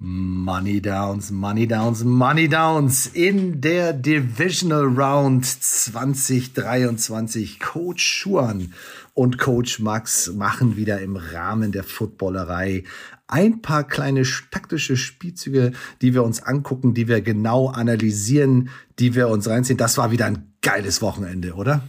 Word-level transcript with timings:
Money 0.00 0.80
Downs, 0.80 1.32
Money 1.32 1.66
Downs, 1.66 2.04
Money 2.04 2.48
Downs 2.48 3.08
in 3.08 3.60
der 3.60 3.92
Divisional 3.92 4.84
Round 4.84 5.44
2023. 5.44 7.58
Coach 7.58 8.04
Schuan 8.04 8.72
und 9.14 9.38
Coach 9.38 9.80
Max 9.80 10.32
machen 10.32 10.76
wieder 10.76 11.00
im 11.00 11.16
Rahmen 11.16 11.72
der 11.72 11.82
Footballerei 11.82 12.84
ein 13.26 13.60
paar 13.60 13.82
kleine 13.82 14.22
taktische 14.52 14.96
Spielzüge, 14.96 15.72
die 16.00 16.14
wir 16.14 16.22
uns 16.22 16.44
angucken, 16.44 16.94
die 16.94 17.08
wir 17.08 17.20
genau 17.20 17.68
analysieren, 17.68 18.68
die 19.00 19.16
wir 19.16 19.28
uns 19.28 19.48
reinziehen. 19.48 19.78
Das 19.78 19.98
war 19.98 20.12
wieder 20.12 20.26
ein 20.26 20.52
geiles 20.62 21.02
Wochenende, 21.02 21.54
oder? 21.54 21.82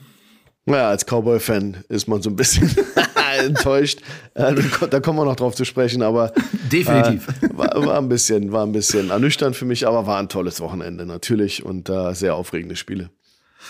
Ja, 0.65 0.89
als 0.89 1.05
Cowboy-Fan 1.05 1.83
ist 1.89 2.07
man 2.07 2.23
so 2.23 2.31
ein 2.31 2.35
bisschen 2.35 2.75
enttäuscht. 3.45 4.01
Äh, 4.33 4.55
da 4.89 4.99
kommen 4.99 5.19
wir 5.19 5.25
noch 5.25 5.35
drauf 5.35 5.55
zu 5.55 5.65
sprechen, 5.65 6.01
aber 6.01 6.31
definitiv 6.71 7.27
äh, 7.41 7.49
war, 7.57 7.85
war, 7.85 7.97
ein 7.97 8.09
bisschen, 8.09 8.51
war 8.51 8.65
ein 8.65 8.71
bisschen 8.71 9.09
ernüchternd 9.09 9.55
für 9.55 9.65
mich, 9.65 9.87
aber 9.87 10.05
war 10.05 10.19
ein 10.19 10.29
tolles 10.29 10.61
Wochenende 10.61 11.05
natürlich 11.05 11.63
und 11.63 11.89
äh, 11.89 12.13
sehr 12.13 12.35
aufregende 12.35 12.75
Spiele. 12.75 13.09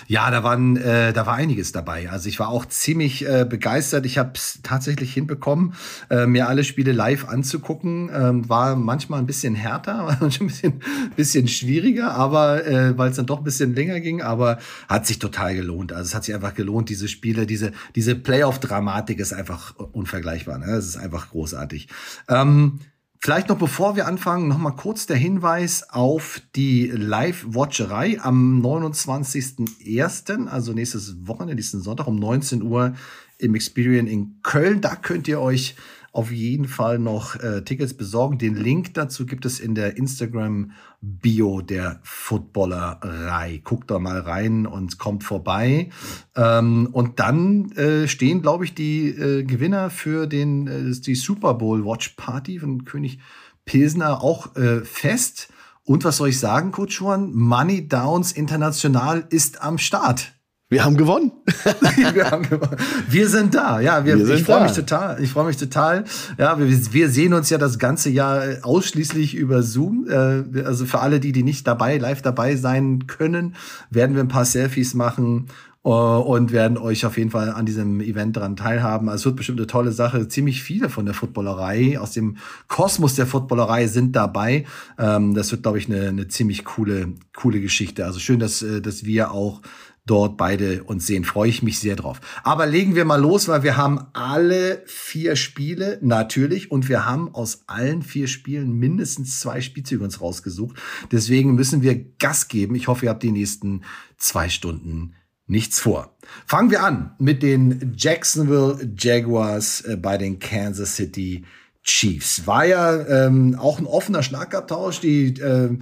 Ja, 0.07 0.31
da 0.31 0.43
waren, 0.43 0.77
äh, 0.77 1.13
da 1.13 1.25
war 1.25 1.35
einiges 1.35 1.71
dabei. 1.71 2.09
Also 2.09 2.29
ich 2.29 2.39
war 2.39 2.49
auch 2.49 2.65
ziemlich 2.65 3.27
äh, 3.27 3.45
begeistert. 3.47 4.05
Ich 4.05 4.17
habe 4.17 4.31
es 4.35 4.59
tatsächlich 4.63 5.13
hinbekommen, 5.13 5.73
äh, 6.09 6.25
mir 6.25 6.47
alle 6.47 6.63
Spiele 6.63 6.91
live 6.91 7.27
anzugucken. 7.27 8.09
Ähm, 8.13 8.49
war 8.49 8.75
manchmal 8.75 9.19
ein 9.19 9.25
bisschen 9.25 9.55
härter, 9.55 9.97
war 10.05 10.17
manchmal 10.19 10.47
ein 10.47 10.51
bisschen, 10.51 10.81
bisschen 11.15 11.47
schwieriger, 11.47 12.11
aber 12.11 12.65
äh, 12.65 12.97
weil 12.97 13.09
es 13.09 13.17
dann 13.17 13.25
doch 13.25 13.39
ein 13.39 13.43
bisschen 13.43 13.75
länger 13.75 13.99
ging, 13.99 14.21
aber 14.21 14.59
hat 14.87 15.05
sich 15.05 15.19
total 15.19 15.55
gelohnt. 15.55 15.91
Also 15.91 16.09
es 16.09 16.15
hat 16.15 16.23
sich 16.23 16.35
einfach 16.35 16.53
gelohnt, 16.53 16.89
diese 16.89 17.07
Spiele, 17.07 17.45
diese, 17.45 17.71
diese 17.95 18.15
Playoff-Dramatik 18.15 19.19
ist 19.19 19.33
einfach 19.33 19.75
unvergleichbar. 19.75 20.57
Ne? 20.59 20.71
Es 20.71 20.87
ist 20.87 20.97
einfach 20.97 21.29
großartig. 21.29 21.87
Ähm, 22.27 22.79
Vielleicht 23.21 23.49
noch 23.49 23.57
bevor 23.57 23.97
wir 23.97 24.07
anfangen, 24.07 24.47
noch 24.47 24.57
mal 24.57 24.71
kurz 24.71 25.05
der 25.05 25.17
Hinweis 25.17 25.89
auf 25.89 26.41
die 26.55 26.87
Live-Watcherei 26.87 28.17
am 28.21 28.61
29.01., 28.61 30.47
also 30.47 30.71
nächstes 30.71 31.27
Wochenende, 31.27 31.55
nächsten 31.55 31.81
Sonntag 31.81 32.07
um 32.07 32.15
19 32.15 32.61
Uhr 32.61 32.95
im 33.37 33.55
Experian 33.55 34.07
in 34.07 34.39
Köln. 34.41 34.79
Da 34.79 34.95
könnt 34.95 35.27
ihr 35.27 35.41
euch 35.41 35.75
auf 36.11 36.31
jeden 36.31 36.67
Fall 36.67 36.99
noch 36.99 37.35
äh, 37.35 37.63
Tickets 37.63 37.93
besorgen. 37.93 38.37
Den 38.37 38.55
Link 38.55 38.93
dazu 38.93 39.25
gibt 39.25 39.45
es 39.45 39.59
in 39.59 39.75
der 39.75 39.97
Instagram-Bio 39.97 41.61
der 41.61 41.99
Footballerei. 42.03 43.61
Guckt 43.63 43.91
da 43.91 43.99
mal 43.99 44.19
rein 44.19 44.65
und 44.65 44.97
kommt 44.97 45.23
vorbei. 45.23 45.89
Ähm, 46.35 46.89
und 46.91 47.19
dann 47.19 47.71
äh, 47.73 48.07
stehen, 48.07 48.41
glaube 48.41 48.65
ich, 48.65 48.73
die 48.73 49.09
äh, 49.09 49.43
Gewinner 49.43 49.89
für 49.89 50.27
den, 50.27 50.67
äh, 50.67 50.91
die 50.99 51.15
Super 51.15 51.53
Bowl 51.53 51.85
Watch 51.85 52.09
Party 52.17 52.59
von 52.59 52.85
König 52.85 53.19
Pilsner 53.65 54.23
auch 54.23 54.55
äh, 54.55 54.81
fest. 54.81 55.49
Und 55.83 56.03
was 56.03 56.17
soll 56.17 56.29
ich 56.29 56.39
sagen, 56.39 56.71
Coach 56.71 56.99
Juan? 56.99 57.33
Money 57.33 57.87
Downs 57.87 58.31
International 58.31 59.25
ist 59.29 59.61
am 59.61 59.77
Start. 59.77 60.38
Wir 60.71 60.85
haben 60.85 60.97
gewonnen. 60.97 61.31
wir, 62.13 62.29
haben 62.29 62.47
gewonnen. 62.47 62.77
wir 63.09 63.27
sind 63.27 63.55
da. 63.55 63.79
Ja, 63.79 64.05
wir, 64.05 64.19
wir 64.19 64.35
ich 64.35 64.43
freue 64.43 64.61
mich 64.61 64.73
total. 64.73 65.21
Ich 65.21 65.31
freue 65.31 65.45
mich 65.45 65.57
total. 65.57 66.03
Ja, 66.37 66.59
wir, 66.59 66.93
wir 66.93 67.09
sehen 67.09 67.33
uns 67.33 67.49
ja 67.49 67.57
das 67.57 67.79
ganze 67.79 68.11
Jahr 68.11 68.43
ausschließlich 68.61 69.33
über 69.33 69.63
Zoom. 69.63 70.05
Äh, 70.07 70.63
also 70.63 70.85
für 70.85 70.99
alle, 70.99 71.19
die, 71.19 71.31
die 71.31 71.41
nicht 71.41 71.65
dabei, 71.65 71.97
live 71.97 72.21
dabei 72.21 72.55
sein 72.55 73.07
können, 73.07 73.55
werden 73.89 74.15
wir 74.15 74.23
ein 74.23 74.27
paar 74.27 74.45
Selfies 74.45 74.93
machen 74.93 75.47
äh, 75.83 75.89
und 75.89 76.51
werden 76.51 76.77
euch 76.77 77.03
auf 77.03 77.17
jeden 77.17 77.31
Fall 77.31 77.49
an 77.49 77.65
diesem 77.65 77.99
Event 77.99 78.37
daran 78.37 78.55
teilhaben. 78.55 79.09
Also 79.09 79.21
es 79.21 79.25
wird 79.25 79.37
bestimmt 79.37 79.59
eine 79.59 79.67
tolle 79.67 79.91
Sache. 79.91 80.27
Ziemlich 80.27 80.61
viele 80.61 80.89
von 80.89 81.05
der 81.05 81.15
Footballerei, 81.15 81.99
aus 81.99 82.11
dem 82.11 82.37
Kosmos 82.67 83.15
der 83.15 83.25
Footballerei 83.25 83.87
sind 83.87 84.15
dabei. 84.15 84.65
Ähm, 84.99 85.33
das 85.33 85.51
wird, 85.51 85.63
glaube 85.63 85.79
ich, 85.79 85.87
eine, 85.89 86.09
eine 86.09 86.27
ziemlich 86.27 86.63
coole, 86.63 87.13
coole 87.35 87.59
Geschichte. 87.59 88.05
Also 88.05 88.19
schön, 88.19 88.39
dass, 88.39 88.61
äh, 88.61 88.81
dass 88.81 89.03
wir 89.03 89.31
auch 89.31 89.61
dort 90.09 90.37
beide 90.37 90.83
uns 90.83 91.05
sehen. 91.05 91.23
Freue 91.23 91.49
ich 91.49 91.61
mich 91.61 91.79
sehr 91.79 91.95
drauf. 91.95 92.19
Aber 92.43 92.65
legen 92.65 92.95
wir 92.95 93.05
mal 93.05 93.21
los, 93.21 93.47
weil 93.47 93.63
wir 93.63 93.77
haben 93.77 93.99
alle 94.13 94.81
vier 94.85 95.35
Spiele 95.35 95.99
natürlich 96.01 96.71
und 96.71 96.89
wir 96.89 97.05
haben 97.05 97.33
aus 97.33 97.63
allen 97.67 98.01
vier 98.01 98.27
Spielen 98.27 98.73
mindestens 98.73 99.39
zwei 99.39 99.61
Spielzüge 99.61 100.03
uns 100.03 100.21
rausgesucht. 100.21 100.77
Deswegen 101.11 101.55
müssen 101.55 101.81
wir 101.81 102.03
Gas 102.17 102.47
geben. 102.47 102.75
Ich 102.75 102.87
hoffe, 102.87 103.05
ihr 103.05 103.11
habt 103.11 103.23
die 103.23 103.31
nächsten 103.31 103.81
zwei 104.17 104.49
Stunden 104.49 105.15
nichts 105.45 105.79
vor. 105.79 106.15
Fangen 106.45 106.71
wir 106.71 106.83
an 106.83 107.15
mit 107.19 107.43
den 107.43 107.93
Jacksonville 107.97 108.91
Jaguars 108.97 109.81
äh, 109.81 109.97
bei 109.97 110.17
den 110.17 110.39
Kansas 110.39 110.95
City 110.95 111.43
Chiefs. 111.83 112.45
War 112.45 112.65
ja 112.65 113.25
ähm, 113.25 113.55
auch 113.57 113.79
ein 113.79 113.85
offener 113.87 114.21
Schlagabtausch. 114.21 114.99
Die 114.99 115.39
äh, 115.39 115.65
äh, 115.65 115.77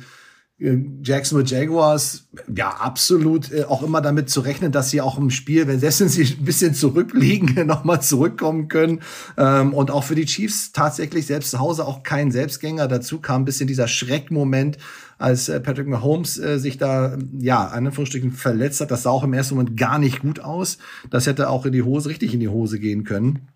Jacksonville 0.60 1.48
Jaguars, 1.48 2.30
ja, 2.54 2.70
absolut 2.70 3.52
äh, 3.52 3.66
auch 3.66 3.84
immer 3.84 4.02
damit 4.02 4.32
zu 4.32 4.40
rechnen, 4.40 4.72
dass 4.72 4.90
sie 4.90 5.02
auch 5.02 5.20
im 5.20 5.30
Spiel, 5.30 5.68
wenn 5.68 5.80
sie 5.80 5.86
ein 5.86 6.46
bisschen 6.46 6.74
zurückliegen, 6.74 7.68
nochmal 7.68 8.02
zurückkommen 8.02 8.68
können. 8.68 9.02
Ähm, 9.38 9.76
und 9.76 9.92
auch 9.92 10.04
für 10.04 10.16
die 10.16 10.26
Chiefs 10.26 10.72
tatsächlich 10.72 11.28
selbst 11.28 11.52
zu 11.52 11.60
Hause 11.60 11.86
auch 11.86 12.02
kein 12.02 12.32
Selbstgänger. 12.32 12.88
Dazu 12.88 13.20
kam 13.20 13.44
ein 13.44 13.46
bisschen 13.46 13.68
dieser 13.68 13.88
Schreckmoment, 13.88 14.80
als 15.20 15.48
äh, 15.48 15.60
Patrick 15.60 15.88
Mahomes 15.88 16.40
äh, 16.40 16.58
sich 16.58 16.80
da, 16.80 17.20
ja, 17.38 17.68
an 17.68 17.86
Anführungsstrichen 17.86 18.32
verletzt 18.32 18.82
hat. 18.82 18.90
Das 18.90 19.04
sah 19.04 19.12
auch 19.12 19.24
im 19.24 19.34
ersten 19.34 19.54
Moment 19.54 19.78
gar 19.78 20.00
nicht 20.00 20.22
gut 20.22 20.40
aus. 20.40 20.80
Das 21.12 21.28
hätte 21.28 21.52
auch 21.52 21.68
in 21.68 21.74
die 21.74 21.84
Hose, 21.84 22.10
richtig 22.10 22.34
in 22.34 22.40
die 22.40 22.50
Hose 22.50 22.80
gehen 22.80 23.04
können. 23.04 23.48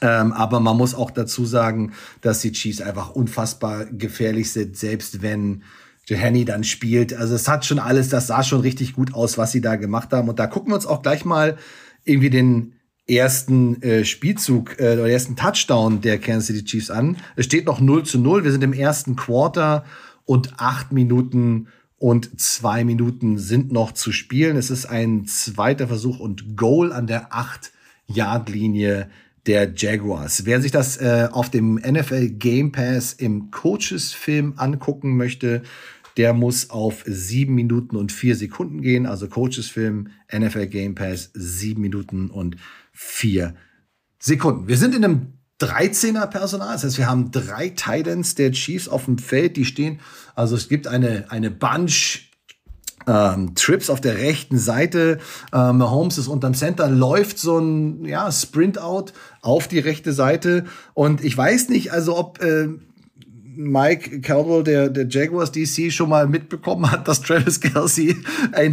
Ähm, 0.00 0.32
aber 0.32 0.60
man 0.60 0.76
muss 0.76 0.94
auch 0.94 1.10
dazu 1.10 1.44
sagen, 1.44 1.94
dass 2.20 2.42
die 2.42 2.52
Chiefs 2.52 2.80
einfach 2.80 3.10
unfassbar 3.10 3.86
gefährlich 3.86 4.52
sind, 4.52 4.76
selbst 4.76 5.20
wenn 5.20 5.64
Johanny 6.08 6.46
dann 6.46 6.64
spielt. 6.64 7.12
Also 7.12 7.34
es 7.34 7.48
hat 7.48 7.66
schon 7.66 7.78
alles, 7.78 8.08
das 8.08 8.28
sah 8.28 8.42
schon 8.42 8.60
richtig 8.62 8.94
gut 8.94 9.12
aus, 9.12 9.36
was 9.36 9.52
sie 9.52 9.60
da 9.60 9.76
gemacht 9.76 10.10
haben. 10.12 10.28
Und 10.28 10.38
da 10.38 10.46
gucken 10.46 10.70
wir 10.70 10.74
uns 10.74 10.86
auch 10.86 11.02
gleich 11.02 11.26
mal 11.26 11.58
irgendwie 12.04 12.30
den 12.30 12.72
ersten 13.06 13.82
äh, 13.82 14.04
Spielzug 14.06 14.80
äh, 14.80 14.94
oder 14.94 15.08
ersten 15.08 15.36
Touchdown 15.36 16.00
der 16.00 16.18
Kansas 16.18 16.46
City 16.46 16.64
Chiefs 16.64 16.90
an. 16.90 17.18
Es 17.36 17.44
steht 17.44 17.66
noch 17.66 17.80
0 17.80 18.04
zu 18.04 18.18
0. 18.18 18.44
Wir 18.44 18.52
sind 18.52 18.64
im 18.64 18.72
ersten 18.72 19.16
Quarter 19.16 19.84
und 20.24 20.54
acht 20.58 20.92
Minuten 20.92 21.68
und 21.98 22.40
zwei 22.40 22.84
Minuten 22.84 23.38
sind 23.38 23.70
noch 23.70 23.92
zu 23.92 24.10
spielen. 24.10 24.56
Es 24.56 24.70
ist 24.70 24.86
ein 24.86 25.26
zweiter 25.26 25.88
Versuch 25.88 26.20
und 26.20 26.56
Goal 26.56 26.92
an 26.92 27.06
der 27.06 27.34
acht 27.34 27.72
Yard 28.06 28.48
Linie 28.48 29.10
der 29.46 29.72
Jaguars. 29.74 30.44
Wer 30.44 30.60
sich 30.60 30.70
das 30.70 30.98
äh, 30.98 31.28
auf 31.32 31.50
dem 31.50 31.74
NFL 31.76 32.28
Game 32.30 32.72
Pass 32.72 33.14
im 33.14 33.50
Coaches 33.50 34.12
Film 34.12 34.54
angucken 34.56 35.16
möchte, 35.16 35.62
der 36.18 36.34
muss 36.34 36.70
auf 36.70 37.04
sieben 37.06 37.54
Minuten 37.54 37.96
und 37.96 38.12
vier 38.12 38.34
Sekunden 38.34 38.82
gehen. 38.82 39.06
Also 39.06 39.28
Coaches 39.28 39.68
Film, 39.68 40.08
NFL 40.36 40.66
Game 40.66 40.94
Pass, 40.94 41.30
sieben 41.32 41.80
Minuten 41.80 42.28
und 42.28 42.56
vier 42.92 43.54
Sekunden. 44.18 44.66
Wir 44.66 44.76
sind 44.76 44.96
in 44.96 45.04
einem 45.04 45.32
13er 45.60 46.26
Personal. 46.26 46.72
Das 46.72 46.84
heißt, 46.84 46.98
wir 46.98 47.08
haben 47.08 47.30
drei 47.30 47.70
Titans 47.70 48.34
der 48.34 48.50
Chiefs 48.52 48.88
auf 48.88 49.06
dem 49.06 49.18
Feld, 49.18 49.56
die 49.56 49.64
stehen. 49.64 50.00
Also 50.34 50.56
es 50.56 50.68
gibt 50.68 50.88
eine, 50.88 51.30
eine 51.30 51.50
Bunch 51.50 52.28
ähm, 53.06 53.54
Trips 53.54 53.88
auf 53.88 54.00
der 54.00 54.18
rechten 54.18 54.58
Seite. 54.58 55.18
Ähm, 55.52 55.78
Mahomes 55.78 56.18
ist 56.18 56.28
unterm 56.28 56.54
Center, 56.54 56.88
läuft 56.88 57.38
so 57.38 57.58
ein 57.58 58.04
ja, 58.04 58.30
Sprint-Out 58.30 59.12
auf 59.40 59.68
die 59.68 59.78
rechte 59.78 60.12
Seite. 60.12 60.64
Und 60.94 61.24
ich 61.24 61.36
weiß 61.36 61.68
nicht, 61.70 61.92
also 61.92 62.16
ob 62.16 62.42
äh, 62.42 62.68
Mike 63.58 64.20
Caldwell, 64.20 64.62
der, 64.62 64.88
der 64.88 65.08
Jaguars 65.08 65.50
DC, 65.50 65.92
schon 65.92 66.10
mal 66.10 66.28
mitbekommen 66.28 66.88
hat, 66.88 67.08
dass 67.08 67.20
Travis 67.22 67.60
Kelsey 67.60 68.16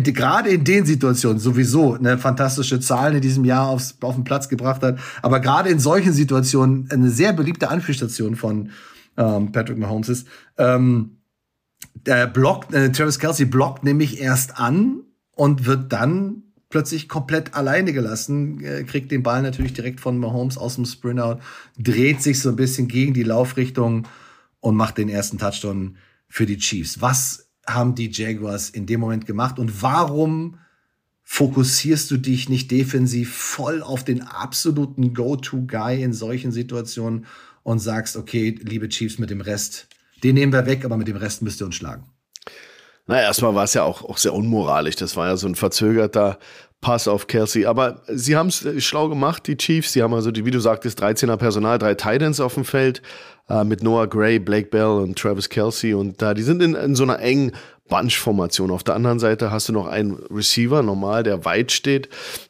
gerade 0.03 0.49
in 0.49 0.63
den 0.63 0.85
Situationen 0.85 1.39
sowieso 1.39 1.95
eine 1.95 2.19
fantastische 2.19 2.79
Zahl 2.79 3.15
in 3.15 3.21
diesem 3.21 3.45
Jahr 3.45 3.67
aufs, 3.67 3.97
auf 4.01 4.13
den 4.13 4.23
Platz 4.23 4.47
gebracht 4.47 4.83
hat, 4.83 4.99
aber 5.23 5.39
gerade 5.39 5.69
in 5.69 5.79
solchen 5.79 6.13
Situationen 6.13 6.87
eine 6.91 7.09
sehr 7.09 7.33
beliebte 7.33 7.69
Anspielstation 7.69 8.35
von 8.35 8.69
ähm, 9.17 9.51
Patrick 9.51 9.79
Mahomes 9.79 10.07
ist. 10.07 10.27
Ähm, 10.59 11.17
der 12.05 12.27
blockt, 12.27 12.71
äh, 12.71 12.91
Travis 12.91 13.17
Kelsey 13.17 13.47
blockt 13.47 13.83
nämlich 13.83 14.21
erst 14.21 14.59
an 14.59 14.99
und 15.31 15.65
wird 15.65 15.91
dann 15.93 16.43
plötzlich 16.69 17.09
komplett 17.09 17.55
alleine 17.55 17.91
gelassen, 17.91 18.63
äh, 18.63 18.83
kriegt 18.83 19.11
den 19.11 19.23
Ball 19.23 19.41
natürlich 19.41 19.73
direkt 19.73 19.99
von 19.99 20.19
Mahomes 20.19 20.59
aus 20.59 20.75
dem 20.75 20.85
Sprintout, 20.85 21.39
dreht 21.79 22.21
sich 22.21 22.39
so 22.39 22.49
ein 22.49 22.55
bisschen 22.55 22.87
gegen 22.87 23.15
die 23.15 23.23
Laufrichtung 23.23 24.05
und 24.65 24.75
macht 24.75 24.97
den 24.97 25.09
ersten 25.09 25.37
Touchdown 25.37 25.97
für 26.27 26.47
die 26.47 26.57
Chiefs. 26.57 26.99
Was 26.99 27.49
haben 27.67 27.93
die 27.93 28.09
Jaguars 28.11 28.71
in 28.71 28.87
dem 28.87 28.99
Moment 28.99 29.27
gemacht 29.27 29.59
und 29.59 29.83
warum 29.83 30.57
fokussierst 31.23 32.09
du 32.09 32.17
dich 32.17 32.49
nicht 32.49 32.71
defensiv 32.71 33.35
voll 33.35 33.83
auf 33.83 34.03
den 34.03 34.23
absoluten 34.23 35.13
Go-To-Guy 35.13 36.01
in 36.01 36.13
solchen 36.13 36.51
Situationen 36.51 37.27
und 37.61 37.77
sagst, 37.77 38.17
okay, 38.17 38.57
liebe 38.59 38.89
Chiefs, 38.89 39.19
mit 39.19 39.29
dem 39.29 39.41
Rest, 39.41 39.87
den 40.23 40.33
nehmen 40.33 40.51
wir 40.51 40.65
weg, 40.65 40.83
aber 40.83 40.97
mit 40.97 41.07
dem 41.07 41.17
Rest 41.17 41.43
müsst 41.43 41.61
ihr 41.61 41.65
uns 41.65 41.75
schlagen? 41.75 42.05
Na, 43.05 43.21
erstmal 43.21 43.53
war 43.53 43.65
es 43.65 43.75
ja 43.75 43.83
auch, 43.83 44.03
auch 44.03 44.17
sehr 44.17 44.33
unmoralisch. 44.33 44.95
Das 44.95 45.15
war 45.15 45.27
ja 45.27 45.37
so 45.37 45.47
ein 45.47 45.53
verzögerter 45.53 46.39
Pass 46.85 47.07
auf 47.07 47.25
Kelsey. 47.25 47.65
Aber 47.65 48.01
sie 48.07 48.35
haben 48.35 48.49
es 48.49 48.63
äh, 48.63 48.79
schlau 48.79 49.09
gemacht, 49.09 49.47
die 49.47 49.57
Chiefs. 49.57 49.93
Sie 49.93 50.03
haben 50.03 50.13
also, 50.13 50.29
wie 50.35 50.51
du 50.51 50.59
sagtest, 50.59 51.01
13er 51.01 51.35
Personal, 51.35 51.79
drei 51.79 51.95
Titans 51.95 52.39
auf 52.39 52.53
dem 52.53 52.63
Feld 52.63 53.01
äh, 53.49 53.63
mit 53.63 53.81
Noah 53.81 54.05
Gray, 54.05 54.37
Blake 54.37 54.69
Bell 54.69 55.01
und 55.01 55.17
Travis 55.17 55.49
Kelsey. 55.49 55.95
Und 55.95 56.21
äh, 56.21 56.35
die 56.35 56.43
sind 56.43 56.61
in, 56.61 56.75
in 56.75 56.93
so 56.93 57.01
einer 57.01 57.17
engen 57.17 57.53
Bunch-Formation. 57.89 58.69
Auf 58.69 58.83
der 58.83 58.93
anderen 58.93 59.17
Seite 59.17 59.49
hast 59.49 59.67
du 59.67 59.73
noch 59.73 59.87
einen 59.87 60.13
Receiver, 60.29 60.83
normal, 60.83 61.23
der 61.23 61.43
weit 61.43 61.71
steht. 61.71 62.07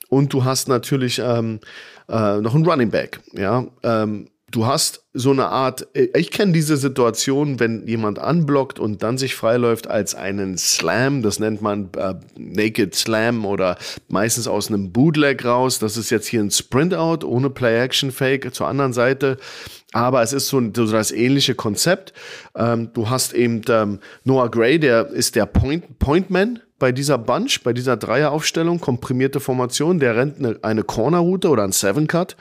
Und 0.09 0.33
du 0.33 0.43
hast 0.43 0.67
natürlich 0.67 1.19
ähm, 1.23 1.61
äh, 2.09 2.41
noch 2.41 2.55
einen 2.55 2.65
Running 2.65 2.89
Back. 2.89 3.21
Ja, 3.31 3.65
ähm, 3.83 4.27
du 4.55 4.65
hast 4.65 5.05
so 5.13 5.31
eine 5.31 5.47
Art, 5.47 5.87
äh, 5.93 6.07
ich 6.17 6.31
kenne 6.31 6.53
diese 6.53 6.77
Situation, 6.77 7.59
wenn 7.59 7.85
jemand 7.87 8.19
anblockt 8.19 8.79
und 8.79 9.03
dann 9.03 9.17
sich 9.17 9.35
freiläuft 9.35 9.87
als 9.87 10.15
einen 10.15 10.57
Slam, 10.57 11.21
das 11.21 11.39
nennt 11.39 11.61
man 11.61 11.89
äh, 11.97 12.15
Naked 12.37 12.95
Slam 12.95 13.45
oder 13.45 13.77
meistens 14.07 14.47
aus 14.47 14.69
einem 14.69 14.91
Bootleg 14.91 15.43
raus. 15.43 15.79
Das 15.79 15.97
ist 15.97 16.09
jetzt 16.09 16.27
hier 16.27 16.41
ein 16.41 16.51
Sprint-Out 16.51 17.23
ohne 17.23 17.49
Play-Action-Fake 17.49 18.53
zur 18.53 18.67
anderen 18.67 18.93
Seite. 18.93 19.37
Aber 19.91 20.21
es 20.21 20.33
ist 20.33 20.47
so, 20.47 20.61
so 20.75 20.91
das 20.91 21.11
ähnliche 21.11 21.55
Konzept. 21.55 22.13
Ähm, 22.55 22.91
du 22.93 23.09
hast 23.09 23.33
eben 23.33 23.61
ähm, 23.69 23.99
Noah 24.23 24.49
Gray, 24.49 24.79
der 24.79 25.07
ist 25.07 25.35
der 25.35 25.45
Point, 25.45 25.99
Pointman 25.99 26.59
bei 26.79 26.91
dieser 26.91 27.17
Bunch, 27.17 27.61
bei 27.63 27.71
dieser 27.71 27.95
Dreieraufstellung, 27.95 28.79
komprimierte 28.79 29.39
Formation, 29.39 29.99
der 29.99 30.17
rennt 30.17 30.37
eine, 30.37 30.59
eine 30.61 30.83
Corner-Route 30.83 31.49
oder 31.49 31.63
ein 31.63 31.71
Seven-Cut. 31.71 32.35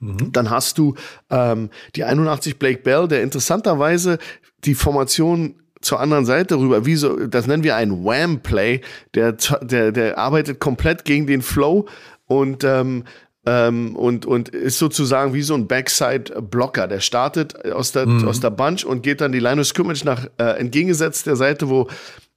Mhm. 0.00 0.32
Dann 0.32 0.50
hast 0.50 0.78
du 0.78 0.94
ähm, 1.30 1.70
die 1.96 2.04
81 2.04 2.58
Blake 2.58 2.82
Bell, 2.82 3.08
der 3.08 3.22
interessanterweise 3.22 4.18
die 4.64 4.74
Formation 4.74 5.54
zur 5.80 6.00
anderen 6.00 6.26
Seite 6.26 6.56
rüber, 6.58 6.86
wie 6.86 6.96
so, 6.96 7.26
das 7.26 7.46
nennen 7.46 7.62
wir 7.62 7.76
ein 7.76 8.04
Wham-Play, 8.04 8.80
der, 9.14 9.36
der, 9.62 9.92
der 9.92 10.18
arbeitet 10.18 10.58
komplett 10.58 11.04
gegen 11.04 11.26
den 11.26 11.42
Flow 11.42 11.86
und 12.26 12.64
ähm, 12.64 13.04
ähm, 13.46 13.96
und, 13.96 14.26
und 14.26 14.50
ist 14.50 14.78
sozusagen 14.78 15.32
wie 15.32 15.42
so 15.42 15.54
ein 15.54 15.68
Backside-Blocker. 15.68 16.86
Der 16.86 17.00
startet 17.00 17.64
aus 17.72 17.92
der, 17.92 18.06
mhm. 18.06 18.28
aus 18.28 18.40
der 18.40 18.50
Bunch 18.50 18.84
und 18.84 19.02
geht 19.02 19.22
dann 19.22 19.32
die 19.32 19.38
Line 19.38 19.60
of 19.60 19.66
Scrimmage 19.66 20.04
nach 20.04 20.26
äh, 20.38 20.58
entgegengesetzt 20.58 21.26
der 21.26 21.36
Seite, 21.36 21.70
wo 21.70 21.88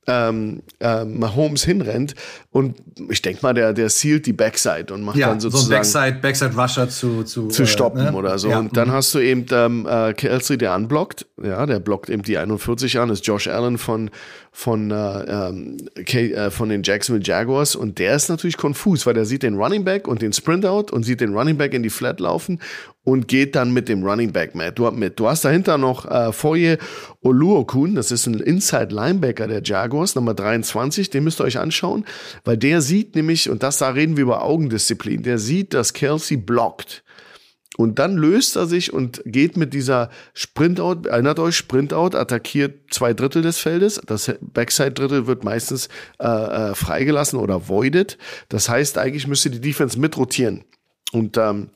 ähm, 0.08 0.64
äh, 0.80 1.06
Mahomes 1.06 1.64
hinrennt 1.64 2.16
und 2.50 2.78
ich 3.10 3.22
denke 3.22 3.40
mal, 3.44 3.54
der, 3.54 3.72
der 3.74 3.90
sealt 3.90 4.26
die 4.26 4.34
Backside 4.34 4.92
und 4.94 5.04
macht 5.04 5.18
ja, 5.18 5.30
dann 5.30 5.40
sozusagen 5.40 5.84
so 5.84 6.00
ein 6.00 6.12
Backside, 6.14 6.22
Backside 6.22 6.56
Rusher 6.56 6.90
zu, 6.90 7.24
zu, 7.24 7.48
zu 7.50 7.68
stoppen 7.68 8.08
äh, 8.08 8.12
ne? 8.12 8.18
oder 8.18 8.40
so. 8.40 8.50
Ja. 8.50 8.60
Und 8.60 8.76
dann 8.76 8.92
hast 8.92 9.14
du 9.14 9.20
eben 9.20 9.46
ähm, 9.52 9.88
äh, 9.88 10.14
Kelsey, 10.14 10.58
der 10.58 10.76
unblockt, 10.76 11.28
ja, 11.42 11.66
der 11.68 11.80
blockt 11.80 12.10
eben 12.10 12.24
die 12.24 12.38
41 12.38 12.98
an, 13.00 13.10
ist 13.10 13.28
Josh 13.28 13.48
Allen 13.48 13.78
von, 13.78 14.10
von, 14.52 14.90
äh, 14.90 14.96
ähm, 14.96 15.78
äh, 15.96 16.50
von 16.50 16.70
den 16.70 16.82
Jacksonville 16.82 17.24
Jaguars 17.24 17.76
und 17.76 18.00
der 18.00 18.16
ist 18.16 18.28
natürlich 18.28 18.58
konfus, 18.58 19.06
weil 19.06 19.14
der 19.14 19.26
sieht 19.26 19.44
den 19.44 19.56
Running 19.56 19.86
Back 19.86 20.08
und 20.08 20.24
den 20.24 20.34
Sprint 20.34 20.66
Out 20.66 20.92
und 20.92 21.04
sieht 21.04 21.22
den 21.22 21.38
Running 21.38 21.58
Back 21.58 21.76
in 21.76 21.84
die 21.84 21.92
Flat 21.92 22.20
laufen 22.20 22.60
und 23.04 23.28
geht 23.28 23.56
dann 23.56 23.72
mit 23.74 23.90
dem 23.90 24.04
Running 24.04 24.32
Back 24.32 24.54
mit. 24.56 24.78
Du, 24.78 24.90
mit. 24.92 25.20
du 25.20 25.28
hast 25.28 25.44
dahinter 25.44 25.78
noch 25.78 26.06
äh, 26.06 26.32
Foye 26.32 26.78
Oluokun, 27.22 27.96
das 27.96 28.12
ist 28.12 28.28
ein 28.28 28.36
Inside 28.36 28.94
Linebacker 28.94 29.48
der 29.48 29.62
Jaguars, 29.64 30.16
Nummer 30.16 30.34
23, 30.34 31.10
den 31.10 31.24
müsst 31.24 31.42
ihr 31.42 31.46
euch 31.46 31.60
anschauen, 31.60 32.06
weil 32.44 32.58
der 32.58 32.82
sieht 32.82 33.16
nämlich, 33.16 33.50
und 33.50 33.64
das 33.64 33.78
da 33.78 33.90
reden 33.90 34.18
wir 34.18 34.24
über 34.24 34.44
Augendisziplin, 34.44 35.24
der 35.24 35.40
sieht, 35.40 35.74
dass 35.74 35.94
Kelsey 35.94 36.38
blockt. 36.38 37.04
Und 37.78 38.00
dann 38.00 38.18
löst 38.18 38.58
er 38.58 38.68
sich 38.68 38.92
und 38.92 39.24
geht 39.26 39.56
mit 39.56 39.74
dieser 39.74 40.10
Sprintout, 40.34 41.08
erinnert 41.08 41.40
euch, 41.40 41.56
Sprintout, 41.56 42.18
attackiert 42.18 42.94
zwei 42.94 43.14
Drittel 43.14 43.42
des 43.42 43.60
Feldes. 43.60 44.02
Das 44.06 44.32
Backside-Drittel 44.42 45.26
wird 45.26 45.46
meistens 45.46 45.88
äh, 46.20 46.28
äh, 46.28 46.76
freigelassen 46.76 47.40
oder 47.40 47.70
voided. 47.70 48.18
Das 48.50 48.68
heißt, 48.68 48.98
eigentlich 48.98 49.26
müsste 49.26 49.50
die 49.50 49.62
Defense 49.62 49.98
mitrotieren. 49.98 50.66
Und 51.14 51.38
ähm, 51.38 51.70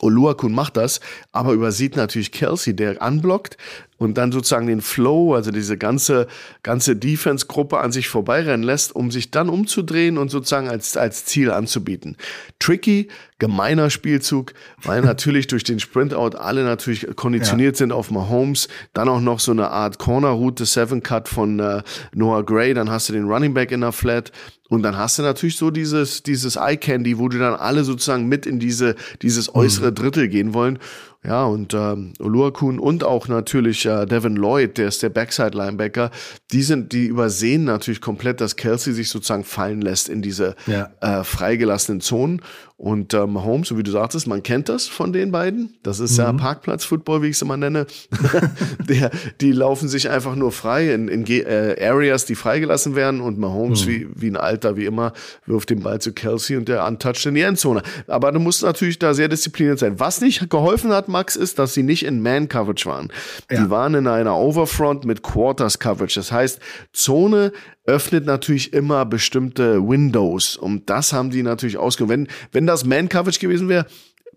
Oluakun 0.00 0.52
macht 0.52 0.76
das, 0.76 1.00
aber 1.32 1.52
übersieht 1.52 1.96
natürlich 1.96 2.32
Kelsey, 2.32 2.74
der 2.74 3.02
anblockt 3.02 3.56
und 3.98 4.18
dann 4.18 4.32
sozusagen 4.32 4.66
den 4.66 4.82
Flow, 4.82 5.34
also 5.34 5.50
diese 5.50 5.78
ganze, 5.78 6.26
ganze 6.62 6.96
Defense-Gruppe 6.96 7.78
an 7.78 7.92
sich 7.92 8.08
vorbeirennen 8.08 8.62
lässt, 8.62 8.94
um 8.94 9.10
sich 9.10 9.30
dann 9.30 9.48
umzudrehen 9.48 10.18
und 10.18 10.30
sozusagen 10.30 10.68
als, 10.68 10.96
als 10.96 11.24
Ziel 11.24 11.50
anzubieten. 11.50 12.16
Tricky, 12.58 13.08
gemeiner 13.38 13.90
Spielzug, 13.90 14.52
weil 14.82 15.00
natürlich 15.02 15.46
durch 15.46 15.64
den 15.64 15.80
Sprint-Out 15.80 16.34
alle 16.34 16.64
natürlich 16.64 17.06
konditioniert 17.16 17.76
ja. 17.76 17.78
sind 17.78 17.92
auf 17.92 18.10
Mahomes. 18.10 18.68
Dann 18.92 19.08
auch 19.08 19.20
noch 19.20 19.40
so 19.40 19.52
eine 19.52 19.70
Art 19.70 19.98
Corner-Route, 19.98 20.66
Seven-Cut 20.66 21.28
von 21.28 21.58
äh, 21.58 21.82
Noah 22.14 22.44
Gray, 22.44 22.74
dann 22.74 22.90
hast 22.90 23.08
du 23.08 23.12
den 23.14 23.24
Running 23.24 23.54
Back 23.54 23.72
in 23.72 23.80
der 23.80 23.92
Flat. 23.92 24.30
Und 24.68 24.82
dann 24.82 24.96
hast 24.96 25.18
du 25.18 25.22
natürlich 25.22 25.56
so 25.56 25.70
dieses, 25.70 26.22
dieses 26.24 26.56
Eye 26.56 26.76
Candy, 26.76 27.18
wo 27.18 27.28
du 27.28 27.38
dann 27.38 27.54
alle 27.54 27.84
sozusagen 27.84 28.26
mit 28.26 28.46
in 28.46 28.58
diese, 28.58 28.96
dieses 29.22 29.54
äußere 29.54 29.90
mhm. 29.90 29.94
Drittel 29.94 30.28
gehen 30.28 30.54
wollen. 30.54 30.80
Ja, 31.26 31.44
und 31.44 31.74
ähm, 31.74 32.12
Oluakun 32.20 32.78
und 32.78 33.02
auch 33.02 33.26
natürlich 33.26 33.84
äh, 33.84 34.06
Devin 34.06 34.36
Lloyd, 34.36 34.78
der 34.78 34.86
ist 34.86 35.02
der 35.02 35.08
Backside-Linebacker, 35.08 36.12
die 36.52 36.62
sind, 36.62 36.92
die 36.92 37.06
übersehen 37.06 37.64
natürlich 37.64 38.00
komplett, 38.00 38.40
dass 38.40 38.54
Kelsey 38.54 38.92
sich 38.92 39.08
sozusagen 39.08 39.42
fallen 39.42 39.80
lässt 39.80 40.08
in 40.08 40.22
diese 40.22 40.54
ja. 40.68 40.90
äh, 41.00 41.24
freigelassenen 41.24 42.00
Zonen. 42.00 42.42
Und 42.78 43.14
ähm, 43.14 43.42
Holmes, 43.42 43.68
so 43.68 43.78
wie 43.78 43.82
du 43.82 43.90
sagtest, 43.90 44.26
man 44.26 44.42
kennt 44.42 44.68
das 44.68 44.86
von 44.86 45.10
den 45.10 45.32
beiden. 45.32 45.78
Das 45.82 45.98
ist 45.98 46.18
mhm. 46.18 46.24
ja 46.24 46.32
Parkplatz-Football, 46.34 47.22
wie 47.22 47.28
ich 47.28 47.36
es 47.36 47.42
immer 47.42 47.56
nenne. 47.56 47.86
Der, 48.88 49.10
die 49.40 49.52
laufen 49.52 49.88
sich 49.88 50.10
einfach 50.10 50.36
nur 50.36 50.52
frei 50.52 50.92
in, 50.92 51.08
in 51.08 51.26
äh, 51.26 51.74
Areas, 51.80 52.26
die 52.26 52.34
freigelassen 52.34 52.94
werden. 52.94 53.22
Und 53.22 53.38
Mahomes, 53.38 53.86
mhm. 53.86 53.90
wie, 53.90 54.08
wie 54.14 54.26
ein 54.28 54.36
Alter, 54.36 54.76
wie 54.76 54.84
immer, 54.84 55.14
wirft 55.46 55.70
den 55.70 55.82
Ball 55.82 56.02
zu 56.02 56.12
Kelsey 56.12 56.58
und 56.58 56.68
der 56.68 56.86
untouched 56.86 57.24
in 57.24 57.34
die 57.34 57.40
Endzone. 57.40 57.82
Aber 58.08 58.30
du 58.30 58.40
musst 58.40 58.62
natürlich 58.62 58.98
da 58.98 59.14
sehr 59.14 59.28
diszipliniert 59.28 59.78
sein. 59.78 59.98
Was 59.98 60.20
nicht 60.20 60.50
geholfen 60.50 60.92
hat, 60.92 61.08
Max, 61.08 61.34
ist, 61.34 61.58
dass 61.58 61.72
sie 61.72 61.82
nicht 61.82 62.04
in 62.04 62.20
Man-Coverage 62.20 62.84
waren. 62.84 63.10
Ja. 63.50 63.62
Die 63.62 63.70
waren 63.70 63.94
in 63.94 64.06
einer 64.06 64.36
Overfront 64.36 65.06
mit 65.06 65.22
Quarters-Coverage. 65.22 66.20
Das 66.20 66.30
heißt, 66.30 66.60
Zone 66.92 67.52
öffnet 67.86 68.26
natürlich 68.26 68.72
immer 68.72 69.04
bestimmte 69.04 69.86
Windows. 69.86 70.56
Und 70.56 70.90
das 70.90 71.12
haben 71.12 71.30
die 71.30 71.42
natürlich 71.42 71.76
ausgehoben. 71.76 72.26
Wenn, 72.26 72.28
wenn 72.52 72.66
das 72.66 72.84
Man-Coverage 72.84 73.40
gewesen 73.40 73.68
wäre, 73.68 73.86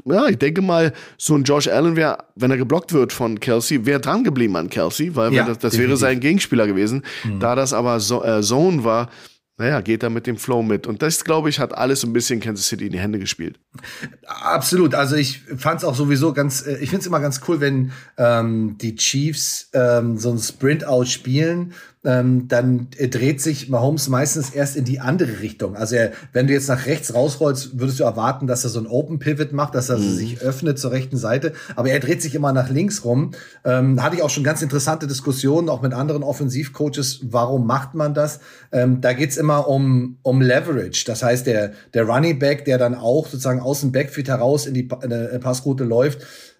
ja, 0.05 0.27
ich 0.27 0.37
denke 0.37 0.61
mal, 0.61 0.93
so 1.17 1.35
ein 1.35 1.43
Josh 1.43 1.67
Allen 1.67 1.95
wäre, 1.95 2.19
wenn 2.35 2.51
er 2.51 2.57
geblockt 2.57 2.93
wird 2.93 3.11
von 3.11 3.39
Kelsey, 3.39 3.85
wäre 3.85 3.99
dran 3.99 4.23
geblieben 4.23 4.55
an 4.55 4.69
Kelsey, 4.69 5.15
weil 5.15 5.33
ja, 5.33 5.45
das, 5.45 5.59
das 5.59 5.77
wäre 5.77 5.97
sein 5.97 6.19
Gegenspieler 6.19 6.67
gewesen. 6.67 7.03
Mhm. 7.23 7.39
Da 7.39 7.55
das 7.55 7.73
aber 7.73 7.99
so, 7.99 8.23
äh, 8.23 8.41
Zone 8.41 8.83
war, 8.83 9.09
naja, 9.59 9.81
geht 9.81 10.03
er 10.03 10.09
mit 10.09 10.25
dem 10.25 10.37
Flow 10.37 10.63
mit. 10.63 10.87
Und 10.87 11.01
das, 11.01 11.25
glaube 11.25 11.49
ich, 11.49 11.59
hat 11.59 11.77
alles 11.77 11.99
so 11.99 12.07
ein 12.07 12.13
bisschen 12.13 12.39
Kansas 12.39 12.67
City 12.67 12.85
in 12.85 12.93
die 12.93 12.99
Hände 12.99 13.19
gespielt. 13.19 13.59
Absolut. 14.25 14.95
Also 14.95 15.17
ich 15.17 15.41
fand 15.57 15.79
es 15.79 15.83
auch 15.83 15.95
sowieso 15.95 16.31
ganz, 16.31 16.65
äh, 16.65 16.77
ich 16.77 16.89
finde 16.89 17.01
es 17.01 17.07
immer 17.07 17.19
ganz 17.19 17.41
cool, 17.47 17.59
wenn 17.59 17.91
ähm, 18.17 18.77
die 18.77 18.95
Chiefs 18.95 19.69
ähm, 19.73 20.17
so 20.17 20.31
ein 20.31 20.39
Sprint-Out 20.39 21.09
spielen 21.09 21.73
ähm, 22.05 22.47
dann 22.47 22.87
dreht 22.91 23.41
sich 23.41 23.67
Mahomes 23.67 24.07
meistens 24.07 24.51
erst 24.51 24.77
in 24.77 24.85
die 24.85 25.01
andere 25.01 25.41
Richtung. 25.41 25.75
Also 25.75 25.95
er, 25.95 26.13
wenn 26.31 26.47
du 26.47 26.53
jetzt 26.53 26.69
nach 26.69 26.85
rechts 26.85 27.13
rausrollst, 27.13 27.77
würdest 27.77 27.99
du 27.99 28.05
erwarten, 28.05 28.47
dass 28.47 28.63
er 28.63 28.69
so 28.69 28.79
ein 28.79 28.87
Open 28.87 29.19
Pivot 29.19 29.51
macht, 29.51 29.75
dass 29.75 29.89
er 29.89 29.97
mhm. 29.97 30.15
sich 30.15 30.41
öffnet 30.41 30.79
zur 30.79 30.91
rechten 30.91 31.17
Seite. 31.17 31.51
Aber 31.75 31.89
er 31.89 31.99
dreht 31.99 32.21
sich 32.21 32.35
immer 32.35 32.53
nach 32.53 32.69
links 32.69 33.03
rum. 33.03 33.31
Ähm, 33.65 34.01
hatte 34.01 34.15
ich 34.15 34.23
auch 34.23 34.29
schon 34.29 34.45
ganz 34.45 34.61
interessante 34.61 35.07
Diskussionen, 35.07 35.67
auch 35.67 35.81
mit 35.81 35.93
anderen 35.93 36.23
Offensivcoaches. 36.23 37.19
Warum 37.23 37.67
macht 37.67 37.95
man 37.95 38.13
das? 38.13 38.39
Ähm, 38.71 39.01
da 39.01 39.11
geht's 39.11 39.35
immer 39.35 39.67
um, 39.67 40.19
um 40.21 40.41
Leverage. 40.41 41.03
Das 41.05 41.21
heißt, 41.21 41.47
der, 41.47 41.73
der 41.93 42.03
Running 42.03 42.39
Back, 42.39 42.63
der 42.63 42.77
dann 42.77 42.95
auch 42.95 43.27
sozusagen 43.27 43.59
aus 43.59 43.81
dem 43.81 43.91
Backfield 43.91 44.29
heraus 44.29 44.65
in 44.67 44.73
die 44.73 44.83
Passroute 44.83 45.83
läuft, 45.83 46.19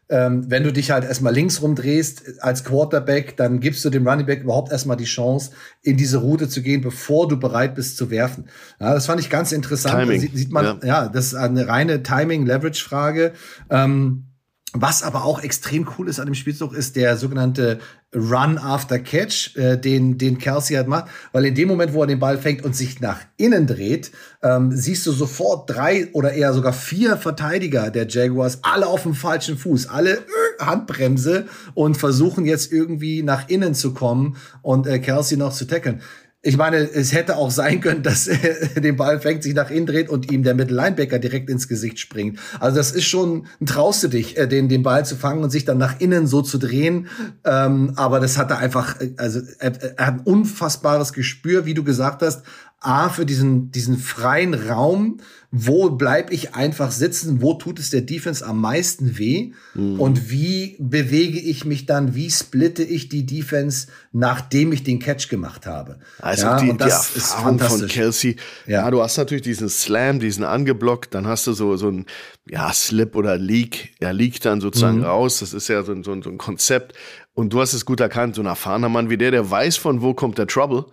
ähm, 0.10 0.50
wenn 0.50 0.63
du 0.63 0.74
dich 0.74 0.89
halt 0.92 1.04
erstmal 1.04 1.34
links 1.34 1.62
rumdrehst 1.62 2.42
als 2.42 2.63
Quarterback, 2.63 3.38
dann 3.38 3.60
gibst 3.60 3.86
du 3.86 3.92
dem 3.92 4.08
Running 4.08 4.25
Back 4.25 4.42
überhaupt 4.42 4.72
erstmal 4.72 4.98
die 4.98 5.06
Chance, 5.06 5.51
in 5.84 5.98
diese 5.98 6.18
Route 6.18 6.50
zu 6.50 6.63
gehen, 6.63 6.82
bevor 6.82 7.28
du 7.28 7.38
bereit 7.39 7.75
bist 7.75 7.96
zu 7.96 8.10
werfen. 8.10 8.46
Ja, 8.80 8.94
das 8.94 9.06
fand 9.06 9.22
ich 9.22 9.30
ganz 9.30 9.51
interessant. 9.51 10.00
Timing. 10.00 10.22
Da 10.22 10.38
sieht, 10.38 10.51
man, 10.51 10.66
ja. 10.66 10.78
ja. 10.84 11.10
das 11.10 11.28
ist 11.28 11.36
eine 11.36 11.68
reine 11.68 12.01
Timing-Leverage-Frage. 12.01 13.34
Ähm, 13.70 14.25
was 14.74 15.01
aber 15.01 15.25
auch 15.25 15.42
extrem 15.42 15.88
cool 15.98 16.10
ist 16.10 16.20
an 16.20 16.25
dem 16.25 16.36
Spielzug, 16.36 16.74
ist 16.74 16.96
der 16.96 17.18
sogenannte 17.18 17.80
Run 18.16 18.58
after 18.58 18.98
Catch, 18.98 19.56
äh, 19.56 19.78
den, 19.78 20.18
den 20.18 20.38
Kelsey 20.39 20.75
halt 20.75 20.88
macht. 20.88 21.10
Weil 21.32 21.46
in 21.46 21.56
dem 21.56 21.68
Moment, 21.68 21.94
wo 21.94 22.01
er 22.01 22.08
den 22.08 22.20
Ball 22.20 22.38
fängt 22.38 22.63
und 22.63 22.75
sich 22.75 23.00
nach 23.01 23.20
innen 23.38 23.68
dreht, 23.68 24.12
ähm, 24.42 24.72
siehst 24.72 25.06
du 25.06 25.12
sofort 25.12 25.70
drei 25.70 26.10
oder 26.13 26.34
eher 26.34 26.54
sogar 26.54 26.74
vier 26.74 27.18
Verteidiger 27.18 27.92
der 27.92 28.08
Jaguars, 28.08 28.60
alle 28.63 28.88
auf 28.88 29.04
dem 29.04 29.13
falschen 29.13 29.58
Fuß, 29.58 29.89
alle 29.89 30.18
äh, 30.18 30.22
Handbremse 30.60 31.46
und 31.75 31.98
versuchen 31.98 32.46
jetzt 32.46 32.72
irgendwie 32.72 33.22
nach 33.22 33.48
innen 33.48 33.75
zu 33.75 33.94
kommen 33.94 34.38
und 34.62 34.88
äh, 34.88 35.00
Kelsey 35.00 35.38
noch 35.38 35.54
zu 35.54 35.66
tackeln 35.66 36.01
ich 36.41 36.55
meine, 36.55 36.77
es 36.77 37.13
hätte 37.13 37.36
auch 37.36 37.51
sein 37.51 37.81
können, 37.81 38.01
dass 38.01 38.27
er 38.27 38.79
den 38.81 38.96
Ball 38.96 39.19
fängt, 39.19 39.43
sich 39.43 39.53
nach 39.53 39.69
innen 39.69 39.86
dreht 39.86 40.08
und 40.08 40.31
ihm 40.31 40.43
der 40.43 40.55
Mittellinebacker 40.55 41.19
direkt 41.19 41.50
ins 41.50 41.67
Gesicht 41.67 42.00
springt. 42.00 42.39
Also 42.62 42.77
das 42.77 42.91
ist 42.91 43.05
schon, 43.05 43.48
traust 43.65 44.03
du 44.03 44.08
dich, 44.08 44.38
äh, 44.38 44.48
den, 44.48 44.69
den 44.69 44.81
Ball 44.81 45.05
zu 45.05 45.17
fangen 45.17 45.43
und 45.43 45.50
sich 45.50 45.65
dann 45.65 45.77
nach 45.77 46.00
innen 46.00 46.27
so 46.27 46.41
zu 46.41 46.58
drehen. 46.58 47.08
Ähm, 47.43 47.91
aber 47.98 48.22
das 48.22 48.38
hat 48.38 48.51
er 48.51 48.60
einfach, 48.60 49.01
äh, 49.01 49.12
also 49.17 49.41
er, 49.60 49.74
er 49.98 50.08
hat 50.08 50.13
ein 50.15 50.22
unfassbares 50.22 51.12
Gespür, 51.12 51.65
wie 51.65 51.74
du 51.74 51.84
gesagt 51.84 52.22
hast, 52.22 52.43
A, 52.81 53.09
für 53.09 53.25
diesen, 53.25 53.71
diesen 53.71 53.98
freien 53.98 54.53
Raum, 54.53 55.17
wo 55.51 55.89
bleib 55.89 56.31
ich 56.31 56.53
einfach 56.53 56.91
sitzen, 56.91 57.41
wo 57.41 57.55
tut 57.55 57.79
es 57.79 57.89
der 57.89 58.01
Defense 58.01 58.45
am 58.45 58.62
meisten 58.62 59.17
weh 59.17 59.51
mhm. 59.74 60.00
und 60.00 60.29
wie 60.29 60.77
bewege 60.79 61.39
ich 61.39 61.65
mich 61.65 61.88
dann, 61.88 62.15
wie 62.15 62.29
splitte 62.29 62.83
ich 62.83 63.09
die 63.09 63.25
Defense, 63.25 63.88
nachdem 64.12 64.71
ich 64.71 64.83
den 64.83 65.00
Catch 65.00 65.27
gemacht 65.27 65.65
habe. 65.65 66.00
Also 66.19 66.45
ja, 66.45 66.59
die, 66.62 66.77
die 66.77 66.83
Erfahrung 66.83 67.59
von 67.59 67.88
Kelsey, 67.88 68.36
ja. 68.67 68.83
ja. 68.83 68.91
du 68.91 69.01
hast 69.01 69.17
natürlich 69.17 69.43
diesen 69.43 69.69
Slam, 69.69 70.19
diesen 70.19 70.43
angeblockt, 70.43 71.13
dann 71.15 71.27
hast 71.27 71.48
du 71.48 71.53
so, 71.53 71.75
so 71.75 71.89
ein 71.89 72.05
ja, 72.48 72.71
Slip 72.71 73.15
oder 73.15 73.38
Leak, 73.38 73.95
er 74.00 74.13
liegt 74.13 74.45
dann 74.45 74.62
sozusagen 74.62 75.00
mhm. 75.00 75.05
raus, 75.05 75.39
das 75.39 75.53
ist 75.53 75.67
ja 75.67 75.83
so, 75.83 75.95
so, 76.03 76.21
so 76.21 76.29
ein 76.29 76.38
Konzept 76.38 76.93
und 77.33 77.51
du 77.51 77.59
hast 77.59 77.74
es 77.74 77.86
gut 77.86 78.00
erkannt, 78.00 78.36
so 78.36 78.41
ein 78.41 78.48
erfahrener 78.48 78.89
Mann 78.89 79.09
wie 79.09 79.17
der, 79.17 79.31
der 79.31 79.50
weiß, 79.50 79.77
von 79.77 80.01
wo 80.01 80.13
kommt 80.13 80.38
der 80.38 80.48
Trouble 80.48 80.86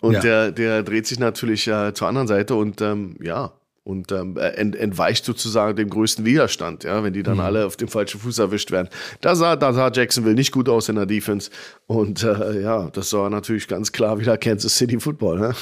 und 0.00 0.14
ja. 0.14 0.20
der, 0.20 0.52
der 0.52 0.82
dreht 0.82 1.06
sich 1.06 1.18
natürlich 1.18 1.66
äh, 1.68 1.92
zur 1.94 2.08
anderen 2.08 2.28
Seite 2.28 2.54
und 2.54 2.80
ähm, 2.80 3.16
ja, 3.20 3.52
und 3.82 4.12
ähm, 4.12 4.36
ent, 4.36 4.76
entweicht 4.76 5.24
sozusagen 5.24 5.74
dem 5.74 5.90
größten 5.90 6.24
Widerstand, 6.24 6.84
ja, 6.84 7.02
wenn 7.02 7.12
die 7.12 7.22
dann 7.22 7.34
mhm. 7.34 7.40
alle 7.40 7.66
auf 7.66 7.76
dem 7.76 7.88
falschen 7.88 8.20
Fuß 8.20 8.38
erwischt 8.38 8.70
werden. 8.70 8.88
Da 9.20 9.34
sah, 9.34 9.56
da 9.56 9.72
sah 9.72 9.90
Jacksonville 9.90 10.34
nicht 10.34 10.52
gut 10.52 10.68
aus 10.68 10.88
in 10.88 10.96
der 10.96 11.06
Defense. 11.06 11.50
Und 11.86 12.22
äh, 12.22 12.60
ja, 12.60 12.90
das 12.90 13.12
war 13.12 13.30
natürlich 13.30 13.68
ganz 13.68 13.90
klar 13.90 14.18
wieder 14.20 14.36
Kansas 14.36 14.76
City 14.76 15.00
Football. 15.00 15.40
Ne? 15.40 15.54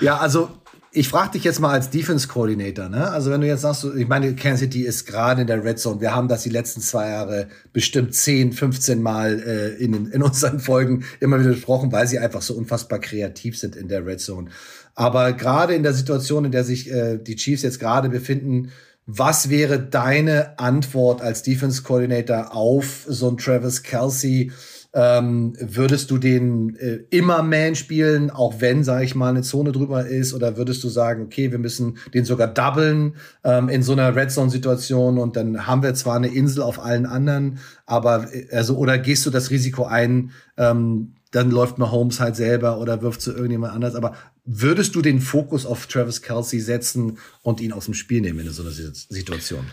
Ja, 0.00 0.18
also 0.18 0.48
ich 0.92 1.08
frage 1.08 1.32
dich 1.32 1.44
jetzt 1.44 1.60
mal 1.60 1.70
als 1.70 1.90
Defense 1.90 2.26
Coordinator, 2.26 2.88
ne? 2.88 3.10
Also 3.10 3.30
wenn 3.30 3.40
du 3.40 3.46
jetzt 3.46 3.60
sagst, 3.60 3.84
ich 3.84 4.08
meine, 4.08 4.34
Kansas 4.34 4.60
City 4.60 4.82
ist 4.82 5.06
gerade 5.06 5.42
in 5.42 5.46
der 5.46 5.62
Red 5.62 5.78
Zone. 5.78 6.00
Wir 6.00 6.14
haben 6.14 6.26
das 6.26 6.42
die 6.42 6.50
letzten 6.50 6.80
zwei 6.80 7.10
Jahre 7.10 7.48
bestimmt 7.72 8.14
10, 8.14 8.52
15 8.52 9.00
Mal 9.00 9.40
äh, 9.40 9.82
in, 9.82 10.10
in 10.10 10.22
unseren 10.22 10.58
Folgen 10.58 11.04
immer 11.20 11.38
wieder 11.38 11.50
besprochen, 11.50 11.92
weil 11.92 12.08
sie 12.08 12.18
einfach 12.18 12.42
so 12.42 12.54
unfassbar 12.54 12.98
kreativ 12.98 13.56
sind 13.56 13.76
in 13.76 13.86
der 13.86 14.04
Red 14.04 14.20
Zone. 14.20 14.50
Aber 14.96 15.32
gerade 15.32 15.74
in 15.74 15.84
der 15.84 15.92
Situation, 15.92 16.44
in 16.44 16.52
der 16.52 16.64
sich 16.64 16.90
äh, 16.90 17.18
die 17.18 17.36
Chiefs 17.36 17.62
jetzt 17.62 17.78
gerade 17.78 18.08
befinden, 18.08 18.72
was 19.06 19.48
wäre 19.48 19.78
deine 19.80 20.58
Antwort 20.58 21.22
als 21.22 21.42
Defense 21.42 21.82
Coordinator 21.82 22.54
auf 22.54 23.06
so 23.08 23.28
ein 23.28 23.36
Travis 23.36 23.82
Kelsey? 23.82 24.50
Ähm, 24.92 25.54
würdest 25.60 26.10
du 26.10 26.18
den 26.18 26.74
äh, 26.76 27.00
immer 27.10 27.42
Man 27.44 27.76
spielen, 27.76 28.30
auch 28.30 28.60
wenn, 28.60 28.82
sage 28.82 29.04
ich 29.04 29.14
mal, 29.14 29.28
eine 29.28 29.42
Zone 29.42 29.70
drüber 29.70 30.06
ist? 30.06 30.34
Oder 30.34 30.56
würdest 30.56 30.82
du 30.82 30.88
sagen, 30.88 31.22
okay, 31.22 31.52
wir 31.52 31.58
müssen 31.58 31.98
den 32.12 32.24
sogar 32.24 32.48
doublen 32.48 33.14
ähm, 33.44 33.68
in 33.68 33.84
so 33.84 33.92
einer 33.92 34.16
Red 34.16 34.32
Zone-Situation 34.32 35.18
und 35.18 35.36
dann 35.36 35.66
haben 35.66 35.84
wir 35.84 35.94
zwar 35.94 36.16
eine 36.16 36.28
Insel 36.28 36.62
auf 36.62 36.82
allen 36.82 37.06
anderen, 37.06 37.58
aber 37.86 38.34
äh, 38.34 38.48
also, 38.50 38.76
oder 38.76 38.98
gehst 38.98 39.24
du 39.26 39.30
das 39.30 39.50
Risiko 39.50 39.84
ein, 39.84 40.32
ähm, 40.56 41.14
dann 41.30 41.50
läuft 41.50 41.78
Mahomes 41.78 42.18
halt 42.18 42.34
selber 42.34 42.78
oder 42.78 43.02
wirft 43.02 43.20
zu 43.20 43.32
irgendjemand 43.32 43.72
anders. 43.72 43.94
Aber 43.94 44.16
würdest 44.44 44.94
du 44.96 45.02
den 45.02 45.20
Fokus 45.20 45.66
auf 45.66 45.86
Travis 45.86 46.22
Kelsey 46.22 46.60
setzen 46.60 47.18
und 47.42 47.60
ihn 47.60 47.72
aus 47.72 47.84
dem 47.84 47.94
Spiel 47.94 48.20
nehmen 48.20 48.40
in 48.40 48.50
so 48.50 48.62
einer 48.62 48.72
Situation? 48.72 49.64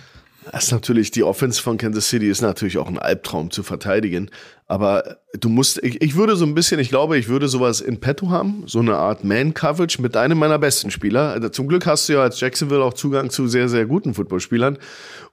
Das 0.51 0.65
ist 0.65 0.71
natürlich, 0.71 1.11
die 1.11 1.23
Offense 1.23 1.61
von 1.61 1.77
Kansas 1.77 2.09
City 2.09 2.29
ist 2.29 2.41
natürlich 2.41 2.77
auch 2.77 2.87
ein 2.87 2.99
Albtraum 2.99 3.51
zu 3.51 3.63
verteidigen. 3.63 4.29
Aber 4.65 5.17
du 5.39 5.49
musst, 5.49 5.81
ich, 5.83 6.01
ich 6.01 6.15
würde 6.15 6.35
so 6.35 6.45
ein 6.45 6.53
bisschen, 6.53 6.79
ich 6.79 6.89
glaube, 6.89 7.17
ich 7.17 7.27
würde 7.27 7.47
sowas 7.47 7.81
in 7.81 7.99
petto 7.99 8.29
haben, 8.29 8.63
so 8.65 8.79
eine 8.79 8.97
Art 8.97 9.23
Man-Coverage 9.23 10.01
mit 10.01 10.15
einem 10.15 10.37
meiner 10.37 10.59
besten 10.59 10.91
Spieler. 10.91 11.31
Also 11.31 11.49
zum 11.49 11.67
Glück 11.67 11.85
hast 11.85 12.07
du 12.07 12.13
ja 12.13 12.21
als 12.21 12.39
Jacksonville 12.39 12.83
auch 12.83 12.93
Zugang 12.93 13.29
zu 13.29 13.47
sehr, 13.47 13.69
sehr 13.69 13.85
guten 13.85 14.13
Footballspielern. 14.13 14.77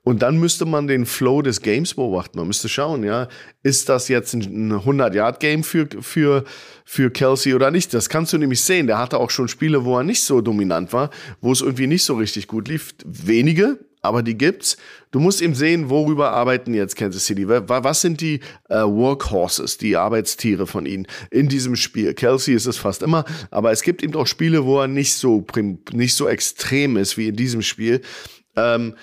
Und 0.02 0.22
dann 0.22 0.38
müsste 0.38 0.66
man 0.66 0.86
den 0.86 1.06
Flow 1.06 1.42
des 1.42 1.62
Games 1.62 1.94
beobachten. 1.94 2.38
Man 2.38 2.46
müsste 2.46 2.68
schauen, 2.68 3.04
ja, 3.04 3.28
ist 3.62 3.88
das 3.88 4.08
jetzt 4.08 4.34
ein 4.34 4.72
100-Yard-Game 4.72 5.64
für, 5.64 5.88
für, 6.00 6.44
für 6.84 7.10
Kelsey 7.10 7.54
oder 7.54 7.70
nicht? 7.70 7.94
Das 7.94 8.08
kannst 8.08 8.32
du 8.32 8.38
nämlich 8.38 8.62
sehen. 8.62 8.86
Der 8.86 8.98
hatte 8.98 9.18
auch 9.18 9.30
schon 9.30 9.48
Spiele, 9.48 9.84
wo 9.84 9.96
er 9.96 10.04
nicht 10.04 10.22
so 10.22 10.40
dominant 10.40 10.92
war, 10.92 11.10
wo 11.40 11.52
es 11.52 11.60
irgendwie 11.60 11.86
nicht 11.86 12.04
so 12.04 12.14
richtig 12.14 12.48
gut 12.48 12.68
lief. 12.68 12.94
Wenige, 13.04 13.78
aber 14.04 14.22
die 14.22 14.36
gibt's. 14.36 14.76
Du 15.10 15.20
musst 15.20 15.40
eben 15.40 15.54
sehen, 15.54 15.90
worüber 15.90 16.32
arbeiten 16.32 16.74
jetzt 16.74 16.96
Kansas 16.96 17.24
City. 17.24 17.48
Was 17.48 18.00
sind 18.00 18.20
die 18.20 18.40
äh, 18.68 18.82
Workhorses, 18.82 19.78
die 19.78 19.96
Arbeitstiere 19.96 20.66
von 20.66 20.86
ihnen 20.86 21.06
in 21.30 21.48
diesem 21.48 21.76
Spiel? 21.76 22.14
Kelsey 22.14 22.54
ist 22.54 22.66
es 22.66 22.76
fast 22.76 23.02
immer, 23.02 23.24
aber 23.50 23.70
es 23.70 23.82
gibt 23.82 24.02
eben 24.02 24.14
auch 24.16 24.26
Spiele, 24.26 24.64
wo 24.64 24.80
er 24.80 24.88
nicht 24.88 25.14
so 25.14 25.44
nicht 25.92 26.14
so 26.14 26.28
extrem 26.28 26.96
ist 26.96 27.16
wie 27.16 27.28
in 27.28 27.36
diesem 27.36 27.62
Spiel. 27.62 28.00
Ähm, 28.56 28.94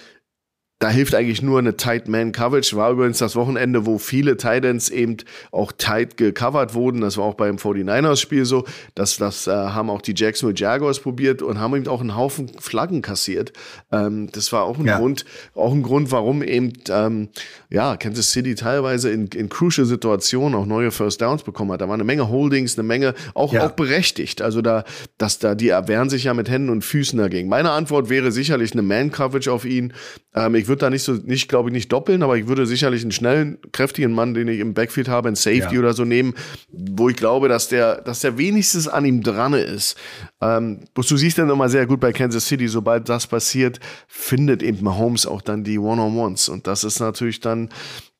da 0.81 0.89
hilft 0.89 1.13
eigentlich 1.13 1.43
nur 1.43 1.59
eine 1.59 1.77
Tight 1.77 2.07
Man 2.07 2.31
Coverage. 2.31 2.75
War 2.75 2.91
übrigens 2.91 3.19
das 3.19 3.35
Wochenende, 3.35 3.85
wo 3.85 3.99
viele 3.99 4.35
Titans 4.35 4.89
eben 4.89 5.17
auch 5.51 5.71
tight 5.71 6.17
gecovert 6.17 6.73
wurden. 6.73 7.01
Das 7.01 7.17
war 7.17 7.25
auch 7.25 7.35
beim 7.35 7.57
49ers 7.57 8.19
Spiel 8.19 8.45
so. 8.45 8.65
Das, 8.95 9.17
das 9.17 9.45
äh, 9.45 9.51
haben 9.51 9.91
auch 9.91 10.01
die 10.01 10.15
Jacksonville 10.15 10.57
Jaguars 10.57 10.99
probiert 10.99 11.43
und 11.43 11.59
haben 11.59 11.75
eben 11.75 11.87
auch 11.87 12.01
einen 12.01 12.15
Haufen 12.15 12.49
Flaggen 12.59 13.03
kassiert. 13.03 13.53
Ähm, 13.91 14.31
das 14.31 14.51
war 14.53 14.63
auch 14.63 14.79
ein 14.79 14.87
ja. 14.87 14.97
Grund, 14.97 15.23
auch 15.53 15.71
ein 15.71 15.83
Grund, 15.83 16.11
warum 16.11 16.41
eben, 16.41 16.73
ähm, 16.89 17.29
ja, 17.69 17.95
Kansas 17.95 18.31
City 18.31 18.55
teilweise 18.55 19.11
in, 19.11 19.27
in 19.27 19.49
crucial 19.49 19.85
Situationen 19.85 20.57
auch 20.57 20.65
neue 20.65 20.89
First 20.89 21.21
Downs 21.21 21.43
bekommen 21.43 21.71
hat. 21.73 21.81
Da 21.81 21.89
war 21.89 21.93
eine 21.93 22.05
Menge 22.05 22.27
Holdings, 22.27 22.75
eine 22.79 22.87
Menge, 22.87 23.13
auch, 23.35 23.53
ja. 23.53 23.67
auch 23.67 23.73
berechtigt. 23.73 24.41
Also 24.41 24.63
da, 24.63 24.83
dass 25.19 25.37
da, 25.37 25.53
die 25.53 25.69
erwehren 25.69 26.09
sich 26.09 26.23
ja 26.23 26.33
mit 26.33 26.49
Händen 26.49 26.71
und 26.71 26.83
Füßen 26.83 27.19
dagegen. 27.19 27.49
Meine 27.49 27.69
Antwort 27.69 28.09
wäre 28.09 28.31
sicherlich 28.31 28.71
eine 28.71 28.81
Man 28.81 29.11
Coverage 29.11 29.51
auf 29.51 29.63
ihn. 29.63 29.93
Ähm, 30.33 30.55
ich 30.55 30.70
würde 30.71 30.79
da 30.79 30.89
nicht 30.89 31.03
so, 31.03 31.13
nicht, 31.13 31.49
glaube 31.49 31.69
ich, 31.69 31.73
nicht 31.73 31.91
doppeln, 31.91 32.23
aber 32.23 32.37
ich 32.37 32.47
würde 32.47 32.65
sicherlich 32.65 33.01
einen 33.01 33.11
schnellen, 33.11 33.57
kräftigen 33.73 34.13
Mann, 34.13 34.33
den 34.33 34.47
ich 34.47 34.59
im 34.59 34.73
Backfield 34.73 35.09
habe, 35.09 35.27
einen 35.27 35.35
Safety 35.35 35.75
ja. 35.75 35.79
oder 35.79 35.93
so 35.93 36.05
nehmen, 36.05 36.33
wo 36.71 37.09
ich 37.09 37.17
glaube, 37.17 37.49
dass 37.49 37.67
der, 37.67 38.01
dass 38.01 38.21
der 38.21 38.37
wenigstens 38.37 38.87
an 38.87 39.03
ihm 39.05 39.21
dran 39.21 39.53
ist. 39.53 39.97
Ähm, 40.39 40.79
du 40.93 41.01
siehst 41.03 41.37
dann 41.37 41.49
immer 41.49 41.67
sehr 41.67 41.85
gut 41.85 41.99
bei 41.99 42.13
Kansas 42.13 42.47
City, 42.47 42.69
sobald 42.69 43.09
das 43.09 43.27
passiert, 43.27 43.79
findet 44.07 44.63
eben 44.63 44.83
Mahomes 44.83 45.25
auch 45.25 45.41
dann 45.41 45.63
die 45.63 45.77
One-on-Ones. 45.77 46.47
Und 46.49 46.67
das 46.67 46.85
ist 46.85 46.99
natürlich 46.99 47.41
dann, 47.41 47.69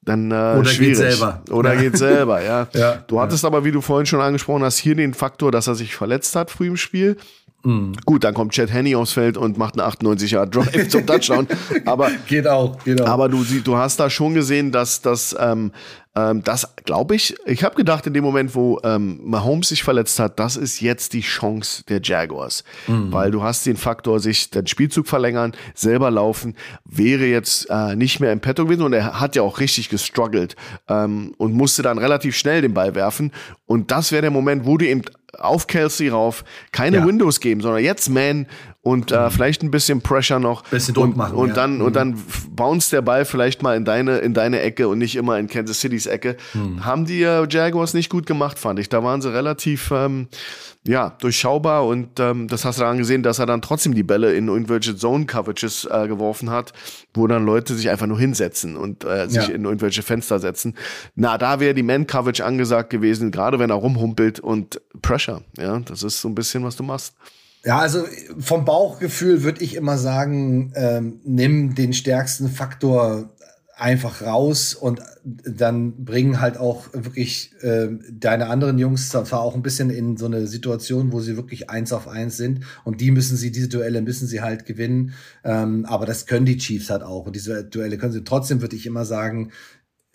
dann 0.02 0.32
äh, 0.32 0.34
Oder 0.34 0.66
schwierig. 0.66 0.98
geht 0.98 1.12
selber. 1.12 1.44
Oder 1.52 1.74
ja. 1.74 1.82
geht 1.82 1.98
selber, 1.98 2.44
ja. 2.44 2.68
ja. 2.74 3.04
Du 3.08 3.22
hattest 3.22 3.44
ja. 3.44 3.48
aber, 3.48 3.64
wie 3.64 3.72
du 3.72 3.82
vorhin 3.82 4.06
schon 4.06 4.20
angesprochen 4.20 4.64
hast, 4.64 4.78
hier 4.78 4.96
den 4.96 5.14
Faktor, 5.14 5.52
dass 5.52 5.68
er 5.68 5.76
sich 5.76 5.96
verletzt 5.96 6.36
hat 6.36 6.52
früh 6.52 6.68
im 6.68 6.78
Spiel. 6.78 7.18
Mhm. 7.64 7.94
Gut, 8.06 8.24
dann 8.24 8.34
kommt 8.34 8.54
Chad 8.54 8.72
Henney 8.72 8.96
aufs 8.96 9.14
Feld 9.14 9.38
und 9.38 9.58
macht 9.58 9.76
einen 9.76 9.88
98 9.88 10.32
Yard 10.32 10.56
Drive 10.56 10.90
zum 10.90 11.06
Touchdown. 11.06 11.48
Aber 11.86 12.10
geht 12.28 12.48
auch, 12.48 12.78
geht 12.84 13.02
auch. 13.02 13.08
Aber 13.08 13.30
du, 13.30 13.44
du 13.44 13.78
hast 13.78 14.00
da 14.00 14.10
schon 14.10 14.34
gesehen, 14.34 14.72
dass 14.72 15.02
das, 15.02 15.36
ähm, 15.40 15.72
ähm, 16.16 16.44
das 16.44 16.76
glaube 16.84 17.16
ich. 17.16 17.36
Ich 17.46 17.64
habe 17.64 17.76
gedacht 17.76 18.06
in 18.08 18.14
dem 18.14 18.24
Moment, 18.24 18.56
wo 18.56 18.80
ähm, 18.84 19.20
Mahomes 19.24 19.70
sich 19.70 19.84
verletzt 19.84 20.20
hat, 20.20 20.40
das 20.40 20.58
ist 20.58 20.82
jetzt 20.82 21.14
die 21.14 21.22
Chance 21.22 21.84
der 21.88 22.02
Jaguars, 22.04 22.64
mhm. 22.88 23.14
weil 23.14 23.32
du 23.32 23.44
hast 23.44 23.66
den 23.66 23.78
Faktor, 23.78 24.20
sich 24.20 24.50
den 24.50 24.68
Spielzug 24.68 25.08
verlängern, 25.08 25.54
selber 25.74 26.12
laufen, 26.12 26.56
wäre 26.84 27.26
jetzt 27.26 27.70
äh, 27.70 27.96
nicht 27.96 28.20
mehr 28.20 28.32
im 28.32 28.40
Petto 28.40 28.66
gewesen 28.66 28.82
und 28.82 28.94
er 28.94 29.20
hat 29.20 29.36
ja 29.36 29.42
auch 29.44 29.60
richtig 29.60 29.90
gestruggelt 29.90 30.56
ähm, 30.90 31.34
und 31.38 31.54
musste 31.54 31.82
dann 31.82 31.98
relativ 31.98 32.36
schnell 32.36 32.62
den 32.62 32.74
Ball 32.74 32.96
werfen 32.96 33.32
und 33.66 33.92
das 33.92 34.12
wäre 34.12 34.24
der 34.24 34.32
Moment, 34.32 34.66
wo 34.66 34.78
du 34.78 34.86
eben 34.86 35.04
auf 35.38 35.68
Kelsey 35.68 36.10
rauf, 36.10 36.44
keine 36.72 36.98
ja. 36.98 37.06
Windows 37.06 37.40
geben, 37.40 37.62
sondern 37.62 37.84
jetzt 37.84 38.10
Man 38.10 38.48
und 38.84 39.12
äh, 39.12 39.26
mhm. 39.26 39.32
vielleicht 39.32 39.62
ein 39.64 39.72
bisschen 39.72 40.02
Pressure 40.02 40.40
noch. 40.40 40.64
Bisschen 40.64 40.96
Druck 40.96 41.16
machen. 41.16 41.36
Und, 41.36 41.50
ja. 41.50 41.54
dann, 41.54 41.76
mhm. 41.76 41.82
und 41.82 41.96
dann 41.96 42.24
bounce 42.50 42.90
der 42.90 43.02
Ball 43.02 43.26
vielleicht 43.26 43.62
mal 43.62 43.78
in 43.78 43.86
deine, 43.86 44.18
in 44.20 44.34
deine 44.34 44.62
Ecke 44.62 44.88
und 44.88 44.98
nicht 44.98 45.16
immer 45.16 45.38
in 45.38 45.48
Kansas 45.48 45.80
Citys 45.80 46.08
Ecke. 46.08 46.36
Mhm. 46.54 46.84
Haben 46.84 47.06
die 47.06 47.22
äh, 47.22 47.48
Jaguars 47.48 47.94
nicht 47.94 48.10
gut 48.10 48.26
gemacht, 48.26 48.58
fand 48.58 48.80
ich. 48.80 48.90
Da 48.90 49.04
waren 49.04 49.22
sie 49.22 49.32
relativ, 49.32 49.92
ähm, 49.92 50.30
ja, 50.84 51.12
durchschaubar 51.12 51.86
und 51.86 52.20
ähm, 52.20 52.48
das 52.48 52.66
hast 52.66 52.80
du 52.80 52.84
dann 52.84 52.98
gesehen, 52.98 53.22
dass 53.22 53.38
er 53.38 53.46
dann 53.46 53.62
trotzdem 53.62 53.94
die 53.94 54.02
Bälle 54.02 54.34
in 54.34 54.48
irgendwelche 54.48 54.96
Zone-Coverages 54.96 55.86
äh, 55.86 56.08
geworfen 56.08 56.50
hat, 56.50 56.74
wo 57.14 57.28
dann 57.28 57.46
Leute 57.46 57.76
sich 57.76 57.88
einfach 57.92 58.08
nur 58.08 58.18
hinsetzen 58.18 58.76
und 58.76 59.04
äh, 59.04 59.28
sich 59.28 59.48
ja. 59.48 59.54
in 59.54 59.66
irgendwelche 59.66 60.02
Fenster 60.02 60.40
setzen. 60.40 60.76
Na, 61.14 61.38
da 61.38 61.60
wäre 61.60 61.76
die 61.76 61.84
Man-Coverage 61.84 62.44
angesagt 62.44 62.90
gewesen, 62.90 63.30
gerade 63.30 63.60
wenn 63.60 63.70
er 63.70 63.76
rumhumpelt 63.76 64.40
und 64.40 64.82
Pressure. 65.04 65.44
Ja, 65.56 65.80
das 65.80 66.02
ist 66.02 66.20
so 66.20 66.28
ein 66.28 66.34
bisschen, 66.34 66.64
was 66.64 66.76
du 66.76 66.84
machst. 66.84 67.14
Ja, 67.64 67.78
also 67.78 68.06
vom 68.40 68.66
Bauchgefühl 68.66 69.44
würde 69.44 69.64
ich 69.64 69.76
immer 69.76 69.98
sagen, 69.98 70.74
ähm, 70.76 71.20
nimm 71.24 71.76
den 71.76 71.94
stärksten 71.94 72.50
Faktor 72.50 73.36
einfach 73.76 74.22
raus 74.22 74.76
und 74.76 75.02
dann 75.24 76.04
bringen 76.06 76.40
halt 76.40 76.58
auch 76.58 76.86
wirklich 76.94 77.52
äh, 77.62 77.90
deine 78.12 78.48
anderen 78.48 78.78
Jungs 78.78 79.10
zwar 79.10 79.42
auch 79.42 79.56
ein 79.56 79.64
bisschen 79.64 79.90
in 79.90 80.18
so 80.18 80.28
eine 80.28 80.46
Situation, 80.46 81.12
wo 81.12 81.20
sie 81.20 81.36
wirklich 81.36 81.70
eins 81.70 81.92
auf 81.92 82.08
eins 82.08 82.38
sind 82.38 82.64
und 82.84 83.02
die 83.02 83.10
müssen 83.10 83.38
sie, 83.38 83.52
diese 83.52 83.70
Duelle 83.70 84.02
müssen 84.04 84.28
sie 84.28 84.42
halt 84.42 84.66
gewinnen, 84.66 85.14
ähm, 85.44 85.86
aber 85.86 86.06
das 86.06 86.28
können 86.28 86.46
die 86.46 86.58
Chiefs 86.58 86.92
halt 86.92 87.02
auch 87.02 87.26
und 87.26 87.36
diese 87.36 87.64
Duelle 87.64 87.98
können 87.98 88.14
sie. 88.14 88.24
Trotzdem 88.24 88.62
würde 88.62 88.76
ich 88.76 88.86
immer 88.86 89.06
sagen, 89.06 89.52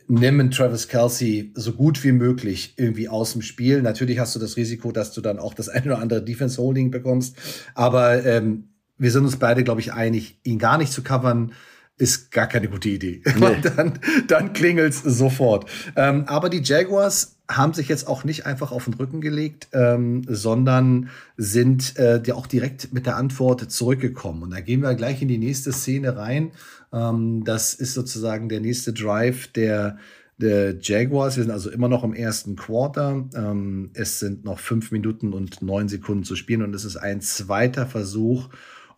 nimm 0.08 0.40
einen 0.40 0.50
Travis 0.50 0.88
Kelsey 0.88 1.52
so 1.54 1.72
gut 1.72 2.02
wie 2.04 2.12
möglich 2.12 2.75
irgendwie 2.76 3.08
aus 3.08 3.32
dem 3.32 3.42
Spiel. 3.42 3.82
Natürlich 3.82 4.18
hast 4.18 4.34
du 4.34 4.38
das 4.38 4.56
Risiko, 4.56 4.92
dass 4.92 5.12
du 5.12 5.20
dann 5.20 5.38
auch 5.38 5.54
das 5.54 5.68
eine 5.68 5.86
oder 5.86 5.98
andere 5.98 6.22
Defense 6.22 6.60
Holding 6.60 6.90
bekommst. 6.90 7.36
Aber 7.75 8.25
ähm, 8.25 8.68
wir 8.98 9.10
sind 9.10 9.25
uns 9.25 9.36
beide, 9.36 9.64
glaube 9.64 9.80
ich, 9.80 9.92
einig, 9.92 10.38
ihn 10.44 10.58
gar 10.58 10.78
nicht 10.78 10.92
zu 10.92 11.02
covern, 11.02 11.52
ist 11.98 12.30
gar 12.30 12.46
keine 12.46 12.68
gute 12.68 12.88
Idee. 12.88 13.22
Nee. 13.36 13.56
dann, 13.62 13.98
dann 14.28 14.52
klingelt's 14.52 15.02
sofort. 15.02 15.68
Ähm, 15.96 16.25
aber 16.26 16.50
die 16.50 16.62
Jaguars 16.62 17.36
haben 17.48 17.75
sich 17.75 17.88
jetzt 17.88 18.08
auch 18.08 18.25
nicht 18.25 18.44
einfach 18.44 18.72
auf 18.72 18.84
den 18.84 18.94
Rücken 18.94 19.20
gelegt, 19.20 19.68
ähm, 19.72 20.22
sondern 20.26 21.10
sind 21.36 21.96
äh, 21.96 22.20
ja 22.25 22.34
auch 22.34 22.46
direkt 22.46 22.92
mit 22.92 23.06
der 23.06 23.16
Antwort 23.16 23.70
zurückgekommen. 23.70 24.42
Und 24.42 24.50
da 24.50 24.60
gehen 24.60 24.80
wir 24.80 24.94
gleich 24.94 25.22
in 25.22 25.28
die 25.28 25.38
nächste 25.38 25.72
Szene 25.72 26.16
rein. 26.16 26.50
Ähm, 26.93 27.45
das 27.45 27.75
ist 27.75 27.95
sozusagen 27.95 28.49
der 28.49 28.61
nächste 28.61 28.93
Drive 28.93 29.49
der, 29.49 29.99
der 30.38 30.76
Jaguars. 30.81 31.37
Wir 31.37 31.45
sind 31.45 31.52
also 31.52 31.71
immer 31.71 31.88
noch 31.88 32.05
im 32.05 32.14
ersten 32.14 32.57
Quarter. 32.57 33.28
Ähm, 33.35 33.90
es 33.95 34.21
sind 34.21 34.45
noch 34.45 34.59
fünf 34.59 34.93
Minuten 34.93 35.33
und 35.33 35.62
neun 35.62 35.88
Sekunden 35.88 36.25
zu 36.25 36.37
spielen 36.37 36.62
und 36.62 36.75
es 36.75 36.85
ist 36.85 36.97
ein 36.97 37.21
zweiter 37.21 37.87
Versuch 37.87 38.49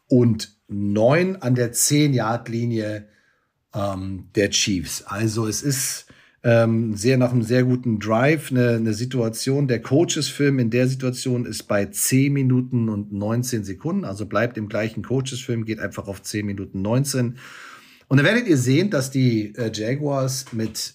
und 0.07 0.57
neun 0.69 1.37
an 1.37 1.55
der 1.55 1.73
zehn 1.73 2.13
Yard 2.13 2.49
Linie 2.49 3.09
ähm, 3.75 4.29
der 4.35 4.51
Chiefs. 4.51 5.03
Also 5.07 5.47
es 5.47 5.63
ist 5.63 6.07
ähm, 6.45 6.95
sehr 6.95 7.17
nach 7.19 7.33
einem 7.33 7.43
sehr 7.43 7.65
guten 7.65 7.99
Drive, 7.99 8.51
eine, 8.51 8.77
eine 8.77 8.95
Situation. 8.95 9.67
Der 9.67 9.83
Coaches-Film 9.83 10.59
in 10.59 10.71
der 10.71 10.87
Situation 10.87 11.45
ist 11.45 11.65
bei 11.65 11.87
10 11.87 12.33
Minuten 12.33 12.89
und 12.89 13.13
19 13.13 13.65
Sekunden, 13.65 14.05
also 14.05 14.27
bleibt 14.27 14.57
im 14.57 14.69
gleichen 14.69 15.03
Coaches-Film, 15.03 15.65
geht 15.65 15.81
einfach 15.81 16.07
auf 16.07 16.23
10 16.23 16.47
Minuten 16.47 16.81
19. 16.81 17.39
Und 18.09 18.17
dann 18.17 18.27
werdet 18.27 18.49
ihr 18.49 18.57
sehen, 18.57 18.91
dass 18.91 19.11
die 19.11 19.55
äh, 19.55 19.71
Jaguars 19.73 20.47
mit 20.53 20.95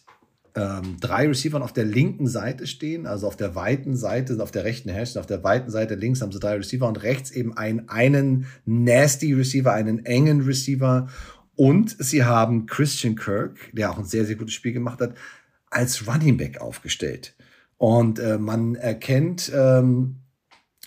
ähm, 0.55 0.97
drei 0.99 1.27
Receivern 1.27 1.63
auf 1.63 1.73
der 1.73 1.85
linken 1.85 2.27
Seite 2.27 2.67
stehen, 2.67 3.07
also 3.07 3.27
auf 3.27 3.35
der 3.35 3.55
weiten 3.55 3.95
Seite, 3.95 4.41
auf 4.41 4.51
der 4.51 4.63
rechten 4.63 4.89
Hash, 4.89 5.15
auf 5.17 5.25
der 5.25 5.43
weiten 5.43 5.71
Seite 5.71 5.95
links 5.95 6.21
haben 6.21 6.31
sie 6.31 6.39
drei 6.39 6.55
Receiver 6.55 6.87
und 6.87 7.01
rechts 7.01 7.31
eben 7.31 7.55
einen, 7.57 7.89
einen 7.89 8.47
nasty 8.65 9.33
Receiver, 9.33 9.73
einen 9.73 10.05
engen 10.05 10.41
Receiver 10.41 11.07
und 11.55 11.95
sie 11.99 12.23
haben 12.23 12.65
Christian 12.65 13.15
Kirk, 13.15 13.57
der 13.73 13.91
auch 13.91 13.97
ein 13.97 14.05
sehr, 14.05 14.25
sehr 14.25 14.35
gutes 14.35 14.53
Spiel 14.53 14.73
gemacht 14.73 15.01
hat, 15.01 15.15
als 15.69 16.07
Running 16.07 16.37
Back 16.37 16.61
aufgestellt. 16.61 17.35
Und 17.77 18.19
äh, 18.19 18.37
man 18.37 18.75
erkennt 18.75 19.51
ähm, 19.53 20.17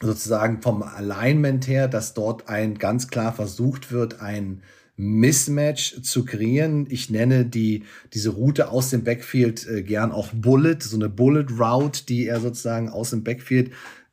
sozusagen 0.00 0.60
vom 0.62 0.82
Alignment 0.82 1.66
her, 1.68 1.88
dass 1.88 2.14
dort 2.14 2.48
ein 2.48 2.76
ganz 2.76 3.08
klar 3.08 3.32
versucht 3.32 3.92
wird, 3.92 4.20
ein 4.20 4.62
Mismatch 4.96 6.02
zu 6.02 6.24
kreieren. 6.24 6.86
Ich 6.88 7.10
nenne 7.10 7.44
die, 7.44 7.84
diese 8.14 8.30
Route 8.30 8.70
aus 8.70 8.90
dem 8.90 9.04
Backfield 9.04 9.66
äh, 9.68 9.82
gern 9.82 10.12
auch 10.12 10.28
Bullet, 10.32 10.78
so 10.80 10.96
eine 10.96 11.08
Bullet 11.08 11.46
Route, 11.58 12.06
die 12.06 12.26
er 12.26 12.40
sozusagen 12.40 12.88
aus 12.88 13.10
dem 13.10 13.24
Backfield 13.24 13.70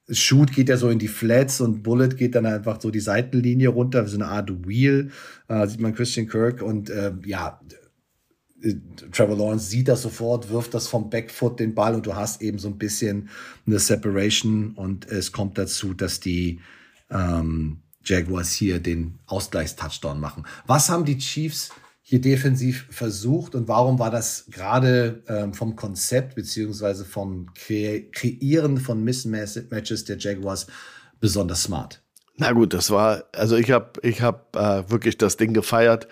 Shoot 0.10 0.52
geht 0.52 0.68
ja 0.68 0.75
so 0.75 0.90
in 0.90 1.00
die 1.00 1.08
Flats 1.08 1.62
und 1.62 1.82
Bullet 1.82 2.10
geht 2.10 2.36
dann 2.36 2.46
einfach 2.46 2.82
so 2.82 2.92
die 2.92 3.00
Seitenlinie 3.00 3.70
runter, 3.70 4.06
so 4.06 4.18
eine 4.18 4.28
Art 4.28 4.68
Wheel, 4.68 5.12
äh, 5.48 5.66
sieht 5.66 5.80
man 5.80 5.96
Christian 5.96 6.28
Kirk 6.28 6.62
und 6.62 6.90
äh, 6.90 7.13
ja, 7.25 7.62
Trevor 9.12 9.38
Lawrence 9.38 9.70
sieht 9.70 9.88
das 9.88 10.01
sofort, 10.01 10.50
wirft 10.50 10.74
das 10.74 10.88
vom 10.88 11.10
Backfoot 11.10 11.60
den 11.60 11.75
Ball 11.75 11.96
und 11.96 12.05
du 12.05 12.15
hast 12.15 12.41
eben 12.41 12.60
so 12.60 12.70
ein 12.70 12.77
bisschen 12.77 13.29
eine 13.67 13.79
Separation 13.79 14.72
und 14.75 15.05
es 15.08 15.32
kommt 15.32 15.58
dazu, 15.58 15.93
dass 15.93 16.20
die 16.20 16.60
ähm, 17.10 17.82
Jaguars 18.03 18.51
hier 18.51 18.79
den 18.79 19.20
Ausgleichstouchdown 19.27 20.20
machen. 20.20 20.46
Was 20.65 20.89
haben 20.89 21.05
die 21.05 21.17
Chiefs 21.17 21.72
hier 22.01 22.20
defensiv 22.20 22.88
versucht 22.89 23.55
und 23.55 23.67
warum 23.67 23.98
war 23.98 24.12
das 24.12 24.46
gerade 24.51 25.24
ähm, 25.27 25.53
vom 25.53 25.75
Konzept 25.75 26.36
beziehungsweise 26.36 27.05
vom 27.05 27.53
Kre 27.53 28.03
Kreieren 28.12 28.77
von 28.77 29.03
Mismatches 29.03 30.05
der 30.05 30.17
Jaguars 30.17 30.67
besonders 31.20 31.63
smart? 31.63 32.03
Na 32.38 32.52
gut, 32.52 32.74
das 32.74 32.90
war, 32.90 33.25
also 33.32 33.56
ich 33.58 33.70
habe 33.70 33.92
ich 34.02 34.24
hab, 34.24 34.56
äh, 34.56 34.90
wirklich 34.90 35.20
das 35.20 35.38
Ding 35.38 35.54
gefeiert, 35.54 36.08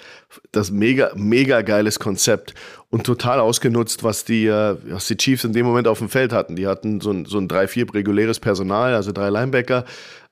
das 0.51 0.69
mega, 0.69 1.11
mega 1.15 1.63
geiles 1.63 1.99
Konzept 1.99 2.53
und 2.91 3.05
total 3.05 3.39
ausgenutzt, 3.39 4.03
was 4.03 4.23
die, 4.23 4.45
äh, 4.45 4.77
was 4.83 5.07
die 5.07 5.17
Chiefs 5.17 5.45
in 5.45 5.53
dem 5.53 5.65
Moment 5.65 5.87
auf 5.87 5.97
dem 5.97 6.09
Feld 6.09 6.31
hatten. 6.31 6.55
Die 6.55 6.67
hatten 6.67 7.01
so 7.01 7.09
ein, 7.09 7.25
so 7.25 7.39
ein 7.39 7.47
3-4 7.47 7.91
reguläres 7.95 8.39
Personal, 8.39 8.93
also 8.93 9.11
drei 9.11 9.29
Linebacker, 9.31 9.83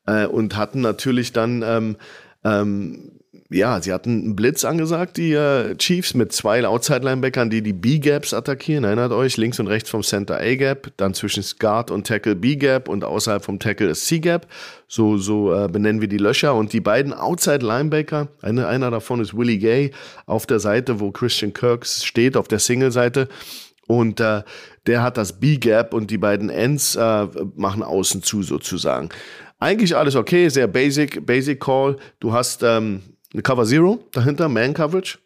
äh, 0.05 0.27
und 0.27 0.55
hatten 0.55 0.81
natürlich 0.81 1.33
dann, 1.33 1.63
ähm, 1.63 1.95
ähm, 2.43 3.18
ja, 3.51 3.81
sie 3.81 3.91
hatten 3.91 4.21
einen 4.21 4.35
Blitz 4.35 4.63
angesagt, 4.63 5.17
die 5.17 5.33
äh, 5.33 5.75
Chiefs, 5.75 6.13
mit 6.13 6.31
zwei 6.31 6.63
Outside-Linebackern, 6.67 7.49
die 7.49 7.63
die 7.63 7.73
B-Gaps 7.73 8.31
attackieren. 8.31 8.83
Erinnert 8.83 9.11
euch, 9.11 9.37
links 9.37 9.59
und 9.59 9.65
rechts 9.65 9.89
vom 9.89 10.03
Center 10.03 10.37
A-Gap, 10.39 10.91
dann 10.97 11.15
zwischen 11.15 11.43
Guard 11.57 11.89
und 11.89 12.05
Tackle 12.05 12.35
B-Gap 12.35 12.87
und 12.87 13.03
außerhalb 13.03 13.43
vom 13.43 13.57
Tackle 13.57 13.87
ist 13.87 14.05
C-Gap. 14.05 14.45
So, 14.87 15.17
so 15.17 15.51
äh, 15.51 15.67
benennen 15.67 15.99
wir 15.99 16.07
die 16.07 16.19
Löcher. 16.19 16.53
Und 16.53 16.73
die 16.73 16.79
beiden 16.79 17.11
Outside-Linebacker, 17.11 18.27
eine, 18.43 18.67
einer 18.67 18.91
davon 18.91 19.19
ist 19.19 19.35
Willie 19.35 19.57
Gay 19.57 19.91
auf 20.27 20.45
der 20.45 20.59
Seite, 20.59 20.99
wo 20.99 21.09
Christian 21.09 21.51
Kirks 21.51 22.05
steht, 22.05 22.37
auf 22.37 22.47
der 22.47 22.59
Single-Seite. 22.59 23.29
Und 23.87 24.19
äh, 24.19 24.43
der 24.85 25.01
hat 25.01 25.17
das 25.17 25.39
B-Gap 25.39 25.95
und 25.95 26.11
die 26.11 26.19
beiden 26.19 26.51
Ends 26.51 26.95
äh, 26.95 27.27
machen 27.55 27.81
außen 27.81 28.21
zu 28.21 28.43
sozusagen. 28.43 29.09
Eigentlich 29.57 29.95
alles 29.95 30.15
okay, 30.15 30.49
sehr 30.49 30.67
basic, 30.67 31.25
basic 31.25 31.59
Call. 31.59 31.97
Du 32.19 32.31
hast 32.31 32.61
ähm, 32.61 33.01
eine 33.33 33.41
Cover 33.43 33.65
Zero 33.65 34.03
dahinter, 34.11 34.49
Man 34.49 34.73
Coverage. 34.73 35.17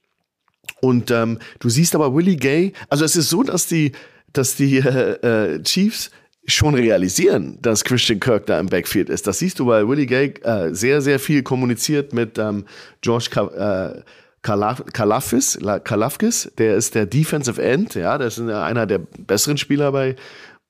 Und 0.82 1.12
ähm, 1.12 1.40
du 1.60 1.70
siehst 1.70 1.96
aber 1.96 2.14
Willie 2.14 2.36
Gay, 2.36 2.74
also 2.90 3.06
es 3.06 3.16
ist 3.16 3.30
so, 3.30 3.44
dass 3.44 3.68
die, 3.68 3.92
dass 4.32 4.56
die 4.56 4.78
äh, 4.78 5.56
äh, 5.56 5.64
Chiefs 5.64 6.12
schon 6.46 6.76
realisieren, 6.76 7.58
dass 7.62 7.84
Christian 7.84 8.20
Kirk 8.20 8.48
da 8.48 8.60
im 8.60 8.68
Backfield 8.68 9.10
ist. 9.10 9.28
Das 9.28 9.40
siehst 9.40 9.60
du, 9.60 9.68
weil 9.68 9.88
Willie 9.88 10.06
Gay 10.06 10.34
äh, 10.44 10.74
sehr, 10.74 11.02
sehr 11.02 11.20
viel 11.20 11.42
kommuniziert 11.42 12.14
mit 12.14 12.38
ähm, 12.38 12.66
George 13.02 13.28
Ka 13.30 13.94
äh, 13.96 14.02
Kalafis, 14.42 15.58
Kalafkis, 15.86 16.52
der 16.58 16.76
ist 16.76 16.96
der 16.96 17.06
Defensive 17.06 17.62
End, 17.62 17.96
ja, 17.96 18.18
der 18.18 18.28
ist 18.28 18.42
einer 18.42 18.86
der 18.86 18.98
besseren 19.00 19.58
Spieler 19.58 19.94
bei, 19.94 20.18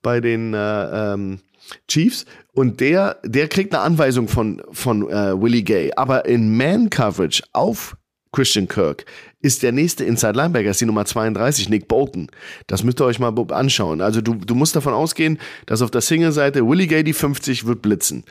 bei 0.04 0.22
den 0.22 0.54
äh, 0.54 1.14
ähm, 1.14 1.40
Chiefs 1.88 2.26
und 2.54 2.80
der, 2.80 3.18
der 3.24 3.48
kriegt 3.48 3.74
eine 3.74 3.84
Anweisung 3.84 4.28
von, 4.28 4.62
von 4.72 5.10
äh, 5.10 5.40
Willie 5.42 5.64
Gay. 5.64 5.92
Aber 5.96 6.26
in 6.26 6.56
Man-Coverage 6.56 7.44
auf 7.54 7.96
Christian 8.32 8.68
Kirk 8.68 9.06
ist 9.42 9.64
der 9.64 9.72
nächste 9.72 10.04
Inside 10.04 10.34
Linebacker, 10.34 10.70
ist 10.70 10.82
die 10.82 10.86
Nummer 10.86 11.06
32, 11.06 11.70
Nick 11.70 11.88
Bolton. 11.88 12.28
Das 12.68 12.84
müsst 12.84 13.00
ihr 13.00 13.06
euch 13.06 13.20
mal 13.20 13.34
anschauen. 13.52 14.02
Also 14.02 14.22
du, 14.22 14.36
du 14.36 14.56
musst 14.56 14.76
davon 14.76 14.94
ausgehen, 14.94 15.40
dass 15.66 15.82
auf 15.82 15.92
der 15.92 16.02
Single-Seite 16.02 16.68
Willie 16.68 16.88
Gay 16.88 17.04
die 17.04 17.14
50 17.14 17.66
wird 17.66 17.82
blitzen. 17.82 18.24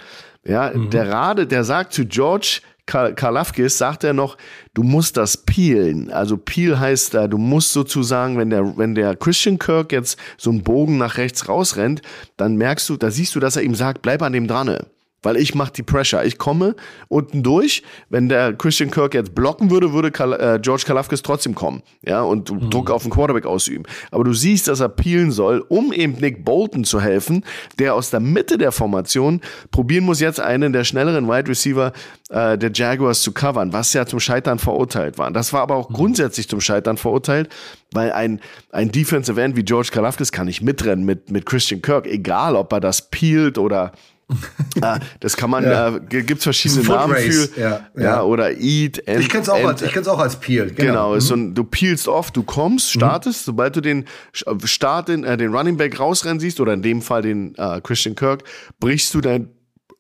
Ja, 0.45 0.73
mhm. 0.75 0.91
der 0.91 1.09
Rade, 1.09 1.47
der 1.47 1.65
sagt 1.65 1.93
zu 1.93 2.05
George, 2.05 2.61
Karlafkis 2.87 3.79
sagt 3.79 4.05
er 4.05 4.13
noch, 4.13 4.37
du 4.75 4.83
musst 4.83 5.17
das 5.17 5.37
peelen. 5.37 6.11
Also 6.11 6.37
peel 6.37 6.79
heißt 6.79 7.15
da, 7.15 7.29
du 7.29 7.39
musst 7.39 7.73
sozusagen, 7.73 8.39
wenn 8.39 8.51
der, 8.51 8.77
wenn 8.77 8.95
der 8.95 9.17
Christian 9.17 9.59
Kirk 9.59 9.93
jetzt 9.93 10.19
so 10.37 10.51
einen 10.51 10.63
Bogen 10.63 10.99
nach 10.99 11.17
rechts 11.17 11.49
rausrennt, 11.49 12.03
dann 12.37 12.57
merkst 12.57 12.89
du, 12.89 12.97
da 12.97 13.11
siehst 13.11 13.35
du, 13.35 13.41
dass 13.41 13.57
er 13.57 13.63
ihm 13.63 13.75
sagt, 13.75 14.03
bleib 14.03 14.23
an 14.23 14.33
dem 14.33 14.49
dran 14.49 14.77
weil 15.23 15.37
ich 15.37 15.55
mache 15.55 15.73
die 15.73 15.83
Pressure. 15.83 16.25
Ich 16.25 16.39
komme 16.39 16.75
unten 17.09 17.43
durch. 17.43 17.83
Wenn 18.09 18.29
der 18.29 18.53
Christian 18.53 18.91
Kirk 18.91 19.15
jetzt 19.15 19.35
blocken 19.35 19.71
würde, 19.71 19.93
würde 19.93 20.11
Kal 20.11 20.33
äh, 20.33 20.59
George 20.61 20.85
Kalafkis 20.87 21.23
trotzdem 21.23 21.55
kommen, 21.55 21.83
ja, 22.03 22.23
und 22.23 22.51
mhm. 22.51 22.71
Druck 22.71 22.91
auf 22.91 23.03
den 23.03 23.11
Quarterback 23.11 23.47
ausüben. 23.47 23.85
Aber 24.11 24.25
du 24.25 24.33
siehst, 24.33 24.69
dass 24.69 24.81
er 24.81 24.89
peelen 24.89 25.31
soll, 25.31 25.65
um 25.69 25.93
eben 25.93 26.15
Nick 26.15 26.45
Bolton 26.45 26.85
zu 26.85 27.01
helfen, 27.01 27.45
der 27.79 27.95
aus 27.95 28.11
der 28.11 28.21
Mitte 28.21 28.59
der 28.59 28.73
Formation 28.73 29.41
probieren 29.71 30.05
muss, 30.05 30.21
jetzt 30.21 30.41
einen 30.41 30.73
der 30.73 30.85
schnelleren 30.85 31.29
Wide 31.29 31.49
Receiver 31.49 31.93
äh, 32.31 32.59
der 32.59 32.71
Jaguars 32.73 33.23
zu 33.23 33.33
covern, 33.33 33.73
was 33.73 33.93
ja 33.93 34.07
zum 34.07 34.21
Scheitern 34.21 34.59
verurteilt 34.59 35.19
war. 35.19 35.31
Das 35.31 35.53
war 35.53 35.63
aber 35.63 35.77
auch 35.77 35.91
mhm. 35.91 35.95
grundsätzlich 35.95 36.49
zum 36.49 36.61
Scheitern 36.61 36.97
verurteilt, 36.97 37.49
weil 37.93 38.13
ein, 38.13 38.41
ein 38.71 38.91
Defensive 38.91 39.41
End 39.41 39.57
wie 39.57 39.63
George 39.63 39.91
Kalafkis 39.93 40.33
kann 40.33 40.47
nicht 40.47 40.63
mitrennen 40.63 41.05
mit, 41.05 41.31
mit 41.31 41.47
Christian 41.47 41.83
Kirk, 41.83 42.07
egal 42.07 42.57
ob 42.57 42.73
er 42.73 42.81
das 42.81 43.11
peelt 43.11 43.59
oder 43.59 43.93
ah, 44.81 44.99
das 45.21 45.37
kann 45.37 45.51
man, 45.51 45.65
ja. 45.65 45.97
äh, 45.97 46.23
gibt 46.23 46.43
verschiedene 46.43 46.83
Namen 46.83 47.17
für. 47.17 47.61
Ja, 47.61 47.69
ja. 47.97 48.03
ja, 48.03 48.23
oder 48.23 48.53
Eat. 48.59 49.07
And, 49.09 49.21
ich 49.21 49.29
kenne 49.29 49.43
es 49.43 49.49
auch, 49.49 49.65
als, 49.65 49.83
ich 49.83 50.09
auch 50.09 50.19
als 50.19 50.37
Peel. 50.37 50.67
Genau, 50.67 50.77
genau 50.77 51.15
mhm. 51.15 51.21
so 51.21 51.35
ein, 51.35 51.55
du 51.55 51.65
peelst 51.65 52.09
oft, 52.09 52.37
du 52.37 52.43
kommst, 52.43 52.95
mhm. 52.95 53.01
startest, 53.01 53.47
mhm. 53.47 53.51
sobald 53.53 53.77
du 53.77 53.81
den 53.81 54.05
Start, 54.65 55.09
den, 55.09 55.25
äh, 55.25 55.37
den 55.37 55.55
Running 55.55 55.77
Back 55.77 55.99
rausrennen 55.99 56.41
siehst, 56.41 56.61
oder 56.61 56.73
in 56.73 56.83
dem 56.83 57.03
Fall 57.03 57.23
den 57.23 57.55
äh, 57.57 57.81
Christian 57.83 58.15
Kirk, 58.15 58.45
brichst 58.81 59.15
du 59.15 59.21
dein 59.21 59.49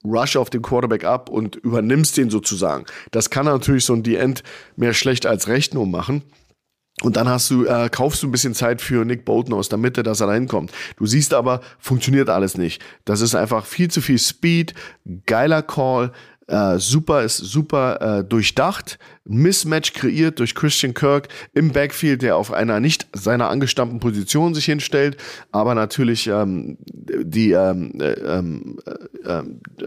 Rush 0.05 0.37
auf 0.37 0.51
den 0.51 0.63
Quarterback 0.63 1.05
ab 1.05 1.29
und 1.29 1.57
übernimmst 1.57 2.17
den 2.17 2.31
sozusagen. 2.31 2.85
Das 3.13 3.31
kann 3.31 3.47
natürlich 3.47 3.85
so 3.85 3.93
ein 3.93 4.03
D-End 4.03 4.43
mehr 4.77 4.95
schlecht 4.95 5.27
als 5.27 5.49
recht 5.49 5.75
nur 5.75 5.87
machen. 5.87 6.23
Und 7.03 7.17
dann 7.17 7.29
hast 7.29 7.51
du, 7.51 7.65
äh, 7.65 7.89
kaufst 7.91 8.23
du 8.23 8.29
ein 8.29 8.31
bisschen 8.31 8.55
Zeit 8.55 8.81
für 8.81 9.05
Nick 9.05 9.25
Bolton 9.25 9.55
aus 9.55 9.69
der 9.69 9.79
Mitte, 9.79 10.03
dass 10.03 10.21
er 10.21 10.29
da 10.29 10.35
hinkommt. 10.35 10.73
Du 10.97 11.07
siehst 11.07 11.35
aber, 11.35 11.61
funktioniert 11.79 12.31
alles 12.31 12.57
nicht. 12.57 12.81
Das 13.05 13.21
ist 13.21 13.35
einfach 13.35 13.67
viel 13.67 13.91
zu 13.91 14.01
viel 14.01 14.19
Speed, 14.19 14.75
geiler 15.27 15.63
Call, 15.63 16.13
äh, 16.47 16.79
super, 16.79 17.23
ist 17.23 17.39
super 17.39 18.19
äh, 18.19 18.25
durchdacht. 18.25 18.99
Mismatch 19.25 19.93
kreiert 19.93 20.39
durch 20.39 20.55
Christian 20.55 20.95
Kirk 20.95 21.29
im 21.53 21.71
Backfield, 21.71 22.23
der 22.23 22.37
auf 22.37 22.53
einer 22.53 22.81
nicht 22.81 23.07
seiner 23.13 23.49
angestammten 23.49 24.01
Position 24.01 24.55
sich 24.55 24.65
hinstellt, 24.65 25.17
aber 25.53 25.75
natürlich 25.75 26.27
ähm, 26.27 26.79
die 26.85 27.53
ähm, 27.53 27.93
äh, 28.01 28.13
ähm, 28.13 28.79
äh, 29.25 29.29
äh, 29.29 29.43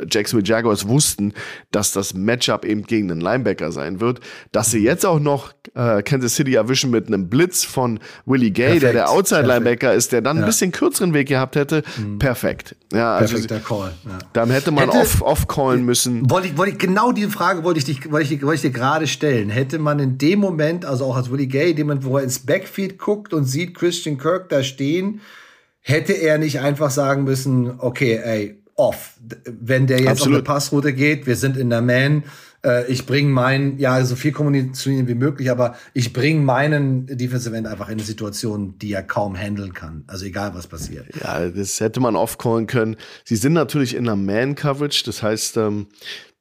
Jacksonville 0.09 0.47
Jaguars 0.47 0.87
wussten, 0.87 1.33
dass 1.71 1.91
das 1.91 2.13
Matchup 2.13 2.65
eben 2.65 2.83
gegen 2.83 3.11
einen 3.11 3.21
Linebacker 3.21 3.71
sein 3.71 3.99
wird. 3.99 4.19
Dass 4.51 4.71
sie 4.71 4.79
jetzt 4.79 5.05
auch 5.05 5.19
noch 5.19 5.53
äh, 5.73 6.01
Kansas 6.03 6.35
City 6.35 6.55
erwischen 6.55 6.91
mit 6.91 7.07
einem 7.07 7.29
Blitz 7.29 7.63
von 7.63 7.99
Willie 8.25 8.51
Gay, 8.51 8.65
perfekt, 8.65 8.83
der 8.83 8.93
der 8.93 9.09
Outside-Linebacker 9.09 9.93
ist, 9.93 10.11
der 10.11 10.21
dann 10.21 10.37
ja. 10.37 10.43
ein 10.43 10.45
bisschen 10.45 10.71
kürzeren 10.71 11.13
Weg 11.13 11.27
gehabt 11.27 11.55
hätte, 11.55 11.83
mhm. 11.97 12.19
perfekt. 12.19 12.75
Ja, 12.93 13.15
also 13.15 13.33
Perfekter 13.33 13.59
Call. 13.59 13.93
Ja. 14.05 14.17
Dann 14.33 14.49
hätte 14.49 14.71
man 14.71 14.85
hätte, 14.85 14.97
off, 14.97 15.21
off 15.21 15.47
callen 15.47 15.83
müssen. 15.85 16.29
Wollte 16.29 16.47
ich, 16.47 16.57
wollte 16.57 16.73
ich, 16.73 16.77
genau 16.77 17.11
diese 17.11 17.29
Frage 17.29 17.63
wollte 17.63 17.79
ich, 17.79 17.85
dich, 17.85 18.11
wollte 18.11 18.33
ich, 18.33 18.41
wollte 18.41 18.55
ich 18.55 18.61
dir 18.61 18.71
gerade 18.71 19.07
stellen. 19.07 19.24
Hätte 19.25 19.79
man 19.79 19.99
in 19.99 20.17
dem 20.17 20.39
Moment, 20.39 20.85
also 20.85 21.05
auch 21.05 21.15
als 21.15 21.31
Willie 21.31 21.47
Gay, 21.47 21.73
dem 21.73 21.87
man, 21.87 22.03
wo 22.03 22.17
er 22.17 22.23
ins 22.23 22.39
Backfield 22.39 22.97
guckt 22.97 23.33
und 23.33 23.45
sieht 23.45 23.75
Christian 23.75 24.17
Kirk 24.17 24.49
da 24.49 24.63
stehen, 24.63 25.21
hätte 25.81 26.13
er 26.13 26.37
nicht 26.37 26.59
einfach 26.59 26.89
sagen 26.89 27.23
müssen, 27.23 27.79
okay, 27.79 28.19
ey, 28.23 28.61
off. 28.75 29.13
Wenn 29.45 29.87
der 29.87 29.99
jetzt 29.99 30.09
Absolut. 30.09 30.29
auf 30.29 30.35
eine 30.35 30.43
Passroute 30.43 30.93
geht, 30.93 31.27
wir 31.27 31.35
sind 31.35 31.57
in 31.57 31.69
der 31.69 31.81
Man, 31.81 32.23
äh, 32.65 32.91
ich 32.91 33.05
bringe 33.05 33.29
meinen, 33.29 33.77
ja, 33.77 34.03
so 34.03 34.15
viel 34.15 34.31
kommunizieren 34.31 35.07
wie 35.07 35.15
möglich, 35.15 35.49
aber 35.49 35.75
ich 35.93 36.11
bringe 36.11 36.41
meinen 36.41 37.05
Defensive 37.05 37.55
End 37.55 37.67
einfach 37.67 37.87
in 37.87 37.93
eine 37.93 38.03
Situation, 38.03 38.77
die 38.79 38.91
er 38.91 39.03
kaum 39.03 39.35
handeln 39.35 39.73
kann. 39.73 40.03
Also 40.07 40.25
egal, 40.25 40.53
was 40.55 40.67
passiert. 40.67 41.05
Ja, 41.21 41.47
das 41.47 41.79
hätte 41.79 41.99
man 41.99 42.15
oft 42.15 42.39
callen 42.39 42.67
können. 42.67 42.97
Sie 43.23 43.35
sind 43.35 43.53
natürlich 43.53 43.95
in 43.95 44.07
einer 44.07 44.15
Man-Coverage, 44.15 45.03
das 45.05 45.23
heißt, 45.23 45.57
ähm, 45.57 45.87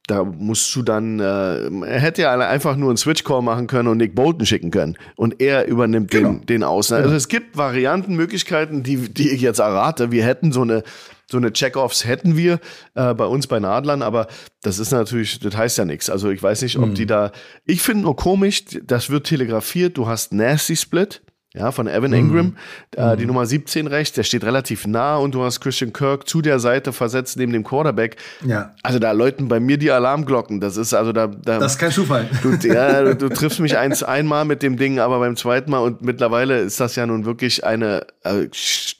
da 0.06 0.22
musst 0.22 0.74
du 0.76 0.82
dann, 0.82 1.18
äh, 1.18 1.66
er 1.86 2.00
hätte 2.00 2.22
ja 2.22 2.32
einfach 2.32 2.76
nur 2.76 2.90
einen 2.90 2.98
Switch-Call 2.98 3.40
machen 3.40 3.66
können 3.66 3.88
und 3.88 3.96
Nick 3.96 4.14
Bolton 4.14 4.44
schicken 4.44 4.70
können. 4.70 4.96
Und 5.16 5.40
er 5.40 5.66
übernimmt 5.66 6.10
genau. 6.10 6.32
den, 6.32 6.46
den 6.46 6.62
Außen. 6.62 6.94
Also 6.94 7.08
genau. 7.08 7.16
es 7.16 7.28
gibt 7.28 7.56
Varianten, 7.56 8.14
Möglichkeiten, 8.14 8.82
die, 8.82 9.08
die 9.08 9.30
ich 9.30 9.40
jetzt 9.40 9.60
errate. 9.60 10.10
Wir 10.10 10.24
hätten 10.24 10.52
so 10.52 10.60
eine, 10.60 10.82
so 11.30 11.38
eine 11.38 11.52
Check-Offs 11.52 12.04
hätten 12.04 12.36
wir 12.36 12.60
äh, 12.94 13.14
bei 13.14 13.24
uns 13.24 13.46
bei 13.46 13.60
Nadlern, 13.60 14.02
aber 14.02 14.26
das 14.62 14.78
ist 14.78 14.90
natürlich, 14.90 15.40
das 15.40 15.56
heißt 15.56 15.78
ja 15.78 15.86
nichts. 15.86 16.10
Also 16.10 16.28
ich 16.30 16.42
weiß 16.42 16.60
nicht, 16.62 16.76
ob 16.78 16.90
mhm. 16.90 16.94
die 16.94 17.06
da. 17.06 17.32
Ich 17.64 17.80
finde 17.80 18.02
nur 18.02 18.14
komisch, 18.14 18.64
das 18.84 19.08
wird 19.08 19.26
telegrafiert, 19.26 19.96
du 19.96 20.06
hast 20.06 20.34
Nasty 20.34 20.76
Split 20.76 21.22
ja, 21.56 21.70
von 21.70 21.86
Evan 21.86 22.12
Ingram, 22.12 22.46
mhm. 22.46 22.56
äh, 22.96 23.16
die 23.16 23.22
mhm. 23.22 23.28
Nummer 23.28 23.46
17 23.46 23.86
rechts, 23.86 24.16
der 24.16 24.24
steht 24.24 24.42
relativ 24.42 24.88
nah 24.88 25.16
und 25.16 25.36
du 25.36 25.44
hast 25.44 25.60
Christian 25.60 25.92
Kirk 25.92 26.28
zu 26.28 26.42
der 26.42 26.58
Seite 26.58 26.92
versetzt 26.92 27.36
neben 27.36 27.52
dem 27.52 27.62
Quarterback. 27.62 28.16
Ja. 28.44 28.74
Also 28.82 28.98
da 28.98 29.12
läuten 29.12 29.46
bei 29.46 29.60
mir 29.60 29.78
die 29.78 29.92
Alarmglocken. 29.92 30.60
Das 30.60 30.76
ist 30.76 30.94
also 30.94 31.12
da. 31.12 31.28
da 31.28 31.60
das 31.60 31.74
ist 31.74 31.78
kein 31.78 31.92
Zufall. 31.92 32.28
Du, 32.42 32.56
ja, 32.66 33.02
du, 33.02 33.14
du 33.14 33.28
triffst 33.34 33.60
mich 33.60 33.78
eins 33.78 34.02
einmal 34.02 34.44
mit 34.44 34.64
dem 34.64 34.76
Ding, 34.76 34.98
aber 34.98 35.20
beim 35.20 35.36
zweiten 35.36 35.70
Mal 35.70 35.78
und 35.78 36.02
mittlerweile 36.02 36.58
ist 36.58 36.80
das 36.80 36.96
ja 36.96 37.06
nun 37.06 37.24
wirklich 37.24 37.64
eine. 37.64 38.04
Also, 38.24 38.48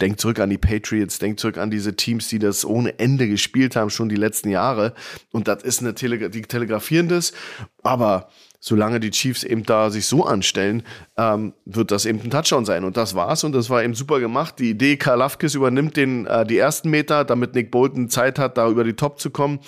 denk 0.01 0.21
zurück 0.21 0.39
an 0.39 0.51
die 0.51 0.59
Patriots, 0.59 1.19
denk 1.19 1.41
zurück 1.41 1.59
an 1.59 1.71
diese 1.71 1.97
Teams, 1.97 2.29
die 2.29 2.39
das 2.39 2.65
ohne 2.65 2.99
Ende 3.01 3.29
gespielt 3.29 3.75
haben, 3.75 3.91
schon 3.91 4.09
die 4.09 4.17
letzten 4.17 4.51
Jahre. 4.51 4.95
Und 5.33 5.49
das 5.49 5.65
ist 5.65 5.81
eine 5.81 5.95
Tele 5.95 6.31
die 6.31 6.43
telegrafieren 6.43 7.09
das, 7.09 7.33
aber 7.83 8.29
solange 8.65 8.99
die 8.99 9.11
Chiefs 9.11 9.45
eben 9.45 9.63
da 9.65 9.91
sich 9.91 10.07
so 10.07 10.25
anstellen, 10.25 10.85
ähm, 11.19 11.53
wird 11.67 11.91
das 11.91 12.07
eben 12.07 12.23
ein 12.23 12.31
Touchdown 12.31 12.65
sein. 12.65 12.85
Und 12.85 12.97
das 12.97 13.15
war's 13.15 13.45
und 13.45 13.53
das 13.53 13.69
war 13.69 13.85
eben 13.85 13.93
super 13.93 14.21
gemacht. 14.21 14.59
Die 14.59 14.71
Idee, 14.71 14.97
Karl 14.97 15.19
Lafkis 15.19 15.55
übernimmt 15.55 15.99
den, 15.99 16.27
äh, 16.27 16.47
die 16.47 16.57
ersten 16.57 16.89
Meter, 16.89 17.27
damit 17.27 17.55
Nick 17.55 17.71
Bolton 17.71 18.09
Zeit 18.09 18.39
hat, 18.39 18.57
da 18.57 18.71
über 18.71 18.83
die 18.83 18.95
Top 18.95 19.21
zu 19.21 19.29
kommen 19.29 19.61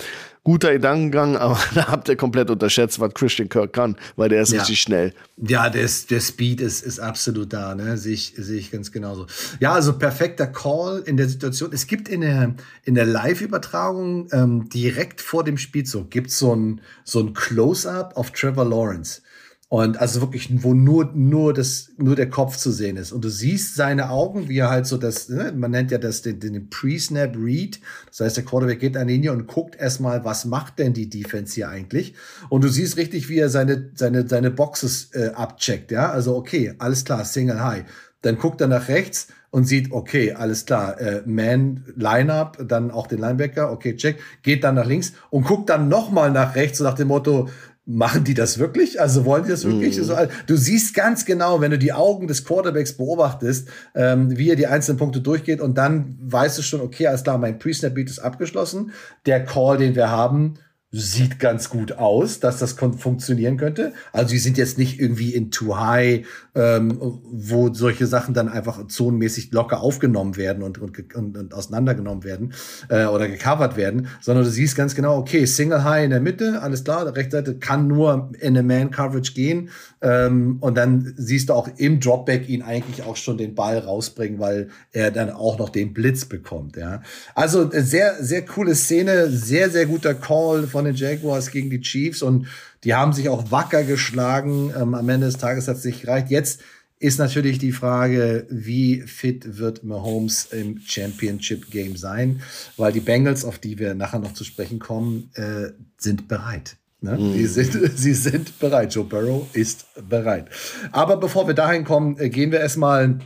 guter 0.47 0.71
Gedankengang, 0.71 1.35
aber 1.45 1.59
da 1.75 1.89
habt 1.89 2.07
ihr 2.07 2.15
komplett 2.15 2.49
unterschätzt, 2.49 3.01
was 3.01 3.13
Christian 3.13 3.49
Kirk 3.49 3.73
kann, 3.73 3.97
weil 4.15 4.29
der 4.29 4.41
ist 4.41 4.53
ja. 4.53 4.59
richtig 4.59 4.79
schnell. 4.79 5.13
Ja, 5.35 5.69
der, 5.69 5.81
ist, 5.81 6.09
der 6.09 6.21
Speed 6.21 6.61
ist, 6.61 6.85
ist 6.85 6.99
absolut 6.99 7.51
da, 7.51 7.75
ne? 7.75 7.97
Sehe 7.97 8.13
ich, 8.13 8.33
sehe 8.37 8.57
ich 8.57 8.71
ganz 8.71 8.93
genauso. 8.93 9.27
Ja, 9.59 9.73
also 9.73 9.97
perfekter 9.97 10.47
Call 10.47 11.03
in 11.05 11.17
der 11.17 11.27
Situation. 11.27 11.71
Es 11.73 11.85
gibt 11.85 12.07
in 12.07 12.21
der, 12.21 12.55
in 12.85 12.95
der 12.95 13.05
Live-Übertragung 13.05 14.29
ähm, 14.31 14.69
direkt 14.69 15.19
vor 15.19 15.43
dem 15.43 15.57
Spielzug 15.57 16.09
gibt 16.11 16.31
so 16.31 16.55
ein, 16.55 16.79
so 17.03 17.19
ein 17.19 17.33
Close-Up 17.33 18.15
auf 18.15 18.31
Trevor 18.31 18.63
Lawrence. 18.63 19.23
Und 19.69 19.99
also 19.99 20.21
wirklich, 20.21 20.49
wo 20.63 20.73
nur, 20.73 21.11
nur, 21.13 21.53
das, 21.53 21.89
nur 21.97 22.15
der 22.15 22.29
Kopf 22.29 22.55
zu 22.55 22.71
sehen 22.71 22.95
ist. 22.95 23.11
Und 23.11 23.25
du 23.25 23.29
siehst 23.29 23.75
seine 23.75 24.09
Augen, 24.09 24.47
wie 24.47 24.59
er 24.59 24.69
halt 24.69 24.87
so 24.87 24.95
das, 24.95 25.27
ne, 25.27 25.53
man 25.53 25.71
nennt 25.71 25.91
ja 25.91 25.97
das 25.97 26.21
den, 26.21 26.39
den 26.39 26.69
Pre-Snap 26.69 27.35
Read. 27.35 27.81
Das 28.07 28.21
heißt, 28.21 28.37
der 28.37 28.45
Quarterback 28.45 28.79
geht 28.79 28.95
an 28.95 29.07
die 29.07 29.15
Linie 29.15 29.33
und 29.33 29.45
guckt 29.45 29.75
erstmal, 29.75 30.23
was 30.23 30.45
macht 30.45 30.79
denn 30.79 30.93
die 30.93 31.09
Defense 31.09 31.55
hier 31.55 31.67
eigentlich? 31.67 32.13
Und 32.47 32.63
du 32.63 32.69
siehst 32.69 32.95
richtig, 32.95 33.27
wie 33.27 33.39
er 33.39 33.49
seine, 33.49 33.91
seine, 33.93 34.25
seine 34.25 34.51
Boxes 34.51 35.09
äh, 35.13 35.31
abcheckt, 35.35 35.91
ja. 35.91 36.11
Also, 36.11 36.37
okay, 36.37 36.73
alles 36.77 37.03
klar, 37.03 37.25
Single 37.25 37.61
High. 37.61 37.83
Dann 38.21 38.37
guckt 38.37 38.61
er 38.61 38.67
nach 38.67 38.87
rechts 38.87 39.27
und 39.49 39.63
sieht, 39.63 39.91
okay, 39.91 40.33
alles 40.33 40.65
klar, 40.65 40.99
äh, 40.99 41.23
Man, 41.25 41.85
Lineup, 41.95 42.57
dann 42.67 42.91
auch 42.91 43.07
den 43.07 43.19
Linebacker, 43.19 43.71
okay, 43.71 43.95
check, 43.95 44.19
geht 44.43 44.63
dann 44.63 44.75
nach 44.75 44.85
links 44.85 45.13
und 45.29 45.45
guckt 45.45 45.69
dann 45.69 45.87
nochmal 45.87 46.31
nach 46.31 46.55
rechts, 46.55 46.79
so 46.79 46.83
nach 46.83 46.95
dem 46.95 47.07
Motto, 47.07 47.49
machen 47.87 48.25
die 48.25 48.33
das 48.33 48.59
wirklich? 48.59 48.99
Also 48.99 49.23
wollen 49.23 49.43
die 49.43 49.49
das 49.49 49.63
wirklich? 49.63 49.97
Also, 49.97 50.13
du 50.45 50.57
siehst 50.57 50.93
ganz 50.93 51.25
genau, 51.25 51.61
wenn 51.61 51.71
du 51.71 51.77
die 51.77 51.93
Augen 51.93 52.27
des 52.27 52.43
Quarterbacks 52.43 52.93
beobachtest, 52.93 53.69
ähm, 53.95 54.37
wie 54.37 54.49
er 54.49 54.57
die 54.57 54.67
einzelnen 54.67 54.97
Punkte 54.97 55.21
durchgeht 55.21 55.61
und 55.61 55.77
dann 55.77 56.17
weißt 56.21 56.57
du 56.57 56.61
schon, 56.61 56.81
okay, 56.81 57.07
alles 57.07 57.23
klar, 57.23 57.37
mein 57.37 57.57
Pre-Snap-Beat 57.57 58.09
ist 58.09 58.19
abgeschlossen. 58.19 58.91
Der 59.25 59.45
Call, 59.45 59.77
den 59.77 59.95
wir 59.95 60.09
haben, 60.09 60.55
sieht 60.89 61.39
ganz 61.39 61.69
gut 61.69 61.93
aus, 61.93 62.39
dass 62.39 62.59
das 62.59 62.73
funktionieren 62.73 63.57
könnte. 63.57 63.91
Also 64.13 64.29
die 64.31 64.39
sind 64.39 64.57
jetzt 64.57 64.77
nicht 64.77 65.01
irgendwie 65.01 65.33
in 65.33 65.51
Too 65.51 65.75
High, 65.75 66.25
ähm, 66.55 66.97
wo 66.99 67.73
solche 67.73 68.07
Sachen 68.07 68.33
dann 68.33 68.47
einfach 68.47 68.87
zonenmäßig 68.87 69.51
locker 69.51 69.81
aufgenommen 69.81 70.37
werden 70.37 70.63
und, 70.63 70.77
und, 70.77 71.13
und, 71.13 71.37
und 71.37 71.53
auseinandergenommen 71.53 72.23
werden 72.23 72.53
äh, 72.87 73.05
oder 73.05 73.27
gecovert 73.27 73.75
werden, 73.75 74.07
sondern 74.21 74.45
du 74.45 74.49
siehst 74.49 74.77
ganz 74.77 74.95
genau, 74.95 75.17
okay, 75.17 75.45
Single 75.45 75.83
High 75.83 76.05
in 76.05 76.11
der 76.11 76.21
Mitte, 76.21 76.61
alles 76.61 76.85
klar, 76.85 77.03
der 77.03 77.17
rechte 77.17 77.35
Seite 77.37 77.59
kann 77.59 77.87
nur 77.87 78.31
in 78.39 78.57
eine 78.57 78.63
Man-Coverage 78.63 79.33
gehen 79.33 79.69
ähm, 80.01 80.57
und 80.61 80.77
dann 80.77 81.13
siehst 81.17 81.49
du 81.49 81.53
auch 81.53 81.69
im 81.75 81.99
Dropback 81.99 82.47
ihn 82.47 82.61
eigentlich 82.61 83.03
auch 83.03 83.17
schon 83.17 83.37
den 83.37 83.55
Ball 83.55 83.79
rausbringen, 83.79 84.39
weil 84.39 84.69
er 84.93 85.11
dann 85.11 85.31
auch 85.31 85.59
noch 85.59 85.69
den 85.69 85.93
Blitz 85.93 86.23
bekommt. 86.23 86.77
Ja, 86.77 87.01
Also 87.35 87.69
sehr, 87.71 88.23
sehr 88.23 88.45
coole 88.45 88.73
Szene, 88.73 89.29
sehr, 89.29 89.69
sehr 89.69 89.85
guter 89.85 90.13
Call 90.13 90.65
von 90.77 90.86
den 90.87 90.95
Jaguars 90.95 91.51
gegen 91.51 91.69
die 91.69 91.81
Chiefs 91.81 92.21
und 92.21 92.47
die 92.83 92.93
haben 92.93 93.13
sich 93.13 93.29
auch 93.29 93.51
wacker 93.51 93.83
geschlagen. 93.83 94.73
Ähm, 94.75 94.93
am 94.93 95.09
Ende 95.09 95.27
des 95.27 95.37
Tages 95.37 95.67
hat 95.67 95.77
es 95.77 95.85
nicht 95.85 96.01
gereicht. 96.01 96.29
Jetzt 96.29 96.61
ist 96.99 97.19
natürlich 97.19 97.59
die 97.59 97.71
Frage, 97.71 98.47
wie 98.49 99.01
fit 99.01 99.57
wird 99.57 99.83
Mahomes 99.83 100.47
im 100.51 100.79
Championship 100.79 101.69
Game 101.69 101.95
sein, 101.95 102.41
weil 102.75 102.91
die 102.91 103.01
Bengals, 103.01 103.45
auf 103.45 103.59
die 103.59 103.77
wir 103.77 103.93
nachher 103.93 104.19
noch 104.19 104.33
zu 104.33 104.43
sprechen 104.43 104.79
kommen, 104.79 105.29
äh, 105.35 105.73
sind 105.97 106.27
bereit. 106.27 106.77
Ne? 107.01 107.17
Mm. 107.17 107.33
Sie, 107.33 107.45
sind, 107.45 107.91
sie 107.97 108.13
sind 108.13 108.59
bereit. 108.59 108.95
Joe 108.95 109.05
Burrow 109.05 109.47
ist 109.53 109.85
bereit. 110.09 110.49
Aber 110.91 111.17
bevor 111.17 111.47
wir 111.47 111.53
dahin 111.53 111.83
kommen, 111.83 112.17
äh, 112.17 112.29
gehen 112.29 112.51
wir 112.51 112.59
erstmal 112.59 113.19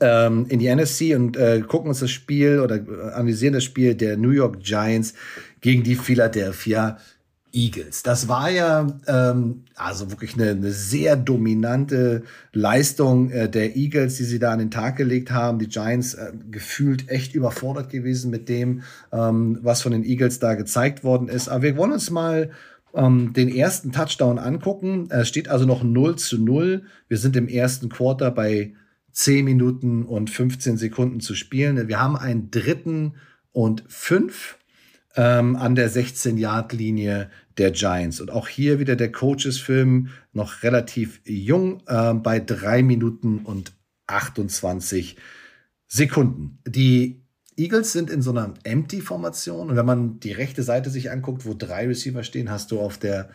ähm, 0.00 0.46
in 0.48 0.58
die 0.58 0.74
NFC 0.74 1.14
und 1.14 1.36
äh, 1.36 1.62
gucken 1.66 1.88
uns 1.88 2.00
das 2.00 2.10
Spiel 2.10 2.60
oder 2.60 2.76
äh, 2.76 3.12
analysieren 3.12 3.54
das 3.54 3.64
Spiel 3.64 3.94
der 3.94 4.16
New 4.16 4.30
York 4.30 4.60
Giants 4.62 5.14
gegen 5.66 5.82
die 5.82 5.96
Philadelphia 5.96 6.96
Eagles. 7.52 8.04
Das 8.04 8.28
war 8.28 8.50
ja 8.50 8.86
ähm, 9.08 9.64
also 9.74 10.12
wirklich 10.12 10.34
eine, 10.34 10.50
eine 10.50 10.70
sehr 10.70 11.16
dominante 11.16 12.22
Leistung 12.52 13.32
äh, 13.32 13.50
der 13.50 13.74
Eagles, 13.74 14.14
die 14.14 14.22
sie 14.22 14.38
da 14.38 14.52
an 14.52 14.60
den 14.60 14.70
Tag 14.70 14.94
gelegt 14.94 15.32
haben. 15.32 15.58
Die 15.58 15.66
Giants 15.66 16.14
äh, 16.14 16.30
gefühlt 16.52 17.08
echt 17.08 17.34
überfordert 17.34 17.90
gewesen 17.90 18.30
mit 18.30 18.48
dem, 18.48 18.82
ähm, 19.10 19.58
was 19.60 19.82
von 19.82 19.90
den 19.90 20.04
Eagles 20.04 20.38
da 20.38 20.54
gezeigt 20.54 21.02
worden 21.02 21.28
ist. 21.28 21.48
Aber 21.48 21.62
wir 21.62 21.76
wollen 21.76 21.90
uns 21.90 22.10
mal 22.10 22.52
ähm, 22.94 23.32
den 23.32 23.48
ersten 23.48 23.90
Touchdown 23.90 24.38
angucken. 24.38 25.08
Es 25.10 25.26
steht 25.26 25.48
also 25.48 25.66
noch 25.66 25.82
0 25.82 26.14
zu 26.14 26.40
0. 26.40 26.84
Wir 27.08 27.18
sind 27.18 27.34
im 27.34 27.48
ersten 27.48 27.88
Quarter 27.88 28.30
bei 28.30 28.74
10 29.14 29.44
Minuten 29.44 30.04
und 30.04 30.30
15 30.30 30.76
Sekunden 30.76 31.18
zu 31.18 31.34
spielen. 31.34 31.88
Wir 31.88 32.00
haben 32.00 32.16
einen 32.16 32.52
dritten 32.52 33.14
und 33.50 33.82
fünf 33.88 34.58
ähm, 35.16 35.56
an 35.56 35.74
der 35.74 35.90
16-Yard-Linie 35.90 37.30
der 37.58 37.70
Giants. 37.70 38.20
Und 38.20 38.30
auch 38.30 38.48
hier 38.48 38.78
wieder 38.78 38.96
der 38.96 39.10
Coaches-Film 39.10 40.08
noch 40.32 40.62
relativ 40.62 41.20
jung 41.24 41.82
äh, 41.86 42.14
bei 42.14 42.38
drei 42.38 42.82
Minuten 42.82 43.38
und 43.38 43.72
28 44.06 45.16
Sekunden. 45.88 46.58
Die 46.66 47.22
Eagles 47.56 47.92
sind 47.92 48.10
in 48.10 48.20
so 48.20 48.30
einer 48.30 48.54
Empty-Formation. 48.64 49.70
Und 49.70 49.76
wenn 49.76 49.86
man 49.86 50.20
die 50.20 50.32
rechte 50.32 50.62
Seite 50.62 50.90
sich 50.90 51.10
anguckt, 51.10 51.46
wo 51.46 51.54
drei 51.54 51.86
Receiver 51.86 52.22
stehen, 52.22 52.50
hast 52.50 52.70
du 52.70 52.80
auf 52.80 52.98
der 52.98 53.30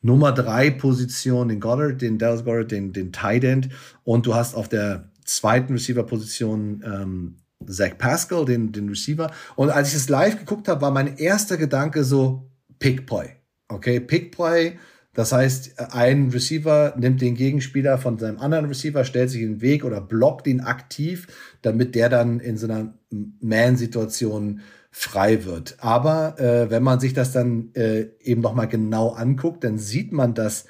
Nummer 0.00 0.32
drei 0.32 0.70
Position 0.70 1.48
den 1.48 1.60
Goddard, 1.60 2.00
den 2.00 2.18
Dallas 2.18 2.44
Goddard, 2.44 2.70
den, 2.70 2.92
den 2.92 3.12
Tight 3.12 3.44
End. 3.44 3.68
Und 4.04 4.26
du 4.26 4.34
hast 4.34 4.54
auf 4.54 4.68
der 4.68 5.10
zweiten 5.24 5.74
Receiver-Position 5.74 6.82
ähm, 6.86 7.36
Zach 7.66 7.98
Pascal, 7.98 8.44
den, 8.44 8.72
den 8.72 8.88
Receiver. 8.88 9.30
Und 9.56 9.70
als 9.70 9.88
ich 9.88 9.94
es 9.94 10.08
live 10.08 10.38
geguckt 10.38 10.68
habe, 10.68 10.80
war 10.82 10.90
mein 10.90 11.16
erster 11.16 11.56
Gedanke 11.56 12.04
so, 12.04 12.50
Pickboy. 12.78 13.26
Okay, 13.68 14.00
Pick-Play, 14.00 14.78
das 15.18 15.32
heißt, 15.32 15.80
ein 15.92 16.30
Receiver 16.30 16.94
nimmt 16.96 17.20
den 17.20 17.34
Gegenspieler 17.34 17.98
von 17.98 18.18
seinem 18.18 18.38
anderen 18.38 18.66
Receiver, 18.66 19.02
stellt 19.02 19.30
sich 19.30 19.42
in 19.42 19.54
den 19.54 19.60
Weg 19.60 19.84
oder 19.84 20.00
blockt 20.00 20.46
ihn 20.46 20.60
aktiv, 20.60 21.26
damit 21.60 21.96
der 21.96 22.08
dann 22.08 22.38
in 22.38 22.56
so 22.56 22.66
einer 22.66 22.94
Man-Situation 23.10 24.60
frei 24.92 25.44
wird. 25.44 25.76
Aber 25.80 26.38
äh, 26.38 26.70
wenn 26.70 26.84
man 26.84 27.00
sich 27.00 27.14
das 27.14 27.32
dann 27.32 27.74
äh, 27.74 28.06
eben 28.20 28.42
noch 28.42 28.54
mal 28.54 28.66
genau 28.66 29.10
anguckt, 29.10 29.64
dann 29.64 29.78
sieht 29.78 30.12
man, 30.12 30.34
dass 30.34 30.66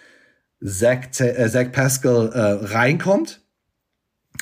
Zach, 0.64 1.08
äh, 1.20 1.48
Zach 1.50 1.70
Pascal 1.70 2.30
äh, 2.32 2.66
reinkommt, 2.74 3.42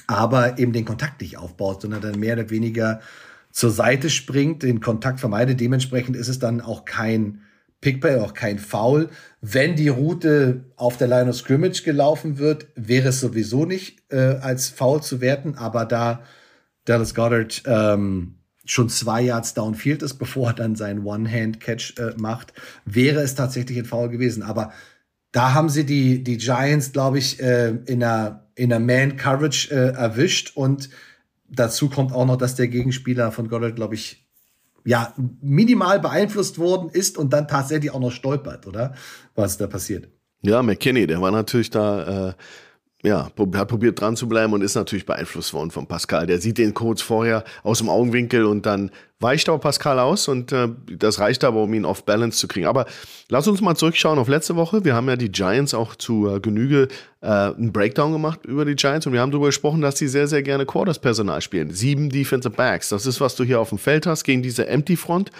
aber 0.06 0.58
eben 0.58 0.72
den 0.72 0.84
Kontakt 0.84 1.20
nicht 1.20 1.38
aufbaut, 1.38 1.82
sondern 1.82 2.00
dann 2.00 2.20
mehr 2.20 2.34
oder 2.34 2.50
weniger 2.50 3.00
zur 3.50 3.70
Seite 3.70 4.10
springt, 4.10 4.62
den 4.62 4.80
Kontakt 4.80 5.20
vermeidet. 5.20 5.60
Dementsprechend 5.60 6.16
ist 6.16 6.28
es 6.28 6.38
dann 6.38 6.60
auch 6.60 6.84
kein 6.84 7.40
Pickplay, 7.80 8.16
auch 8.16 8.34
kein 8.34 8.58
Foul. 8.58 9.10
Wenn 9.40 9.76
die 9.76 9.88
Route 9.88 10.64
auf 10.76 10.96
der 10.96 11.08
Line 11.08 11.30
of 11.30 11.36
Scrimmage 11.36 11.82
gelaufen 11.82 12.38
wird, 12.38 12.66
wäre 12.74 13.08
es 13.08 13.20
sowieso 13.20 13.64
nicht 13.64 14.02
äh, 14.10 14.38
als 14.40 14.68
Foul 14.68 15.02
zu 15.02 15.20
werten, 15.20 15.54
aber 15.54 15.84
da 15.84 16.22
Dallas 16.84 17.14
Goddard 17.14 17.62
ähm, 17.66 18.36
schon 18.64 18.88
zwei 18.88 19.22
Yards 19.22 19.54
downfield 19.54 20.02
ist, 20.02 20.14
bevor 20.14 20.48
er 20.48 20.54
dann 20.54 20.76
seinen 20.76 21.04
One-Hand-Catch 21.04 21.98
äh, 21.98 22.14
macht, 22.16 22.52
wäre 22.84 23.20
es 23.20 23.34
tatsächlich 23.34 23.78
ein 23.78 23.84
Foul 23.84 24.08
gewesen. 24.08 24.42
Aber 24.42 24.72
da 25.32 25.54
haben 25.54 25.68
sie 25.68 25.84
die, 25.84 26.24
die 26.24 26.38
Giants, 26.38 26.92
glaube 26.92 27.18
ich, 27.18 27.40
äh, 27.40 27.70
in 27.86 28.02
einer, 28.02 28.45
in 28.56 28.72
einer 28.72 28.84
Man-Coverage 28.84 29.70
äh, 29.70 29.94
erwischt. 29.94 30.56
Und 30.56 30.90
dazu 31.48 31.88
kommt 31.88 32.12
auch 32.12 32.26
noch, 32.26 32.36
dass 32.36 32.56
der 32.56 32.66
Gegenspieler 32.66 33.30
von 33.30 33.48
Goddard, 33.48 33.76
glaube 33.76 33.94
ich, 33.94 34.26
ja, 34.84 35.14
minimal 35.40 36.00
beeinflusst 36.00 36.58
worden 36.58 36.90
ist 36.90 37.18
und 37.18 37.32
dann 37.32 37.46
tatsächlich 37.48 37.92
auch 37.92 38.00
noch 38.00 38.12
stolpert, 38.12 38.66
oder? 38.66 38.94
Was 39.34 39.58
da 39.58 39.66
passiert. 39.66 40.08
Ja, 40.42 40.62
McKinney, 40.62 41.06
der 41.06 41.20
war 41.20 41.32
natürlich 41.32 41.70
da 41.70 42.28
äh, 42.28 42.32
ja, 43.06 43.30
hat 43.54 43.68
probiert 43.68 44.00
dran 44.00 44.16
zu 44.16 44.28
bleiben 44.28 44.52
und 44.52 44.62
ist 44.62 44.74
natürlich 44.74 45.06
beeinflusst 45.06 45.54
worden 45.54 45.70
von 45.70 45.86
Pascal. 45.86 46.26
Der 46.26 46.40
sieht 46.40 46.58
den 46.58 46.74
Codes 46.74 47.02
vorher 47.02 47.44
aus 47.62 47.78
dem 47.78 47.88
Augenwinkel 47.88 48.44
und 48.44 48.66
dann 48.66 48.90
weicht 49.20 49.48
aber 49.48 49.58
Pascal 49.58 49.98
aus 49.98 50.28
und 50.28 50.52
äh, 50.52 50.68
das 50.98 51.18
reicht 51.20 51.44
aber, 51.44 51.62
um 51.62 51.72
ihn 51.72 51.84
off 51.84 52.04
balance 52.04 52.38
zu 52.38 52.48
kriegen. 52.48 52.66
Aber 52.66 52.86
lass 53.28 53.48
uns 53.48 53.60
mal 53.60 53.74
zurückschauen 53.74 54.18
auf 54.18 54.28
letzte 54.28 54.56
Woche. 54.56 54.84
Wir 54.84 54.94
haben 54.94 55.08
ja 55.08 55.16
die 55.16 55.32
Giants 55.32 55.72
auch 55.72 55.94
zu 55.94 56.28
äh, 56.28 56.40
Genüge 56.40 56.88
äh, 57.22 57.26
einen 57.26 57.72
Breakdown 57.72 58.12
gemacht 58.12 58.44
über 58.44 58.64
die 58.64 58.76
Giants 58.76 59.06
und 59.06 59.12
wir 59.12 59.20
haben 59.20 59.30
darüber 59.30 59.46
gesprochen, 59.46 59.80
dass 59.80 59.98
sie 59.98 60.06
sehr, 60.06 60.28
sehr 60.28 60.42
gerne 60.42 60.66
Quarters-Personal 60.66 61.40
spielen. 61.40 61.70
Sieben 61.70 62.10
Defensive 62.10 62.54
Backs. 62.54 62.90
Das 62.90 63.06
ist, 63.06 63.20
was 63.20 63.34
du 63.36 63.44
hier 63.44 63.58
auf 63.58 63.70
dem 63.70 63.78
Feld 63.78 64.06
hast 64.06 64.24
gegen 64.24 64.42
diese 64.42 64.66
Empty 64.66 64.96
Front. 64.96 65.30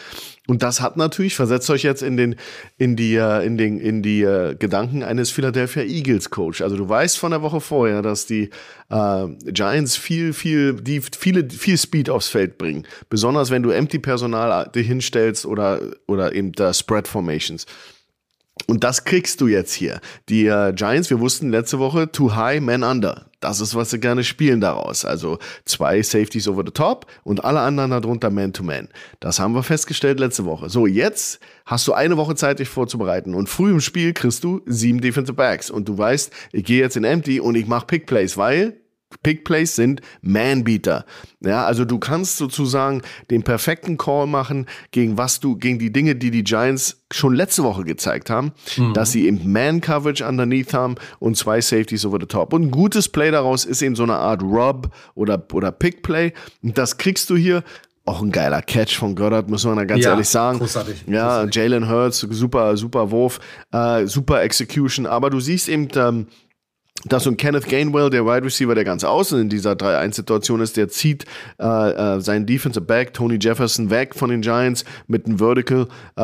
Und 0.49 0.63
das 0.63 0.81
hat 0.81 0.97
natürlich, 0.97 1.35
versetzt 1.35 1.69
euch 1.71 1.83
jetzt 1.83 2.03
in 2.03 2.17
den, 2.17 2.37
in 2.79 2.97
die, 2.97 3.17
äh, 3.17 3.45
in 3.45 3.59
den, 3.59 3.79
in 3.79 4.03
die 4.03 4.25
uh, 4.25 4.55
Gedanken 4.57 5.03
eines 5.03 5.31
Philadelphia 5.31 5.83
Eagles 5.83 6.31
Coach. 6.31 6.61
Also 6.61 6.77
du 6.77 6.89
weißt 6.89 7.19
von 7.19 7.33
der 7.33 7.43
Woche 7.43 7.61
vorher, 7.61 8.01
dass 8.01 8.27
die 8.27 8.51
uh, 8.91 9.29
Giants 9.45 9.97
viel, 9.97 10.33
viel, 10.33 10.75
die 10.75 11.01
viele, 11.01 11.51
viel 11.51 11.77
Speed 11.77 12.11
aufs 12.11 12.29
Feld 12.29 12.59
bringen. 12.59 12.87
Besonders 13.11 13.51
wenn 13.51 13.65
du 13.67 13.73
Empty 13.73 13.99
Personal 13.99 14.71
dich 14.71 14.87
hinstellst 14.87 15.47
oder, 15.47 15.81
oder 16.07 16.35
eben 16.35 16.53
da 16.53 16.73
Spread 16.73 17.09
Formations. 17.09 17.67
Und 18.67 18.85
das 18.85 19.05
kriegst 19.05 19.41
du 19.43 19.49
jetzt 19.49 19.75
hier. 19.75 20.01
Die 20.31 20.47
äh, 20.47 20.73
Giants, 20.73 21.11
wir 21.11 21.21
wussten 21.21 21.51
letzte 21.51 21.79
Woche, 21.79 22.11
too 22.11 22.35
high, 22.35 22.61
man 22.61 22.83
under. 22.83 23.27
Das 23.41 23.61
ist, 23.61 23.75
was 23.75 23.91
sie 23.91 24.01
gerne 24.01 24.25
spielen 24.25 24.61
daraus. 24.63 25.05
Also 25.05 25.39
zwei 25.67 26.03
Safeties 26.03 26.49
over 26.49 26.63
the 26.65 26.73
top 26.73 27.07
und 27.23 27.45
alle 27.45 27.61
anderen 27.61 27.91
darunter 27.91 28.31
man 28.31 28.55
to 28.55 28.65
man. 28.65 28.89
Das 29.21 29.39
haben 29.39 29.55
wir 29.55 29.63
festgestellt 29.63 30.19
letzte 30.19 30.47
Woche. 30.47 30.71
So, 30.71 30.87
jetzt 30.87 31.39
hast 31.67 31.87
du 31.87 31.93
eine 31.93 32.17
Woche 32.17 32.35
Zeit, 32.35 32.59
dich 32.59 32.69
vorzubereiten. 32.69 33.35
Und 33.35 33.49
früh 33.49 33.71
im 33.71 33.81
Spiel 33.81 34.15
kriegst 34.15 34.43
du 34.43 34.63
sieben 34.65 35.03
Defensive 35.03 35.37
Backs. 35.37 35.71
Und 35.71 35.87
du 35.87 35.97
weißt, 35.99 36.33
ich 36.53 36.65
gehe 36.65 36.81
jetzt 36.81 36.97
in 36.97 37.05
Empty 37.05 37.41
und 37.41 37.57
ich 37.57 37.67
mache 37.67 37.87
Pick 37.87 38.07
Plays, 38.07 38.39
weil 38.39 38.81
Pick 39.23 39.45
Plays 39.45 39.77
sind 39.77 40.01
Man-Beater. 40.23 41.05
Ja, 41.41 41.65
also 41.65 41.85
du 41.85 41.99
kannst 41.99 42.39
sozusagen 42.39 43.03
den 43.31 43.43
perfekten 43.43 43.97
Call 43.97 44.27
machen 44.27 44.67
gegen 44.91 45.17
was 45.17 45.41
du, 45.41 45.57
gegen 45.57 45.79
die 45.79 45.93
Dinge, 45.93 46.17
die 46.17 46.31
die 46.31 46.45
Giants 46.45 47.03
schon 47.13 47.35
letzte 47.35 47.63
Woche 47.63 47.85
gezeigt 47.85 48.31
haben, 48.31 48.53
mhm. 48.77 48.95
dass 48.95 49.13
sie 49.13 49.27
eben 49.27 49.53
Man-Coverage 49.53 50.27
underneath 50.27 50.75
haben 50.75 50.97
und 51.19 51.37
zwei 51.37 51.61
Safeties 51.61 52.05
over 52.05 52.19
the 52.21 52.27
top. 52.27 52.53
Und 52.53 52.63
ein 52.63 52.71
gutes 52.71 53.09
Play 53.09 53.31
daraus 53.31 53.65
ist 53.65 53.83
eben 53.83 53.95
so 53.95 54.03
eine 54.03 54.17
Art 54.17 54.43
Rub 54.43 54.91
oder, 55.15 55.47
oder 55.53 55.71
Pick 55.71 56.03
Play. 56.03 56.33
Und 56.63 56.77
das 56.77 56.99
kriegst 56.99 57.31
du 57.31 57.37
hier 57.37 57.63
auch 58.07 58.23
ein 58.23 58.31
geiler 58.31 58.63
Catch 58.63 58.97
von 58.97 59.17
Goddard, 59.17 59.51
muss 59.51 59.65
man 59.65 59.77
da 59.77 59.85
ganz 59.85 60.05
ja, 60.05 60.11
ehrlich 60.13 60.29
sagen. 60.29 60.59
Großartig. 60.59 61.05
Ja, 61.09 61.45
Jalen 61.51 61.89
Hurts, 61.89 62.21
super, 62.21 62.77
super 62.77 63.11
Wurf, 63.11 63.41
äh, 63.73 64.07
super 64.07 64.43
Execution. 64.43 65.07
Aber 65.07 65.29
du 65.29 65.41
siehst 65.41 65.69
eben, 65.69 65.89
ähm, 65.97 66.29
dass 67.05 67.25
so 67.25 67.31
ein 67.31 67.37
Kenneth 67.37 67.69
Gainwell, 67.69 68.11
der 68.11 68.25
Wide 68.25 68.45
Receiver, 68.45 68.75
der 68.75 68.85
ganz 68.85 69.05
außen 69.05 69.41
in 69.41 69.49
dieser 69.49 69.73
3-1-Situation 69.73 70.61
ist, 70.61 70.77
der 70.77 70.89
zieht 70.89 71.25
äh, 71.61 71.65
äh, 72.17 72.21
seinen 72.21 72.47
Defensive 72.47 72.85
Back, 72.85 73.15
Tony 73.15 73.39
Jefferson, 73.41 73.91
weg 73.91 74.15
von 74.15 74.31
den 74.31 74.41
Giants 74.41 74.85
mit 75.07 75.27
einem 75.27 75.39
Vertical 75.39 75.89
äh, 76.17 76.23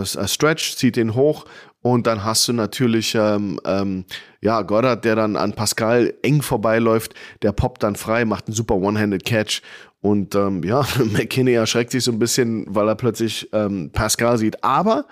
äh, 0.00 0.28
Stretch, 0.28 0.76
zieht 0.76 0.96
den 0.96 1.14
hoch 1.14 1.44
und 1.84 2.06
dann 2.06 2.24
hast 2.24 2.48
du 2.48 2.54
natürlich 2.54 3.14
ähm, 3.14 3.60
ähm, 3.66 4.06
ja 4.40 4.62
Goddard, 4.62 5.04
der 5.04 5.16
dann 5.16 5.36
an 5.36 5.52
Pascal 5.52 6.14
eng 6.22 6.40
vorbeiläuft, 6.40 7.14
der 7.42 7.52
poppt 7.52 7.82
dann 7.82 7.94
frei, 7.94 8.24
macht 8.24 8.46
einen 8.46 8.54
super 8.54 8.76
One-Handed 8.76 9.24
Catch 9.24 9.60
und 10.00 10.34
ähm, 10.34 10.62
ja, 10.64 10.86
McKinney 11.12 11.52
erschreckt 11.52 11.90
sich 11.90 12.02
so 12.02 12.12
ein 12.12 12.18
bisschen, 12.18 12.64
weil 12.68 12.88
er 12.88 12.94
plötzlich 12.94 13.50
ähm, 13.52 13.90
Pascal 13.92 14.38
sieht, 14.38 14.64
aber 14.64 15.04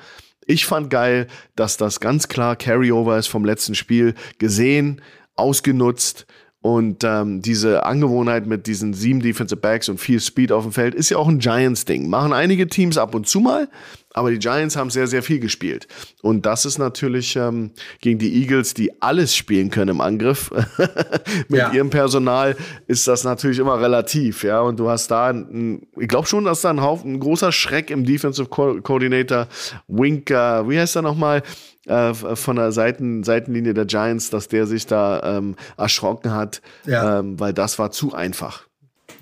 ich 0.53 0.67
fand 0.67 0.91
geil, 0.91 1.27
dass 1.57 1.77
das 1.77 2.01
ganz 2.01 2.29
klar 2.29 2.57
Carryover 2.57 3.19
ist 3.19 3.29
vom 3.29 3.45
letzten 3.45 3.75
Spiel. 3.75 4.15
Gesehen, 4.39 5.01
ausgenutzt. 5.35 6.27
Und 6.61 7.03
ähm, 7.03 7.43
diese 7.43 7.85
Angewohnheit 7.85 8.47
mit 8.47 8.69
diesen 8.69 8.95
sieben 8.95 9.19
Defensive 9.19 9.61
Backs 9.61 9.89
und 9.89 9.99
viel 9.99 10.21
Speed 10.21 10.53
auf 10.53 10.63
dem 10.63 10.73
Feld 10.73 10.95
ist 10.95 11.11
ja 11.11 11.17
auch 11.17 11.27
ein 11.27 11.41
Giants-Ding. 11.41 12.09
Machen 12.09 12.33
einige 12.33 12.69
Teams 12.69 12.99
ab 12.99 13.17
und 13.17 13.27
zu 13.27 13.41
mal, 13.41 13.69
aber 14.15 14.31
die 14.31 14.39
Giants 14.39 14.77
haben 14.77 14.91
sehr, 14.91 15.07
sehr 15.07 15.23
viel 15.23 15.41
gespielt. 15.41 15.87
Und 16.23 16.47
das 16.47 16.65
ist 16.65 16.79
natürlich 16.79 17.37
ähm, 17.37 17.71
gegen 18.01 18.19
die 18.19 18.43
Eagles, 18.43 18.75
die 18.75 19.03
alles 19.03 19.35
spielen 19.35 19.71
können 19.71 19.91
im 19.91 20.01
Angriff. 20.01 20.51
Mit 21.49 21.59
ja. 21.59 21.73
ihrem 21.73 21.91
Personal 21.91 22.57
ist 22.87 23.09
das 23.09 23.25
natürlich 23.25 23.59
immer 23.59 23.81
relativ, 23.81 24.45
ja. 24.45 24.61
Und 24.61 24.79
du 24.79 24.89
hast 24.89 25.11
da, 25.11 25.29
ein, 25.29 25.87
ich 25.99 26.09
glaube 26.09 26.27
schon, 26.27 26.45
dass 26.45 26.61
da 26.61 26.71
ein 26.71 26.83
Haufen, 26.83 27.15
ein 27.15 27.21
großer 27.21 27.53
Schreck 27.53 27.91
im 27.91 28.05
Defensive 28.05 28.49
Coordinator 28.49 29.49
Wink, 29.89 30.31
äh, 30.31 30.69
wie 30.69 30.79
heißt 30.79 30.97
er 30.97 31.03
nochmal? 31.03 31.43
Äh, 31.87 32.15
von 32.15 32.57
der 32.57 32.71
Seiten, 32.71 33.25
Seitenlinie 33.25 33.75
der 33.75 33.87
Giants, 33.87 34.31
dass 34.31 34.47
der 34.47 34.67
sich 34.67 34.87
da 34.87 35.39
ähm, 35.39 35.57
erschrocken 35.77 36.33
hat, 36.33 36.63
ja. 36.87 37.19
ähm, 37.19 37.41
weil 37.41 37.53
das 37.53 37.79
war 37.79 37.91
zu 37.91 38.15
einfach. 38.15 38.69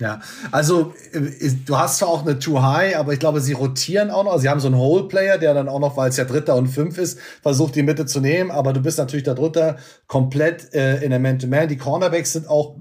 Ja, 0.01 0.19
also 0.49 0.95
äh, 1.13 1.51
du 1.63 1.77
hast 1.77 1.99
zwar 1.99 2.09
auch 2.09 2.25
eine 2.25 2.39
Too 2.39 2.59
High, 2.59 2.97
aber 2.97 3.13
ich 3.13 3.19
glaube, 3.19 3.39
sie 3.39 3.53
rotieren 3.53 4.09
auch 4.09 4.23
noch. 4.23 4.39
Sie 4.39 4.49
haben 4.49 4.59
so 4.59 4.67
einen 4.67 4.77
Hole-Player, 4.77 5.37
der 5.37 5.53
dann 5.53 5.69
auch 5.69 5.79
noch, 5.79 5.95
weil 5.95 6.09
es 6.09 6.17
ja 6.17 6.25
Dritter 6.25 6.55
und 6.55 6.69
Fünf 6.69 6.97
ist, 6.97 7.19
versucht 7.43 7.75
die 7.75 7.83
Mitte 7.83 8.07
zu 8.07 8.19
nehmen. 8.19 8.49
Aber 8.49 8.73
du 8.73 8.81
bist 8.81 8.97
natürlich 8.97 9.25
darunter 9.25 9.77
komplett 10.07 10.73
äh, 10.73 11.03
in 11.03 11.11
der 11.11 11.19
Man-to-Man. 11.19 11.65
-Man. 11.65 11.67
Die 11.67 11.77
Cornerbacks 11.77 12.33
sind 12.33 12.49
auch 12.49 12.77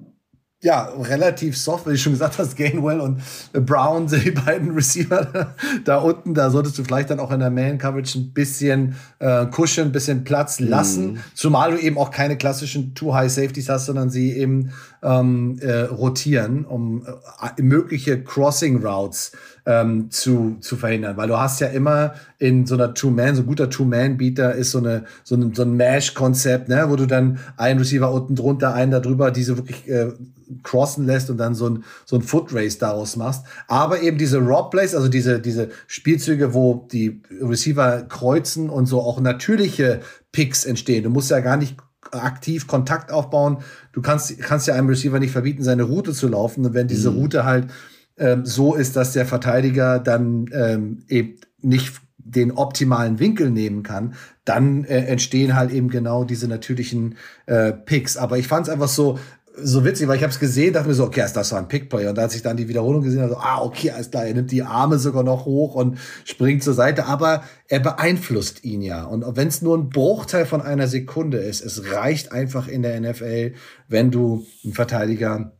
ja, 0.63 0.93
relativ 0.99 1.57
soft, 1.57 1.87
wie 1.87 1.93
du 1.93 1.99
schon 1.99 2.13
gesagt 2.13 2.39
hast, 2.39 2.55
Gainwell 2.55 3.01
und 3.01 3.23
Brown, 3.53 4.07
die 4.25 4.31
beiden 4.31 4.73
Receiver 4.73 5.55
da 5.85 5.99
unten, 5.99 6.35
da 6.35 6.51
solltest 6.51 6.79
du 6.79 6.85
vielleicht 6.85 7.09
dann 7.09 7.19
auch 7.19 7.31
in 7.31 7.41
der 7.41 7.51
Man-Coverage 7.51 8.19
ein 8.19 8.33
bisschen 8.33 8.97
äh, 9.21 9.47
kuscheln, 9.47 9.89
ein 9.89 9.93
bisschen 9.93 10.25
Platz 10.25 10.61
lassen, 10.61 11.13
mhm. 11.13 11.19
zumal 11.35 11.73
du 11.73 11.79
eben 11.79 11.97
auch 11.97 12.11
keine 12.11 12.37
klassischen 12.37 12.95
Too-High-Safeties 12.95 13.71
hast, 13.71 13.87
sondern 13.87 14.11
sie 14.11 14.37
eben 14.37 14.73
ähm, 15.03 15.59
äh, 15.61 15.83
rotieren, 15.85 16.67
um 16.67 17.07
äh, 17.07 17.63
mögliche 17.63 18.23
Crossing-Routes 18.23 19.33
ähm, 19.71 20.11
zu, 20.11 20.57
zu 20.61 20.77
verhindern. 20.77 21.17
Weil 21.17 21.29
du 21.29 21.39
hast 21.39 21.61
ja 21.61 21.69
immer 21.69 22.15
in 22.39 22.67
so 22.67 22.75
einer 22.75 22.93
Two-Man, 22.93 23.37
so 23.37 23.43
ein 23.43 23.47
guter 23.47 23.71
Two-Man-Beater 23.71 24.55
ist 24.55 24.73
so, 24.73 24.79
eine, 24.79 25.05
so, 25.23 25.37
ein, 25.37 25.55
so 25.55 25.63
ein 25.63 25.77
Mesh-Konzept, 25.77 26.69
ne, 26.69 26.87
wo 26.89 26.97
du 26.97 27.07
dann 27.07 27.39
einen 27.57 27.79
Receiver 27.79 28.13
unten 28.13 28.35
drunter, 28.35 28.75
einen 28.75 28.91
da 28.91 28.99
drüber, 28.99 29.31
diese 29.31 29.57
wirklich 29.57 29.89
äh, 29.89 30.09
crossen 30.65 31.07
lässt 31.07 31.31
und 31.31 31.39
dann 31.39 31.55
so 31.55 31.69
ein, 31.69 31.85
so 32.05 32.17
ein 32.17 32.23
Foot 32.23 32.53
Race 32.53 32.79
daraus 32.79 33.15
machst. 33.15 33.45
Aber 33.69 34.03
eben 34.03 34.19
diese 34.19 34.39
Rob 34.39 34.73
Plays, 34.73 34.97
also 34.97 35.09
diese, 35.09 35.39
diese 35.39 35.69
Spielzüge, 35.87 36.53
wo 36.53 36.89
die 36.91 37.23
Receiver 37.41 38.03
kreuzen 38.09 38.69
und 38.71 38.87
so 38.87 39.01
auch 39.01 39.21
natürliche 39.21 40.01
Picks 40.33 40.65
entstehen. 40.65 41.05
Du 41.05 41.11
musst 41.11 41.31
ja 41.31 41.39
gar 41.39 41.57
nicht 41.57 41.77
aktiv 42.11 42.67
Kontakt 42.67 43.13
aufbauen. 43.13 43.59
Du 43.93 44.03
kannst, 44.03 44.37
kannst 44.41 44.67
ja 44.67 44.75
einem 44.75 44.89
Receiver 44.89 45.21
nicht 45.21 45.31
verbieten, 45.31 45.63
seine 45.63 45.85
Route 45.85 46.13
zu 46.13 46.27
laufen. 46.27 46.67
Und 46.67 46.75
wenn 46.75 46.89
diese 46.89 47.13
mhm. 47.13 47.19
Route 47.19 47.45
halt 47.45 47.69
ähm, 48.21 48.47
so 48.47 48.75
ist, 48.75 48.95
dass 48.95 49.13
der 49.13 49.27
Verteidiger 49.27 49.99
dann 49.99 50.47
ähm, 50.53 51.03
eben 51.09 51.37
nicht 51.61 52.01
den 52.19 52.53
optimalen 52.53 53.19
Winkel 53.19 53.51
nehmen 53.51 53.83
kann, 53.83 54.15
dann 54.45 54.85
äh, 54.85 55.07
entstehen 55.07 55.57
halt 55.57 55.73
eben 55.73 55.89
genau 55.89 56.25
diese 56.25 56.47
natürlichen 56.47 57.17
äh, 57.47 57.73
Picks. 57.73 58.17
Aber 58.17 58.39
ich 58.39 58.47
fand 58.47 58.69
es 58.69 58.73
einfach 58.73 58.89
so, 58.89 59.19
so 59.57 59.85
witzig, 59.85 60.07
weil 60.07 60.17
ich 60.17 60.23
habe 60.23 60.33
es 60.33 60.39
gesehen, 60.39 60.73
dachte 60.73 60.89
mir 60.89 60.95
so, 60.95 61.05
okay, 61.05 61.27
das 61.35 61.49
so 61.49 61.57
ein 61.57 61.69
Pickplay. 61.69 62.07
Und 62.09 62.19
als 62.19 62.35
ich 62.35 62.43
dann 62.43 62.57
die 62.57 62.69
Wiederholung 62.69 63.03
gesehen 63.03 63.23
habe, 63.23 63.33
so, 63.33 63.39
ah, 63.39 63.63
okay, 63.63 63.91
alles 63.91 64.11
klar, 64.11 64.27
er 64.27 64.35
nimmt 64.35 64.51
die 64.51 64.63
Arme 64.63 64.99
sogar 64.99 65.23
noch 65.23 65.45
hoch 65.45 65.75
und 65.75 65.99
springt 66.25 66.63
zur 66.63 66.75
Seite, 66.75 67.07
aber 67.07 67.43
er 67.69 67.81
beeinflusst 67.81 68.65
ihn 68.65 68.83
ja. 68.83 69.05
Und 69.05 69.25
wenn 69.37 69.49
es 69.49 69.63
nur 69.63 69.77
ein 69.77 69.89
Bruchteil 69.89 70.47
von 70.47 70.63
einer 70.63 70.87
Sekunde 70.87 71.39
ist, 71.39 71.65
es 71.65 71.93
reicht 71.93 72.33
einfach 72.33 72.69
in 72.69 72.83
der 72.83 73.01
NFL, 73.01 73.55
wenn 73.89 74.11
du 74.11 74.47
einen 74.65 74.75
Verteidiger 74.75 75.53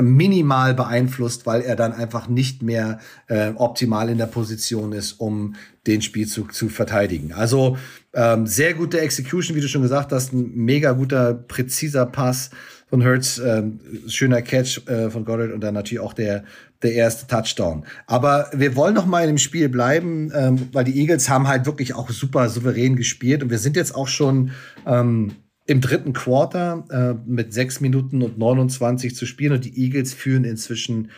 minimal 0.00 0.74
beeinflusst, 0.74 1.46
weil 1.46 1.62
er 1.62 1.76
dann 1.76 1.92
einfach 1.92 2.28
nicht 2.28 2.62
mehr 2.62 2.98
äh, 3.28 3.50
optimal 3.54 4.08
in 4.08 4.18
der 4.18 4.26
Position 4.26 4.92
ist, 4.92 5.12
um 5.14 5.54
den 5.86 6.02
Spielzug 6.02 6.54
zu 6.54 6.68
verteidigen. 6.68 7.32
Also 7.32 7.78
ähm, 8.12 8.46
sehr 8.46 8.74
gute 8.74 9.00
Execution, 9.00 9.56
wie 9.56 9.60
du 9.60 9.68
schon 9.68 9.82
gesagt 9.82 10.12
hast, 10.12 10.32
ein 10.32 10.52
mega 10.54 10.92
guter, 10.92 11.34
präziser 11.34 12.06
Pass 12.06 12.50
von 12.88 13.04
Hurts, 13.04 13.38
ähm, 13.38 13.80
schöner 14.06 14.42
Catch 14.42 14.86
äh, 14.88 15.10
von 15.10 15.24
Goddard 15.24 15.52
und 15.52 15.60
dann 15.60 15.74
natürlich 15.74 16.00
auch 16.00 16.14
der 16.14 16.44
der 16.82 16.92
erste 16.92 17.26
Touchdown. 17.26 17.84
Aber 18.06 18.50
wir 18.54 18.76
wollen 18.76 18.94
noch 18.94 19.06
mal 19.06 19.22
in 19.22 19.28
dem 19.28 19.38
Spiel 19.38 19.68
bleiben, 19.68 20.30
ähm, 20.34 20.68
weil 20.72 20.84
die 20.84 20.98
Eagles 21.00 21.28
haben 21.28 21.48
halt 21.48 21.66
wirklich 21.66 21.94
auch 21.94 22.08
super 22.10 22.48
souverän 22.48 22.96
gespielt 22.96 23.42
und 23.42 23.50
wir 23.50 23.58
sind 23.58 23.76
jetzt 23.76 23.94
auch 23.94 24.08
schon 24.08 24.52
ähm, 24.86 25.32
im 25.68 25.82
dritten 25.82 26.14
Quarter 26.14 26.84
äh, 26.90 27.30
mit 27.30 27.52
sechs 27.52 27.80
Minuten 27.80 28.22
und 28.22 28.38
29 28.38 29.14
zu 29.14 29.26
spielen 29.26 29.52
und 29.52 29.66
die 29.66 29.78
Eagles 29.78 30.14
führen 30.14 30.44
inzwischen 30.44 31.10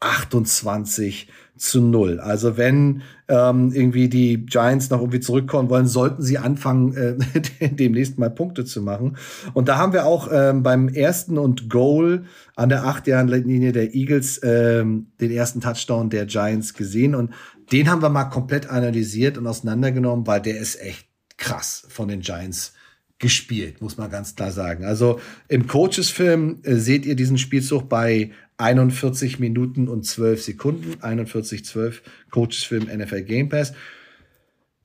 28 0.00 1.28
zu 1.56 1.82
0. 1.82 2.18
Also 2.18 2.56
wenn 2.56 3.02
ähm, 3.28 3.70
irgendwie 3.74 4.08
die 4.08 4.46
Giants 4.46 4.88
noch 4.88 5.00
irgendwie 5.00 5.20
zurückkommen 5.20 5.68
wollen, 5.68 5.86
sollten 5.86 6.22
sie 6.22 6.38
anfangen, 6.38 6.96
äh, 6.96 7.16
demnächst 7.70 8.18
mal 8.18 8.30
Punkte 8.30 8.64
zu 8.64 8.80
machen. 8.80 9.18
Und 9.52 9.68
da 9.68 9.76
haben 9.76 9.92
wir 9.92 10.06
auch 10.06 10.30
ähm, 10.32 10.62
beim 10.62 10.88
ersten 10.88 11.36
und 11.36 11.68
Goal 11.68 12.24
an 12.56 12.70
der 12.70 12.86
acht 12.86 13.06
Jahren 13.08 13.28
Linie 13.28 13.72
der 13.72 13.94
Eagles 13.94 14.40
ähm, 14.42 15.08
den 15.20 15.32
ersten 15.32 15.60
Touchdown 15.60 16.08
der 16.08 16.24
Giants 16.24 16.72
gesehen. 16.72 17.14
Und 17.14 17.34
den 17.72 17.90
haben 17.90 18.00
wir 18.00 18.08
mal 18.08 18.24
komplett 18.24 18.70
analysiert 18.70 19.36
und 19.36 19.46
auseinandergenommen, 19.46 20.26
weil 20.26 20.40
der 20.40 20.58
ist 20.58 20.80
echt 20.80 21.08
krass 21.36 21.84
von 21.90 22.08
den 22.08 22.20
Giants 22.20 22.72
gespielt, 23.18 23.80
muss 23.80 23.96
man 23.96 24.10
ganz 24.10 24.36
klar 24.36 24.52
sagen. 24.52 24.84
Also 24.84 25.20
im 25.48 25.66
Coaches-Film 25.66 26.60
äh, 26.62 26.76
seht 26.76 27.04
ihr 27.04 27.16
diesen 27.16 27.38
Spielzug 27.38 27.88
bei 27.88 28.30
41 28.58 29.38
Minuten 29.38 29.88
und 29.88 30.04
12 30.04 30.42
Sekunden, 30.42 31.02
41, 31.02 31.64
12 31.64 32.02
Coaches-Film 32.30 32.84
NFL 32.84 33.22
Game 33.22 33.48
Pass. 33.48 33.72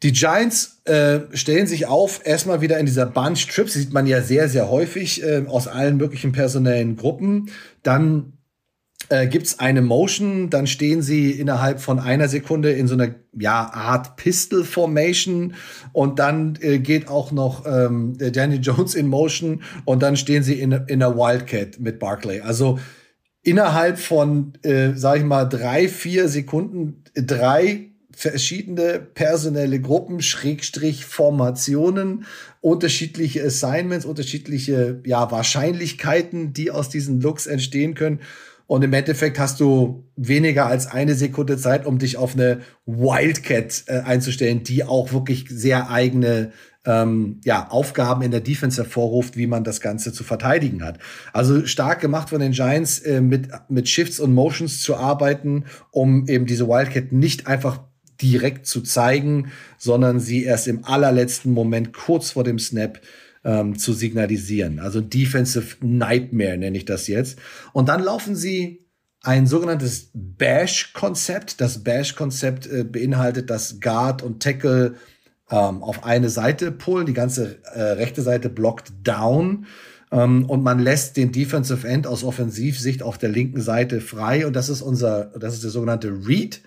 Die 0.04 0.12
Giants 0.12 0.82
äh, 0.84 1.22
stellen 1.34 1.65
sich 1.65 1.86
auf, 1.86 2.26
erstmal 2.26 2.62
wieder 2.62 2.78
in 2.78 2.86
dieser 2.86 3.06
Bunch 3.06 3.48
Trips, 3.48 3.74
sieht 3.74 3.93
man 3.93 4.06
ja 4.06 4.22
sehr, 4.22 4.50
sehr 4.50 4.69
häufig 4.69 5.24
äh, 5.24 5.46
aus 5.48 5.67
allen 5.67 5.98
möglichen 5.98 6.34
personellen 6.34 6.98
Gruppen. 6.98 7.50
Dann 7.84 8.33
äh, 9.10 9.28
gibt 9.28 9.48
es 9.48 9.60
eine 9.60 9.82
Motion, 9.82 10.50
dann 10.50 10.68
stehen 10.68 11.02
sie 11.02 11.32
innerhalb 11.32 11.82
von 11.82 12.00
einer 12.00 12.28
Sekunde 12.28 12.72
in 12.72 12.88
so 12.88 12.94
einer 12.94 13.16
ja, 13.38 13.72
Art 13.74 14.16
Pistol 14.16 14.63
Formation 14.63 15.56
und 15.92 16.20
dann 16.20 16.58
äh, 16.62 16.80
geht 16.80 17.08
auch 17.08 17.32
noch 17.32 17.66
ähm, 17.66 18.18
Danny 18.18 18.56
Jones 18.62 18.96
in 18.96 19.08
Motion 19.08 19.62
und 19.86 20.02
dann 20.04 20.18
stehen 20.18 20.44
sie 20.44 20.60
in, 20.60 20.72
in 20.72 21.04
einer 21.04 21.16
Wildcat 21.16 21.80
mit 21.80 22.00
Barclay. 22.00 22.42
Also 22.42 22.80
innerhalb 23.42 24.00
von, 24.00 24.54
äh, 24.63 24.92
sag 24.96 25.18
ich 25.18 25.26
mal, 25.26 25.46
drei, 25.46 25.88
vier 25.88 26.30
Sekunden 26.30 27.04
drei 27.16 27.89
verschiedene 28.16 29.00
personelle 29.00 29.82
Gruppen, 29.82 30.22
Schrägstrich 30.22 31.06
Formationen, 31.06 32.26
unterschiedliche 32.62 33.44
Assignments, 33.44 34.06
unterschiedliche 34.06 35.02
ja, 35.06 35.32
Wahrscheinlichkeiten, 35.32 36.54
die 36.54 36.72
aus 36.72 36.89
diesen 36.89 37.22
Looks 37.22 37.48
entstehen 37.48 37.96
können. 37.96 38.20
Und 38.67 38.84
im 38.84 38.93
Endeffekt 38.93 39.39
hast 39.39 39.60
du 39.60 40.06
weniger 40.15 40.65
als 40.65 40.88
eine 40.88 41.15
Sekunde 41.15 41.58
Zeit, 41.58 41.86
um 41.86 41.99
dich 41.99 42.17
auf 42.17 42.34
eine 42.34 42.62
Wildcat 42.86 43.84
äh, 43.88 43.99
einzustellen, 43.99 44.63
die 44.63 44.84
auch 44.84 45.12
wirklich 45.12 45.45
sehr 45.49 45.89
eigene 45.89 46.52
ähm, 46.86 47.39
ja, 47.43 47.69
Aufgaben 47.69 48.21
in 48.23 48.32
der 48.32 48.41
Defense 48.41 48.82
hervorruft, 48.82 49.38
wie 49.38 49.47
man 49.47 49.63
das 49.63 49.80
Ganze 49.80 50.12
zu 50.12 50.23
verteidigen 50.23 50.84
hat. 50.84 50.99
Also 51.32 51.65
stark 51.65 52.02
gemacht 52.02 52.30
von 52.30 52.39
den 52.39 52.52
Giants, 52.52 52.99
äh, 52.99 53.21
mit, 53.21 53.49
mit 53.69 53.88
Shifts 53.88 54.19
und 54.19 54.34
Motions 54.34 54.82
zu 54.82 54.95
arbeiten, 54.95 55.65
um 55.91 56.28
eben 56.28 56.45
diese 56.45 56.67
Wildcat 56.67 57.12
nicht 57.12 57.47
einfach 57.47 57.82
direkt 58.21 58.65
zu 58.67 58.82
zeigen, 58.82 59.52
sondern 59.78 60.19
sie 60.19 60.43
erst 60.43 60.67
im 60.67 60.86
allerletzten 60.86 61.52
Moment 61.52 61.93
kurz 61.93 62.32
vor 62.32 62.43
dem 62.43 62.60
Snap 62.60 62.99
ähm, 63.44 63.78
zu 63.78 63.94
signalisieren. 63.94 64.80
Also 64.80 65.02
Defensive 65.02 65.78
Nightmare 65.82 66.58
nenne 66.58 66.78
ich 66.78 66.86
das 66.86 67.08
jetzt. 67.08 67.40
Und 67.72 67.90
dann 67.90 68.04
laufen 68.04 68.36
sie 68.36 68.86
ein 69.22 69.48
sogenanntes 69.48 70.12
Bash-Konzept. 70.14 71.62
Das 71.62 71.84
Bash-Konzept 71.84 72.68
äh, 72.68 72.84
beinhaltet, 72.84 73.50
dass 73.50 73.80
Guard 73.80 74.22
und 74.22 74.42
Tackle 74.44 74.96
ähm, 75.50 75.84
auf 75.84 76.04
eine 76.04 76.30
Seite 76.30 76.72
pullen, 76.72 77.06
die 77.06 77.14
ganze 77.14 77.64
äh, 77.74 77.82
rechte 77.82 78.22
Seite 78.22 78.50
blockt 78.50 78.92
down 79.04 79.66
ähm, 80.14 80.46
und 80.46 80.64
man 80.64 80.80
lässt 80.80 81.18
den 81.18 81.32
Defensive 81.32 81.88
End 81.88 82.06
aus 82.06 82.24
Offensivsicht 82.24 83.02
auf 83.02 83.18
der 83.18 83.30
linken 83.30 83.62
Seite 83.62 84.00
frei 84.00 84.46
und 84.46 84.56
das 84.56 84.70
ist 84.70 84.82
unser, 84.82 85.32
das 85.40 85.56
ist 85.56 85.64
der 85.64 85.72
sogenannte 85.72 86.10
Read. 86.28 86.62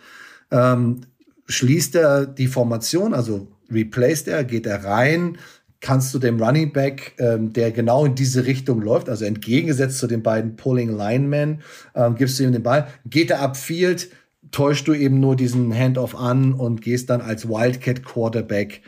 Ähm, 0.51 1.03
schließt 1.47 1.95
er 1.95 2.27
die 2.27 2.49
Formation, 2.49 3.15
also 3.15 3.49
replaced 3.71 4.29
er, 4.29 4.45
geht 4.45 4.67
er 4.67 4.85
rein, 4.85 5.39
kannst 5.81 6.15
du 6.15 6.19
dem 6.19 6.43
Running 6.43 6.73
Back, 6.73 7.15
ähm, 7.19 7.53
der 7.53 7.71
genau 7.71 8.05
in 8.07 8.15
diese 8.15 8.47
Richtung 8.47 8.81
läuft, 8.81 9.09
also 9.09 9.25
entgegengesetzt 9.25 9.99
zu 9.99 10.07
den 10.07 10.23
beiden 10.23 10.57
Pulling 10.57 10.97
Linemen, 10.97 11.62
ähm, 11.95 12.15
gibst 12.17 12.39
du 12.39 12.45
ihm 12.45 12.53
den 12.53 12.62
Ball, 12.62 12.89
geht 13.05 13.31
er 13.31 13.43
upfield, 13.43 14.11
täuscht 14.51 14.89
du 14.89 14.95
eben 14.95 15.21
nur 15.21 15.37
diesen 15.37 15.75
Handoff 15.75 16.15
an 16.15 16.53
und 16.53 16.81
gehst 16.81 17.11
dann 17.11 17.21
als 17.21 17.49
Wildcat 17.49 18.05
Quarterback 18.05 18.83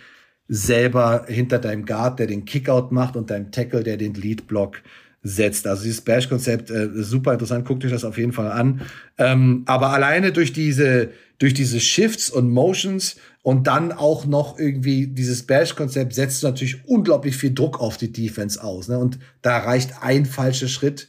selber 0.48 1.26
hinter 1.28 1.58
deinem 1.58 1.84
Guard, 1.84 2.18
der 2.18 2.26
den 2.26 2.44
Kickout 2.44 2.90
macht 2.90 3.16
und 3.16 3.30
deinem 3.30 3.50
Tackle, 3.50 3.82
der 3.82 3.98
den 3.98 4.14
Lead 4.14 4.46
Block 4.46 4.82
setzt. 5.22 5.66
Also 5.66 5.82
dieses 5.82 6.00
Bash-Konzept 6.00 6.70
äh, 6.70 6.88
super 6.94 7.32
interessant. 7.32 7.66
Guckt 7.66 7.84
euch 7.84 7.90
das 7.90 8.04
auf 8.04 8.16
jeden 8.16 8.32
Fall 8.32 8.50
an. 8.50 8.80
Ähm, 9.18 9.62
aber 9.66 9.90
alleine 9.90 10.32
durch 10.32 10.52
diese 10.52 11.10
durch 11.38 11.54
diese 11.54 11.78
Shifts 11.78 12.30
und 12.30 12.50
Motions 12.50 13.16
und 13.48 13.66
dann 13.66 13.92
auch 13.92 14.26
noch 14.26 14.58
irgendwie 14.58 15.06
dieses 15.06 15.46
Bash-Konzept 15.46 16.12
setzt 16.12 16.42
natürlich 16.42 16.86
unglaublich 16.86 17.34
viel 17.34 17.54
Druck 17.54 17.80
auf 17.80 17.96
die 17.96 18.12
Defense 18.12 18.62
aus. 18.62 18.88
Ne? 18.88 18.98
Und 18.98 19.18
da 19.40 19.56
reicht 19.56 20.02
ein 20.02 20.26
falscher 20.26 20.68
Schritt 20.68 21.08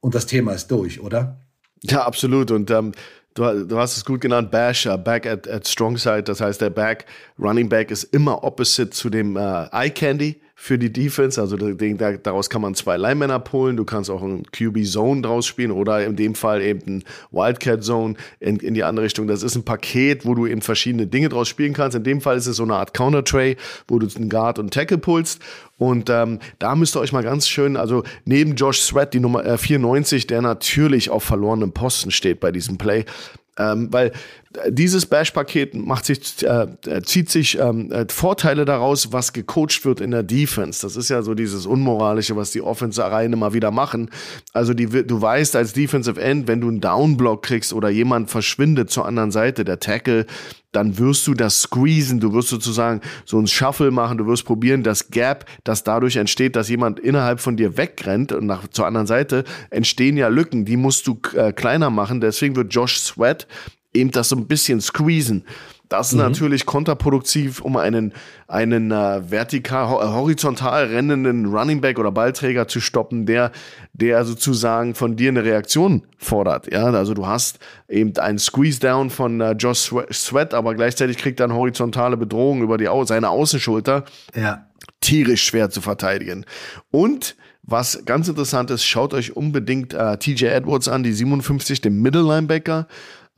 und 0.00 0.14
das 0.14 0.26
Thema 0.26 0.52
ist 0.52 0.70
durch, 0.70 1.00
oder? 1.00 1.40
Ja, 1.80 2.04
absolut. 2.04 2.50
Und 2.50 2.70
ähm, 2.70 2.92
du, 3.32 3.64
du 3.64 3.78
hast 3.78 3.96
es 3.96 4.04
gut 4.04 4.20
genannt, 4.20 4.50
Bash, 4.50 4.84
uh, 4.84 4.98
Back 4.98 5.24
at, 5.26 5.48
at 5.48 5.66
Strong 5.66 5.96
Side. 5.96 6.24
Das 6.24 6.42
heißt, 6.42 6.60
der 6.60 6.68
Back, 6.68 7.06
Running 7.38 7.70
Back 7.70 7.90
ist 7.90 8.04
immer 8.04 8.44
opposite 8.44 8.90
zu 8.90 9.08
dem 9.08 9.38
äh, 9.38 9.64
Eye 9.72 9.88
Candy 9.88 10.42
für 10.62 10.78
die 10.78 10.92
Defense. 10.92 11.40
Also 11.40 11.56
daraus 11.56 12.50
kann 12.50 12.60
man 12.60 12.74
zwei 12.74 12.98
Linemänner 12.98 13.38
pullen. 13.38 13.78
Du 13.78 13.86
kannst 13.86 14.10
auch 14.10 14.22
einen 14.22 14.42
QB 14.42 14.84
Zone 14.84 15.22
draus 15.22 15.46
spielen 15.46 15.70
oder 15.70 16.04
in 16.04 16.16
dem 16.16 16.34
Fall 16.34 16.60
eben 16.60 16.98
ein 16.98 17.04
Wildcat 17.30 17.82
Zone 17.82 18.14
in, 18.40 18.58
in 18.58 18.74
die 18.74 18.84
andere 18.84 19.06
Richtung. 19.06 19.26
Das 19.26 19.42
ist 19.42 19.56
ein 19.56 19.64
Paket, 19.64 20.26
wo 20.26 20.34
du 20.34 20.46
eben 20.46 20.60
verschiedene 20.60 21.06
Dinge 21.06 21.30
draus 21.30 21.48
spielen 21.48 21.72
kannst. 21.72 21.96
In 21.96 22.04
dem 22.04 22.20
Fall 22.20 22.36
ist 22.36 22.46
es 22.46 22.58
so 22.58 22.64
eine 22.64 22.74
Art 22.74 22.92
Counter 22.92 23.24
Tray, 23.24 23.56
wo 23.88 23.98
du 23.98 24.06
einen 24.14 24.28
Guard 24.28 24.58
und 24.58 24.74
Tackle 24.74 24.98
pulst. 24.98 25.40
Und 25.78 26.10
ähm, 26.10 26.40
da 26.58 26.76
müsst 26.76 26.94
ihr 26.94 27.00
euch 27.00 27.12
mal 27.12 27.24
ganz 27.24 27.48
schön, 27.48 27.78
also 27.78 28.04
neben 28.26 28.54
Josh 28.54 28.80
Sweat, 28.80 29.14
die 29.14 29.20
Nummer 29.20 29.42
äh, 29.46 29.56
94, 29.56 30.26
der 30.26 30.42
natürlich 30.42 31.08
auf 31.08 31.24
verlorenem 31.24 31.72
Posten 31.72 32.10
steht 32.10 32.38
bei 32.38 32.52
diesem 32.52 32.76
Play, 32.76 33.06
ähm, 33.56 33.88
weil 33.90 34.12
dieses 34.68 35.06
Bash-Paket 35.06 35.74
macht 35.74 36.06
sich, 36.06 36.42
äh, 36.42 36.66
zieht 37.04 37.30
sich 37.30 37.58
ähm, 37.58 37.92
äh, 37.92 38.06
Vorteile 38.08 38.64
daraus, 38.64 39.12
was 39.12 39.32
gecoacht 39.32 39.84
wird 39.84 40.00
in 40.00 40.10
der 40.10 40.24
Defense. 40.24 40.82
Das 40.82 40.96
ist 40.96 41.08
ja 41.08 41.22
so 41.22 41.34
dieses 41.34 41.66
Unmoralische, 41.66 42.34
was 42.34 42.50
die 42.50 42.60
Offense-Reihen 42.60 43.32
immer 43.32 43.54
wieder 43.54 43.70
machen. 43.70 44.10
Also 44.52 44.74
die, 44.74 44.86
du 44.86 45.22
weißt 45.22 45.54
als 45.54 45.72
Defensive 45.72 46.20
End, 46.20 46.48
wenn 46.48 46.60
du 46.60 46.66
einen 46.66 46.80
Downblock 46.80 47.44
kriegst 47.44 47.72
oder 47.72 47.90
jemand 47.90 48.28
verschwindet 48.28 48.90
zur 48.90 49.06
anderen 49.06 49.30
Seite, 49.30 49.64
der 49.64 49.78
Tackle, 49.78 50.26
dann 50.72 50.98
wirst 50.98 51.26
du 51.26 51.34
das 51.34 51.62
squeezen, 51.62 52.18
du 52.20 52.32
wirst 52.32 52.48
sozusagen 52.48 53.00
so 53.24 53.38
ein 53.38 53.46
Shuffle 53.46 53.90
machen, 53.90 54.18
du 54.18 54.26
wirst 54.26 54.44
probieren, 54.44 54.82
das 54.82 55.10
Gap, 55.10 55.46
das 55.64 55.84
dadurch 55.84 56.16
entsteht, 56.16 56.56
dass 56.56 56.68
jemand 56.68 56.98
innerhalb 56.98 57.40
von 57.40 57.56
dir 57.56 57.76
wegrennt 57.76 58.32
und 58.32 58.46
nach 58.46 58.66
zur 58.68 58.86
anderen 58.86 59.06
Seite 59.06 59.44
entstehen 59.70 60.16
ja 60.16 60.28
Lücken, 60.28 60.64
die 60.64 60.76
musst 60.76 61.06
du 61.06 61.20
äh, 61.34 61.52
kleiner 61.52 61.90
machen. 61.90 62.20
Deswegen 62.20 62.56
wird 62.56 62.72
Josh 62.72 62.98
Sweat 62.98 63.46
eben 63.92 64.10
das 64.10 64.28
so 64.28 64.36
ein 64.36 64.46
bisschen 64.46 64.80
squeezen. 64.80 65.44
Das 65.90 66.08
ist 66.08 66.12
mhm. 66.12 66.20
natürlich 66.20 66.66
kontraproduktiv, 66.66 67.60
um 67.60 67.76
einen, 67.76 68.12
einen 68.46 68.92
äh, 68.92 69.28
vertikal, 69.28 69.86
äh, 69.86 70.12
horizontal 70.12 70.86
rennenden 70.86 71.46
Running 71.46 71.80
Back 71.80 71.98
oder 71.98 72.12
Ballträger 72.12 72.68
zu 72.68 72.80
stoppen, 72.80 73.26
der, 73.26 73.50
der 73.92 74.24
sozusagen 74.24 74.94
von 74.94 75.16
dir 75.16 75.30
eine 75.30 75.42
Reaktion 75.42 76.04
fordert. 76.16 76.72
Ja, 76.72 76.84
also 76.84 77.12
du 77.12 77.26
hast 77.26 77.58
eben 77.88 78.16
einen 78.18 78.38
Squeeze 78.38 78.78
Down 78.78 79.10
von 79.10 79.40
äh, 79.40 79.52
Josh 79.52 79.92
Sweat, 80.12 80.54
aber 80.54 80.76
gleichzeitig 80.76 81.18
kriegt 81.18 81.40
er 81.40 81.44
eine 81.44 81.54
horizontale 81.54 82.16
Bedrohung 82.16 82.62
über 82.62 82.78
die, 82.78 82.88
seine 83.06 83.28
Außenschulter. 83.28 84.04
Ja. 84.36 84.66
Tierisch 85.00 85.42
schwer 85.42 85.70
zu 85.70 85.80
verteidigen. 85.80 86.46
Und 86.92 87.34
was 87.62 88.04
ganz 88.04 88.28
interessant 88.28 88.70
ist, 88.70 88.84
schaut 88.84 89.12
euch 89.12 89.36
unbedingt 89.36 89.92
äh, 89.92 90.16
TJ 90.16 90.46
Edwards 90.46 90.88
an, 90.88 91.02
die 91.02 91.12
57, 91.12 91.80
den 91.80 92.00
Middle 92.00 92.22
Linebacker. 92.22 92.86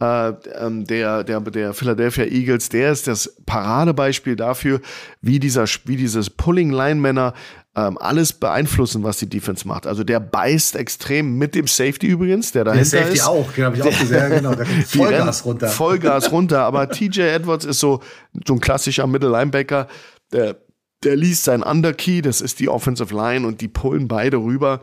Äh, 0.02 0.32
ähm, 0.58 0.84
der, 0.84 1.22
der, 1.22 1.40
der 1.40 1.74
Philadelphia 1.74 2.24
Eagles, 2.24 2.68
der 2.68 2.90
ist 2.90 3.06
das 3.06 3.36
Paradebeispiel 3.46 4.34
dafür, 4.34 4.80
wie 5.20 5.38
dieser, 5.38 5.64
wie 5.84 5.96
dieses 5.96 6.28
Pulling 6.28 6.72
Linemänner 6.72 7.34
ähm, 7.76 7.96
alles 7.98 8.32
beeinflussen, 8.32 9.04
was 9.04 9.18
die 9.18 9.28
Defense 9.28 9.66
macht. 9.68 9.86
Also 9.86 10.02
der 10.02 10.18
beißt 10.18 10.74
extrem 10.74 11.38
mit 11.38 11.54
dem 11.54 11.68
Safety 11.68 12.08
übrigens, 12.08 12.50
der 12.50 12.64
dahinter 12.64 12.90
der 12.90 13.00
Safety 13.00 13.18
ist. 13.18 13.26
auch, 13.26 13.54
genau, 13.54 13.66
habe 13.66 13.76
ich 13.76 13.82
auch 13.82 14.00
gesehen, 14.00 14.30
genau, 14.30 14.54
da 14.56 14.64
kommt 14.64 14.86
Vollgas 14.88 15.44
runter. 15.44 15.68
Vollgas 15.68 16.32
runter, 16.32 16.60
aber 16.62 16.88
TJ 16.90 17.20
Edwards 17.20 17.64
ist 17.64 17.78
so, 17.78 18.00
so 18.44 18.54
ein 18.54 18.60
klassischer 18.60 19.06
Middle 19.06 19.30
Linebacker, 19.30 19.86
der 20.32 20.56
der 21.04 21.16
liest 21.16 21.44
sein 21.44 21.62
Underkey, 21.62 22.22
das 22.22 22.40
ist 22.40 22.60
die 22.60 22.68
Offensive 22.68 23.14
Line 23.14 23.46
und 23.46 23.60
die 23.60 23.68
pullen 23.68 24.08
beide 24.08 24.38
rüber 24.38 24.82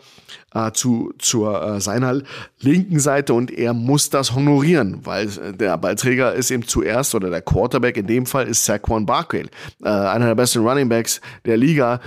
äh, 0.53 0.71
zu 0.71 1.13
zur 1.17 1.61
äh, 1.61 1.81
seiner 1.81 2.21
linken 2.59 2.99
Seite 2.99 3.33
und 3.33 3.51
er 3.51 3.73
muss 3.73 4.09
das 4.09 4.33
honorieren, 4.33 4.99
weil 5.03 5.27
äh, 5.27 5.53
der 5.53 5.77
Ballträger 5.77 6.33
ist 6.33 6.51
eben 6.51 6.67
zuerst 6.67 7.15
oder 7.15 7.29
der 7.29 7.41
Quarterback 7.41 7.97
in 7.97 8.07
dem 8.07 8.25
Fall 8.25 8.47
ist 8.47 8.65
Saquon 8.65 9.05
Barkley, 9.05 9.45
äh, 9.83 9.89
einer 9.89 10.27
der 10.27 10.35
besten 10.35 10.65
Running 10.65 10.89
Backs 10.89 11.21
der 11.45 11.57
Liga 11.57 11.99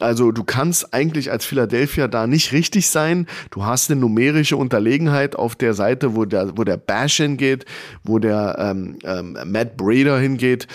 also 0.00 0.32
du 0.32 0.44
kannst 0.44 0.94
eigentlich 0.94 1.30
als 1.30 1.44
Philadelphia 1.44 2.08
da 2.08 2.26
nicht 2.26 2.52
richtig 2.52 2.88
sein. 2.88 3.26
Du 3.50 3.64
hast 3.64 3.90
eine 3.90 4.00
numerische 4.00 4.56
Unterlegenheit 4.56 5.36
auf 5.36 5.54
der 5.54 5.74
Seite, 5.74 6.16
wo 6.16 6.24
der, 6.24 6.56
wo 6.56 6.64
der 6.64 6.78
Bash 6.78 7.18
hingeht, 7.18 7.66
wo 8.02 8.18
der 8.18 8.56
ähm, 8.58 8.98
ähm, 9.04 9.36
Matt 9.44 9.76
Brader 9.76 10.18
hingeht. 10.18 10.66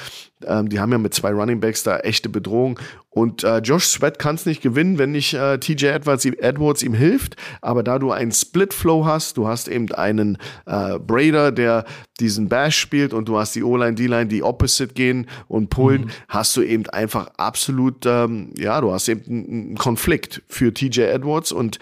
Ähm, 0.43 0.69
die 0.69 0.79
haben 0.79 0.91
ja 0.91 0.97
mit 0.97 1.13
zwei 1.13 1.31
Running 1.31 1.59
Backs 1.59 1.83
da 1.83 1.99
echte 1.99 2.29
Bedrohung. 2.29 2.79
Und 3.09 3.43
äh, 3.45 3.59
Josh 3.59 3.85
Sweat 3.85 4.19
kann 4.19 4.35
es 4.35 4.45
nicht 4.45 4.61
gewinnen, 4.61 4.97
wenn 4.97 5.11
nicht 5.11 5.33
äh, 5.33 5.57
TJ 5.57 5.85
Edwards, 5.85 6.25
Edwards 6.25 6.83
ihm 6.83 6.93
hilft. 6.93 7.37
Aber 7.61 7.83
da 7.83 7.99
du 7.99 8.11
einen 8.11 8.33
Split-Flow 8.33 9.05
hast, 9.05 9.37
du 9.37 9.47
hast 9.47 9.69
eben 9.69 9.91
einen 9.93 10.37
äh, 10.65 10.99
Brader, 10.99 11.51
der 11.51 11.85
diesen 12.19 12.49
Bash 12.49 12.77
spielt 12.77 13.13
und 13.13 13.29
du 13.29 13.37
hast 13.37 13.55
die 13.55 13.63
O-Line, 13.63 13.95
D-Line, 13.95 14.27
die 14.27 14.43
opposite 14.43 14.93
gehen 14.93 15.27
und 15.47 15.69
pullen, 15.69 16.05
mhm. 16.05 16.09
hast 16.27 16.57
du 16.57 16.61
eben 16.61 16.87
einfach 16.89 17.27
absolut, 17.37 18.05
ähm, 18.05 18.51
ja, 18.57 18.81
du 18.81 18.91
hast 18.91 19.07
eben 19.07 19.23
einen 19.27 19.77
Konflikt 19.77 20.43
für 20.47 20.73
TJ 20.73 21.01
Edwards 21.01 21.51
und 21.51 21.79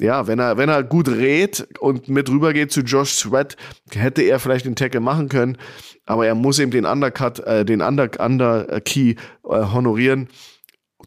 ja, 0.00 0.26
wenn 0.26 0.38
er, 0.38 0.56
wenn 0.56 0.68
er 0.68 0.82
gut 0.82 1.08
rät 1.08 1.66
und 1.78 2.08
mit 2.08 2.28
rüber 2.28 2.52
geht 2.52 2.72
zu 2.72 2.80
Josh 2.80 3.12
Sweat, 3.12 3.56
hätte 3.92 4.22
er 4.22 4.40
vielleicht 4.40 4.64
den 4.64 4.74
Tackle 4.74 5.00
machen 5.00 5.28
können 5.28 5.58
aber 6.06 6.26
er 6.26 6.34
muss 6.34 6.58
eben 6.58 6.70
den 6.70 6.84
Undercut, 6.84 7.40
äh, 7.40 7.64
den 7.64 7.80
Under, 7.80 8.08
Under 8.18 8.80
Key 8.80 9.10
äh, 9.10 9.16
honorieren. 9.44 10.28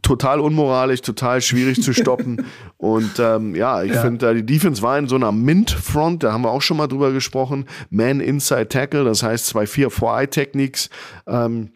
Total 0.01 0.39
unmoralisch, 0.39 1.01
total 1.01 1.41
schwierig 1.41 1.81
zu 1.81 1.93
stoppen. 1.93 2.45
Und 2.77 3.17
ähm, 3.17 3.55
ja, 3.55 3.81
ich 3.81 3.93
ja. 3.93 4.01
finde, 4.01 4.29
äh, 4.29 4.35
die 4.35 4.45
Defense 4.45 4.81
war 4.81 4.97
in 4.99 5.07
so 5.07 5.15
einer 5.15 5.31
Mint-Front, 5.31 6.23
da 6.23 6.33
haben 6.33 6.43
wir 6.43 6.51
auch 6.51 6.61
schon 6.61 6.77
mal 6.77 6.87
drüber 6.87 7.11
gesprochen. 7.11 7.65
Man 7.89 8.19
Inside 8.19 8.69
Tackle, 8.69 9.03
das 9.05 9.23
heißt 9.23 9.47
zwei 9.47 9.63
4-4-Eye-Techniques. 9.63 10.89
Ähm, 11.27 11.71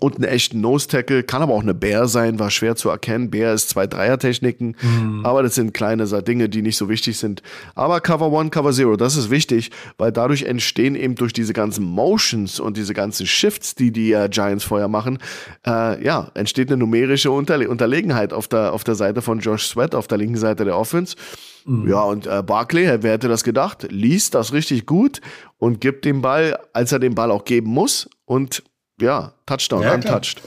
und 0.00 0.16
einen 0.16 0.24
echten 0.24 0.60
Nose-Tackle. 0.60 1.22
Kann 1.22 1.42
aber 1.42 1.54
auch 1.54 1.62
eine 1.62 1.74
Bär 1.74 2.08
sein, 2.08 2.38
war 2.38 2.50
schwer 2.50 2.76
zu 2.76 2.88
erkennen. 2.88 3.30
Bär 3.30 3.52
ist 3.52 3.68
zwei 3.68 3.86
Dreier-Techniken, 3.86 4.76
mhm. 4.80 5.24
aber 5.24 5.42
das 5.42 5.54
sind 5.54 5.74
kleine 5.74 6.06
Dinge, 6.22 6.48
die 6.48 6.62
nicht 6.62 6.76
so 6.76 6.88
wichtig 6.88 7.18
sind. 7.18 7.42
Aber 7.74 8.00
Cover 8.00 8.32
One, 8.32 8.50
Cover 8.50 8.72
Zero, 8.72 8.96
das 8.96 9.16
ist 9.16 9.30
wichtig, 9.30 9.70
weil 9.98 10.12
dadurch 10.12 10.42
entstehen 10.42 10.94
eben 10.94 11.14
durch 11.14 11.32
diese 11.32 11.52
ganzen 11.52 11.84
Motions 11.84 12.60
und 12.60 12.76
diese 12.76 12.94
ganzen 12.94 13.26
Shifts, 13.26 13.74
die 13.74 13.92
die 13.92 14.12
äh, 14.12 14.28
Giants 14.28 14.64
vorher 14.64 14.88
machen, 14.88 15.18
äh, 15.66 16.02
ja, 16.04 16.30
entsteht 16.34 16.68
eine 16.68 16.78
numerische 16.78 17.30
Unterle 17.30 17.68
Unterlegenheit 17.68 18.32
auf 18.32 18.48
der, 18.48 18.72
auf 18.72 18.84
der 18.84 18.94
Seite 18.94 19.22
von 19.22 19.40
Josh 19.40 19.66
Sweat, 19.66 19.94
auf 19.94 20.06
der 20.06 20.18
linken 20.18 20.36
Seite 20.36 20.64
der 20.64 20.76
Offense. 20.76 21.16
Mhm. 21.64 21.88
Ja, 21.88 22.02
und 22.02 22.26
äh, 22.26 22.42
Barclay, 22.42 23.02
wer 23.02 23.12
hätte 23.12 23.28
das 23.28 23.44
gedacht, 23.44 23.86
liest 23.90 24.34
das 24.34 24.52
richtig 24.52 24.86
gut 24.86 25.20
und 25.58 25.80
gibt 25.80 26.04
den 26.04 26.22
Ball, 26.22 26.58
als 26.72 26.92
er 26.92 26.98
den 26.98 27.14
Ball 27.14 27.30
auch 27.30 27.44
geben 27.44 27.70
muss 27.70 28.08
und 28.24 28.62
ja, 29.00 29.32
Touchdown, 29.46 29.82
ja, 29.82 29.94
untouched. 29.94 30.42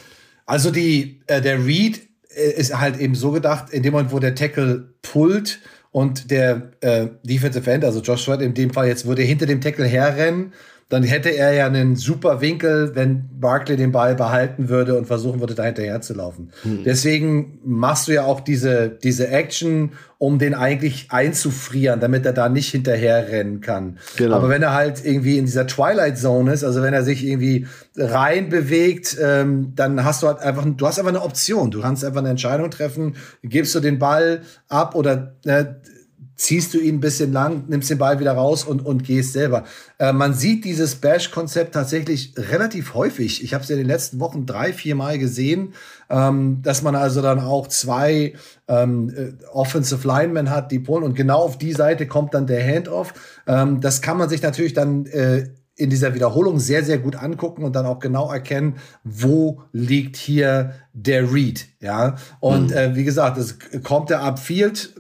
Also 0.46 0.72
die, 0.72 1.22
äh, 1.28 1.42
der 1.42 1.66
Read 1.66 2.02
äh, 2.30 2.52
ist 2.52 2.78
halt 2.78 2.98
eben 3.00 3.16
so 3.16 3.32
gedacht, 3.32 3.72
in 3.72 3.84
dem 3.84 3.94
Moment, 3.94 4.12
wo 4.12 4.20
der 4.20 4.36
Tackle 4.36 4.94
pullt 5.02 5.60
und 5.92 6.30
der 6.30 6.72
äh, 6.82 7.08
Defensive 7.24 7.70
End, 7.72 7.86
also 7.86 8.02
Josh 8.02 8.24
Sweat 8.24 8.42
in 8.42 8.54
dem 8.54 8.72
Fall 8.72 8.88
jetzt, 8.88 9.06
würde 9.06 9.24
hinter 9.24 9.46
dem 9.46 9.62
Tackle 9.62 9.86
herrennen 9.86 10.54
dann 10.88 11.02
hätte 11.02 11.30
er 11.30 11.52
ja 11.54 11.66
einen 11.66 11.96
super 11.96 12.42
Winkel, 12.42 12.92
wenn 12.94 13.28
Barkley 13.40 13.76
den 13.76 13.92
Ball 13.92 14.14
behalten 14.14 14.70
würde 14.70 14.96
und 14.96 15.08
versuchen 15.08 15.40
würde, 15.40 15.56
da 15.56 15.64
hinterher 15.64 16.00
zu 16.02 16.14
laufen. 16.14 16.52
Mhm. 16.64 16.84
Deswegen 16.84 17.60
machst 17.64 18.08
du 18.08 18.12
ja 18.12 18.24
auch 18.26 18.40
diese, 18.40 18.90
diese 18.90 19.28
Action, 19.30 19.94
um 20.20 20.38
den 20.38 20.54
eigentlich 20.54 21.08
einzufrieren, 21.10 22.00
damit 22.00 22.24
er 22.28 22.34
da 22.34 22.50
nicht 22.50 22.70
hinterher 22.70 23.30
rennen 23.30 23.62
kann. 23.62 23.98
Genau. 24.16 24.36
Aber 24.36 24.48
wenn 24.50 24.62
er 24.62 24.74
halt 24.74 25.04
irgendwie 25.04 25.40
in 25.40 25.46
dieser 25.46 25.66
Twilight 25.66 26.20
Zone 26.20 26.54
ist, 26.54 26.64
also 26.64 26.84
wenn 26.84 26.94
er 26.94 27.04
sich 27.04 27.26
irgendwie 27.26 27.66
rein 27.98 28.50
bewegt, 28.50 29.18
ähm, 29.20 29.74
dann 29.76 30.06
hast 30.06 30.22
du 30.22 30.28
halt 30.28 30.40
einfach, 30.40 30.66
du 30.66 30.88
hast 30.88 31.00
einfach 31.00 31.10
eine 31.10 31.24
Option. 31.24 31.72
Du 31.72 31.82
kannst 31.82 32.06
einfach 32.06 32.20
eine 32.20 32.30
Entscheidung 32.30 32.70
treffen, 32.70 33.16
gibst 33.42 33.74
du 33.74 33.80
den 33.80 33.98
Ball 33.98 34.42
ab 34.68 34.94
oder 34.94 35.36
äh, 35.46 35.66
ziehst 36.36 36.74
du 36.74 36.80
ihn 36.80 36.96
ein 36.96 37.00
bisschen 37.00 37.32
lang, 37.32 37.64
nimmst 37.68 37.90
den 37.90 37.98
Ball 37.98 38.20
wieder 38.20 38.34
raus 38.34 38.64
und, 38.64 38.86
und 38.86 39.04
gehst 39.04 39.34
selber. 39.34 39.64
Äh, 39.98 40.14
man 40.14 40.34
sieht 40.34 40.66
dieses 40.66 40.96
Bash-Konzept 40.96 41.74
tatsächlich 41.74 42.34
relativ 42.38 42.94
häufig. 42.94 43.44
Ich 43.44 43.54
habe 43.54 43.64
es 43.64 43.70
ja 43.70 43.76
in 43.76 43.82
den 43.82 43.88
letzten 43.88 44.20
Wochen 44.20 44.46
drei, 44.46 44.74
vier 44.74 44.96
Mal 44.96 45.18
gesehen, 45.18 45.74
ähm, 46.10 46.62
dass 46.62 46.82
man 46.82 46.96
also 46.96 47.22
dann 47.22 47.40
auch 47.40 47.68
zwei 47.68 48.34
ähm, 48.68 49.10
äh, 49.16 49.46
Offensive 49.52 50.08
Linemen 50.08 50.50
hat, 50.50 50.72
die 50.72 50.80
pullen 50.80 51.04
und 51.04 51.16
genau 51.16 51.40
auf 51.40 51.58
die 51.58 51.74
Seite 51.74 52.08
kommt 52.08 52.34
dann 52.34 52.48
der 52.48 52.66
Handoff. 52.66 53.14
Ähm, 53.48 53.80
das 53.80 54.02
kann 54.02 54.18
man 54.18 54.30
sich 54.30 54.42
natürlich 54.42 54.74
dann 54.74 55.06
äh, 55.06 55.48
in 55.78 55.90
dieser 55.90 56.14
Wiederholung 56.14 56.60
sehr, 56.60 56.84
sehr 56.84 56.98
gut 56.98 57.16
angucken 57.16 57.64
und 57.64 57.76
dann 57.76 57.86
auch 57.86 58.00
genau 58.00 58.32
erkennen, 58.32 58.76
wo 59.04 59.62
liegt 59.74 60.16
hier 60.16 60.74
der 60.94 61.32
Read. 61.34 61.66
Ja, 61.82 62.16
und 62.40 62.72
mhm. 62.72 62.78
äh, 62.78 62.96
wie 62.96 63.04
gesagt, 63.04 63.38
es 63.38 63.58
kommt 63.84 64.10
der 64.10 64.22
Upfield 64.22 64.94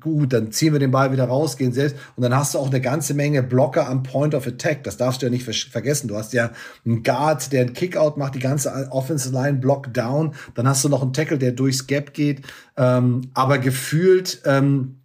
gut, 0.00 0.32
dann 0.32 0.52
ziehen 0.52 0.72
wir 0.72 0.80
den 0.80 0.90
Ball 0.90 1.12
wieder 1.12 1.24
raus, 1.24 1.56
gehen 1.56 1.72
selbst 1.72 1.96
und 2.16 2.22
dann 2.22 2.36
hast 2.36 2.54
du 2.54 2.58
auch 2.58 2.68
eine 2.68 2.80
ganze 2.80 3.14
Menge 3.14 3.42
Blocker 3.42 3.88
am 3.88 4.02
Point 4.02 4.34
of 4.34 4.46
Attack. 4.46 4.84
Das 4.84 4.96
darfst 4.96 5.22
du 5.22 5.26
ja 5.26 5.30
nicht 5.30 5.44
vergessen. 5.44 6.08
Du 6.08 6.16
hast 6.16 6.32
ja 6.32 6.50
einen 6.84 7.02
Guard, 7.02 7.52
der 7.52 7.62
einen 7.62 7.72
Kickout 7.72 8.16
macht, 8.16 8.34
die 8.34 8.40
ganze 8.40 8.88
Offensive 8.90 9.34
Line 9.34 9.58
Block 9.58 9.92
down. 9.92 10.34
Dann 10.54 10.68
hast 10.68 10.84
du 10.84 10.88
noch 10.88 11.02
einen 11.02 11.12
Tackle, 11.12 11.38
der 11.38 11.52
durchs 11.52 11.86
Gap 11.86 12.14
geht. 12.14 12.42
Ähm, 12.76 13.22
aber 13.34 13.58
gefühlt 13.58 14.42
ähm, 14.44 15.02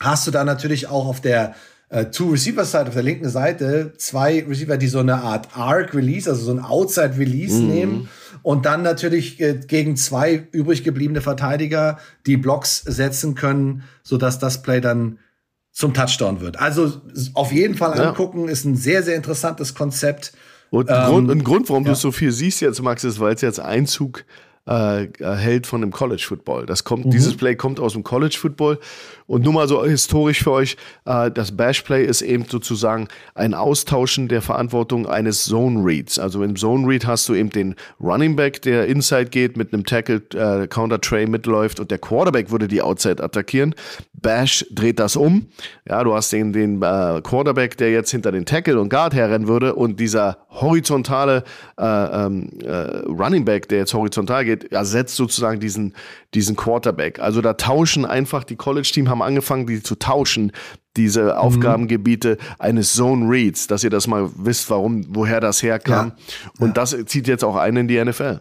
hast 0.00 0.26
du 0.26 0.30
da 0.30 0.44
natürlich 0.44 0.88
auch 0.88 1.06
auf 1.06 1.20
der 1.20 1.54
äh, 1.90 2.06
Two-Receiver-Side 2.06 2.88
auf 2.88 2.94
der 2.94 3.02
linken 3.02 3.28
Seite 3.28 3.92
zwei 3.96 4.44
Receiver, 4.48 4.76
die 4.76 4.88
so 4.88 5.00
eine 5.00 5.22
Art 5.22 5.56
Arc-Release, 5.56 6.30
also 6.30 6.44
so 6.44 6.52
ein 6.52 6.60
Outside-Release 6.60 7.60
mhm. 7.60 7.68
nehmen 7.68 8.08
und 8.42 8.66
dann 8.66 8.82
natürlich 8.82 9.40
äh, 9.40 9.60
gegen 9.66 9.96
zwei 9.96 10.48
übrig 10.52 10.84
gebliebene 10.84 11.20
Verteidiger 11.20 11.98
die 12.26 12.36
Blocks 12.36 12.78
setzen 12.78 13.34
können, 13.34 13.84
sodass 14.02 14.38
das 14.38 14.62
Play 14.62 14.80
dann 14.80 15.18
zum 15.72 15.94
Touchdown 15.94 16.40
wird. 16.40 16.58
Also 16.58 17.00
auf 17.34 17.52
jeden 17.52 17.76
Fall 17.76 17.98
angucken, 18.00 18.46
ja. 18.46 18.50
ist 18.50 18.64
ein 18.64 18.76
sehr, 18.76 19.02
sehr 19.02 19.16
interessantes 19.16 19.74
Konzept. 19.74 20.32
Und 20.70 20.88
ein, 20.88 21.02
ähm, 21.02 21.10
Grund, 21.10 21.30
ein 21.30 21.44
Grund, 21.44 21.68
warum 21.68 21.84
ja. 21.84 21.90
du 21.90 21.96
so 21.96 22.12
viel 22.12 22.32
siehst 22.32 22.60
jetzt, 22.60 22.82
Max, 22.82 23.04
ist, 23.04 23.20
weil 23.20 23.34
es 23.34 23.40
jetzt 23.40 23.60
Einzug 23.60 24.24
äh, 24.66 25.06
hält 25.18 25.66
von 25.66 25.80
dem 25.80 25.90
College 25.90 26.22
Football. 26.26 26.66
Das 26.66 26.84
kommt, 26.84 27.06
mhm. 27.06 27.10
dieses 27.10 27.36
Play 27.36 27.56
kommt 27.56 27.80
aus 27.80 27.94
dem 27.94 28.04
College 28.04 28.36
Football 28.38 28.78
und 29.30 29.44
nur 29.44 29.52
mal 29.52 29.68
so 29.68 29.84
historisch 29.84 30.42
für 30.42 30.50
euch, 30.50 30.76
äh, 31.04 31.30
das 31.30 31.56
Bash 31.56 31.82
Play 31.82 32.04
ist 32.04 32.20
eben 32.20 32.46
sozusagen 32.46 33.06
ein 33.36 33.54
Austauschen 33.54 34.26
der 34.26 34.42
Verantwortung 34.42 35.06
eines 35.06 35.44
Zone 35.44 35.84
Reads. 35.84 36.18
Also 36.18 36.42
im 36.42 36.56
Zone 36.56 36.88
Read 36.88 37.06
hast 37.06 37.28
du 37.28 37.34
eben 37.34 37.50
den 37.50 37.76
Running 38.00 38.34
Back, 38.34 38.60
der 38.62 38.86
Inside 38.86 39.26
geht, 39.26 39.56
mit 39.56 39.72
einem 39.72 39.86
Tackle 39.86 40.20
äh, 40.34 40.66
Counter 40.66 41.00
Tray 41.00 41.28
mitläuft 41.28 41.78
und 41.78 41.92
der 41.92 41.98
Quarterback 41.98 42.50
würde 42.50 42.66
die 42.66 42.82
Outside 42.82 43.22
attackieren. 43.22 43.76
Bash 44.14 44.66
dreht 44.72 44.98
das 44.98 45.14
um. 45.14 45.46
Ja, 45.88 46.02
du 46.02 46.12
hast 46.12 46.32
den, 46.32 46.52
den 46.52 46.82
äh, 46.82 47.20
Quarterback, 47.22 47.76
der 47.76 47.92
jetzt 47.92 48.10
hinter 48.10 48.32
den 48.32 48.46
Tackle 48.46 48.80
und 48.80 48.88
Guard 48.88 49.14
herrennen 49.14 49.46
würde 49.46 49.76
und 49.76 50.00
dieser 50.00 50.38
horizontale 50.48 51.44
äh, 51.78 51.84
ähm, 51.84 52.50
äh, 52.64 52.98
Running 53.06 53.44
Back, 53.44 53.68
der 53.68 53.78
jetzt 53.78 53.94
horizontal 53.94 54.44
geht, 54.44 54.72
ersetzt 54.72 55.14
sozusagen 55.14 55.60
diesen, 55.60 55.94
diesen 56.34 56.56
Quarterback. 56.56 57.20
Also 57.20 57.40
da 57.40 57.54
tauschen 57.54 58.04
einfach 58.04 58.42
die 58.42 58.56
College-Team 58.56 59.08
haben 59.08 59.19
haben 59.20 59.26
angefangen, 59.26 59.66
die 59.66 59.82
zu 59.82 59.94
tauschen, 59.96 60.52
diese 60.96 61.24
mhm. 61.24 61.30
Aufgabengebiete 61.30 62.38
eines 62.58 62.92
Zone 62.92 63.28
Reads, 63.28 63.66
dass 63.66 63.84
ihr 63.84 63.90
das 63.90 64.06
mal 64.06 64.30
wisst, 64.36 64.70
warum, 64.70 65.04
woher 65.08 65.40
das 65.40 65.62
herkam. 65.62 66.12
Ja. 66.16 66.50
Und 66.58 66.68
ja. 66.68 66.74
das 66.74 66.96
zieht 67.06 67.28
jetzt 67.28 67.44
auch 67.44 67.56
ein 67.56 67.76
in 67.76 67.88
die 67.88 68.02
NFL. 68.02 68.40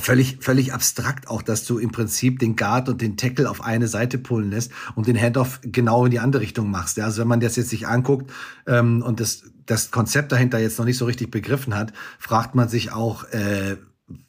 Völlig, 0.00 0.38
völlig 0.40 0.72
abstrakt 0.72 1.28
auch, 1.28 1.40
dass 1.40 1.64
du 1.64 1.78
im 1.78 1.92
Prinzip 1.92 2.40
den 2.40 2.56
Guard 2.56 2.88
und 2.88 3.00
den 3.00 3.16
Tackle 3.16 3.48
auf 3.48 3.62
eine 3.62 3.86
Seite 3.86 4.18
pullen 4.18 4.50
lässt 4.50 4.72
und 4.96 5.06
den 5.06 5.20
Handoff 5.20 5.60
genau 5.62 6.04
in 6.04 6.10
die 6.10 6.18
andere 6.18 6.42
Richtung 6.42 6.70
machst. 6.70 6.96
Ja, 6.96 7.04
also 7.04 7.20
wenn 7.20 7.28
man 7.28 7.38
das 7.38 7.54
jetzt 7.54 7.70
sich 7.70 7.86
anguckt 7.86 8.32
ähm, 8.66 9.02
und 9.02 9.20
das, 9.20 9.44
das 9.66 9.92
Konzept 9.92 10.32
dahinter 10.32 10.58
jetzt 10.58 10.78
noch 10.78 10.84
nicht 10.84 10.98
so 10.98 11.04
richtig 11.04 11.30
begriffen 11.30 11.76
hat, 11.76 11.92
fragt 12.18 12.56
man 12.56 12.68
sich 12.68 12.92
auch, 12.92 13.24
äh, 13.30 13.76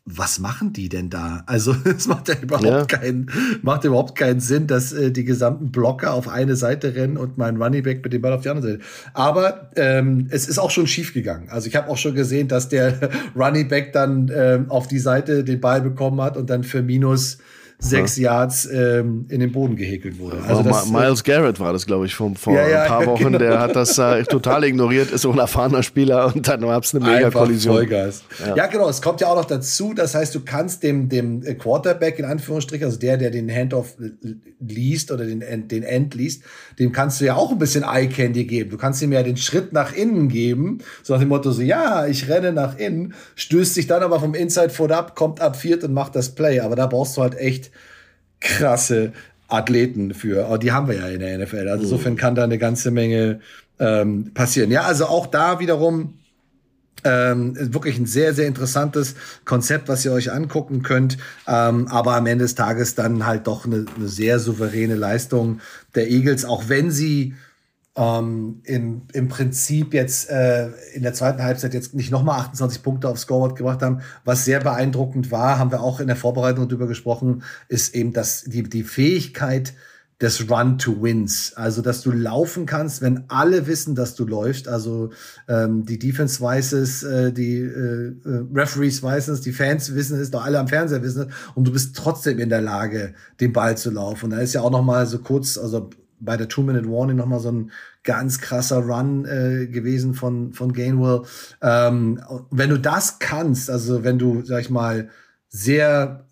was 0.06 0.40
machen 0.40 0.74
die 0.74 0.90
denn 0.90 1.10
da? 1.10 1.44
Also 1.46 1.74
es 1.86 2.08
macht 2.08 2.28
ja 2.28 2.36
überhaupt 2.42 2.66
ja. 2.66 2.86
keinen, 2.86 3.30
macht 3.62 3.84
überhaupt 3.84 4.18
keinen 4.18 4.40
Sinn, 4.40 4.68
dass 4.68 4.92
äh, 4.92 5.12
die 5.12 5.24
gesamten 5.24 5.72
Blocker 5.72 6.14
auf 6.14 6.28
eine 6.28 6.56
Seite 6.56 6.96
rennen 6.96 7.18
und 7.18 7.38
mein 7.38 7.62
Running 7.62 7.84
Back 7.84 8.04
mit 8.04 8.12
dem 8.12 8.22
Ball 8.22 8.34
auf 8.34 8.42
die 8.42 8.50
andere 8.50 8.72
Seite. 8.72 8.84
Aber 9.14 9.72
ähm, 9.76 10.28
es 10.32 10.48
ist 10.48 10.58
auch 10.58 10.72
schon 10.72 10.88
schief 10.88 11.14
gegangen. 11.14 11.50
Also 11.50 11.68
ich 11.68 11.76
habe 11.76 11.90
auch 11.90 11.98
schon 11.98 12.16
gesehen, 12.16 12.48
dass 12.48 12.70
der 12.70 13.10
Running 13.36 13.68
Back 13.68 13.94
dann 13.94 14.32
ähm, 14.34 14.70
auf 14.70 14.88
die 14.88 15.00
Seite 15.00 15.44
den 15.44 15.62
Ball 15.62 15.82
bekommen 15.82 16.22
hat 16.22 16.36
und 16.36 16.50
dann 16.50 16.64
für 16.64 16.82
Minus 16.82 17.38
sechs 17.82 18.18
Yards 18.18 18.66
ähm, 18.66 19.26
in 19.30 19.40
den 19.40 19.54
Boden 19.54 19.78
gehäkelt 19.78 20.20
wurde. 20.20 20.44
Also 20.46 20.64
das, 20.64 20.88
äh, 20.88 20.92
Miles 20.92 21.24
Garrett 21.24 21.62
war 21.62 21.72
das, 21.72 21.86
glaube 21.86 22.06
ich, 22.08 22.14
vor, 22.14 22.36
vor 22.36 22.54
ja, 22.54 22.68
ja, 22.68 22.82
ein 22.84 22.88
paar 22.90 23.06
Wochen. 23.06 23.24
Genau. 23.24 23.38
Der 23.38 23.60
hat 23.60 23.76
das 23.76 23.98
äh, 23.98 24.24
total 24.24 24.66
ignoriert, 24.66 25.12
ist 25.12 25.22
so 25.22 25.32
ein 25.32 25.40
erfahrener 25.40 25.82
Spieler 25.82 26.34
und 26.36 26.46
dann 26.46 26.62
gab 26.62 26.84
es 26.84 26.94
eine 26.94 27.06
Mega-Kollision. 27.06 27.90
Ja. 27.90 28.10
ja. 28.56 28.68
genau. 28.68 28.90
Es 28.90 29.02
kommt 29.02 29.22
ja 29.22 29.28
auch 29.28 29.38
noch 29.38 29.46
dazu, 29.46 29.94
das 29.94 30.14
heißt, 30.14 30.36
du 30.36 30.42
kannst 30.42 30.84
dem, 30.84 31.08
dem 31.08 31.42
Quarterback 31.58 32.20
in 32.20 32.26
Anführungsstrichen, 32.26 32.86
also 32.86 33.00
der, 33.00 33.16
der 33.16 33.32
den 33.32 33.50
Handoff 33.50 33.96
liest 34.60 35.12
oder 35.12 35.26
den, 35.26 35.70
den 35.70 35.84
End 35.84 36.16
liest, 36.16 36.44
dem 36.80 36.92
kannst 36.92 37.22
du 37.22 37.26
ja 37.26 37.36
auch 37.36 37.52
ein 37.52 37.60
bisschen 37.60 37.84
Eye-Candy 37.84 38.44
geben. 38.44 38.72
Du 38.72 38.78
kannst 38.78 39.02
ihm 39.02 39.14
ja 39.14 39.24
den 39.24 39.38
Schritt 39.38 39.72
nach 39.72 39.94
innen 39.94 40.28
geben, 40.28 40.80
so 41.02 41.14
nach 41.14 41.22
dem 41.22 41.30
Motto 41.30 41.52
so, 41.52 41.62
ja, 41.62 42.06
ich 42.08 42.28
renne 42.28 42.52
nach 42.52 42.78
innen, 42.78 43.14
stößt 43.36 43.74
sich 43.74 43.88
dann 43.88 44.04
aber 44.04 44.20
vom 44.20 44.34
Inside 44.34 44.70
Foot 44.70 44.92
ab, 44.92 45.16
kommt 45.16 45.40
ab 45.40 45.56
viert 45.56 45.86
und 45.86 45.94
macht 45.94 46.16
das 46.16 46.36
Play. 46.36 46.60
Aber 46.60 46.76
da 46.76 46.86
brauchst 46.86 47.16
du 47.16 47.22
halt 47.22 47.38
echt 47.38 47.69
krasse 48.40 49.14
Athleten 49.48 50.14
für. 50.14 50.46
Aber 50.46 50.58
die 50.58 50.72
haben 50.72 50.88
wir 50.88 50.96
ja 50.96 51.08
in 51.08 51.20
der 51.20 51.38
NFL. 51.38 51.68
Also 51.68 51.78
mhm. 51.78 51.84
insofern 51.84 52.16
kann 52.16 52.36
da 52.36 52.44
eine 52.44 52.58
ganze 52.58 52.92
Menge 52.92 53.40
ähm, 53.80 54.32
passieren. 54.34 54.72
Ja, 54.72 54.84
also 54.84 55.06
auch 55.06 55.28
da 55.28 55.60
wiederum 55.60 56.14
ähm, 57.04 57.56
wirklich 57.74 57.98
ein 57.98 58.06
sehr, 58.06 58.34
sehr 58.34 58.48
interessantes 58.48 59.16
Konzept, 59.46 59.88
was 59.88 60.04
ihr 60.06 60.12
euch 60.12 60.32
angucken 60.32 60.84
könnt. 60.84 61.18
Ähm, 61.48 61.88
aber 61.88 62.16
am 62.16 62.26
Ende 62.26 62.46
des 62.46 62.56
Tages 62.56 62.96
dann 62.96 63.26
halt 63.26 63.48
doch 63.48 63.66
eine, 63.66 63.86
eine 63.96 64.08
sehr 64.08 64.40
souveräne 64.40 64.96
Leistung 64.96 65.62
der 65.96 66.10
Eagles, 66.10 66.46
auch 66.46 66.64
wenn 66.68 66.92
sie 66.92 67.36
ähm, 67.96 68.62
im, 68.64 69.02
im 69.14 69.28
Prinzip 69.28 69.94
jetzt 69.94 70.30
äh, 70.30 70.70
in 70.94 71.04
der 71.04 71.14
zweiten 71.14 71.44
Halbzeit 71.44 71.74
jetzt 71.74 71.94
nicht 71.94 72.12
nochmal 72.12 72.40
28 72.40 72.84
Punkte 72.84 73.10
aufs 73.10 73.22
Scoreboard 73.22 73.56
gebracht 73.56 73.82
haben. 73.82 74.02
Was 74.26 74.46
sehr 74.46 74.60
beeindruckend 74.60 75.32
war, 75.32 75.60
haben 75.60 75.72
wir 75.72 75.82
auch 75.82 76.00
in 76.00 76.08
der 76.08 76.16
Vorbereitung 76.16 76.68
darüber 76.68 76.88
gesprochen, 76.88 77.44
ist 77.68 77.96
eben 77.96 78.14
dass 78.14 78.44
die, 78.44 78.64
die 78.64 78.84
Fähigkeit 78.84 79.74
des 80.22 80.50
Run 80.50 80.78
to 80.78 81.02
Wins. 81.02 81.54
Also, 81.56 81.82
dass 81.82 82.02
du 82.02 82.12
laufen 82.12 82.66
kannst, 82.66 83.02
wenn 83.02 83.24
alle 83.30 83.68
wissen, 83.68 83.96
dass 83.96 84.16
du 84.16 84.26
läufst. 84.26 84.68
Also, 84.68 85.12
ähm, 85.48 85.86
die 85.86 85.98
Defense 85.98 86.42
weiß 86.42 86.74
es, 86.74 87.04
äh, 87.04 87.32
die 87.32 87.60
äh, 87.60 88.08
äh, 88.26 88.46
Referees 88.54 89.02
wissen 89.02 89.34
es, 89.34 89.42
die 89.42 89.54
Fans 89.54 89.96
wissen 89.96 90.20
es, 90.20 90.30
doch 90.30 90.44
alle 90.44 90.60
am 90.60 90.68
Fernseher 90.68 91.02
wissen 91.04 91.30
es. 91.30 91.36
Und 91.56 91.68
du 91.68 91.72
bist 91.72 91.96
trotzdem 91.96 92.40
in 92.40 92.50
der 92.50 92.62
Lage, 92.62 93.14
den 93.40 93.54
Ball 93.54 93.78
zu 93.78 93.92
laufen. 93.92 94.26
Und 94.26 94.32
da 94.32 94.40
ist 94.40 94.54
ja 94.54 94.62
auch 94.62 94.72
noch 94.72 94.84
mal 94.84 95.08
so 95.08 95.20
kurz, 95.20 95.58
also 95.58 95.90
bei 96.20 96.38
der 96.38 96.48
Two-Minute-Warning 96.48 97.18
noch 97.18 97.26
mal 97.26 97.40
so 97.40 97.52
ein 97.52 97.72
ganz 98.04 98.40
krasser 98.40 98.80
Run 98.80 99.26
äh, 99.26 99.68
gewesen 99.68 100.14
von, 100.14 100.54
von 100.54 100.74
Gainwell. 100.74 101.24
Ähm, 101.62 102.22
wenn 102.52 102.70
du 102.70 102.78
das 102.78 103.20
kannst, 103.20 103.70
also 103.70 104.04
wenn 104.04 104.18
du, 104.20 104.44
sag 104.44 104.62
ich 104.62 104.70
mal, 104.70 105.10
sehr 105.50 106.26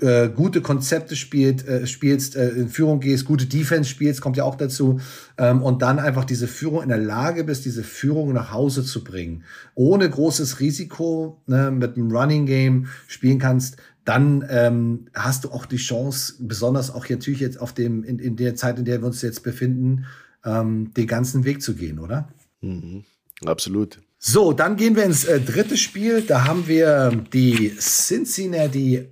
äh, 0.00 0.28
gute 0.30 0.62
Konzepte 0.62 1.16
spielt, 1.16 1.66
äh, 1.66 1.86
spielst, 1.86 2.34
äh, 2.34 2.48
in 2.50 2.68
Führung 2.68 3.00
gehst, 3.00 3.24
gute 3.24 3.46
Defense 3.46 3.88
spielst, 3.88 4.20
kommt 4.20 4.36
ja 4.36 4.44
auch 4.44 4.56
dazu, 4.56 5.00
ähm, 5.38 5.62
und 5.62 5.82
dann 5.82 5.98
einfach 5.98 6.24
diese 6.24 6.48
Führung 6.48 6.82
in 6.82 6.88
der 6.88 6.98
Lage 6.98 7.44
bist, 7.44 7.64
diese 7.64 7.84
Führung 7.84 8.32
nach 8.32 8.52
Hause 8.52 8.84
zu 8.84 9.04
bringen, 9.04 9.44
ohne 9.74 10.08
großes 10.08 10.60
Risiko 10.60 11.40
ne, 11.46 11.70
mit 11.70 11.96
einem 11.96 12.10
Running 12.10 12.46
Game 12.46 12.86
spielen 13.06 13.38
kannst, 13.38 13.76
dann 14.04 14.44
ähm, 14.48 15.06
hast 15.14 15.44
du 15.44 15.50
auch 15.50 15.66
die 15.66 15.76
Chance, 15.76 16.34
besonders 16.40 16.90
auch 16.90 17.08
natürlich 17.08 17.40
jetzt 17.40 17.60
auf 17.60 17.72
dem, 17.72 18.02
in, 18.04 18.18
in 18.18 18.36
der 18.36 18.56
Zeit, 18.56 18.78
in 18.78 18.84
der 18.84 19.00
wir 19.00 19.06
uns 19.06 19.22
jetzt 19.22 19.42
befinden, 19.42 20.06
ähm, 20.44 20.92
den 20.94 21.06
ganzen 21.06 21.44
Weg 21.44 21.62
zu 21.62 21.74
gehen, 21.74 21.98
oder? 21.98 22.28
Mhm. 22.60 23.04
Absolut. 23.44 24.00
So, 24.18 24.52
dann 24.52 24.76
gehen 24.76 24.94
wir 24.96 25.04
ins 25.04 25.24
äh, 25.24 25.40
dritte 25.40 25.76
Spiel. 25.76 26.22
Da 26.22 26.44
haben 26.44 26.68
wir 26.68 27.24
die 27.32 27.74
Cincinnati 27.78 29.08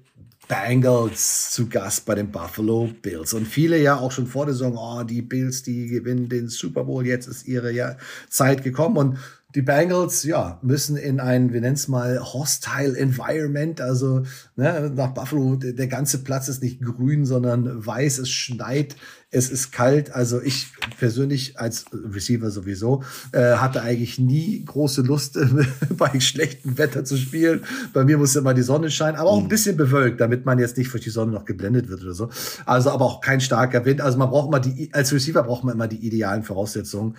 Bengals 0.51 1.53
zu 1.53 1.68
Gast 1.68 2.07
bei 2.07 2.16
den 2.16 2.32
Buffalo 2.32 2.91
Bills. 3.03 3.34
Und 3.34 3.47
viele 3.47 3.80
ja 3.80 3.97
auch 3.97 4.11
schon 4.11 4.26
vor 4.26 4.47
der 4.47 4.55
Saison, 4.55 4.76
oh, 4.76 5.05
die 5.05 5.22
Bills, 5.22 5.62
die 5.62 5.86
gewinnen 5.86 6.28
den 6.28 6.49
Super 6.49 6.84
Bowl, 6.84 7.07
jetzt 7.07 7.28
ist 7.28 7.47
ihre 7.47 7.72
ja, 7.72 7.97
Zeit 8.28 8.64
gekommen. 8.64 8.97
Und 8.97 9.18
die 9.55 9.62
Bengals, 9.62 10.22
ja, 10.22 10.59
müssen 10.62 10.96
in 10.96 11.18
ein, 11.18 11.53
wir 11.53 11.61
nennen 11.61 11.74
es 11.74 11.88
mal, 11.88 12.20
hostile 12.20 12.96
Environment, 12.96 13.80
also 13.80 14.22
ne, 14.57 14.92
nach 14.94 15.12
Buffalo, 15.12 15.57
der, 15.57 15.72
der 15.72 15.88
ganze 15.88 16.22
Platz 16.22 16.48
ist 16.48 16.62
nicht 16.62 16.80
grün, 16.80 17.24
sondern 17.24 17.84
weiß, 17.84 18.18
es 18.18 18.30
schneit, 18.30 18.96
es 19.32 19.51
ist 19.51 19.72
kalt. 19.72 20.12
Also 20.14 20.40
ich 20.40 20.68
persönlich 20.98 21.59
als 21.59 21.86
Receiver 21.92 22.51
sowieso 22.51 23.03
äh, 23.32 23.55
hatte 23.55 23.82
eigentlich 23.82 24.18
nie 24.18 24.64
große 24.64 25.03
Lust, 25.03 25.38
bei 25.96 26.20
schlechtem 26.20 26.78
Wetter 26.78 27.05
zu 27.05 27.16
spielen. 27.16 27.64
Bei 27.92 28.05
mir 28.05 28.18
muss 28.18 28.36
immer 28.36 28.55
die 28.55 28.62
Sonne 28.62 28.90
scheinen, 28.90 29.16
aber 29.16 29.30
auch 29.30 29.38
ein 29.38 29.44
mhm. 29.44 29.48
bisschen 29.48 29.76
bewölkt, 29.76 30.20
damit 30.20 30.46
man 30.46 30.59
jetzt 30.59 30.76
nicht 30.76 30.92
durch 30.92 31.03
die 31.03 31.11
Sonne 31.11 31.32
noch 31.32 31.44
geblendet 31.44 31.88
wird 31.88 32.03
oder 32.03 32.14
so. 32.14 32.30
Also 32.66 32.90
aber 32.90 33.05
auch 33.05 33.20
kein 33.20 33.40
starker 33.40 33.84
Wind. 33.84 34.01
Also 34.01 34.18
man 34.18 34.30
braucht 34.30 34.48
immer 34.48 34.61
die, 34.61 34.90
als 34.92 35.12
Receiver 35.12 35.42
braucht 35.42 35.64
man 35.64 35.74
immer 35.74 35.88
die 35.88 36.05
idealen 36.05 36.42
Voraussetzungen 36.42 37.16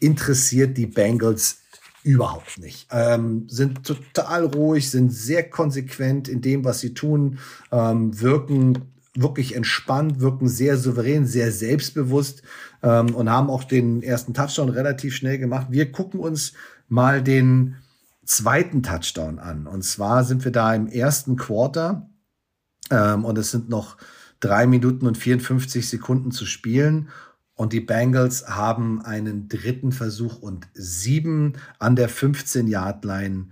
interessiert 0.00 0.78
die 0.78 0.86
Bengals 0.86 1.59
Überhaupt 2.02 2.58
nicht. 2.58 2.88
Ähm, 2.90 3.46
sind 3.48 3.84
total 3.84 4.46
ruhig, 4.46 4.90
sind 4.90 5.12
sehr 5.12 5.48
konsequent 5.48 6.28
in 6.28 6.40
dem, 6.40 6.64
was 6.64 6.80
sie 6.80 6.94
tun, 6.94 7.38
ähm, 7.70 8.18
wirken 8.20 8.90
wirklich 9.14 9.56
entspannt, 9.56 10.20
wirken 10.20 10.48
sehr 10.48 10.76
souverän, 10.76 11.26
sehr 11.26 11.52
selbstbewusst 11.52 12.42
ähm, 12.82 13.14
und 13.14 13.28
haben 13.28 13.50
auch 13.50 13.64
den 13.64 14.02
ersten 14.02 14.34
Touchdown 14.34 14.68
relativ 14.68 15.14
schnell 15.14 15.38
gemacht. 15.38 15.66
Wir 15.70 15.90
gucken 15.90 16.20
uns 16.20 16.52
mal 16.88 17.22
den 17.22 17.76
zweiten 18.24 18.82
Touchdown 18.82 19.38
an. 19.38 19.66
Und 19.66 19.82
zwar 19.82 20.24
sind 20.24 20.44
wir 20.44 20.52
da 20.52 20.74
im 20.74 20.86
ersten 20.86 21.36
Quarter 21.36 22.08
ähm, 22.90 23.24
und 23.24 23.36
es 23.36 23.50
sind 23.50 23.68
noch 23.68 23.96
drei 24.38 24.66
Minuten 24.66 25.06
und 25.06 25.18
54 25.18 25.88
Sekunden 25.88 26.30
zu 26.30 26.46
spielen. 26.46 27.08
Und 27.60 27.74
die 27.74 27.80
Bengals 27.80 28.48
haben 28.48 29.02
einen 29.02 29.50
dritten 29.50 29.92
Versuch 29.92 30.40
und 30.40 30.66
sieben 30.72 31.58
an 31.78 31.94
der 31.94 32.08
15-Yard-Line 32.08 33.48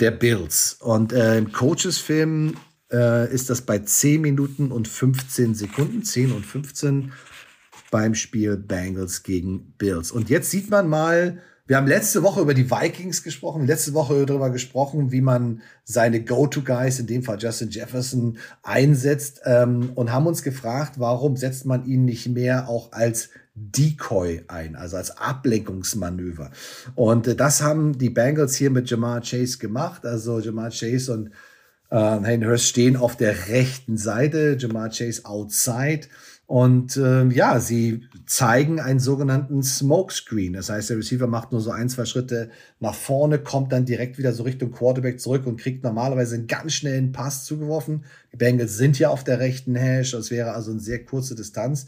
der 0.00 0.10
Bills. 0.10 0.76
Und 0.80 1.14
äh, 1.14 1.38
im 1.38 1.50
Coaches-Film 1.50 2.56
äh, 2.92 3.32
ist 3.32 3.48
das 3.48 3.62
bei 3.62 3.78
10 3.78 4.20
Minuten 4.20 4.70
und 4.70 4.86
15 4.86 5.54
Sekunden, 5.54 6.02
10 6.02 6.32
und 6.32 6.44
15 6.44 7.12
beim 7.90 8.14
Spiel 8.14 8.58
Bengals 8.58 9.22
gegen 9.22 9.72
Bills. 9.78 10.12
Und 10.12 10.28
jetzt 10.28 10.50
sieht 10.50 10.68
man 10.68 10.86
mal, 10.86 11.40
wir 11.68 11.76
haben 11.76 11.86
letzte 11.86 12.22
Woche 12.22 12.40
über 12.40 12.54
die 12.54 12.70
Vikings 12.70 13.22
gesprochen, 13.22 13.66
letzte 13.66 13.92
Woche 13.92 14.24
darüber 14.24 14.48
gesprochen, 14.48 15.12
wie 15.12 15.20
man 15.20 15.60
seine 15.84 16.24
Go-To-Guys, 16.24 16.98
in 16.98 17.06
dem 17.06 17.22
Fall 17.22 17.38
Justin 17.38 17.68
Jefferson, 17.68 18.38
einsetzt 18.62 19.42
ähm, 19.44 19.92
und 19.94 20.10
haben 20.10 20.26
uns 20.26 20.42
gefragt, 20.42 20.94
warum 20.96 21.36
setzt 21.36 21.66
man 21.66 21.84
ihn 21.84 22.06
nicht 22.06 22.26
mehr 22.26 22.70
auch 22.70 22.92
als 22.92 23.28
Decoy 23.54 24.44
ein, 24.48 24.76
also 24.76 24.96
als 24.96 25.18
Ablenkungsmanöver. 25.18 26.50
Und 26.94 27.26
äh, 27.26 27.36
das 27.36 27.62
haben 27.62 27.98
die 27.98 28.10
Bengals 28.10 28.56
hier 28.56 28.70
mit 28.70 28.88
Jamar 28.88 29.20
Chase 29.20 29.58
gemacht. 29.58 30.06
Also 30.06 30.40
Jamar 30.40 30.70
Chase 30.70 31.12
und 31.12 31.30
äh, 31.90 31.96
Hayden 31.96 32.46
Hurst 32.46 32.64
stehen 32.64 32.96
auf 32.96 33.16
der 33.16 33.48
rechten 33.48 33.98
Seite, 33.98 34.56
Jamar 34.58 34.88
Chase 34.88 35.26
outside. 35.26 36.06
Und 36.48 36.96
äh, 36.96 37.26
ja, 37.26 37.60
sie 37.60 38.08
zeigen 38.24 38.80
einen 38.80 39.00
sogenannten 39.00 39.62
Smokescreen. 39.62 40.54
Das 40.54 40.70
heißt, 40.70 40.88
der 40.88 40.96
Receiver 40.96 41.26
macht 41.26 41.52
nur 41.52 41.60
so 41.60 41.70
ein, 41.70 41.90
zwei 41.90 42.06
Schritte 42.06 42.48
nach 42.80 42.94
vorne, 42.94 43.38
kommt 43.38 43.70
dann 43.70 43.84
direkt 43.84 44.16
wieder 44.16 44.32
so 44.32 44.44
Richtung 44.44 44.72
Quarterback 44.72 45.20
zurück 45.20 45.46
und 45.46 45.60
kriegt 45.60 45.84
normalerweise 45.84 46.36
einen 46.36 46.46
ganz 46.46 46.72
schnellen 46.72 47.12
Pass 47.12 47.44
zugeworfen. 47.44 48.04
Die 48.32 48.38
Bengals 48.38 48.78
sind 48.78 48.98
ja 48.98 49.10
auf 49.10 49.24
der 49.24 49.40
rechten 49.40 49.74
Hash. 49.74 50.12
Das 50.12 50.30
wäre 50.30 50.52
also 50.52 50.70
eine 50.70 50.80
sehr 50.80 51.04
kurze 51.04 51.34
Distanz. 51.34 51.84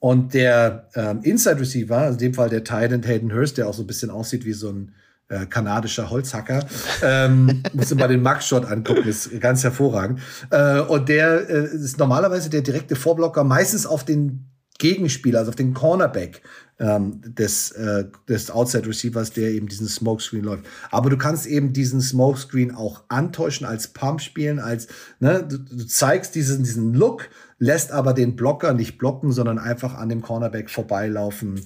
Und 0.00 0.34
der 0.34 0.88
ähm, 0.96 1.20
Inside 1.22 1.60
Receiver, 1.60 1.98
also 1.98 2.14
in 2.14 2.18
dem 2.18 2.34
Fall 2.34 2.50
der 2.50 2.64
Titan 2.64 3.04
Hayden 3.04 3.32
Hurst, 3.32 3.58
der 3.58 3.68
auch 3.68 3.74
so 3.74 3.84
ein 3.84 3.86
bisschen 3.86 4.10
aussieht 4.10 4.44
wie 4.44 4.54
so 4.54 4.70
ein 4.70 4.92
äh, 5.28 5.46
kanadischer 5.46 6.10
Holzhacker. 6.10 6.66
Ähm, 7.02 7.62
muss 7.72 7.94
mal 7.94 8.08
den 8.08 8.22
Max-Shot 8.22 8.64
angucken, 8.64 9.08
ist 9.08 9.40
ganz 9.40 9.64
hervorragend. 9.64 10.20
Äh, 10.50 10.80
und 10.80 11.08
der 11.08 11.48
äh, 11.48 11.74
ist 11.74 11.98
normalerweise 11.98 12.50
der 12.50 12.62
direkte 12.62 12.96
Vorblocker, 12.96 13.44
meistens 13.44 13.86
auf 13.86 14.04
den 14.04 14.50
Gegenspieler, 14.78 15.38
also 15.38 15.50
auf 15.50 15.56
den 15.56 15.72
Cornerback 15.72 16.42
ähm, 16.78 17.20
des, 17.22 17.70
äh, 17.72 18.06
des 18.28 18.50
Outside 18.50 18.88
Receivers, 18.88 19.30
der 19.30 19.50
eben 19.50 19.68
diesen 19.68 19.86
Smokescreen 19.86 20.44
läuft. 20.44 20.66
Aber 20.90 21.10
du 21.10 21.16
kannst 21.16 21.46
eben 21.46 21.72
diesen 21.72 22.00
Smokescreen 22.00 22.74
auch 22.74 23.04
antäuschen, 23.08 23.66
als 23.66 23.88
Pump 23.88 24.20
spielen, 24.20 24.58
als 24.58 24.88
ne, 25.20 25.46
du, 25.48 25.58
du 25.58 25.86
zeigst 25.86 26.34
diesen, 26.34 26.64
diesen 26.64 26.92
Look, 26.94 27.28
lässt 27.58 27.92
aber 27.92 28.12
den 28.12 28.34
Blocker 28.34 28.74
nicht 28.74 28.98
blocken, 28.98 29.30
sondern 29.30 29.58
einfach 29.58 29.94
an 29.94 30.08
dem 30.08 30.22
Cornerback 30.22 30.68
vorbeilaufen. 30.68 31.60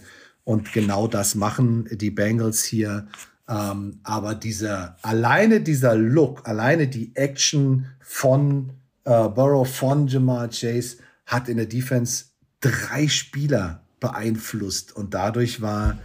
Und 0.44 0.72
genau 0.72 1.08
das 1.08 1.34
machen 1.34 1.88
die 1.90 2.10
Bengals 2.10 2.64
hier 2.64 3.06
Ähm, 3.48 4.00
aber 4.02 4.34
dieser, 4.34 4.96
alleine 5.02 5.60
dieser 5.60 5.96
Look, 5.96 6.46
alleine 6.46 6.86
die 6.86 7.16
Action 7.16 7.86
von 8.00 8.72
äh, 9.04 9.28
Burrow, 9.28 9.68
von 9.68 10.06
Jamal 10.06 10.50
Chase 10.50 10.98
hat 11.24 11.48
in 11.48 11.56
der 11.56 11.66
Defense 11.66 12.26
drei 12.60 13.08
Spieler 13.08 13.82
beeinflusst 14.00 14.94
und 14.94 15.14
dadurch 15.14 15.60
war 15.60 15.98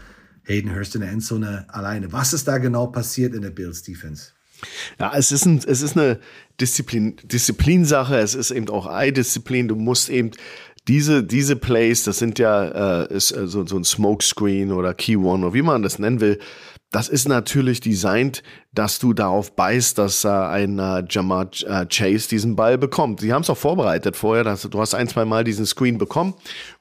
Hayden 0.46 0.74
Hurst 0.76 0.96
in 0.96 1.02
der 1.02 1.12
Endzone 1.12 1.66
alleine. 1.70 2.12
Was 2.12 2.34
ist 2.34 2.48
da 2.48 2.58
genau 2.58 2.88
passiert 2.88 3.34
in 3.34 3.42
der 3.42 3.50
Bills 3.50 3.84
Defense? 3.84 4.32
Ja, 5.00 5.14
es 5.16 5.32
ist, 5.32 5.46
ein, 5.46 5.62
es 5.66 5.82
ist 5.82 5.98
eine 5.98 6.20
Disziplin, 6.60 7.18
Disziplinsache, 7.24 8.18
es 8.18 8.36
ist 8.36 8.52
eben 8.52 8.70
auch 8.70 8.88
Eye-Disziplin. 8.88 9.68
Du 9.68 9.76
musst 9.76 10.10
eben 10.10 10.32
diese, 10.88 11.24
diese 11.24 11.56
Plays, 11.56 12.04
das 12.04 12.20
sind 12.20 12.40
ja 12.40 13.04
äh, 13.04 13.14
ist, 13.14 13.32
äh, 13.32 13.48
so, 13.48 13.66
so 13.66 13.78
ein 13.78 13.84
Smokescreen 13.84 14.72
oder 14.72 14.94
Key 14.94 15.16
One 15.16 15.46
oder 15.46 15.54
wie 15.54 15.62
man 15.62 15.82
das 15.82 16.00
nennen 16.00 16.20
will, 16.20 16.40
das 16.94 17.10
ist 17.10 17.28
natürlich 17.28 17.80
designt, 17.80 18.44
dass 18.72 19.00
du 19.00 19.14
darauf 19.14 19.56
beißt, 19.56 19.98
dass 19.98 20.24
äh, 20.26 20.30
ein 20.30 20.78
äh, 20.78 21.04
Jamar 21.10 21.50
äh, 21.66 21.88
Chase 21.88 22.30
diesen 22.30 22.56
Ball 22.56 22.78
bekommt. 22.78 23.20
Sie 23.20 23.34
haben 23.34 23.42
es 23.42 23.50
auch 23.50 23.58
vorbereitet 23.58 24.16
vorher, 24.16 24.44
dass 24.44 24.62
du 24.62 24.80
hast 24.80 24.94
ein, 24.94 25.08
zwei 25.08 25.26
Mal 25.26 25.44
diesen 25.44 25.66
Screen 25.66 25.98
bekommen 25.98 26.36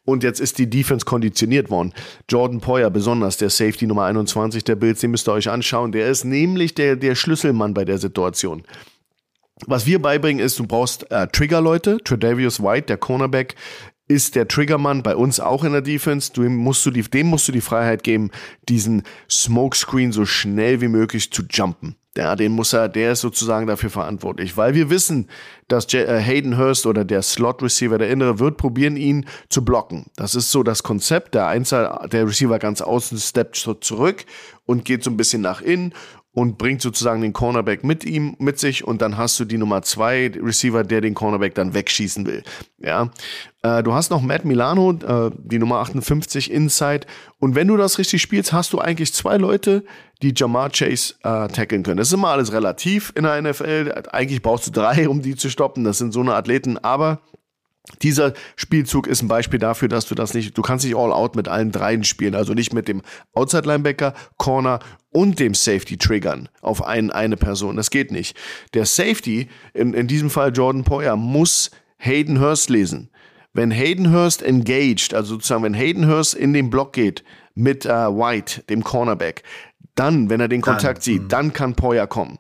und 0.05 0.23
jetzt 0.23 0.39
ist 0.39 0.59
die 0.59 0.69
Defense 0.69 1.07
konditioniert 1.07 1.71
worden. 1.71 1.95
Jordan 2.29 2.61
Poyer, 2.61 2.91
besonders 2.91 3.39
der 3.39 3.49
Safety 3.49 3.87
Nummer 3.87 4.05
21 4.05 4.65
der 4.65 4.77
Bills, 4.77 5.01
den 5.01 5.13
müsst 5.13 5.29
ihr 5.29 5.33
euch 5.33 5.49
anschauen. 5.49 5.93
Der 5.93 6.09
ist 6.09 6.25
nämlich 6.25 6.75
der, 6.75 6.97
der 6.97 7.15
Schlüsselmann 7.15 7.73
bei 7.73 7.87
der 7.87 7.97
Situation. 7.97 8.65
Was 9.67 9.87
wir 9.87 10.03
beibringen 10.03 10.45
ist, 10.45 10.59
du 10.59 10.67
brauchst 10.67 11.11
äh, 11.11 11.27
Trigger-Leute. 11.29 11.99
Tredavious 12.05 12.63
White, 12.63 12.87
der 12.87 12.97
Cornerback, 12.97 13.55
ist 14.09 14.35
der 14.35 14.49
Triggermann 14.49 15.03
bei 15.03 15.17
uns 15.17 15.41
auch 15.41 15.65
in 15.65 15.73
der 15.73 15.83
Defense. 15.83 16.33
Dem 16.33 16.57
musst 16.57 16.85
du 16.85 16.91
die, 16.91 17.03
dem 17.03 17.29
musst 17.29 17.49
du 17.49 17.53
die 17.53 17.61
Freiheit 17.61 18.03
geben, 18.03 18.31
diesen 18.69 19.03
Smokescreen 19.31 20.13
so 20.13 20.27
schnell 20.27 20.81
wie 20.81 20.89
möglich 20.89 21.33
zu 21.33 21.43
jumpen. 21.49 21.97
Ja, 22.15 22.37
den 22.37 22.53
muss 22.53 22.75
er, 22.75 22.91
der 22.91 23.13
ist 23.13 23.23
sozusagen 23.23 23.67
dafür 23.67 23.89
verantwortlich, 23.89 24.59
weil 24.59 24.75
wir 24.75 24.91
wissen, 24.91 25.29
dass 25.69 25.95
äh, 25.95 26.21
Hayden 26.21 26.59
Hurst 26.59 26.85
oder 26.85 27.07
der 27.07 27.23
Slot 27.23 27.63
Receiver, 27.63 27.97
der 27.97 28.11
Innere, 28.11 28.39
wird 28.39 28.59
probieren, 28.59 28.99
ihn 28.99 29.25
zu 29.49 29.65
blocken. 29.65 30.05
Das 30.17 30.35
ist 30.35 30.51
so 30.51 30.63
das 30.63 30.83
Konzept. 30.83 31.35
Der 31.35 31.47
Einzel, 31.47 31.91
der 32.13 32.27
Receiver 32.27 32.59
ganz 32.59 32.83
außen 32.83 33.17
steppt 33.17 33.57
zurück 33.57 34.27
und 34.67 34.85
geht 34.85 35.03
so 35.03 35.11
ein 35.11 35.17
bisschen 35.17 35.41
nach 35.41 35.63
innen 35.63 35.95
und 36.35 36.57
bringt 36.57 36.81
sozusagen 36.81 37.21
den 37.21 37.33
Cornerback 37.33 37.85
mit 37.85 38.05
ihm, 38.05 38.37
mit 38.39 38.59
sich 38.59 38.85
und 38.85 39.03
dann 39.03 39.19
hast 39.19 39.39
du 39.39 39.45
die 39.45 39.59
Nummer 39.59 39.83
zwei 39.83 40.33
Receiver, 40.35 40.83
der 40.83 41.03
den 41.03 41.15
Cornerback 41.15 41.55
dann 41.55 41.75
wegschießen 41.75 42.27
will. 42.27 42.43
Ja, 42.79 43.11
äh, 43.63 43.83
du 43.83 43.93
hast 43.93 44.11
noch 44.11 44.23
Matt 44.23 44.45
Milano, 44.45 44.93
äh, 44.93 45.31
die 45.37 45.59
Nummer 45.59 45.77
58 45.81 46.51
Inside 46.51 47.07
und 47.39 47.55
wenn 47.55 47.69
du 47.69 47.77
das 47.77 47.99
richtig 47.99 48.23
spielst, 48.23 48.53
hast 48.53 48.73
du 48.73 48.79
eigentlich 48.79 49.13
zwei 49.13 49.37
Leute, 49.37 49.85
die 50.23 50.33
Jamar 50.35 50.71
Chase 50.71 51.15
äh, 51.23 51.49
tackeln 51.49 51.83
können. 51.83 51.99
Das 51.99 52.09
ist 52.09 52.15
immer 52.15 52.29
alles 52.29 52.53
relativ 52.53 53.13
in 53.15 53.25
der 53.25 53.43
NFL. 53.43 54.05
Eigentlich 54.13 54.41
brauchst 54.41 54.67
du 54.69 54.71
drei, 54.71 55.09
um 55.09 55.21
die 55.21 55.37
zu 55.37 55.51
stoppen. 55.51 55.85
Das 55.85 55.99
sind 55.99 56.13
so 56.13 56.21
eine 56.21 56.35
Athleten, 56.35 56.79
aber 56.79 57.21
dieser 58.01 58.33
Spielzug 58.57 59.07
ist 59.07 59.23
ein 59.23 59.29
Beispiel 59.29 59.59
dafür, 59.59 59.89
dass 59.89 60.07
du 60.07 60.15
das 60.15 60.35
nicht, 60.35 60.57
du 60.57 60.63
kannst 60.63 60.85
nicht 60.85 60.97
all 60.97 61.13
out 61.13 61.35
mit 61.35 61.49
allen 61.49 61.73
dreien 61.73 62.05
spielen, 62.05 62.35
also 62.35 62.55
nicht 62.55 62.73
mit 62.73 62.87
dem 62.87 63.03
Outside 63.35 63.67
Linebacker, 63.67 64.15
Corner 64.37 64.79
und 65.13 65.39
dem 65.39 65.55
Safety 65.55 65.97
triggern 65.97 66.49
auf 66.61 66.85
ein, 66.85 67.11
eine 67.11 67.37
Person. 67.37 67.77
Das 67.77 67.91
geht 67.91 68.11
nicht. 68.11 68.37
Der 68.75 68.87
Safety, 68.87 69.49
in, 69.75 69.95
in 69.95 70.09
diesem 70.09 70.31
Fall 70.31 70.53
Jordan 70.55 70.85
Poyer, 70.85 71.17
muss 71.17 71.71
Hayden 71.99 72.41
Hurst 72.41 72.71
lesen. 72.71 73.11
Wenn 73.53 73.71
Hayden 73.71 74.13
Hurst 74.13 74.43
engaged, 74.43 75.15
also 75.15 75.35
sozusagen, 75.35 75.63
wenn 75.63 75.75
Hayden 75.75 76.09
Hurst 76.09 76.35
in 76.35 76.53
den 76.53 76.71
Block 76.71 76.95
geht 76.95 77.23
mit 77.55 77.85
äh, 77.85 77.91
White, 77.91 78.63
dem 78.71 78.83
Cornerback, 78.83 79.43
dann, 79.95 80.31
wenn 80.31 80.41
er 80.41 80.49
den 80.49 80.63
Kontakt 80.63 80.99
dann, 80.99 81.03
sieht, 81.03 81.23
mhm. 81.25 81.29
dann 81.29 81.53
kann 81.53 81.75
Poyer 81.75 82.07
kommen. 82.07 82.39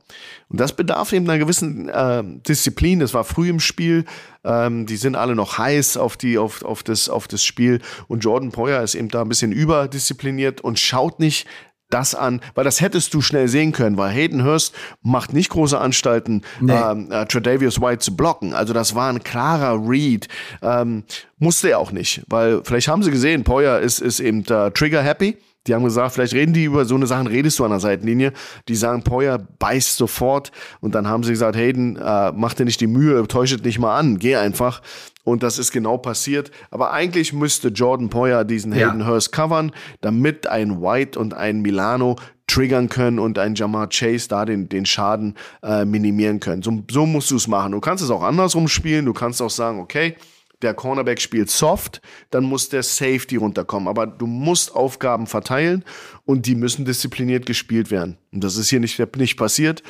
Und 0.48 0.60
das 0.60 0.74
bedarf 0.74 1.12
eben 1.12 1.28
einer 1.28 1.38
gewissen 1.38 1.88
äh, 1.88 2.22
Disziplin. 2.24 3.00
Das 3.00 3.12
war 3.12 3.24
früh 3.24 3.50
im 3.50 3.60
Spiel. 3.60 4.06
Ähm, 4.42 4.86
die 4.86 4.96
sind 4.96 5.16
alle 5.16 5.34
noch 5.34 5.58
heiß 5.58 5.98
auf, 5.98 6.16
die, 6.16 6.38
auf, 6.38 6.62
auf, 6.62 6.82
das, 6.82 7.10
auf 7.10 7.28
das 7.28 7.44
Spiel. 7.44 7.80
Und 8.08 8.24
Jordan 8.24 8.52
Poyer 8.52 8.82
ist 8.82 8.94
eben 8.94 9.08
da 9.08 9.20
ein 9.20 9.28
bisschen 9.28 9.52
überdiszipliniert 9.52 10.62
und 10.62 10.78
schaut 10.78 11.20
nicht 11.20 11.46
das 11.92 12.14
an, 12.14 12.40
weil 12.54 12.64
das 12.64 12.80
hättest 12.80 13.14
du 13.14 13.20
schnell 13.20 13.48
sehen 13.48 13.72
können, 13.72 13.96
weil 13.96 14.10
Hayden 14.10 14.44
Hurst 14.44 14.74
macht 15.02 15.32
nicht 15.32 15.50
große 15.50 15.78
Anstalten, 15.78 16.42
nee. 16.60 16.72
ähm, 16.72 17.10
äh, 17.10 17.26
Tredavious 17.26 17.80
White 17.80 17.98
zu 17.98 18.16
blocken. 18.16 18.54
Also 18.54 18.72
das 18.72 18.94
war 18.94 19.08
ein 19.08 19.22
klarer 19.22 19.88
Read. 19.88 20.28
Ähm, 20.62 21.04
musste 21.38 21.70
er 21.70 21.78
auch 21.78 21.92
nicht, 21.92 22.22
weil 22.28 22.62
vielleicht 22.64 22.88
haben 22.88 23.02
sie 23.02 23.10
gesehen, 23.10 23.44
Poyer 23.44 23.80
ist, 23.80 24.00
ist 24.00 24.20
eben 24.20 24.44
äh, 24.46 24.70
trigger 24.70 25.02
happy 25.02 25.36
die 25.66 25.74
haben 25.74 25.84
gesagt, 25.84 26.14
vielleicht 26.14 26.34
reden 26.34 26.52
die 26.52 26.64
über 26.64 26.84
so 26.84 26.96
eine 26.96 27.06
Sachen, 27.06 27.26
redest 27.26 27.58
du 27.58 27.64
an 27.64 27.70
der 27.70 27.80
Seitenlinie. 27.80 28.32
Die 28.68 28.74
sagen, 28.74 29.04
Poyer 29.04 29.38
beißt 29.38 29.96
sofort. 29.96 30.50
Und 30.80 30.94
dann 30.94 31.06
haben 31.06 31.22
sie 31.22 31.32
gesagt, 31.32 31.56
Hayden, 31.56 31.96
äh, 31.96 32.32
mach 32.32 32.54
dir 32.54 32.64
nicht 32.64 32.80
die 32.80 32.88
Mühe, 32.88 33.26
täuschet 33.28 33.64
nicht 33.64 33.78
mal 33.78 33.96
an, 33.96 34.18
geh 34.18 34.36
einfach. 34.36 34.82
Und 35.24 35.44
das 35.44 35.58
ist 35.58 35.70
genau 35.70 35.98
passiert. 35.98 36.50
Aber 36.70 36.92
eigentlich 36.92 37.32
müsste 37.32 37.68
Jordan 37.68 38.10
Poyer 38.10 38.44
diesen 38.44 38.72
Hayden 38.72 39.00
ja. 39.00 39.06
Hurst 39.06 39.30
covern, 39.30 39.70
damit 40.00 40.48
ein 40.48 40.82
White 40.82 41.18
und 41.18 41.34
ein 41.34 41.62
Milano 41.62 42.16
triggern 42.48 42.88
können 42.88 43.20
und 43.20 43.38
ein 43.38 43.54
Jamar 43.54 43.88
Chase 43.88 44.28
da 44.28 44.44
den, 44.44 44.68
den 44.68 44.84
Schaden 44.84 45.36
äh, 45.62 45.84
minimieren 45.84 46.40
können. 46.40 46.62
So, 46.62 46.82
so 46.90 47.06
musst 47.06 47.30
du 47.30 47.36
es 47.36 47.46
machen. 47.46 47.70
Du 47.70 47.80
kannst 47.80 48.02
es 48.02 48.10
auch 48.10 48.22
andersrum 48.22 48.66
spielen. 48.66 49.06
Du 49.06 49.12
kannst 49.12 49.40
auch 49.40 49.50
sagen, 49.50 49.78
okay, 49.78 50.16
der 50.62 50.74
Cornerback 50.74 51.20
spielt 51.20 51.50
soft, 51.50 52.00
dann 52.30 52.44
muss 52.44 52.68
der 52.68 52.82
Safety 52.82 53.36
runterkommen. 53.36 53.88
Aber 53.88 54.06
du 54.06 54.26
musst 54.26 54.74
Aufgaben 54.74 55.26
verteilen 55.26 55.84
und 56.24 56.46
die 56.46 56.54
müssen 56.54 56.84
diszipliniert 56.84 57.46
gespielt 57.46 57.90
werden. 57.90 58.18
Und 58.32 58.44
das 58.44 58.56
ist 58.56 58.70
hier 58.70 58.80
nicht, 58.80 58.98
nicht 59.16 59.36
passiert. 59.36 59.82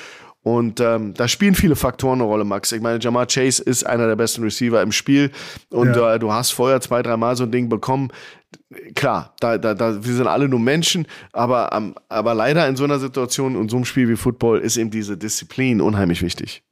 Und 0.43 0.81
ähm, 0.81 1.15
da 1.15 1.29
spielen 1.29 1.55
viele 1.55 1.77
Faktoren 1.77 2.21
eine 2.21 2.25
Rolle, 2.25 2.45
Max. 2.45 2.73
Ich 2.73 2.81
meine, 2.81 2.99
Jamar 2.99 3.27
Chase 3.27 3.63
ist 3.63 3.85
einer 3.85 4.09
der 4.09 4.17
besten 4.17 4.43
Receiver 4.43 4.83
im 4.83 4.91
Spiel 4.91 5.31
und 5.71 5.95
ja. 5.95 6.15
äh, 6.15 6.19
du 6.19 6.33
hast 6.33 6.51
vorher 6.51 6.81
zwei, 6.81 7.01
dreimal 7.03 7.37
so 7.37 7.45
ein 7.45 7.53
Ding 7.53 7.69
bekommen. 7.69 8.11
Klar, 8.97 9.35
da, 9.39 9.57
da, 9.57 9.75
da, 9.75 10.05
wir 10.05 10.15
sind 10.15 10.27
alle 10.27 10.49
nur 10.49 10.59
Menschen, 10.59 11.07
aber, 11.33 11.71
ähm, 11.73 11.95
aber 12.09 12.35
leider 12.35 12.67
in 12.67 12.75
so 12.75 12.83
einer 12.83 12.99
Situation 12.99 13.55
und 13.55 13.71
so 13.71 13.77
einem 13.77 13.85
Spiel 13.85 14.09
wie 14.09 14.17
Football 14.17 14.59
ist 14.59 14.77
eben 14.77 14.91
diese 14.91 15.17
Disziplin 15.17 15.81
unheimlich 15.81 16.23
wichtig. 16.23 16.65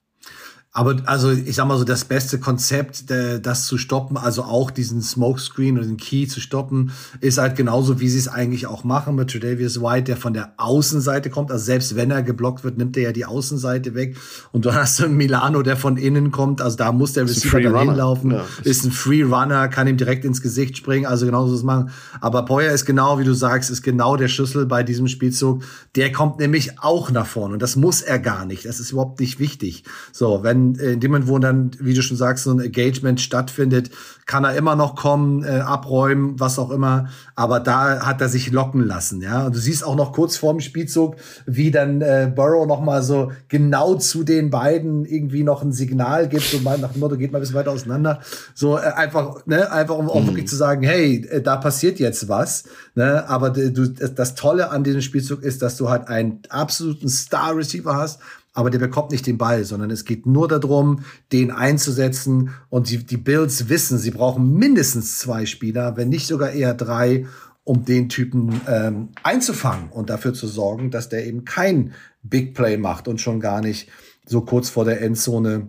Aber 0.72 0.96
also 1.06 1.32
ich 1.32 1.56
sag 1.56 1.66
mal 1.66 1.78
so, 1.78 1.84
das 1.84 2.04
beste 2.04 2.38
Konzept, 2.38 3.10
das 3.10 3.66
zu 3.66 3.76
stoppen, 3.76 4.16
also 4.16 4.44
auch 4.44 4.70
diesen 4.70 5.02
Smokescreen 5.02 5.76
oder 5.76 5.86
den 5.86 5.96
Key 5.96 6.28
zu 6.28 6.38
stoppen, 6.38 6.92
ist 7.20 7.38
halt 7.38 7.56
genauso, 7.56 7.98
wie 7.98 8.08
sie 8.08 8.20
es 8.20 8.28
eigentlich 8.28 8.68
auch 8.68 8.84
machen 8.84 9.16
mit 9.16 9.30
Tredavious 9.30 9.82
White, 9.82 10.04
der 10.04 10.16
von 10.16 10.32
der 10.32 10.52
Außenseite 10.58 11.28
kommt. 11.28 11.50
Also 11.50 11.64
selbst 11.64 11.96
wenn 11.96 12.12
er 12.12 12.22
geblockt 12.22 12.62
wird, 12.62 12.78
nimmt 12.78 12.96
er 12.96 13.02
ja 13.02 13.12
die 13.12 13.24
Außenseite 13.24 13.96
weg. 13.96 14.16
Und 14.52 14.64
du 14.64 14.72
hast 14.74 15.02
einen 15.02 15.16
Milano, 15.16 15.62
der 15.62 15.76
von 15.76 15.96
innen 15.96 16.30
kommt. 16.30 16.62
Also 16.62 16.76
da 16.76 16.92
muss 16.92 17.14
der 17.14 17.24
Receiver 17.24 17.60
dann 17.60 17.88
hinlaufen. 17.88 18.30
Ja. 18.30 18.44
Ist 18.62 18.84
ein 18.84 18.92
Free 18.92 19.24
Runner, 19.24 19.66
kann 19.66 19.88
ihm 19.88 19.96
direkt 19.96 20.24
ins 20.24 20.40
Gesicht 20.40 20.76
springen. 20.76 21.04
Also 21.04 21.26
genauso 21.26 21.52
das 21.52 21.64
machen. 21.64 21.90
Aber 22.20 22.44
Poyer 22.44 22.72
ist 22.72 22.84
genau, 22.84 23.18
wie 23.18 23.24
du 23.24 23.34
sagst, 23.34 23.70
ist 23.70 23.82
genau 23.82 24.14
der 24.14 24.28
Schlüssel 24.28 24.66
bei 24.66 24.84
diesem 24.84 25.08
Spielzug. 25.08 25.64
Der 25.96 26.12
kommt 26.12 26.38
nämlich 26.38 26.78
auch 26.80 27.10
nach 27.10 27.26
vorne. 27.26 27.54
Und 27.54 27.62
das 27.62 27.74
muss 27.74 28.02
er 28.02 28.20
gar 28.20 28.46
nicht. 28.46 28.66
Das 28.66 28.78
ist 28.78 28.92
überhaupt 28.92 29.18
nicht 29.18 29.40
wichtig. 29.40 29.82
So, 30.12 30.44
wenn 30.44 30.59
in, 30.60 30.74
in 30.74 31.00
dem 31.00 31.10
Moment, 31.10 31.28
wo 31.28 31.38
dann, 31.38 31.70
wie 31.80 31.94
du 31.94 32.02
schon 32.02 32.16
sagst, 32.16 32.44
so 32.44 32.50
ein 32.50 32.60
Engagement 32.60 33.20
stattfindet, 33.20 33.90
kann 34.26 34.44
er 34.44 34.54
immer 34.54 34.76
noch 34.76 34.94
kommen, 34.94 35.42
äh, 35.42 35.60
abräumen, 35.60 36.38
was 36.38 36.58
auch 36.58 36.70
immer. 36.70 37.08
Aber 37.34 37.58
da 37.58 38.06
hat 38.06 38.20
er 38.20 38.28
sich 38.28 38.52
locken 38.52 38.86
lassen, 38.86 39.22
ja. 39.22 39.46
Und 39.46 39.54
du 39.54 39.58
siehst 39.58 39.84
auch 39.84 39.96
noch 39.96 40.12
kurz 40.12 40.36
vorm 40.36 40.60
Spielzug, 40.60 41.16
wie 41.46 41.70
dann 41.70 42.00
äh, 42.00 42.30
Burrow 42.34 42.66
noch 42.66 42.80
mal 42.80 43.02
so 43.02 43.32
genau 43.48 43.96
zu 43.96 44.22
den 44.22 44.50
beiden 44.50 45.04
irgendwie 45.04 45.42
noch 45.42 45.62
ein 45.62 45.72
Signal 45.72 46.28
gibt, 46.28 46.44
so 46.44 46.60
mal 46.60 46.78
nach 46.78 46.92
dem 46.92 47.00
Motto, 47.00 47.16
geht 47.16 47.32
mal 47.32 47.38
ein 47.38 47.40
bisschen 47.40 47.56
weiter 47.56 47.72
auseinander. 47.72 48.20
So 48.54 48.76
äh, 48.76 48.82
einfach, 48.82 49.46
ne, 49.46 49.70
einfach 49.72 49.96
um 49.96 50.08
auch 50.08 50.20
mhm. 50.20 50.28
wirklich 50.28 50.48
zu 50.48 50.56
sagen, 50.56 50.82
hey, 50.82 51.26
äh, 51.26 51.42
da 51.42 51.56
passiert 51.56 51.98
jetzt 51.98 52.28
was. 52.28 52.64
Ne? 52.94 53.28
Aber 53.28 53.50
du, 53.50 53.88
das 53.88 54.34
Tolle 54.34 54.70
an 54.70 54.84
diesem 54.84 55.00
Spielzug 55.00 55.42
ist, 55.42 55.62
dass 55.62 55.76
du 55.76 55.88
halt 55.88 56.08
einen 56.08 56.40
absoluten 56.50 57.08
Star-Receiver 57.08 57.96
hast, 57.96 58.20
aber 58.52 58.70
der 58.70 58.78
bekommt 58.78 59.12
nicht 59.12 59.26
den 59.26 59.38
Ball, 59.38 59.64
sondern 59.64 59.90
es 59.90 60.04
geht 60.04 60.26
nur 60.26 60.48
darum, 60.48 61.04
den 61.32 61.50
einzusetzen. 61.50 62.50
Und 62.68 62.90
die, 62.90 63.04
die 63.04 63.16
Bills 63.16 63.68
wissen, 63.68 63.98
sie 63.98 64.10
brauchen 64.10 64.54
mindestens 64.54 65.18
zwei 65.18 65.46
Spieler, 65.46 65.96
wenn 65.96 66.08
nicht 66.08 66.26
sogar 66.26 66.50
eher 66.50 66.74
drei, 66.74 67.26
um 67.62 67.84
den 67.84 68.08
Typen 68.08 68.60
ähm, 68.66 69.10
einzufangen 69.22 69.90
und 69.90 70.10
dafür 70.10 70.34
zu 70.34 70.46
sorgen, 70.46 70.90
dass 70.90 71.08
der 71.08 71.26
eben 71.26 71.44
kein 71.44 71.92
Big 72.22 72.54
Play 72.54 72.76
macht 72.76 73.06
und 73.06 73.20
schon 73.20 73.38
gar 73.38 73.60
nicht 73.60 73.88
so 74.26 74.40
kurz 74.40 74.68
vor 74.68 74.84
der 74.84 75.00
Endzone 75.00 75.68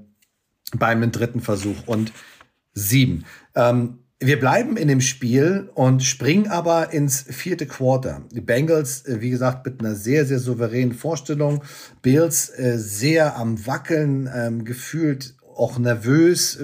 beim 0.75 1.11
dritten 1.11 1.41
Versuch 1.41 1.87
und 1.87 2.11
sieben. 2.73 3.25
Ähm, 3.55 3.99
wir 4.23 4.39
bleiben 4.39 4.77
in 4.77 4.87
dem 4.87 5.01
Spiel 5.01 5.69
und 5.73 6.03
springen 6.03 6.47
aber 6.47 6.93
ins 6.93 7.23
vierte 7.23 7.65
Quarter. 7.65 8.21
Die 8.31 8.41
Bengals, 8.41 9.05
äh, 9.07 9.19
wie 9.19 9.31
gesagt, 9.31 9.65
mit 9.65 9.79
einer 9.79 9.95
sehr, 9.95 10.25
sehr 10.25 10.39
souveränen 10.39 10.93
Vorstellung. 10.93 11.63
Bills 12.03 12.49
äh, 12.49 12.77
sehr 12.77 13.35
am 13.35 13.65
Wackeln, 13.65 14.29
ähm, 14.33 14.63
gefühlt 14.63 15.33
auch 15.55 15.77
nervös, 15.79 16.59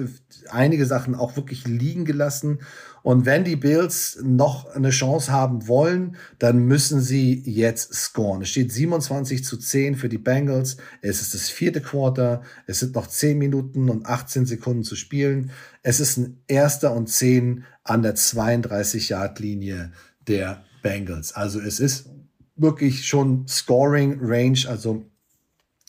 einige 0.50 0.86
Sachen 0.86 1.14
auch 1.14 1.36
wirklich 1.36 1.66
liegen 1.66 2.04
gelassen. 2.04 2.60
Und 3.02 3.26
wenn 3.26 3.44
die 3.44 3.56
Bills 3.56 4.18
noch 4.22 4.66
eine 4.74 4.90
Chance 4.90 5.32
haben 5.32 5.66
wollen, 5.66 6.16
dann 6.38 6.58
müssen 6.58 7.00
sie 7.00 7.42
jetzt 7.46 7.94
scoren. 7.94 8.42
Es 8.42 8.50
steht 8.50 8.72
27 8.72 9.44
zu 9.44 9.56
10 9.56 9.94
für 9.94 10.08
die 10.08 10.18
Bengals. 10.18 10.76
Es 11.00 11.22
ist 11.22 11.32
das 11.32 11.48
vierte 11.48 11.80
Quarter. 11.80 12.42
Es 12.66 12.80
sind 12.80 12.94
noch 12.94 13.06
10 13.06 13.38
Minuten 13.38 13.88
und 13.88 14.06
18 14.06 14.46
Sekunden 14.46 14.84
zu 14.84 14.96
spielen. 14.96 15.52
Es 15.88 16.00
ist 16.00 16.18
ein 16.18 16.42
erster 16.48 16.92
und 16.92 17.08
10 17.08 17.64
an 17.82 18.02
der 18.02 18.14
32-Yard-Linie 18.14 19.90
der 20.26 20.62
Bengals. 20.82 21.32
Also 21.32 21.60
es 21.60 21.80
ist 21.80 22.10
wirklich 22.56 23.06
schon 23.06 23.48
Scoring 23.48 24.18
Range, 24.20 24.58
also 24.68 25.06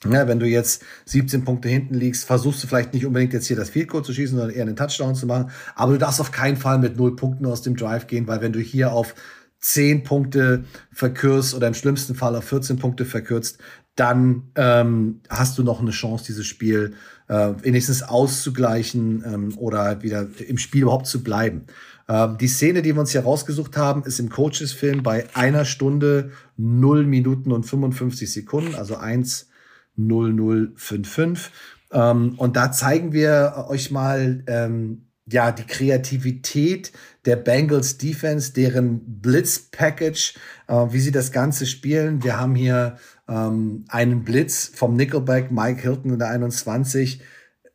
ja, 0.05 0.25
wenn 0.25 0.39
du 0.39 0.45
jetzt 0.45 0.83
17 1.03 1.43
Punkte 1.43 1.67
hinten 1.67 1.95
liegst, 1.95 2.23
versuchst 2.23 2.63
du 2.63 2.67
vielleicht 2.67 2.93
nicht 2.93 3.05
unbedingt 3.05 3.33
jetzt 3.33 3.47
hier 3.47 3.57
das 3.57 3.71
Field 3.71 3.89
Goal 3.89 4.05
zu 4.05 4.13
schießen, 4.13 4.37
sondern 4.37 4.55
eher 4.55 4.61
einen 4.61 4.77
Touchdown 4.77 5.15
zu 5.15 5.25
machen. 5.25 5.51
Aber 5.75 5.91
du 5.91 5.97
darfst 5.97 6.21
auf 6.21 6.31
keinen 6.31 6.55
Fall 6.55 6.79
mit 6.79 6.95
null 6.95 7.17
Punkten 7.17 7.45
aus 7.45 7.61
dem 7.61 7.75
Drive 7.75 8.07
gehen, 8.07 8.25
weil 8.25 8.39
wenn 8.39 8.53
du 8.53 8.61
hier 8.61 8.93
auf 8.93 9.15
10 9.59 10.03
Punkte 10.03 10.63
verkürzt 10.93 11.53
oder 11.53 11.67
im 11.67 11.73
schlimmsten 11.73 12.15
Fall 12.15 12.37
auf 12.37 12.45
14 12.45 12.79
Punkte 12.79 13.03
verkürzt, 13.03 13.57
dann 13.95 14.53
ähm, 14.55 15.19
hast 15.27 15.57
du 15.57 15.63
noch 15.63 15.81
eine 15.81 15.91
Chance, 15.91 16.23
dieses 16.25 16.47
Spiel 16.47 16.93
äh, 17.29 17.53
wenigstens 17.61 18.03
auszugleichen 18.03 19.23
ähm, 19.25 19.57
oder 19.57 20.03
wieder 20.03 20.27
im 20.47 20.57
Spiel 20.57 20.81
überhaupt 20.81 21.07
zu 21.07 21.23
bleiben. 21.23 21.65
Ähm, 22.09 22.37
die 22.39 22.47
Szene, 22.47 22.81
die 22.81 22.93
wir 22.93 22.99
uns 22.99 23.11
hier 23.11 23.21
rausgesucht 23.21 23.77
haben, 23.77 24.03
ist 24.03 24.19
im 24.19 24.29
Coaches-Film 24.29 25.03
bei 25.03 25.27
einer 25.35 25.63
Stunde 25.63 26.31
0 26.57 27.05
Minuten 27.05 27.51
und 27.51 27.63
55 27.63 28.33
Sekunden, 28.33 28.75
also 28.75 28.97
1 28.97 29.47
0055. 29.95 31.51
Ähm, 31.91 32.33
und 32.37 32.55
da 32.55 32.71
zeigen 32.71 33.13
wir 33.13 33.65
euch 33.69 33.91
mal 33.91 34.43
ähm, 34.47 35.05
ja 35.31 35.51
die 35.51 35.65
Kreativität 35.65 36.91
der 37.25 37.35
Bengals 37.35 37.97
Defense, 37.97 38.53
deren 38.53 39.21
Blitz 39.21 39.59
Package, 39.59 40.35
äh, 40.67 40.73
wie 40.89 40.99
sie 40.99 41.11
das 41.11 41.31
Ganze 41.31 41.65
spielen. 41.65 42.23
Wir 42.23 42.39
haben 42.39 42.55
hier 42.55 42.97
ähm, 43.29 43.85
einen 43.87 44.23
Blitz 44.23 44.71
vom 44.73 44.95
Nickelback 44.95 45.51
Mike 45.51 45.81
Hilton 45.81 46.13
in 46.13 46.19
der 46.19 46.29
21. 46.29 47.21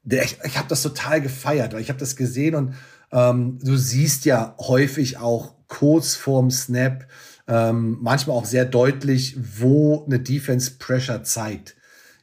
Der, 0.02 0.24
ich 0.24 0.38
ich 0.44 0.59
habe 0.59 0.68
das 0.68 0.82
total 0.82 1.20
gefeiert, 1.20 1.74
ich 1.74 1.88
habe 1.88 1.98
das 1.98 2.16
gesehen 2.16 2.55
und 2.55 2.74
ähm, 3.12 3.59
du 3.62 3.76
siehst 3.76 4.24
ja 4.24 4.55
häufig 4.59 5.18
auch 5.18 5.55
kurz 5.68 6.14
vorm 6.14 6.50
Snap, 6.50 7.07
ähm, 7.46 7.98
manchmal 8.00 8.36
auch 8.36 8.44
sehr 8.44 8.64
deutlich, 8.64 9.36
wo 9.59 10.05
eine 10.05 10.18
Defense 10.20 10.72
Pressure 10.78 11.22
zeigt. 11.22 11.76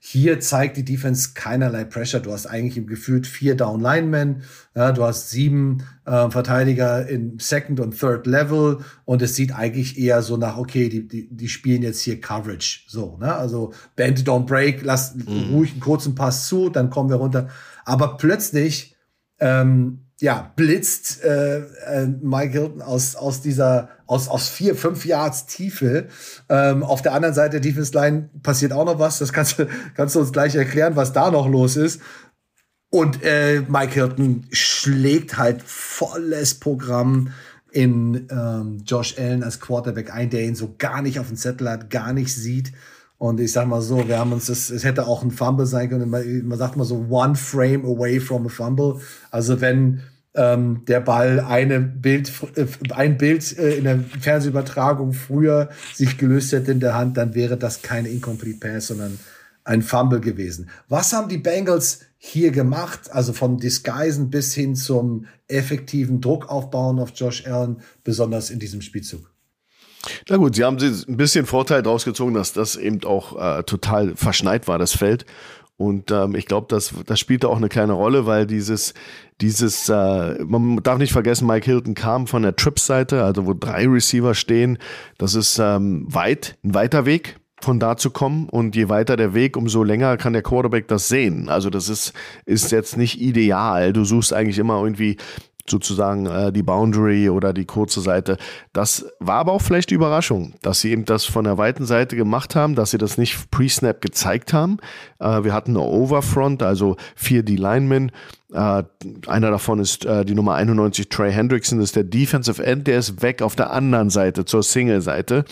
Hier 0.04 0.40
zeigt 0.40 0.78
die 0.78 0.84
Defense 0.84 1.34
keinerlei 1.36 1.84
Pressure. 1.84 2.22
Du 2.22 2.32
hast 2.32 2.48
eigentlich 2.48 2.76
im 2.76 2.88
Gefühl 2.88 3.24
vier 3.24 3.56
Down 3.56 3.80
Linemen, 3.80 4.42
ja, 4.74 4.92
du 4.94 5.04
hast 5.04 5.30
sieben 5.30 5.84
äh, 6.06 6.28
Verteidiger 6.32 7.08
in 7.08 7.38
Second 7.38 7.80
und 7.80 8.00
Third 8.00 8.26
Level 8.26 8.80
und 9.06 9.22
es 9.22 9.36
sieht 9.36 9.54
eigentlich 9.54 10.00
eher 10.00 10.24
so 10.24 10.38
nach, 10.38 10.58
okay, 10.58 10.90
die, 10.90 11.08
die, 11.08 11.30
die 11.30 11.48
spielen 11.48 11.84
jetzt 11.84 12.02
hier 12.02 12.20
Coverage. 12.20 12.86
So, 12.88 13.18
ne? 13.20 13.36
Also 13.36 13.74
Bend, 13.96 14.28
don't 14.28 14.48
break, 14.48 14.82
lass 14.82 15.14
mhm. 15.14 15.54
ruhig 15.54 15.74
einen 15.74 15.82
kurzen 15.82 16.16
Pass 16.16 16.48
zu, 16.48 16.70
dann 16.70 16.90
kommen 16.90 17.12
wir 17.12 17.18
runter. 17.18 17.50
Aber 17.86 18.18
plötzlich 18.18 18.96
ähm, 19.40 20.08
ja, 20.22 20.52
blitzt 20.56 21.24
äh, 21.24 21.62
äh, 21.62 22.08
Mike 22.22 22.52
Hilton 22.52 22.84
aus, 22.84 23.16
aus 23.16 23.42
dieser, 23.42 23.90
aus, 24.06 24.28
aus 24.28 24.50
vier, 24.50 24.76
fünf 24.76 25.04
Yards 25.04 25.48
Tiefe. 25.48 26.10
Ähm, 26.48 26.84
auf 26.84 27.02
der 27.02 27.14
anderen 27.14 27.34
Seite 27.34 27.60
der 27.60 27.62
Defense 27.62 27.92
Line 27.94 28.30
passiert 28.44 28.72
auch 28.72 28.86
noch 28.86 29.00
was. 29.00 29.18
Das 29.18 29.34
kannst 29.34 29.58
du, 29.58 29.68
kannst 29.96 30.14
du 30.14 30.20
uns 30.20 30.32
gleich 30.32 30.54
erklären, 30.54 30.96
was 30.96 31.12
da 31.12 31.32
noch 31.32 31.50
los 31.50 31.76
ist. 31.76 32.02
Und 32.92 33.24
äh, 33.24 33.64
Mike 33.68 33.94
Hilton 33.94 34.46
schlägt 34.52 35.40
halt 35.40 35.64
volles 35.64 36.54
Programm 36.54 37.34
in 37.72 38.28
ähm, 38.30 38.84
Josh 38.86 39.18
Allen 39.18 39.42
als 39.44 39.60
Quarterback 39.60 40.14
ein, 40.14 40.30
der 40.30 40.44
ihn 40.44 40.56
so 40.56 40.76
gar 40.78 41.02
nicht 41.02 41.20
auf 41.20 41.30
dem 41.30 41.38
Zettel 41.38 41.68
hat, 41.68 41.90
gar 41.90 42.14
nicht 42.14 42.36
sieht. 42.36 42.74
Und 43.18 43.40
ich 43.40 43.52
sag 43.52 43.68
mal 43.68 43.82
so, 43.82 44.08
wir 44.08 44.20
haben 44.20 44.34
uns 44.34 44.48
das, 44.48 44.70
es 44.70 44.84
hätte 44.84 45.08
auch 45.08 45.24
ein 45.24 45.32
Fumble 45.32 45.66
sein 45.66 45.90
können. 45.90 46.10
Man, 46.12 46.48
man 46.48 46.58
sagt 46.60 46.76
mal 46.76 46.86
so, 46.86 47.08
one 47.10 47.36
frame 47.36 47.86
away 47.86 48.20
from 48.20 48.46
a 48.46 48.50
fumble. 48.50 49.00
Also 49.32 49.62
wenn 49.62 50.02
ähm, 50.34 50.86
der 50.88 51.02
Ball 51.02 51.40
eine 51.40 51.80
Bild, 51.80 52.32
äh, 52.56 52.66
ein 52.94 53.18
Bild 53.18 53.58
äh, 53.58 53.76
in 53.76 53.84
der 53.84 54.00
Fernsehübertragung 54.00 55.14
früher 55.14 55.70
sich 55.94 56.18
gelöst 56.18 56.54
hätte 56.54 56.72
in 56.72 56.80
der 56.80 56.96
Hand, 56.96 57.18
dann 57.18 57.36
wäre 57.36 57.58
das 57.58 57.82
kein 57.82 58.06
Incomplete 58.06 58.60
Pass, 58.60 58.88
sondern 58.88 59.20
ein 59.64 59.82
Fumble 59.82 60.22
gewesen. 60.22 60.70
Was 60.88 61.14
haben 61.14 61.30
die 61.30 61.38
Bengals 61.38 62.00
hier 62.18 62.52
gemacht? 62.52 63.12
Also 63.12 63.34
von 63.34 63.58
Disguisen 63.58 64.30
bis 64.30 64.54
hin 64.54 64.76
zum 64.76 65.26
effektiven 65.48 66.22
Druck 66.22 66.50
aufbauen 66.50 67.00
auf 67.00 67.12
Josh 67.16 67.46
Allen, 67.46 67.82
besonders 68.04 68.50
in 68.50 68.60
diesem 68.60 68.82
Spielzug. 68.82 69.32
Na 70.30 70.38
gut, 70.38 70.56
sie 70.56 70.64
haben 70.64 70.78
ein 70.78 71.18
bisschen 71.18 71.46
Vorteil 71.46 71.84
daraus 71.84 72.06
gezogen, 72.06 72.34
dass 72.34 72.54
das 72.54 72.76
eben 72.76 73.04
auch 73.04 73.40
äh, 73.40 73.64
total 73.64 74.16
verschneit 74.16 74.68
war, 74.68 74.80
das 74.80 74.94
Feld. 74.94 75.26
Und 75.78 76.12
ähm, 76.12 76.36
ich 76.36 76.46
glaube, 76.46 76.68
das, 76.70 76.94
das 77.06 77.20
spielte 77.20 77.50
auch 77.50 77.58
eine 77.58 77.70
kleine 77.70 77.94
Rolle, 77.94 78.28
weil 78.28 78.46
dieses, 78.46 78.94
dieses, 79.42 79.90
äh, 79.90 80.44
man 80.44 80.78
darf 80.84 81.00
nicht 81.00 81.12
vergessen, 81.12 81.48
Mike 81.48 81.66
Hilton 81.66 81.96
kam 81.96 82.28
von 82.28 82.44
der 82.44 82.56
Trips-Seite, 82.56 83.24
also 83.24 83.48
wo 83.48 83.54
drei 83.54 83.88
Receiver 83.88 84.36
stehen. 84.36 84.78
Das 85.18 85.34
ist 85.34 85.58
ähm, 85.58 86.06
weit, 86.08 86.58
ein 86.64 86.76
weiter 86.76 87.06
Weg 87.06 87.38
von 87.64 87.80
da 87.80 87.96
zu 87.98 88.10
kommen 88.10 88.50
und 88.50 88.76
je 88.76 88.90
weiter 88.90 89.16
der 89.16 89.34
Weg, 89.34 89.56
umso 89.56 89.84
länger 89.84 90.18
kann 90.18 90.34
der 90.34 90.42
Quarterback 90.42 90.88
das 90.88 91.08
sehen. 91.08 91.50
Also 91.50 91.70
das 91.70 91.90
ist, 91.90 92.14
ist 92.46 92.72
jetzt 92.72 92.98
nicht 92.98 93.22
ideal. 93.22 93.94
Du 93.94 94.04
suchst 94.04 94.34
eigentlich 94.34 94.58
immer 94.58 94.82
irgendwie 94.82 95.18
sozusagen 95.72 96.28
äh, 96.28 96.52
die 96.52 96.62
Boundary 96.62 97.30
oder 97.30 97.54
die 97.54 97.66
kurze 97.66 98.02
Seite. 98.02 98.38
Das 98.74 99.06
war 99.20 99.38
aber 99.38 99.54
auch 99.54 99.62
vielleicht 99.62 99.90
die 99.90 99.96
Überraschung, 99.96 100.54
dass 100.62 100.82
sie 100.82 100.92
eben 100.92 101.06
das 101.06 101.26
von 101.26 101.46
der 101.46 101.58
weiten 101.58 101.86
Seite 101.86 102.16
gemacht 102.16 102.56
haben, 102.56 102.76
dass 102.76 102.92
sie 102.92 103.00
das 103.00 103.18
nicht 103.18 103.50
pre-snap 103.50 104.02
gezeigt 104.02 104.54
haben. 104.54 104.78
Äh, 105.20 105.44
wir 105.44 105.54
hatten 105.54 105.72
eine 105.72 105.86
Overfront, 105.86 106.62
also 106.62 106.98
vier 107.16 107.42
D-Linemen. 107.42 108.12
Äh, 108.54 108.84
einer 109.28 109.50
davon 109.50 109.80
ist 109.80 110.06
äh, 110.06 110.26
die 110.26 110.36
Nummer 110.36 110.56
91, 110.56 111.10
Trey 111.10 111.32
Hendrickson, 111.32 111.82
ist 111.82 111.96
der 111.96 112.04
Defensive 112.04 112.64
End, 112.64 112.86
der 112.86 113.00
ist 113.00 113.22
weg 113.24 113.42
auf 113.42 113.56
der 113.56 113.72
anderen 113.72 114.12
Seite, 114.12 114.46
zur 114.46 114.62
Single-Seite 114.62 115.46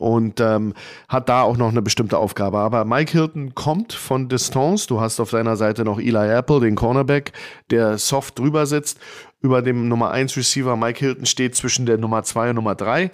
und 0.00 0.40
ähm, 0.40 0.72
hat 1.08 1.28
da 1.28 1.42
auch 1.42 1.58
noch 1.58 1.68
eine 1.68 1.82
bestimmte 1.82 2.16
Aufgabe. 2.16 2.58
Aber 2.58 2.86
Mike 2.86 3.12
Hilton 3.12 3.54
kommt 3.54 3.92
von 3.92 4.28
Distance. 4.28 4.86
Du 4.88 5.00
hast 5.00 5.20
auf 5.20 5.30
seiner 5.30 5.56
Seite 5.56 5.84
noch 5.84 6.00
Eli 6.00 6.30
Apple, 6.30 6.60
den 6.60 6.74
Cornerback, 6.74 7.32
der 7.70 7.98
soft 7.98 8.38
drüber 8.38 8.64
sitzt. 8.64 8.98
Über 9.40 9.62
dem 9.62 9.88
Nummer 9.88 10.10
1 10.10 10.36
Receiver 10.36 10.76
Mike 10.76 10.98
Hilton 11.00 11.26
steht 11.26 11.54
zwischen 11.54 11.86
der 11.86 11.98
Nummer 11.98 12.22
2 12.22 12.50
und 12.50 12.56
Nummer 12.56 12.74
3 12.74 13.10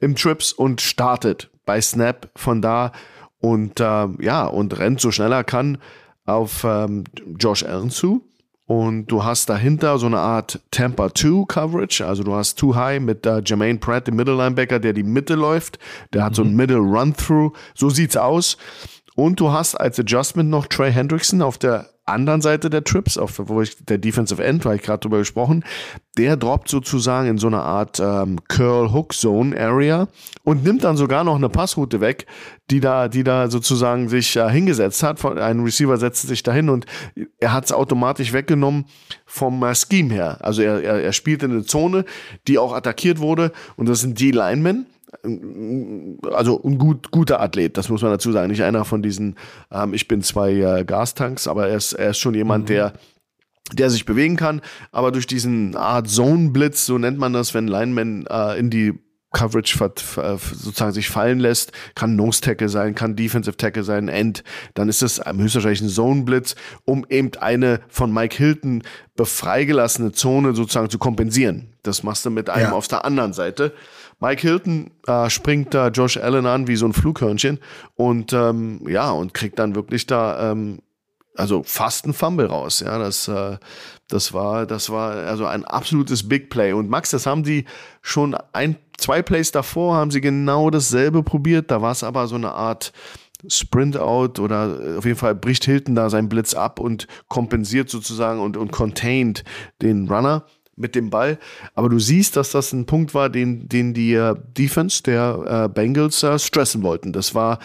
im 0.00 0.16
Trips 0.16 0.52
und 0.52 0.80
startet 0.80 1.50
bei 1.64 1.80
Snap 1.80 2.30
von 2.36 2.60
da 2.60 2.92
und 3.38 3.80
äh, 3.80 4.08
ja, 4.20 4.46
und 4.46 4.78
rennt 4.78 5.00
so 5.00 5.10
schnell 5.10 5.32
er 5.32 5.44
kann 5.44 5.78
auf 6.24 6.64
ähm, 6.64 7.04
Josh 7.38 7.64
Allen 7.64 7.90
zu 7.90 8.28
und 8.66 9.08
du 9.08 9.24
hast 9.24 9.50
dahinter 9.50 9.98
so 9.98 10.06
eine 10.06 10.18
Art 10.18 10.60
Tampa 10.70 11.12
2 11.14 11.44
Coverage. 11.46 12.06
Also 12.06 12.22
du 12.22 12.34
hast 12.34 12.58
Too 12.58 12.74
High 12.74 13.00
mit 13.00 13.26
äh, 13.26 13.42
Jermaine 13.44 13.78
Pratt, 13.78 14.06
dem 14.06 14.16
Middle 14.16 14.36
Linebacker, 14.36 14.78
der 14.78 14.92
die 14.92 15.02
Mitte 15.02 15.34
läuft. 15.34 15.78
Der 16.14 16.24
hat 16.24 16.32
mhm. 16.32 16.36
so 16.36 16.42
ein 16.44 16.56
Middle 16.56 16.78
Run-Through. 16.78 17.52
So 17.74 17.90
sieht's 17.90 18.16
aus. 18.16 18.56
Und 19.14 19.40
du 19.40 19.50
hast 19.50 19.74
als 19.74 19.98
Adjustment 19.98 20.48
noch 20.48 20.66
Trey 20.66 20.92
Hendrickson 20.92 21.42
auf 21.42 21.58
der 21.58 21.92
anderen 22.04 22.40
Seite 22.40 22.68
der 22.68 22.82
Trips, 22.82 23.16
auf 23.16 23.40
wo 23.44 23.62
ich 23.62 23.76
der 23.84 23.98
Defensive 23.98 24.42
End, 24.42 24.64
war 24.64 24.74
ich 24.74 24.82
gerade 24.82 25.00
drüber 25.00 25.18
gesprochen, 25.18 25.64
der 26.18 26.36
droppt 26.36 26.68
sozusagen 26.68 27.28
in 27.28 27.38
so 27.38 27.46
eine 27.46 27.60
Art 27.60 28.00
ähm, 28.00 28.40
Curl 28.48 28.92
Hook 28.92 29.12
Zone 29.12 29.58
Area 29.58 30.08
und 30.42 30.64
nimmt 30.64 30.82
dann 30.82 30.96
sogar 30.96 31.22
noch 31.22 31.36
eine 31.36 31.48
Passroute 31.48 32.00
weg, 32.00 32.26
die 32.70 32.80
da, 32.80 33.06
die 33.06 33.22
da 33.22 33.48
sozusagen 33.48 34.08
sich 34.08 34.34
äh, 34.34 34.50
hingesetzt 34.50 35.02
hat. 35.04 35.24
Ein 35.24 35.60
Receiver 35.60 35.96
setzt 35.96 36.26
sich 36.26 36.42
dahin 36.42 36.70
und 36.70 36.86
er 37.38 37.52
hat 37.52 37.66
es 37.66 37.72
automatisch 37.72 38.32
weggenommen 38.32 38.86
vom 39.24 39.62
äh, 39.62 39.74
Scheme 39.74 40.12
her. 40.12 40.38
Also 40.40 40.62
er, 40.62 40.82
er, 40.82 41.02
er 41.02 41.12
spielt 41.12 41.44
in 41.44 41.52
eine 41.52 41.64
Zone, 41.64 42.04
die 42.48 42.58
auch 42.58 42.74
attackiert 42.74 43.20
wurde 43.20 43.52
und 43.76 43.88
das 43.88 44.00
sind 44.00 44.18
die 44.18 44.32
Linemen 44.32 44.86
also 45.22 46.62
ein 46.64 46.78
gut, 46.78 47.10
guter 47.10 47.40
Athlet, 47.40 47.76
das 47.76 47.88
muss 47.88 48.02
man 48.02 48.10
dazu 48.10 48.32
sagen. 48.32 48.50
Nicht 48.50 48.62
einer 48.62 48.84
von 48.84 49.02
diesen, 49.02 49.36
ähm, 49.70 49.94
ich 49.94 50.08
bin 50.08 50.22
zwei 50.22 50.52
äh, 50.52 50.84
Gastanks, 50.84 51.46
aber 51.46 51.68
er 51.68 51.76
ist, 51.76 51.92
er 51.92 52.10
ist 52.10 52.18
schon 52.18 52.34
jemand, 52.34 52.64
mhm. 52.64 52.68
der 52.68 52.92
der 53.72 53.88
sich 53.88 54.04
bewegen 54.04 54.36
kann, 54.36 54.60
aber 54.90 55.12
durch 55.12 55.26
diesen 55.26 55.76
Art 55.76 56.08
Zone-Blitz, 56.08 56.84
so 56.84 56.98
nennt 56.98 57.18
man 57.18 57.32
das, 57.32 57.54
wenn 57.54 57.68
Lineman 57.68 58.26
äh, 58.28 58.58
in 58.58 58.68
die 58.68 58.98
Coverage 59.32 59.78
sozusagen 59.78 60.92
sich 60.92 61.08
fallen 61.08 61.40
lässt, 61.40 61.72
kann 61.94 62.16
Nose 62.16 62.40
Tackle 62.42 62.68
sein, 62.68 62.94
kann 62.94 63.16
Defensive 63.16 63.56
Tackle 63.56 63.82
sein, 63.82 64.08
End, 64.08 64.44
dann 64.74 64.88
ist 64.88 65.02
das 65.02 65.22
höchstwahrscheinlich 65.24 65.80
ein 65.80 65.88
Zone 65.88 66.22
Blitz, 66.22 66.54
um 66.84 67.06
eben 67.08 67.30
eine 67.40 67.80
von 67.88 68.12
Mike 68.12 68.36
Hilton 68.36 68.82
befreigelassene 69.16 70.12
Zone 70.12 70.54
sozusagen 70.54 70.90
zu 70.90 70.98
kompensieren. 70.98 71.72
Das 71.82 72.02
machst 72.02 72.24
du 72.24 72.30
mit 72.30 72.50
einem 72.50 72.70
ja. 72.70 72.72
auf 72.72 72.88
der 72.88 73.04
anderen 73.04 73.32
Seite. 73.32 73.72
Mike 74.22 74.40
Hilton 74.40 74.92
äh, 75.08 75.28
springt 75.28 75.74
da 75.74 75.88
Josh 75.88 76.16
Allen 76.16 76.46
an 76.46 76.68
wie 76.68 76.76
so 76.76 76.86
ein 76.86 76.92
Flughörnchen 76.92 77.58
und 77.96 78.32
ähm, 78.32 78.80
ja, 78.88 79.10
und 79.10 79.34
kriegt 79.34 79.58
dann 79.58 79.74
wirklich 79.74 80.06
da 80.06 80.52
ähm, 80.52 80.78
also 81.34 81.64
fast 81.64 82.06
ein 82.06 82.12
Fumble 82.12 82.46
raus. 82.46 82.80
Ja, 82.86 82.98
das, 82.98 83.26
äh, 83.26 83.58
das 84.08 84.32
war, 84.32 84.64
das 84.66 84.90
war 84.90 85.12
also 85.12 85.46
ein 85.46 85.64
absolutes 85.64 86.28
Big 86.28 86.50
Play. 86.50 86.72
Und 86.72 86.88
Max, 86.88 87.10
das 87.10 87.26
haben 87.26 87.42
die 87.42 87.64
schon 88.00 88.36
ein, 88.52 88.76
zwei 88.96 89.22
Plays 89.22 89.50
davor 89.50 89.96
haben 89.96 90.12
sie 90.12 90.20
genau 90.20 90.70
dasselbe 90.70 91.24
probiert. 91.24 91.72
Da 91.72 91.82
war 91.82 91.90
es 91.90 92.04
aber 92.04 92.28
so 92.28 92.36
eine 92.36 92.52
Art 92.52 92.92
Sprint 93.48 93.96
out 93.96 94.38
oder 94.38 94.78
äh, 94.80 94.98
auf 94.98 95.04
jeden 95.04 95.18
Fall 95.18 95.34
bricht 95.34 95.64
Hilton 95.64 95.96
da 95.96 96.10
seinen 96.10 96.28
Blitz 96.28 96.54
ab 96.54 96.78
und 96.78 97.08
kompensiert 97.26 97.90
sozusagen 97.90 98.38
und, 98.38 98.56
und 98.56 98.70
contained 98.70 99.42
den 99.80 100.06
Runner 100.08 100.44
mit 100.76 100.94
dem 100.94 101.10
Ball. 101.10 101.38
Aber 101.74 101.88
du 101.88 101.98
siehst, 101.98 102.36
dass 102.36 102.50
das 102.50 102.72
ein 102.72 102.86
Punkt 102.86 103.14
war, 103.14 103.28
den, 103.28 103.68
den 103.68 103.94
die 103.94 104.14
äh, 104.14 104.34
Defense 104.56 105.02
der 105.02 105.66
äh, 105.66 105.68
Bengals 105.68 106.22
äh, 106.22 106.38
stressen 106.38 106.82
wollten. 106.82 107.12
Das 107.12 107.34
war 107.34 107.58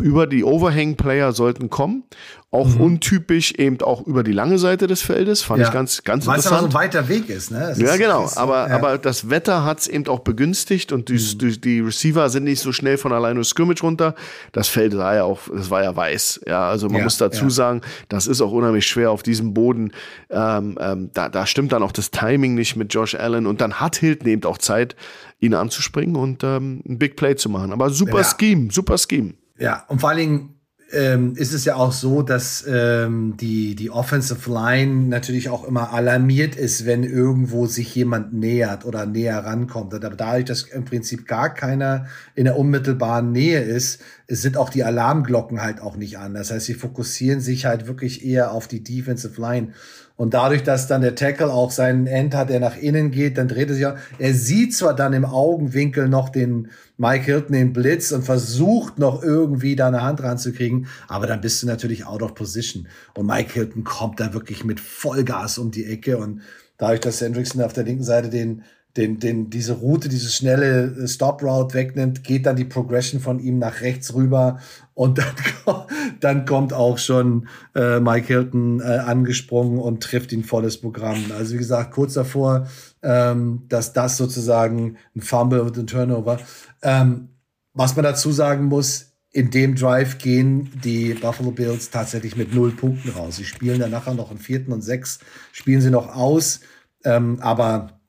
über 0.00 0.26
die 0.26 0.44
Overhang-Player 0.44 1.32
sollten 1.32 1.70
kommen 1.70 2.04
auch 2.52 2.68
mhm. 2.68 2.80
untypisch 2.80 3.52
eben 3.52 3.80
auch 3.80 4.04
über 4.06 4.24
die 4.24 4.32
lange 4.32 4.58
Seite 4.58 4.88
des 4.88 5.02
Feldes, 5.02 5.40
fand 5.40 5.60
ja. 5.60 5.68
ich 5.68 5.72
ganz, 5.72 6.02
ganz 6.02 6.26
Weil 6.26 6.36
interessant. 6.36 6.62
Weil 6.62 6.66
es 6.66 6.72
so 6.72 6.78
ein 6.78 6.84
weiter 6.84 7.08
Weg 7.08 7.28
ist, 7.28 7.52
ne? 7.52 7.70
Es 7.70 7.78
ja, 7.78 7.96
genau. 7.96 8.24
Ist, 8.24 8.36
aber, 8.38 8.68
ja. 8.68 8.74
aber 8.74 8.98
das 8.98 9.30
Wetter 9.30 9.64
hat 9.64 9.78
es 9.78 9.86
eben 9.86 10.08
auch 10.08 10.20
begünstigt 10.20 10.90
und 10.90 11.08
die, 11.08 11.12
mhm. 11.12 11.38
die, 11.38 11.60
die, 11.60 11.80
Receiver 11.80 12.28
sind 12.28 12.44
nicht 12.44 12.60
so 12.60 12.72
schnell 12.72 12.98
von 12.98 13.12
alleine 13.12 13.44
Scrimmage 13.44 13.82
runter. 13.82 14.16
Das 14.50 14.66
Feld 14.66 14.96
war 14.96 15.14
ja 15.14 15.22
auch, 15.22 15.42
das 15.52 15.70
war 15.70 15.84
ja 15.84 15.94
weiß. 15.94 16.40
Ja, 16.46 16.68
also 16.68 16.88
man 16.88 16.98
ja, 16.98 17.04
muss 17.04 17.18
dazu 17.18 17.50
sagen, 17.50 17.82
das 18.08 18.26
ist 18.26 18.40
auch 18.40 18.50
unheimlich 18.50 18.86
schwer 18.86 19.12
auf 19.12 19.22
diesem 19.22 19.54
Boden. 19.54 19.92
Ähm, 20.28 20.76
ähm, 20.80 21.10
da, 21.14 21.28
da 21.28 21.46
stimmt 21.46 21.70
dann 21.70 21.84
auch 21.84 21.92
das 21.92 22.10
Timing 22.10 22.56
nicht 22.56 22.74
mit 22.74 22.92
Josh 22.92 23.14
Allen 23.14 23.46
und 23.46 23.60
dann 23.60 23.74
hat 23.74 23.94
Hilton 23.94 24.26
eben 24.26 24.42
auch 24.44 24.58
Zeit, 24.58 24.96
ihn 25.38 25.54
anzuspringen 25.54 26.16
und 26.16 26.42
ähm, 26.42 26.82
ein 26.86 26.98
Big 26.98 27.14
Play 27.14 27.36
zu 27.36 27.48
machen. 27.48 27.72
Aber 27.72 27.90
super 27.90 28.24
Scheme, 28.24 28.72
super 28.72 28.98
Scheme. 28.98 29.34
Ja, 29.56 29.84
und 29.88 30.00
vor 30.00 30.10
allen 30.10 30.18
Dingen 30.18 30.59
ähm, 30.92 31.34
ist 31.36 31.52
es 31.52 31.64
ja 31.64 31.76
auch 31.76 31.92
so, 31.92 32.22
dass 32.22 32.64
ähm, 32.68 33.36
die, 33.36 33.74
die 33.74 33.90
Offensive 33.90 34.50
Line 34.50 35.08
natürlich 35.08 35.48
auch 35.48 35.64
immer 35.64 35.92
alarmiert 35.92 36.56
ist, 36.56 36.86
wenn 36.86 37.04
irgendwo 37.04 37.66
sich 37.66 37.94
jemand 37.94 38.32
nähert 38.32 38.84
oder 38.84 39.06
näher 39.06 39.38
rankommt. 39.38 39.94
Aber 39.94 40.10
dadurch, 40.10 40.44
dass 40.44 40.62
im 40.62 40.84
Prinzip 40.84 41.26
gar 41.26 41.54
keiner 41.54 42.06
in 42.34 42.44
der 42.44 42.58
unmittelbaren 42.58 43.30
Nähe 43.30 43.60
ist, 43.60 44.00
sind 44.26 44.56
auch 44.56 44.70
die 44.70 44.84
Alarmglocken 44.84 45.62
halt 45.62 45.80
auch 45.80 45.96
nicht 45.96 46.18
an. 46.18 46.34
Das 46.34 46.50
heißt, 46.50 46.66
sie 46.66 46.74
fokussieren 46.74 47.40
sich 47.40 47.66
halt 47.66 47.86
wirklich 47.86 48.24
eher 48.24 48.52
auf 48.52 48.68
die 48.68 48.82
Defensive 48.82 49.40
Line. 49.40 49.72
Und 50.20 50.34
dadurch, 50.34 50.62
dass 50.62 50.86
dann 50.86 51.00
der 51.00 51.14
Tackle 51.14 51.50
auch 51.50 51.70
seinen 51.70 52.06
End 52.06 52.34
hat, 52.34 52.50
der 52.50 52.60
nach 52.60 52.76
innen 52.76 53.10
geht, 53.10 53.38
dann 53.38 53.48
dreht 53.48 53.70
er 53.70 53.74
sich 53.74 53.86
auch. 53.86 53.96
Er 54.18 54.34
sieht 54.34 54.76
zwar 54.76 54.94
dann 54.94 55.14
im 55.14 55.24
Augenwinkel 55.24 56.10
noch 56.10 56.28
den 56.28 56.68
Mike 56.98 57.24
Hilton 57.24 57.54
den 57.54 57.72
Blitz 57.72 58.12
und 58.12 58.22
versucht 58.22 58.98
noch 58.98 59.22
irgendwie 59.22 59.76
da 59.76 59.88
eine 59.88 60.02
Hand 60.02 60.22
ranzukriegen, 60.22 60.88
aber 61.08 61.26
dann 61.26 61.40
bist 61.40 61.62
du 61.62 61.66
natürlich 61.66 62.04
out 62.04 62.20
of 62.20 62.34
position. 62.34 62.86
Und 63.14 63.28
Mike 63.28 63.54
Hilton 63.54 63.82
kommt 63.82 64.20
da 64.20 64.34
wirklich 64.34 64.62
mit 64.62 64.78
Vollgas 64.78 65.56
um 65.56 65.70
die 65.70 65.86
Ecke 65.86 66.18
und 66.18 66.42
dadurch, 66.76 67.00
dass 67.00 67.22
Hendrickson 67.22 67.62
auf 67.62 67.72
der 67.72 67.84
linken 67.84 68.04
Seite 68.04 68.28
den 68.28 68.62
den, 68.96 69.20
den, 69.20 69.50
diese 69.50 69.74
Route, 69.74 70.08
diese 70.08 70.30
schnelle 70.30 71.06
Stop-Route 71.06 71.74
wegnimmt, 71.74 72.24
geht 72.24 72.46
dann 72.46 72.56
die 72.56 72.64
Progression 72.64 73.20
von 73.20 73.38
ihm 73.38 73.58
nach 73.58 73.80
rechts 73.82 74.14
rüber 74.14 74.58
und 74.94 75.18
dann, 75.66 75.84
dann 76.20 76.44
kommt 76.44 76.72
auch 76.72 76.98
schon 76.98 77.48
äh, 77.74 78.00
Mike 78.00 78.26
Hilton 78.26 78.80
äh, 78.80 78.84
angesprungen 78.84 79.78
und 79.78 80.02
trifft 80.02 80.32
ihn 80.32 80.44
volles 80.44 80.80
Programm. 80.80 81.16
Also 81.36 81.54
wie 81.54 81.58
gesagt, 81.58 81.92
kurz 81.92 82.14
davor, 82.14 82.66
ähm, 83.02 83.62
dass 83.68 83.92
das 83.92 84.16
sozusagen 84.16 84.96
ein 85.14 85.20
Fumble 85.20 85.60
und 85.60 85.78
ein 85.78 85.86
Turnover. 85.86 86.38
Ähm, 86.82 87.28
was 87.72 87.94
man 87.94 88.04
dazu 88.04 88.32
sagen 88.32 88.64
muss, 88.64 89.06
in 89.32 89.50
dem 89.50 89.76
Drive 89.76 90.18
gehen 90.18 90.72
die 90.82 91.14
Buffalo 91.14 91.52
Bills 91.52 91.90
tatsächlich 91.90 92.36
mit 92.36 92.52
null 92.52 92.72
Punkten 92.72 93.10
raus. 93.10 93.36
Sie 93.36 93.44
spielen 93.44 93.78
dann 93.78 93.92
nachher 93.92 94.14
noch 94.14 94.30
einen 94.30 94.40
vierten 94.40 94.72
und 94.72 94.82
sechs, 94.82 95.20
spielen 95.52 95.80
sie 95.80 95.90
noch 95.90 96.14
aus, 96.14 96.60
ähm, 97.04 97.38
aber 97.40 97.99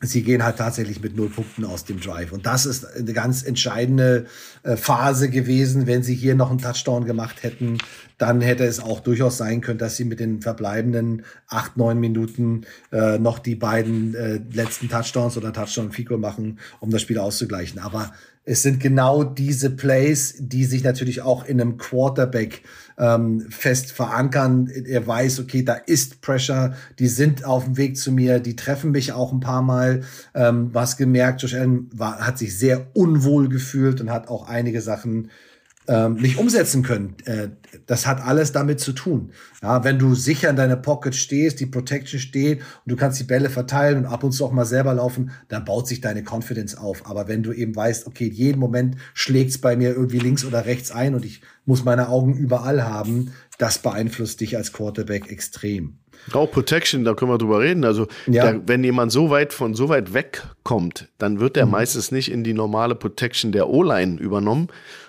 sie 0.00 0.22
gehen 0.22 0.44
halt 0.44 0.58
tatsächlich 0.58 1.02
mit 1.02 1.16
null 1.16 1.28
Punkten 1.28 1.64
aus 1.64 1.84
dem 1.84 2.00
Drive. 2.00 2.32
Und 2.32 2.46
das 2.46 2.66
ist 2.66 2.86
eine 2.96 3.12
ganz 3.12 3.42
entscheidende 3.42 4.26
äh, 4.62 4.76
Phase 4.76 5.28
gewesen. 5.28 5.86
Wenn 5.86 6.02
sie 6.02 6.14
hier 6.14 6.34
noch 6.34 6.50
einen 6.50 6.60
Touchdown 6.60 7.04
gemacht 7.04 7.42
hätten, 7.42 7.78
dann 8.16 8.40
hätte 8.40 8.64
es 8.64 8.80
auch 8.80 9.00
durchaus 9.00 9.38
sein 9.38 9.60
können, 9.60 9.78
dass 9.78 9.96
sie 9.96 10.04
mit 10.04 10.20
den 10.20 10.40
verbleibenden 10.40 11.24
acht, 11.48 11.76
neun 11.76 11.98
Minuten 11.98 12.62
äh, 12.92 13.18
noch 13.18 13.38
die 13.38 13.56
beiden 13.56 14.14
äh, 14.14 14.40
letzten 14.52 14.88
Touchdowns 14.88 15.36
oder 15.36 15.52
Touchdown 15.52 15.92
Fico 15.92 16.16
machen, 16.16 16.58
um 16.80 16.90
das 16.90 17.02
Spiel 17.02 17.18
auszugleichen. 17.18 17.80
Aber 17.80 18.12
es 18.48 18.62
sind 18.62 18.80
genau 18.80 19.24
diese 19.24 19.68
Plays, 19.68 20.34
die 20.38 20.64
sich 20.64 20.82
natürlich 20.82 21.20
auch 21.20 21.44
in 21.44 21.60
einem 21.60 21.76
Quarterback 21.76 22.62
ähm, 22.96 23.42
fest 23.50 23.92
verankern. 23.92 24.68
Er 24.68 25.06
weiß, 25.06 25.40
okay, 25.40 25.62
da 25.62 25.74
ist 25.74 26.22
Pressure, 26.22 26.74
die 26.98 27.08
sind 27.08 27.44
auf 27.44 27.64
dem 27.64 27.76
Weg 27.76 27.98
zu 27.98 28.10
mir, 28.10 28.40
die 28.40 28.56
treffen 28.56 28.90
mich 28.90 29.12
auch 29.12 29.32
ein 29.32 29.40
paar 29.40 29.60
Mal. 29.60 30.00
Ähm, 30.34 30.70
was 30.72 30.96
gemerkt, 30.96 31.42
Josh 31.42 31.52
Allen 31.52 31.90
war, 31.92 32.26
hat 32.26 32.38
sich 32.38 32.56
sehr 32.58 32.86
unwohl 32.94 33.50
gefühlt 33.50 34.00
und 34.00 34.10
hat 34.10 34.28
auch 34.28 34.48
einige 34.48 34.80
Sachen 34.80 35.28
ähm, 35.88 36.14
nicht 36.14 36.38
umsetzen 36.38 36.82
können. 36.82 37.16
Äh, 37.24 37.48
das 37.86 38.06
hat 38.06 38.20
alles 38.20 38.52
damit 38.52 38.78
zu 38.78 38.92
tun. 38.92 39.32
Ja, 39.62 39.84
wenn 39.84 39.98
du 39.98 40.14
sicher 40.14 40.50
in 40.50 40.56
deiner 40.56 40.76
Pocket 40.76 41.14
stehst, 41.14 41.60
die 41.60 41.66
Protection 41.66 42.20
steht 42.20 42.60
und 42.60 42.92
du 42.92 42.96
kannst 42.96 43.18
die 43.18 43.24
Bälle 43.24 43.50
verteilen 43.50 43.98
und 43.98 44.06
ab 44.06 44.22
und 44.22 44.32
zu 44.32 44.44
auch 44.44 44.52
mal 44.52 44.66
selber 44.66 44.94
laufen, 44.94 45.30
dann 45.48 45.64
baut 45.64 45.88
sich 45.88 46.00
deine 46.00 46.22
Confidence 46.22 46.76
auf. 46.76 47.08
Aber 47.08 47.26
wenn 47.26 47.42
du 47.42 47.52
eben 47.52 47.74
weißt, 47.74 48.06
okay, 48.06 48.28
jeden 48.28 48.60
Moment 48.60 48.96
schlägt's 49.14 49.58
bei 49.58 49.76
mir 49.76 49.90
irgendwie 49.90 50.18
links 50.18 50.44
oder 50.44 50.66
rechts 50.66 50.90
ein 50.90 51.14
und 51.14 51.24
ich 51.24 51.40
muss 51.64 51.84
meine 51.84 52.08
Augen 52.08 52.34
überall 52.34 52.84
haben, 52.84 53.32
das 53.58 53.78
beeinflusst 53.78 54.40
dich 54.40 54.56
als 54.56 54.72
Quarterback 54.72 55.30
extrem. 55.30 55.98
Auch 56.32 56.50
Protection, 56.50 57.04
da 57.04 57.14
können 57.14 57.30
wir 57.30 57.38
drüber 57.38 57.60
reden. 57.60 57.84
Also, 57.84 58.06
ja. 58.26 58.44
der, 58.44 58.68
wenn 58.68 58.84
jemand 58.84 59.12
so 59.12 59.30
weit 59.30 59.52
von 59.52 59.74
so 59.74 59.88
weit 59.88 60.12
wegkommt, 60.12 61.08
dann 61.18 61.40
wird 61.40 61.56
er 61.56 61.66
mhm. 61.66 61.72
meistens 61.72 62.10
nicht 62.10 62.30
in 62.30 62.44
die 62.44 62.54
normale 62.54 62.94
Protection 62.94 63.52
der 63.52 63.68
O-Line 63.68 64.20
übernommen, 64.20 64.68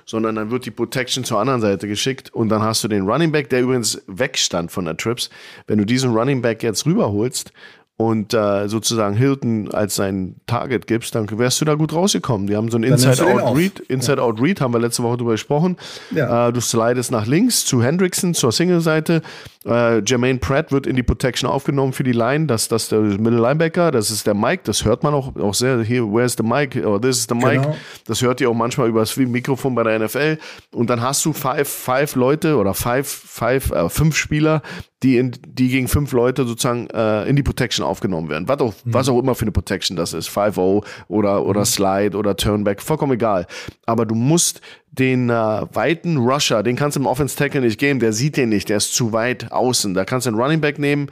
sondern 0.09 0.33
dann 0.33 0.49
wird 0.49 0.65
die 0.65 0.71
Protection 0.71 1.23
zur 1.23 1.39
anderen 1.39 1.61
Seite 1.61 1.87
geschickt 1.87 2.33
und 2.33 2.49
dann 2.49 2.63
hast 2.63 2.83
du 2.83 2.87
den 2.87 3.07
Running 3.07 3.31
Back, 3.31 3.47
der 3.51 3.61
übrigens 3.61 4.01
wegstand 4.07 4.71
von 4.71 4.85
der 4.85 4.97
Trips. 4.97 5.29
Wenn 5.67 5.77
du 5.77 5.85
diesen 5.85 6.11
Running 6.11 6.41
Back 6.41 6.63
jetzt 6.63 6.87
rüberholst 6.87 7.53
und 7.99 8.33
äh, 8.33 8.69
sozusagen 8.69 9.13
Hilton 9.13 9.73
als 9.73 9.95
sein 9.95 10.37
Target 10.47 10.87
gibst, 10.87 11.15
dann 11.15 11.27
wärst 11.37 11.59
du 11.59 11.65
da 11.65 11.75
gut 11.75 11.93
rausgekommen. 11.93 12.47
Die 12.47 12.55
haben 12.55 12.71
so 12.71 12.77
ein 12.77 12.83
Inside-Out-Read. 12.83 13.81
Inside-Out-Read 13.81 14.61
haben 14.61 14.73
wir 14.73 14.79
letzte 14.79 15.03
Woche 15.03 15.17
drüber 15.17 15.33
gesprochen. 15.33 15.75
Ja. 16.11 16.47
Äh, 16.47 16.53
du 16.53 16.61
slidest 16.61 17.11
nach 17.11 17.27
links 17.27 17.65
zu 17.65 17.83
Hendrickson 17.83 18.33
zur 18.33 18.53
Single-Seite. 18.53 19.21
Äh, 19.65 20.01
Jermaine 20.05 20.39
Pratt 20.39 20.71
wird 20.71 20.87
in 20.87 20.95
die 20.95 21.03
Protection 21.03 21.49
aufgenommen 21.49 21.91
für 21.91 22.05
die 22.05 22.13
Line. 22.13 22.45
Das, 22.45 22.69
das 22.69 22.83
ist 22.83 22.93
der 22.93 23.01
Middle 23.01 23.41
Linebacker. 23.41 23.91
Das 23.91 24.11
ist 24.11 24.25
der 24.25 24.33
Mike. 24.33 24.61
Das 24.63 24.85
hört 24.85 25.03
man 25.03 25.13
auch, 25.13 25.35
auch 25.35 25.53
sehr. 25.53 25.81
Hier, 25.81 26.03
where's 26.03 26.37
the 26.37 26.43
Mike? 26.43 26.81
Oh, 26.87 26.99
this 26.99 27.17
is 27.17 27.27
the 27.27 27.35
Mike. 27.35 27.63
Genau. 27.63 27.75
Das 28.07 28.21
hört 28.21 28.39
ihr 28.39 28.49
auch 28.49 28.55
manchmal 28.55 28.87
über 28.87 29.01
das 29.01 29.17
Mikrofon 29.17 29.75
bei 29.75 29.83
der 29.83 29.99
NFL. 29.99 30.37
Und 30.71 30.89
dann 30.89 31.01
hast 31.01 31.25
du 31.25 31.33
five, 31.33 31.67
five 31.67 32.15
Leute 32.15 32.55
oder 32.55 32.73
five, 32.73 33.09
five, 33.09 33.71
äh, 33.71 33.89
fünf 33.89 34.15
Spieler, 34.15 34.61
die, 35.03 35.17
in, 35.17 35.31
die 35.47 35.69
gegen 35.69 35.87
fünf 35.87 36.11
Leute 36.11 36.45
sozusagen 36.45 36.87
äh, 36.87 37.23
in 37.23 37.35
die 37.35 37.43
Protection 37.43 37.85
aufgenommen 37.85 38.29
werden. 38.29 38.47
Was 38.47 38.59
auch, 38.59 38.73
mhm. 38.83 38.93
was 38.93 39.09
auch 39.09 39.19
immer 39.19 39.35
für 39.35 39.43
eine 39.43 39.51
Protection 39.51 39.95
das 39.95 40.13
ist. 40.13 40.29
5-0 40.29 40.83
oder, 41.07 41.45
oder 41.45 41.61
mhm. 41.61 41.65
Slide 41.65 42.17
oder 42.17 42.35
Turnback, 42.35 42.81
vollkommen 42.81 43.13
egal. 43.13 43.47
Aber 43.85 44.05
du 44.05 44.15
musst 44.15 44.61
den 44.91 45.29
äh, 45.29 45.33
weiten 45.33 46.17
Rusher, 46.17 46.63
den 46.63 46.75
kannst 46.75 46.97
du 46.97 47.01
im 47.01 47.05
Offense 47.05 47.37
Tackle 47.37 47.61
nicht 47.61 47.79
geben, 47.79 47.99
der 47.99 48.11
sieht 48.11 48.35
den 48.35 48.49
nicht, 48.49 48.69
der 48.69 48.77
ist 48.77 48.93
zu 48.93 49.13
weit 49.13 49.51
außen. 49.51 49.93
Da 49.93 50.03
kannst 50.03 50.25
du 50.25 50.31
einen 50.31 50.39
Running 50.39 50.61
Back 50.61 50.79
nehmen. 50.79 51.09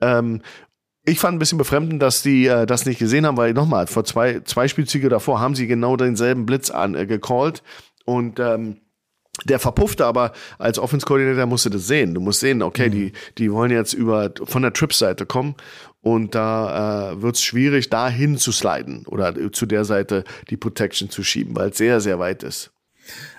Ähm, 0.00 0.42
ich 1.04 1.18
fand 1.18 1.36
ein 1.36 1.38
bisschen 1.38 1.58
befremdend, 1.58 2.00
dass 2.00 2.22
die 2.22 2.46
äh, 2.46 2.66
das 2.66 2.86
nicht 2.86 2.98
gesehen 2.98 3.26
haben, 3.26 3.36
weil 3.36 3.52
nochmal, 3.52 3.86
vor 3.88 4.04
zwei, 4.04 4.40
zwei 4.44 4.68
Spielzüge 4.68 5.08
davor 5.08 5.40
haben 5.40 5.54
sie 5.54 5.66
genau 5.66 5.96
denselben 5.96 6.46
Blitz 6.46 6.70
an, 6.70 6.94
äh, 6.94 7.06
gecallt 7.06 7.62
und 8.04 8.38
ähm, 8.38 8.76
der 9.44 9.58
verpuffte 9.58 10.06
aber 10.06 10.32
als 10.58 10.78
Offense-Koordinator 10.78 11.46
musste 11.46 11.70
das 11.70 11.86
sehen. 11.86 12.14
Du 12.14 12.20
musst 12.20 12.40
sehen, 12.40 12.62
okay, 12.62 12.88
mhm. 12.88 12.92
die, 12.92 13.12
die 13.38 13.52
wollen 13.52 13.70
jetzt 13.70 13.92
über 13.92 14.30
von 14.44 14.62
der 14.62 14.72
Trip-Seite 14.72 15.26
kommen 15.26 15.56
und 16.00 16.34
da 16.34 17.12
äh, 17.12 17.22
wird 17.22 17.36
es 17.36 17.42
schwierig, 17.42 17.90
dahin 17.90 18.36
zu 18.36 18.52
sliden 18.52 19.06
oder 19.06 19.34
zu 19.52 19.66
der 19.66 19.84
Seite 19.84 20.24
die 20.50 20.56
Protection 20.56 21.10
zu 21.10 21.22
schieben, 21.22 21.56
weil 21.56 21.70
es 21.70 21.78
sehr, 21.78 22.00
sehr 22.00 22.18
weit 22.18 22.42
ist. 22.42 22.70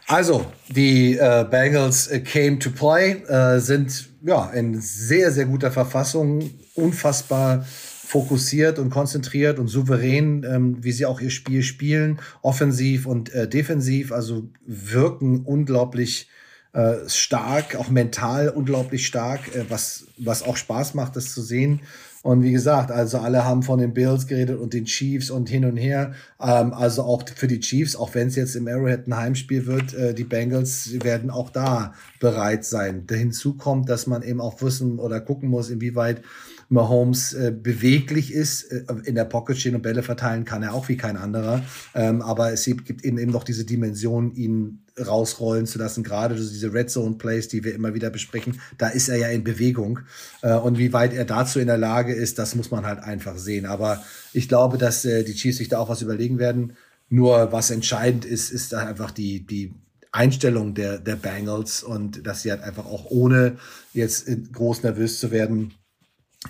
Also, 0.08 0.46
die 0.68 1.18
äh, 1.18 1.46
Bengals 1.50 2.08
äh, 2.08 2.20
came 2.20 2.60
to 2.60 2.70
play, 2.70 3.24
äh, 3.28 3.60
sind 3.60 4.10
ja 4.24 4.52
in 4.52 4.80
sehr, 4.80 5.32
sehr 5.32 5.46
guter 5.46 5.72
Verfassung, 5.72 6.52
unfassbar 6.76 7.66
fokussiert 8.06 8.78
und 8.78 8.92
konzentriert 8.92 9.58
und 9.58 9.68
souverän, 9.68 10.46
ähm, 10.48 10.78
wie 10.82 10.92
sie 10.92 11.06
auch 11.06 11.20
ihr 11.22 11.32
Spiel 11.32 11.64
spielen, 11.64 12.20
offensiv 12.42 13.08
und 13.08 13.34
äh, 13.34 13.48
defensiv, 13.48 14.12
also 14.12 14.48
wirken 14.66 15.42
unglaublich 15.42 16.30
äh, 16.74 17.08
stark, 17.08 17.76
auch 17.76 17.90
mental 17.90 18.50
unglaublich 18.50 19.08
stark, 19.08 19.56
äh, 19.56 19.66
was, 19.70 20.06
was 20.18 20.44
auch 20.44 20.56
Spaß 20.56 20.94
macht, 20.94 21.16
das 21.16 21.34
zu 21.34 21.42
sehen. 21.42 21.82
Und 22.22 22.42
wie 22.42 22.52
gesagt, 22.52 22.90
also 22.90 23.20
alle 23.20 23.46
haben 23.46 23.62
von 23.62 23.80
den 23.80 23.94
Bills 23.94 24.26
geredet 24.26 24.60
und 24.60 24.74
den 24.74 24.86
Chiefs 24.86 25.30
und 25.30 25.48
hin 25.48 25.64
und 25.64 25.78
her. 25.78 26.14
Ähm, 26.40 26.74
also 26.74 27.04
auch 27.04 27.24
für 27.36 27.48
die 27.48 27.60
Chiefs, 27.60 27.96
auch 27.96 28.14
wenn 28.14 28.28
es 28.30 28.36
jetzt 28.36 28.56
im 28.56 28.68
Arrowhead 28.68 29.08
ein 29.08 29.16
Heimspiel 29.16 29.68
wird, 29.68 29.94
äh, 29.94 30.14
die 30.14 30.24
Bengals 30.24 30.92
werden 31.04 31.30
auch 31.30 31.50
da 31.50 31.94
bereit 32.20 32.66
sein. 32.66 33.06
Hinzu 33.10 33.56
kommt, 33.58 33.90
dass 33.90 34.08
man 34.08 34.22
eben 34.22 34.42
auch 34.42 34.62
wissen 34.62 35.00
oder 35.00 35.22
gucken 35.22 35.50
muss, 35.50 35.70
inwieweit 35.70 36.22
Mahomes 36.70 37.34
äh, 37.34 37.52
beweglich 37.52 38.34
ist, 38.34 38.64
äh, 38.64 38.84
in 39.04 39.16
der 39.16 39.26
Pocket 39.26 39.58
stehen 39.58 39.76
und 39.76 39.82
Bälle 39.82 40.04
verteilen 40.04 40.46
kann 40.46 40.64
er 40.64 40.74
auch 40.74 40.90
wie 40.90 40.98
kein 40.98 41.18
anderer. 41.18 41.64
Ähm, 41.94 42.22
aber 42.22 42.52
es 42.52 42.66
gibt 42.66 43.04
eben, 43.04 43.18
eben 43.18 43.32
noch 43.32 43.44
diese 43.44 43.66
Dimension, 43.66 44.34
ihn 44.34 44.82
rausrollen 45.00 45.66
zu 45.66 45.78
lassen, 45.78 46.04
gerade 46.04 46.36
diese 46.36 46.74
Red 46.74 46.90
Zone 46.90 47.16
Plays, 47.16 47.48
die 47.48 47.64
wir 47.64 47.76
immer 47.76 47.94
wieder 47.94 48.10
besprechen, 48.10 48.62
da 48.78 48.88
ist 48.88 49.10
er 49.10 49.18
ja 49.18 49.28
in 49.28 49.44
Bewegung. 49.44 50.00
Äh, 50.42 50.54
und 50.56 50.78
wie 50.78 50.94
weit 50.94 51.14
er 51.14 51.26
dazu 51.26 51.60
in 51.60 51.68
der 51.68 51.78
Lage 51.78 52.14
ist, 52.14 52.40
das 52.40 52.56
muss 52.56 52.72
man 52.72 52.86
halt 52.86 53.00
einfach 53.00 53.38
sehen. 53.38 53.66
Aber 53.66 54.04
ich 54.34 54.48
glaube, 54.48 54.78
dass 54.78 55.06
äh, 55.06 55.24
die 55.24 55.34
Chiefs 55.34 55.58
sich 55.58 55.70
da 55.70 55.80
auch 55.80 55.90
was 55.90 56.02
überlegen 56.02 56.40
werden. 56.40 56.74
Nur 57.10 57.52
was 57.52 57.70
entscheidend 57.70 58.26
ist, 58.26 58.52
ist 58.52 58.74
da 58.74 58.80
einfach 58.80 59.12
die, 59.12 59.46
die 59.46 59.74
Einstellung 60.12 60.74
der, 60.74 60.98
der 60.98 61.18
Bengals 61.18 61.84
und 61.84 62.26
dass 62.26 62.42
sie 62.42 62.52
halt 62.52 62.62
einfach 62.62 62.86
auch 62.86 63.06
ohne 63.10 63.58
jetzt 63.94 64.28
groß 64.54 64.84
nervös 64.84 65.20
zu 65.20 65.30
werden, 65.30 65.74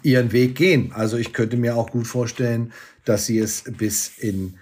ihren 0.04 0.32
Weg 0.32 0.56
gehen. 0.56 0.92
Also 0.94 1.18
ich 1.18 1.34
könnte 1.34 1.58
mir 1.58 1.76
auch 1.76 1.92
gut 1.92 2.08
vorstellen, 2.08 2.72
dass 3.06 3.26
sie 3.26 3.40
es 3.40 3.64
bis 3.78 4.18
in 4.18 4.56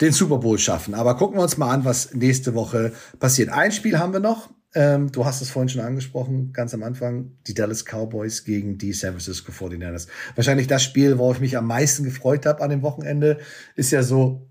den 0.00 0.12
Super 0.12 0.38
Bowl 0.38 0.58
schaffen. 0.58 0.94
Aber 0.94 1.16
gucken 1.16 1.38
wir 1.38 1.42
uns 1.42 1.56
mal 1.56 1.72
an, 1.72 1.84
was 1.84 2.14
nächste 2.14 2.54
Woche 2.54 2.92
passiert. 3.18 3.50
Ein 3.50 3.72
Spiel 3.72 3.98
haben 3.98 4.12
wir 4.12 4.20
noch. 4.20 4.50
Ähm, 4.74 5.10
du 5.10 5.24
hast 5.24 5.40
es 5.40 5.50
vorhin 5.50 5.70
schon 5.70 5.80
angesprochen, 5.80 6.52
ganz 6.52 6.74
am 6.74 6.82
Anfang, 6.82 7.32
die 7.46 7.54
Dallas 7.54 7.84
Cowboys 7.84 8.44
gegen 8.44 8.76
die 8.76 8.92
San 8.92 9.12
Francisco 9.12 9.50
49ers. 9.50 10.08
Wahrscheinlich 10.34 10.66
das 10.66 10.82
Spiel, 10.82 11.18
worauf 11.18 11.36
ich 11.36 11.40
mich 11.40 11.56
am 11.56 11.66
meisten 11.66 12.04
gefreut 12.04 12.44
habe 12.44 12.62
an 12.62 12.70
dem 12.70 12.82
Wochenende, 12.82 13.38
ist 13.76 13.90
ja 13.90 14.02
so 14.02 14.46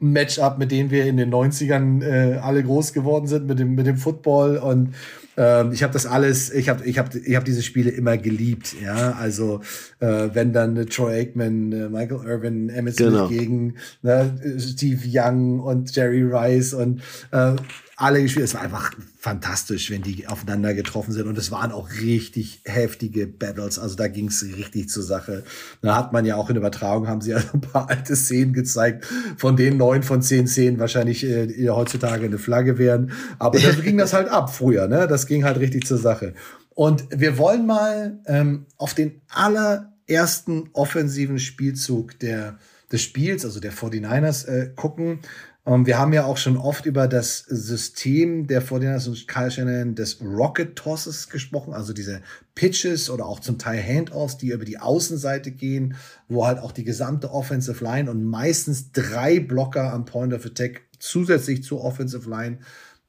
ein 0.00 0.12
Matchup, 0.12 0.58
mit 0.58 0.72
dem 0.72 0.90
wir 0.90 1.06
in 1.06 1.16
den 1.16 1.32
90ern 1.32 2.02
äh, 2.04 2.36
alle 2.36 2.62
groß 2.62 2.92
geworden 2.92 3.26
sind, 3.26 3.46
mit 3.46 3.58
dem, 3.58 3.74
mit 3.74 3.86
dem 3.86 3.96
Football. 3.96 4.58
Und 4.58 4.94
ähm, 5.36 5.72
ich 5.72 5.82
habe 5.82 5.92
das 5.92 6.06
alles, 6.06 6.52
ich 6.52 6.68
habe 6.68 6.84
ich 6.84 6.98
hab, 6.98 7.14
ich 7.14 7.36
hab 7.36 7.44
diese 7.44 7.62
Spiele 7.62 7.90
immer 7.90 8.18
geliebt. 8.18 8.74
Ja, 8.82 9.12
also 9.12 9.60
äh, 10.00 10.28
wenn 10.32 10.52
dann 10.52 10.76
äh, 10.76 10.86
Troy 10.86 11.14
Aikman, 11.20 11.72
äh, 11.72 11.88
Michael 11.88 12.26
Irvin, 12.26 12.68
Emmett 12.68 12.96
Smith 12.96 13.08
genau. 13.08 13.28
gegen 13.28 13.74
ne, 14.02 14.58
Steve 14.58 15.02
Young 15.06 15.60
und 15.60 15.94
Jerry 15.94 16.22
Rice 16.22 16.74
und 16.74 17.02
äh, 17.30 17.54
alle 18.02 18.20
gespielt. 18.20 18.44
Es 18.44 18.54
war 18.54 18.62
einfach 18.62 18.90
fantastisch, 19.18 19.90
wenn 19.90 20.02
die 20.02 20.26
aufeinander 20.26 20.74
getroffen 20.74 21.12
sind. 21.12 21.28
Und 21.28 21.38
es 21.38 21.52
waren 21.52 21.70
auch 21.70 21.88
richtig 22.00 22.62
heftige 22.64 23.28
Battles. 23.28 23.78
Also 23.78 23.94
da 23.94 24.08
ging 24.08 24.26
es 24.26 24.44
richtig 24.44 24.88
zur 24.88 25.04
Sache. 25.04 25.44
Da 25.82 25.96
hat 25.96 26.12
man 26.12 26.24
ja 26.24 26.34
auch 26.34 26.50
in 26.50 26.56
Übertragung, 26.56 27.06
haben 27.06 27.20
sie 27.20 27.30
ja 27.30 27.36
ein 27.52 27.60
paar 27.60 27.88
alte 27.88 28.16
Szenen 28.16 28.52
gezeigt, 28.52 29.06
von 29.36 29.56
denen 29.56 29.76
neun 29.76 30.02
von 30.02 30.20
zehn 30.20 30.48
Szenen 30.48 30.80
wahrscheinlich 30.80 31.24
äh, 31.24 31.68
heutzutage 31.68 32.26
eine 32.26 32.38
Flagge 32.38 32.76
wären. 32.76 33.12
Aber 33.38 33.60
da 33.60 33.70
ging 33.82 33.98
das 33.98 34.12
halt 34.12 34.28
ab 34.28 34.52
früher. 34.52 34.88
Ne? 34.88 35.06
Das 35.06 35.26
ging 35.28 35.44
halt 35.44 35.58
richtig 35.60 35.86
zur 35.86 35.98
Sache. 35.98 36.34
Und 36.74 37.04
wir 37.14 37.38
wollen 37.38 37.66
mal 37.66 38.20
ähm, 38.26 38.66
auf 38.78 38.94
den 38.94 39.20
allerersten 39.28 40.70
offensiven 40.72 41.38
Spielzug 41.38 42.18
der, 42.18 42.58
des 42.90 43.02
Spiels, 43.02 43.44
also 43.44 43.60
der 43.60 43.72
49ers, 43.72 44.46
äh, 44.48 44.70
gucken. 44.74 45.20
Ähm, 45.64 45.86
wir 45.86 45.98
haben 45.98 46.12
ja 46.12 46.24
auch 46.24 46.36
schon 46.36 46.56
oft 46.56 46.86
über 46.86 47.06
das 47.08 47.38
System 47.40 48.46
der 48.46 48.62
49ers 48.62 49.08
und 49.08 49.28
Kyle 49.28 49.50
Shannon 49.50 49.94
des 49.94 50.20
Rocket 50.20 50.76
Tosses 50.76 51.28
gesprochen, 51.28 51.72
also 51.72 51.92
diese 51.92 52.22
Pitches 52.54 53.10
oder 53.10 53.26
auch 53.26 53.40
zum 53.40 53.58
Teil 53.58 53.82
Handoffs, 53.82 54.38
die 54.38 54.50
über 54.50 54.64
die 54.64 54.78
Außenseite 54.78 55.52
gehen, 55.52 55.94
wo 56.28 56.46
halt 56.46 56.58
auch 56.58 56.72
die 56.72 56.84
gesamte 56.84 57.30
Offensive 57.30 57.82
Line 57.82 58.10
und 58.10 58.24
meistens 58.24 58.92
drei 58.92 59.40
Blocker 59.40 59.92
am 59.92 60.04
Point 60.04 60.34
of 60.34 60.44
Attack 60.44 60.82
zusätzlich 60.98 61.62
zur 61.62 61.82
Offensive 61.84 62.28
Line 62.28 62.58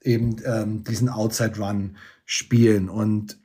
eben 0.02 0.36
ähm, 0.46 0.84
diesen 0.84 1.10
Outside 1.10 1.58
Run 1.58 1.98
spielen. 2.26 2.90
Und 2.90 3.38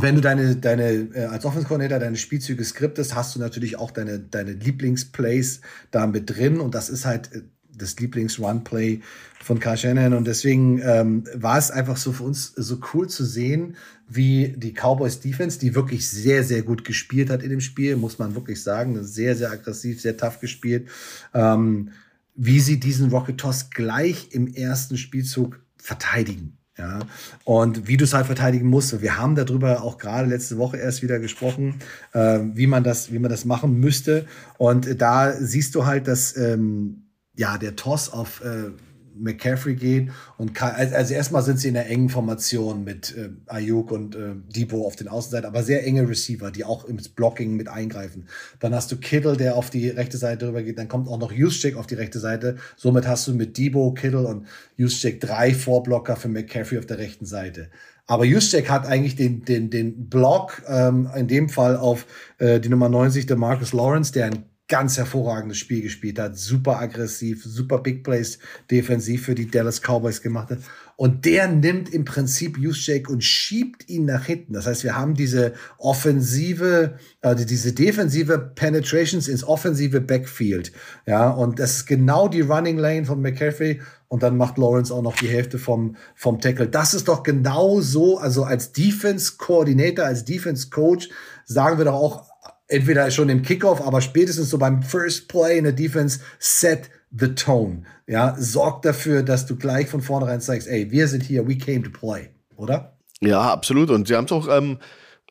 wenn 0.00 0.14
du 0.14 0.20
deine, 0.20 0.56
deine, 0.56 0.90
äh, 1.14 1.24
als 1.24 1.44
Offense 1.44 1.66
Coordinator 1.66 1.98
deine 1.98 2.16
Spielzüge 2.16 2.64
skriptest, 2.64 3.14
hast 3.14 3.34
du 3.34 3.40
natürlich 3.40 3.78
auch 3.78 3.90
deine, 3.90 4.18
deine 4.20 4.52
Lieblingsplays 4.52 5.60
da 5.90 6.06
mit 6.06 6.30
drin. 6.30 6.60
Und 6.60 6.74
das 6.74 6.88
ist 6.88 7.04
halt 7.04 7.32
äh, 7.32 7.42
das 7.78 7.98
Lieblings-Run-Play 7.98 9.00
von 9.42 9.60
Kyle 9.60 9.76
Shanahan. 9.76 10.14
Und 10.14 10.26
deswegen 10.26 10.80
ähm, 10.82 11.24
war 11.34 11.58
es 11.58 11.70
einfach 11.70 11.96
so 11.96 12.12
für 12.12 12.24
uns 12.24 12.52
so 12.56 12.78
cool 12.92 13.08
zu 13.08 13.24
sehen, 13.24 13.76
wie 14.08 14.54
die 14.56 14.72
Cowboys 14.72 15.20
Defense, 15.20 15.58
die 15.58 15.74
wirklich 15.74 16.08
sehr, 16.08 16.44
sehr 16.44 16.62
gut 16.62 16.84
gespielt 16.84 17.30
hat 17.30 17.42
in 17.42 17.50
dem 17.50 17.60
Spiel, 17.60 17.96
muss 17.96 18.18
man 18.18 18.34
wirklich 18.34 18.62
sagen. 18.62 19.02
Sehr, 19.04 19.36
sehr 19.36 19.50
aggressiv, 19.50 20.00
sehr 20.00 20.16
tough 20.16 20.40
gespielt. 20.40 20.88
Ähm, 21.34 21.90
wie 22.34 22.60
sie 22.60 22.78
diesen 22.78 23.10
Rocket 23.10 23.38
Toss 23.38 23.70
gleich 23.70 24.28
im 24.30 24.46
ersten 24.54 24.96
Spielzug 24.96 25.60
verteidigen. 25.76 26.58
Ja, 26.78 27.00
und 27.42 27.88
wie 27.88 27.96
du 27.96 28.04
es 28.04 28.14
halt 28.14 28.26
verteidigen 28.26 28.68
musst. 28.68 29.02
Wir 29.02 29.18
haben 29.18 29.34
darüber 29.34 29.82
auch 29.82 29.98
gerade 29.98 30.28
letzte 30.28 30.58
Woche 30.58 30.76
erst 30.76 31.02
wieder 31.02 31.18
gesprochen, 31.18 31.80
äh, 32.12 32.38
wie 32.54 32.68
man 32.68 32.84
das, 32.84 33.12
wie 33.12 33.18
man 33.18 33.32
das 33.32 33.44
machen 33.44 33.80
müsste. 33.80 34.26
Und 34.58 35.00
da 35.00 35.32
siehst 35.32 35.74
du 35.74 35.86
halt, 35.86 36.06
dass 36.06 36.36
ähm, 36.36 37.07
ja 37.38 37.56
der 37.56 37.76
Toss 37.76 38.12
auf 38.12 38.42
äh, 38.44 38.72
McCaffrey 39.20 39.74
geht. 39.74 40.10
Und 40.36 40.60
also 40.60 41.14
erstmal 41.14 41.42
sind 41.42 41.58
sie 41.58 41.68
in 41.68 41.76
einer 41.76 41.86
engen 41.86 42.08
Formation 42.08 42.84
mit 42.84 43.16
äh, 43.16 43.30
Ayuk 43.46 43.90
und 43.90 44.14
äh, 44.14 44.34
Debo 44.54 44.86
auf 44.86 44.96
den 44.96 45.08
Außenseiten, 45.08 45.46
aber 45.46 45.62
sehr 45.62 45.86
enge 45.86 46.08
Receiver, 46.08 46.50
die 46.50 46.64
auch 46.64 46.84
ins 46.84 47.08
Blocking 47.08 47.56
mit 47.56 47.68
eingreifen. 47.68 48.28
Dann 48.60 48.74
hast 48.74 48.90
du 48.92 48.96
Kittle, 48.96 49.36
der 49.36 49.56
auf 49.56 49.70
die 49.70 49.88
rechte 49.88 50.18
Seite 50.18 50.46
drüber 50.46 50.62
geht. 50.62 50.78
Dann 50.78 50.88
kommt 50.88 51.08
auch 51.08 51.18
noch 51.18 51.32
Juszczyk 51.32 51.76
auf 51.76 51.86
die 51.86 51.94
rechte 51.94 52.18
Seite. 52.18 52.56
Somit 52.76 53.06
hast 53.06 53.26
du 53.28 53.34
mit 53.34 53.56
Debo, 53.56 53.92
Kittle 53.92 54.26
und 54.26 54.46
Juszczyk 54.76 55.20
drei 55.20 55.54
Vorblocker 55.54 56.16
für 56.16 56.28
McCaffrey 56.28 56.78
auf 56.78 56.86
der 56.86 56.98
rechten 56.98 57.26
Seite. 57.26 57.70
Aber 58.06 58.24
Juszczyk 58.24 58.70
hat 58.70 58.86
eigentlich 58.86 59.16
den, 59.16 59.44
den, 59.44 59.68
den 59.68 60.08
Block, 60.08 60.62
ähm, 60.66 61.10
in 61.14 61.28
dem 61.28 61.50
Fall 61.50 61.76
auf 61.76 62.06
äh, 62.38 62.58
die 62.58 62.70
Nummer 62.70 62.88
90, 62.88 63.26
der 63.26 63.36
Marcus 63.36 63.74
Lawrence, 63.74 64.12
der 64.12 64.26
ein 64.26 64.44
ganz 64.68 64.98
hervorragendes 64.98 65.56
Spiel 65.56 65.82
gespielt 65.82 66.18
hat, 66.18 66.36
super 66.36 66.78
aggressiv, 66.78 67.42
super 67.42 67.78
Big 67.78 68.04
Plays 68.04 68.38
defensiv 68.70 69.24
für 69.24 69.34
die 69.34 69.50
Dallas 69.50 69.80
Cowboys 69.80 70.20
gemacht 70.20 70.50
hat. 70.50 70.58
Und 70.96 71.24
der 71.24 71.48
nimmt 71.48 71.94
im 71.94 72.04
Prinzip 72.04 72.58
Juszczyk 72.58 73.08
und 73.08 73.22
schiebt 73.24 73.88
ihn 73.88 74.04
nach 74.04 74.26
hinten. 74.26 74.52
Das 74.52 74.66
heißt, 74.66 74.84
wir 74.84 74.96
haben 74.96 75.14
diese 75.14 75.54
offensive, 75.78 76.98
äh, 77.22 77.36
diese 77.36 77.72
defensive 77.72 78.52
Penetrations 78.54 79.28
ins 79.28 79.44
offensive 79.44 80.00
Backfield. 80.00 80.72
Ja, 81.06 81.30
und 81.30 81.60
das 81.60 81.76
ist 81.76 81.86
genau 81.86 82.28
die 82.28 82.40
Running 82.42 82.78
Lane 82.78 83.06
von 83.06 83.22
McCaffrey. 83.22 83.80
Und 84.08 84.22
dann 84.22 84.36
macht 84.36 84.58
Lawrence 84.58 84.92
auch 84.92 85.02
noch 85.02 85.16
die 85.16 85.28
Hälfte 85.28 85.58
vom, 85.58 85.96
vom 86.14 86.40
Tackle. 86.40 86.66
Das 86.66 86.94
ist 86.94 87.08
doch 87.08 87.22
genau 87.22 87.80
so, 87.80 88.18
also 88.18 88.42
als 88.42 88.72
Defense 88.72 89.34
Coordinator, 89.38 90.04
als 90.04 90.24
Defense 90.24 90.68
Coach 90.70 91.10
sagen 91.44 91.78
wir 91.78 91.84
doch 91.84 91.94
auch, 91.94 92.28
entweder 92.68 93.10
schon 93.10 93.28
im 93.28 93.42
Kickoff, 93.42 93.80
aber 93.80 94.00
spätestens 94.00 94.50
so 94.50 94.58
beim 94.58 94.82
First 94.82 95.28
Play 95.28 95.58
in 95.58 95.64
der 95.64 95.72
Defense, 95.72 96.20
set 96.38 96.90
the 97.10 97.34
tone. 97.34 97.82
Ja, 98.06 98.36
sorg 98.38 98.82
dafür, 98.82 99.22
dass 99.22 99.46
du 99.46 99.56
gleich 99.56 99.88
von 99.88 100.02
vornherein 100.02 100.40
zeigst, 100.40 100.68
ey, 100.68 100.90
wir 100.90 101.08
sind 101.08 101.22
hier, 101.22 101.46
we 101.48 101.56
came 101.56 101.82
to 101.82 101.90
play, 101.90 102.28
oder? 102.56 102.92
Ja, 103.20 103.40
absolut. 103.40 103.90
Und 103.90 104.06
sie 104.06 104.14
haben 104.14 104.26
es 104.26 104.32
auch 104.32 104.48
ähm, 104.48 104.78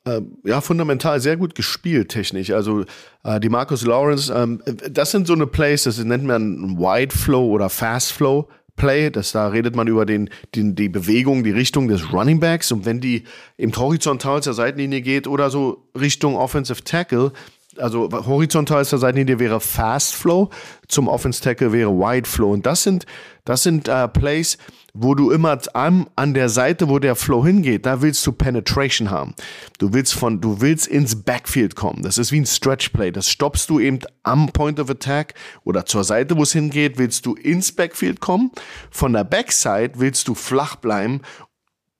äh, 0.05 0.21
ja, 0.43 0.61
fundamental 0.61 1.19
sehr 1.19 1.37
gut 1.37 1.55
gespielt, 1.55 2.09
technisch. 2.09 2.51
Also 2.51 2.83
äh, 3.23 3.39
die 3.39 3.49
Marcus 3.49 3.85
Lawrence, 3.85 4.33
ähm, 4.33 4.61
das 4.89 5.11
sind 5.11 5.27
so 5.27 5.33
eine 5.33 5.47
Plays, 5.47 5.83
das 5.83 6.03
nennt 6.03 6.23
man 6.23 6.77
Wide 6.77 7.15
Flow 7.15 7.47
oder 7.47 7.69
Fast 7.69 8.11
Flow. 8.11 8.49
Play, 8.77 9.09
das 9.09 9.33
da 9.33 9.49
redet 9.49 9.75
man 9.75 9.87
über 9.87 10.05
den, 10.05 10.29
den, 10.55 10.75
die 10.75 10.87
Bewegung, 10.87 11.43
die 11.43 11.51
Richtung 11.51 11.89
des 11.89 12.13
Running 12.13 12.39
Backs. 12.39 12.71
Und 12.71 12.85
wenn 12.85 13.01
die 13.01 13.25
im 13.57 13.75
horizontal 13.75 14.41
zur 14.41 14.53
Seitenlinie 14.53 15.01
geht 15.01 15.27
oder 15.27 15.49
so 15.49 15.83
Richtung 15.99 16.37
Offensive 16.37 16.83
Tackle, 16.85 17.33
also 17.75 18.09
horizontal 18.11 18.85
zur 18.85 18.99
Seitenlinie 18.99 19.39
wäre 19.39 19.59
Fast 19.59 20.15
Flow, 20.15 20.49
zum 20.87 21.07
Offense 21.07 21.41
Tackle 21.41 21.73
wäre 21.73 21.91
Wide 21.91 22.27
Flow. 22.27 22.53
Und 22.53 22.65
das 22.65 22.83
sind 22.83 23.05
das 23.47 23.63
sind 23.63 23.87
äh, 23.87 24.07
Plays, 24.09 24.57
wo 24.99 25.13
du 25.13 25.31
immer 25.31 25.59
an, 25.73 26.07
an 26.15 26.33
der 26.33 26.49
Seite, 26.49 26.89
wo 26.89 26.99
der 26.99 27.15
Flow 27.15 27.45
hingeht, 27.45 27.85
da 27.85 28.01
willst 28.01 28.25
du 28.25 28.31
Penetration 28.31 29.11
haben. 29.11 29.35
Du 29.77 29.93
willst 29.93 30.15
von, 30.15 30.41
du 30.41 30.61
willst 30.61 30.87
ins 30.87 31.23
Backfield 31.23 31.75
kommen. 31.75 32.01
Das 32.01 32.17
ist 32.17 32.31
wie 32.31 32.39
ein 32.39 32.45
Stretch 32.45 32.89
Play. 32.89 33.11
Das 33.11 33.29
stoppst 33.29 33.69
du 33.69 33.79
eben 33.79 33.99
am 34.23 34.47
Point 34.51 34.79
of 34.79 34.89
Attack 34.89 35.35
oder 35.63 35.85
zur 35.85 36.03
Seite, 36.03 36.35
wo 36.37 36.43
es 36.43 36.51
hingeht, 36.51 36.97
willst 36.97 37.25
du 37.25 37.35
ins 37.35 37.71
Backfield 37.71 38.19
kommen. 38.19 38.51
Von 38.89 39.13
der 39.13 39.23
Backside 39.23 39.91
willst 39.97 40.27
du 40.27 40.35
flach 40.35 40.77
bleiben 40.77 41.21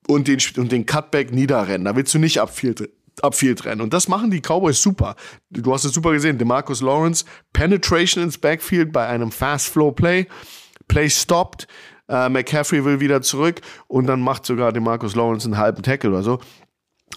und 0.08 0.28
den, 0.28 0.40
und 0.58 0.72
den 0.72 0.86
Cutback 0.86 1.32
niederrennen. 1.32 1.86
Da 1.86 1.96
willst 1.96 2.14
du 2.14 2.20
nicht 2.20 2.40
abfield, 2.40 2.90
abfield 3.22 3.66
rennen. 3.66 3.82
Und 3.82 3.94
das 3.94 4.08
machen 4.08 4.32
die 4.32 4.42
Cowboys 4.42 4.82
super. 4.82 5.16
Du 5.52 5.72
hast 5.72 5.86
es 5.86 5.94
super 5.94 6.14
gesehen. 6.14 6.38
DeMarcus 6.38 6.82
Lawrence, 6.82 7.26
Penetration 7.54 8.24
ins 8.24 8.38
Backfield 8.38 8.92
bei 8.92 9.08
einem 9.08 9.32
Fast 9.32 9.68
Flow 9.68 9.92
Play. 9.92 10.26
Play 10.88 11.10
stopped 11.10 11.68
Äh, 12.10 12.30
McCaffrey 12.30 12.84
will 12.86 13.00
wieder 13.00 13.22
zurück 13.22 13.62
und 13.88 14.08
dann 14.08 14.22
macht 14.22 14.46
sogar 14.46 14.72
den 14.72 14.84
Marcus 14.84 15.16
Lawrence 15.16 15.46
einen 15.46 15.58
halben 15.58 15.84
Tackle 15.84 16.10
oder 16.10 16.24
so. 16.24 16.40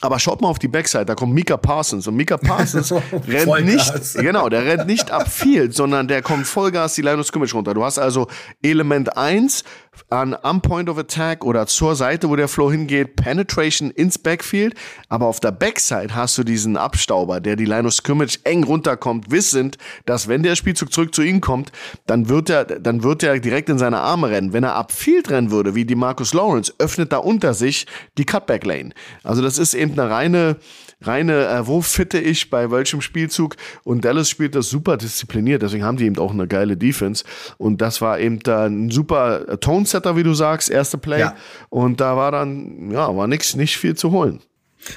Aber 0.02 0.18
schaut 0.18 0.40
mal 0.40 0.48
auf 0.48 0.58
die 0.58 0.68
Backside, 0.68 1.04
da 1.04 1.14
kommt 1.14 1.34
Mika 1.34 1.56
Parsons 1.56 2.06
und 2.06 2.14
Mika 2.14 2.38
Parsons 2.38 2.92
rennt 3.28 3.66
nicht, 3.66 4.14
genau, 4.14 4.48
der 4.48 4.64
rennt 4.64 4.86
nicht 4.86 5.10
ab 5.10 5.30
Field, 5.30 5.74
sondern 5.74 6.08
der 6.08 6.22
kommt 6.22 6.46
Vollgas 6.46 6.94
die 6.94 7.02
Line 7.02 7.18
of 7.18 7.26
Scrimmage 7.26 7.52
runter. 7.52 7.74
Du 7.74 7.84
hast 7.84 7.98
also 7.98 8.28
Element 8.62 9.16
1 9.16 9.64
an 10.08 10.36
am 10.42 10.60
Point 10.60 10.88
of 10.88 10.98
Attack 10.98 11.44
oder 11.44 11.66
zur 11.66 11.94
Seite, 11.94 12.28
wo 12.28 12.36
der 12.36 12.48
Flow 12.48 12.70
hingeht, 12.70 13.16
Penetration 13.16 13.90
ins 13.90 14.18
Backfield, 14.18 14.74
aber 15.08 15.26
auf 15.26 15.40
der 15.40 15.52
Backside 15.52 16.14
hast 16.14 16.36
du 16.38 16.44
diesen 16.44 16.76
Abstauber, 16.76 17.40
der 17.40 17.56
die 17.56 17.64
Line 17.64 17.86
of 17.86 17.94
Scrimmage 17.94 18.38
eng 18.44 18.64
runterkommt, 18.64 19.30
wissend, 19.30 19.78
dass 20.06 20.28
wenn 20.28 20.42
der 20.42 20.56
Spielzug 20.56 20.92
zurück 20.92 21.14
zu 21.14 21.22
ihm 21.22 21.40
kommt, 21.40 21.72
dann 22.06 22.28
wird 22.28 22.50
er, 22.50 22.64
dann 22.64 23.02
wird 23.02 23.22
er 23.22 23.38
direkt 23.38 23.68
in 23.68 23.78
seine 23.78 24.00
Arme 24.00 24.30
rennen. 24.30 24.52
Wenn 24.52 24.64
er 24.64 24.74
ab 24.74 24.92
Field 24.92 25.30
rennen 25.30 25.50
würde, 25.50 25.74
wie 25.74 25.84
die 25.84 25.94
Marcus 25.94 26.34
Lawrence, 26.34 26.72
öffnet 26.78 27.12
da 27.12 27.18
unter 27.18 27.54
sich 27.54 27.86
die 28.18 28.24
Cutback 28.24 28.64
Lane. 28.64 28.90
Also 29.22 29.42
das 29.42 29.58
ist 29.58 29.74
eben 29.74 29.92
eine 29.92 30.10
reine, 30.10 30.56
reine, 31.02 31.46
äh, 31.46 31.66
wo 31.66 31.80
fitte 31.80 32.18
ich 32.18 32.50
bei 32.50 32.70
welchem 32.70 33.00
Spielzug? 33.00 33.56
Und 33.84 34.04
Dallas 34.04 34.28
spielt 34.28 34.54
das 34.54 34.68
super 34.68 34.96
diszipliniert, 34.96 35.62
deswegen 35.62 35.84
haben 35.84 35.96
die 35.96 36.06
eben 36.06 36.18
auch 36.18 36.32
eine 36.32 36.46
geile 36.46 36.76
Defense. 36.76 37.24
Und 37.58 37.80
das 37.80 38.00
war 38.00 38.18
eben 38.18 38.40
da 38.40 38.66
ein 38.66 38.90
super 38.90 39.58
Tonesetter, 39.60 40.16
wie 40.16 40.22
du 40.22 40.34
sagst, 40.34 40.70
erste 40.70 40.98
Play. 40.98 41.20
Ja. 41.20 41.36
Und 41.68 42.00
da 42.00 42.16
war 42.16 42.32
dann, 42.32 42.90
ja, 42.90 43.14
war 43.16 43.26
nichts, 43.26 43.54
nicht 43.54 43.76
viel 43.76 43.96
zu 43.96 44.10
holen. 44.10 44.40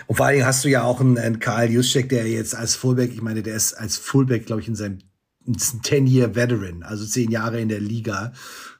Und 0.07 0.15
vor 0.15 0.25
allen 0.25 0.35
Dingen 0.35 0.47
hast 0.47 0.63
du 0.63 0.69
ja 0.69 0.83
auch 0.83 1.01
einen, 1.01 1.17
einen 1.17 1.39
Karl 1.39 1.69
Juszczyk, 1.69 2.09
der 2.09 2.27
jetzt 2.27 2.55
als 2.55 2.75
Fullback, 2.75 3.11
ich 3.13 3.21
meine, 3.21 3.43
der 3.43 3.55
ist 3.55 3.73
als 3.73 3.97
Fullback, 3.97 4.45
glaube 4.45 4.61
ich, 4.61 4.67
in 4.67 4.75
seinem 4.75 4.99
10-Year-Veteran, 5.47 6.83
also 6.83 7.05
zehn 7.05 7.31
Jahre 7.31 7.59
in 7.59 7.69
der 7.69 7.81
Liga. 7.81 8.31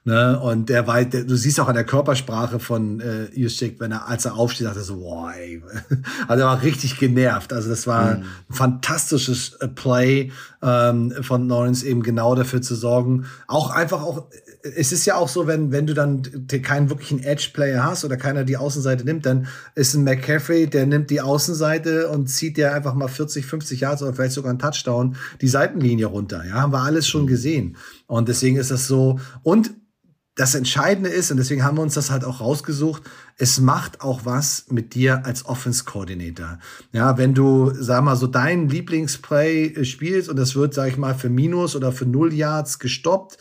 Ne? 0.06 0.38
Und 0.38 0.68
der 0.68 0.86
war, 0.86 1.02
der, 1.02 1.24
du 1.24 1.34
siehst 1.34 1.58
auch 1.60 1.68
an 1.68 1.74
der 1.74 1.84
Körpersprache 1.84 2.58
von 2.58 3.00
äh, 3.00 3.24
Juszczyk, 3.32 3.80
wenn 3.80 3.90
er, 3.90 4.06
als 4.06 4.26
er 4.26 4.36
aufsteht, 4.36 4.66
sagt 4.66 4.76
er 4.76 4.82
so, 4.82 4.98
boah, 4.98 5.32
ey. 5.32 5.62
Also 6.28 6.42
er 6.42 6.48
war 6.48 6.62
richtig 6.62 6.98
genervt. 6.98 7.54
Also 7.54 7.70
das 7.70 7.86
war 7.86 8.16
mhm. 8.16 8.22
ein 8.22 8.24
fantastisches 8.50 9.54
äh, 9.60 9.68
Play 9.68 10.30
ähm, 10.60 11.14
von 11.22 11.48
Lawrence, 11.48 11.86
eben 11.86 12.02
genau 12.02 12.34
dafür 12.34 12.60
zu 12.60 12.74
sorgen. 12.74 13.24
Auch 13.46 13.70
einfach 13.70 14.02
auch, 14.02 14.28
es 14.76 14.92
ist 14.92 15.06
ja 15.06 15.14
auch 15.14 15.28
so, 15.28 15.46
wenn, 15.46 15.72
wenn 15.72 15.86
du 15.86 15.94
dann 15.94 16.22
keinen 16.62 16.90
wirklichen 16.90 17.22
Edge-Player 17.22 17.82
hast 17.82 18.04
oder 18.04 18.18
keiner 18.18 18.44
die 18.44 18.58
Außenseite 18.58 19.06
nimmt, 19.06 19.24
dann 19.24 19.46
ist 19.74 19.94
ein 19.94 20.04
McCaffrey, 20.04 20.66
der 20.66 20.84
nimmt 20.84 21.08
die 21.08 21.22
Außenseite 21.22 22.08
und 22.08 22.26
zieht 22.28 22.58
dir 22.58 22.74
einfach 22.74 22.92
mal 22.92 23.08
40, 23.08 23.46
50 23.46 23.80
Yards 23.80 24.02
oder 24.02 24.12
vielleicht 24.12 24.34
sogar 24.34 24.50
einen 24.50 24.58
Touchdown 24.58 25.16
die 25.40 25.48
Seitenlinie 25.48 26.06
runter. 26.06 26.44
Ja, 26.46 26.56
haben 26.56 26.74
wir 26.74 26.82
alles 26.82 27.08
schon 27.08 27.26
gesehen. 27.26 27.76
Und 28.06 28.28
deswegen 28.28 28.56
ist 28.56 28.70
das 28.70 28.86
so. 28.86 29.18
Und 29.42 29.70
das 30.36 30.54
Entscheidende 30.54 31.10
ist, 31.10 31.30
und 31.30 31.36
deswegen 31.36 31.62
haben 31.62 31.76
wir 31.76 31.82
uns 31.82 31.94
das 31.94 32.10
halt 32.10 32.24
auch 32.24 32.40
rausgesucht, 32.40 33.04
es 33.38 33.60
macht 33.60 34.00
auch 34.00 34.24
was 34.24 34.66
mit 34.68 34.94
dir 34.94 35.24
als 35.24 35.46
Offense 35.46 35.84
Coordinator. 35.84 36.58
Ja, 36.92 37.18
wenn 37.18 37.34
du, 37.34 37.72
sag 37.74 38.02
mal, 38.02 38.16
so 38.16 38.26
dein 38.26 38.68
Lieblingsplay 38.68 39.66
äh, 39.66 39.84
spielst 39.84 40.28
und 40.28 40.36
das 40.36 40.56
wird, 40.56 40.74
sag 40.74 40.88
ich 40.88 40.96
mal, 40.96 41.14
für 41.14 41.28
Minus 41.28 41.76
oder 41.76 41.92
für 41.92 42.06
Null 42.06 42.32
Yards 42.32 42.80
gestoppt, 42.80 43.38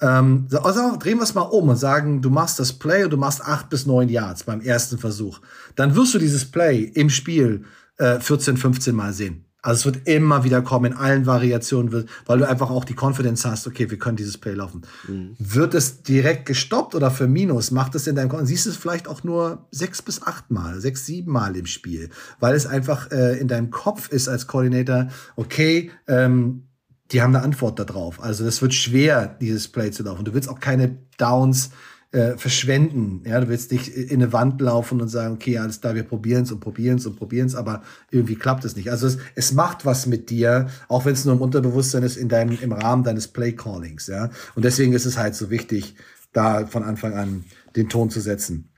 ähm, 0.00 0.48
also 0.62 0.96
drehen 0.96 1.18
wir 1.18 1.24
es 1.24 1.34
mal 1.34 1.42
um 1.42 1.68
und 1.68 1.76
sagen, 1.76 2.22
du 2.22 2.30
machst 2.30 2.58
das 2.58 2.72
Play 2.72 3.04
und 3.04 3.10
du 3.10 3.18
machst 3.18 3.42
acht 3.42 3.68
bis 3.68 3.84
neun 3.84 4.08
Yards 4.08 4.44
beim 4.44 4.62
ersten 4.62 4.96
Versuch. 4.96 5.40
Dann 5.76 5.94
wirst 5.94 6.14
du 6.14 6.18
dieses 6.18 6.50
Play 6.50 6.84
im 6.84 7.10
Spiel 7.10 7.64
äh, 7.98 8.18
14, 8.18 8.56
15 8.56 8.94
Mal 8.94 9.12
sehen. 9.12 9.44
Also 9.62 9.80
es 9.80 9.94
wird 9.94 10.08
immer 10.08 10.44
wieder 10.44 10.62
kommen 10.62 10.92
in 10.92 10.98
allen 10.98 11.26
Variationen, 11.26 12.06
weil 12.26 12.38
du 12.38 12.48
einfach 12.48 12.70
auch 12.70 12.84
die 12.84 12.94
Confidence 12.94 13.44
hast, 13.44 13.66
okay, 13.66 13.90
wir 13.90 13.98
können 13.98 14.16
dieses 14.16 14.38
Play 14.38 14.54
laufen. 14.54 14.82
Mhm. 15.06 15.36
Wird 15.38 15.74
es 15.74 16.02
direkt 16.02 16.46
gestoppt 16.46 16.94
oder 16.94 17.10
für 17.10 17.26
Minus? 17.26 17.70
Macht 17.70 17.94
es 17.94 18.06
in 18.06 18.16
deinem 18.16 18.28
Kon 18.28 18.46
siehst 18.46 18.66
du 18.66 18.70
es 18.70 18.76
vielleicht 18.76 19.06
auch 19.06 19.22
nur 19.22 19.66
sechs 19.70 20.02
bis 20.02 20.22
acht 20.22 20.50
Mal, 20.50 20.80
sechs, 20.80 21.06
sieben 21.06 21.32
Mal 21.32 21.56
im 21.56 21.66
Spiel, 21.66 22.10
weil 22.38 22.54
es 22.54 22.66
einfach 22.66 23.10
äh, 23.10 23.38
in 23.38 23.48
deinem 23.48 23.70
Kopf 23.70 24.08
ist 24.08 24.28
als 24.28 24.46
Koordinator, 24.46 25.08
okay, 25.36 25.90
ähm, 26.06 26.64
die 27.12 27.22
haben 27.22 27.34
eine 27.34 27.44
Antwort 27.44 27.78
darauf. 27.78 28.22
Also 28.22 28.44
das 28.44 28.62
wird 28.62 28.72
schwer, 28.72 29.26
dieses 29.40 29.68
Play 29.68 29.90
zu 29.90 30.02
laufen. 30.02 30.24
Du 30.24 30.32
willst 30.32 30.48
auch 30.48 30.60
keine 30.60 30.98
Downs 31.18 31.70
äh, 32.12 32.36
verschwenden. 32.36 33.22
Ja, 33.24 33.40
du 33.40 33.48
willst 33.48 33.70
nicht 33.70 33.88
in 33.88 34.22
eine 34.22 34.32
Wand 34.32 34.60
laufen 34.60 35.00
und 35.00 35.08
sagen, 35.08 35.34
okay, 35.34 35.58
alles 35.58 35.80
da, 35.80 35.94
wir 35.94 36.02
probieren 36.02 36.42
es 36.42 36.52
und 36.52 36.60
probieren 36.60 36.98
es 36.98 37.06
und 37.06 37.16
probieren 37.16 37.46
es, 37.46 37.54
aber 37.54 37.82
irgendwie 38.10 38.34
klappt 38.34 38.64
es 38.64 38.74
nicht. 38.74 38.90
Also 38.90 39.06
es, 39.06 39.18
es 39.34 39.52
macht 39.52 39.86
was 39.86 40.06
mit 40.06 40.30
dir, 40.30 40.68
auch 40.88 41.04
wenn 41.04 41.12
es 41.12 41.24
nur 41.24 41.34
im 41.34 41.40
Unterbewusstsein 41.40 42.02
ist, 42.02 42.16
in 42.16 42.28
deinem, 42.28 42.58
im 42.60 42.72
Rahmen 42.72 43.04
deines 43.04 43.28
Play-Callings. 43.28 44.08
Ja, 44.08 44.30
und 44.54 44.64
deswegen 44.64 44.92
ist 44.92 45.06
es 45.06 45.18
halt 45.18 45.34
so 45.34 45.50
wichtig, 45.50 45.94
da 46.32 46.66
von 46.66 46.82
Anfang 46.82 47.14
an 47.14 47.44
den 47.76 47.88
Ton 47.88 48.10
zu 48.10 48.20
setzen. 48.20 48.69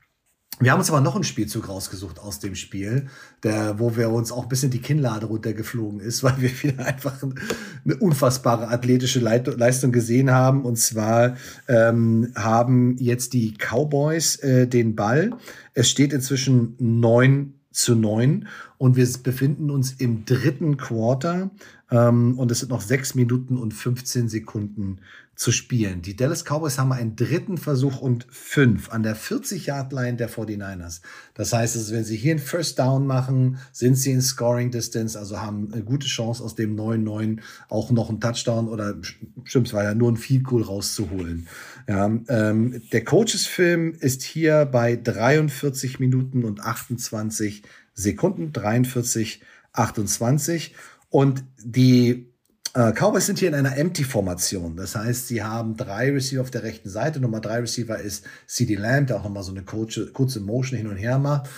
Wir 0.63 0.71
haben 0.71 0.79
uns 0.79 0.89
aber 0.89 1.01
noch 1.01 1.15
einen 1.15 1.25
Spielzug 1.25 1.67
rausgesucht 1.67 2.19
aus 2.19 2.39
dem 2.39 2.55
Spiel, 2.55 3.07
der, 3.43 3.79
wo 3.79 3.97
wir 3.97 4.09
uns 4.09 4.31
auch 4.31 4.43
ein 4.43 4.49
bisschen 4.49 4.71
die 4.71 4.79
Kinnlade 4.79 5.25
runtergeflogen 5.25 5.99
ist, 5.99 6.23
weil 6.23 6.41
wir 6.41 6.63
wieder 6.63 6.85
einfach 6.85 7.21
eine 7.21 7.95
unfassbare 7.97 8.69
athletische 8.69 9.19
Leistung 9.19 9.91
gesehen 9.91 10.31
haben. 10.31 10.63
Und 10.63 10.77
zwar 10.77 11.35
ähm, 11.67 12.31
haben 12.35 12.95
jetzt 12.97 13.33
die 13.33 13.55
Cowboys 13.57 14.37
äh, 14.37 14.67
den 14.67 14.95
Ball. 14.95 15.31
Es 15.73 15.89
steht 15.89 16.13
inzwischen 16.13 16.75
neun 16.79 17.55
zu 17.71 17.95
neun 17.95 18.47
und 18.77 18.95
wir 18.95 19.07
befinden 19.23 19.69
uns 19.69 19.93
im 19.93 20.25
dritten 20.25 20.77
Quarter 20.77 21.49
ähm, 21.93 22.39
und 22.39 22.51
es 22.51 22.59
sind 22.59 22.69
noch 22.69 22.81
sechs 22.81 23.13
Minuten 23.13 23.57
und 23.57 23.73
15 23.73 24.27
Sekunden 24.27 24.99
zu 25.35 25.51
spielen. 25.51 26.01
Die 26.01 26.15
Dallas 26.15 26.43
Cowboys 26.43 26.77
haben 26.77 26.91
einen 26.91 27.15
dritten 27.15 27.57
Versuch 27.57 27.99
und 27.99 28.25
fünf 28.29 28.89
an 28.91 29.03
der 29.03 29.15
40-Yard-Line 29.15 30.17
der 30.17 30.29
49ers. 30.29 31.01
Das 31.35 31.53
heißt, 31.53 31.75
also, 31.75 31.93
wenn 31.93 32.03
sie 32.03 32.15
hier 32.15 32.31
einen 32.31 32.39
First 32.39 32.79
Down 32.79 33.05
machen, 33.05 33.57
sind 33.71 33.95
sie 33.95 34.11
in 34.11 34.21
Scoring 34.21 34.71
Distance, 34.71 35.17
also 35.17 35.39
haben 35.39 35.71
eine 35.71 35.83
gute 35.83 36.07
Chance, 36.07 36.43
aus 36.43 36.55
dem 36.55 36.75
9-9 36.75 37.39
auch 37.69 37.91
noch 37.91 38.09
einen 38.09 38.21
Touchdown 38.21 38.67
oder 38.67 38.95
stimmt, 39.43 39.67
es 39.67 39.73
war 39.73 39.83
ja 39.83 39.93
nur 39.93 40.11
ein 40.11 40.17
Field 40.17 40.45
Goal 40.45 40.63
rauszuholen. 40.63 41.47
Ja, 41.87 42.05
ähm, 42.05 42.81
der 42.91 43.03
Coaches-Film 43.03 43.93
ist 43.99 44.23
hier 44.23 44.65
bei 44.65 44.95
43 44.95 45.99
Minuten 45.99 46.43
und 46.43 46.61
28 46.61 47.63
Sekunden, 47.93 48.51
43, 48.51 49.41
28. 49.73 50.75
Und 51.13 51.43
die 51.63 52.33
äh, 52.73 52.91
Cowboys 52.91 53.27
sind 53.27 53.37
hier 53.37 53.47
in 53.47 53.53
einer 53.53 53.77
Empty-Formation. 53.77 54.75
Das 54.75 54.95
heißt, 54.95 55.27
sie 55.27 55.43
haben 55.43 55.77
drei 55.77 56.09
Receiver 56.09 56.41
auf 56.41 56.49
der 56.49 56.63
rechten 56.63 56.89
Seite. 56.89 57.19
Nummer 57.19 57.39
drei 57.39 57.59
Receiver 57.59 57.99
ist 57.99 58.25
CD 58.47 58.73
Lamb, 58.73 59.05
der 59.05 59.17
auch 59.17 59.23
nochmal 59.23 59.43
so 59.43 59.51
eine 59.51 59.61
kurze, 59.61 60.07
kurze 60.11 60.39
Motion 60.39 60.79
hin 60.79 60.87
und 60.87 60.97
her 60.97 61.19
macht. 61.19 61.51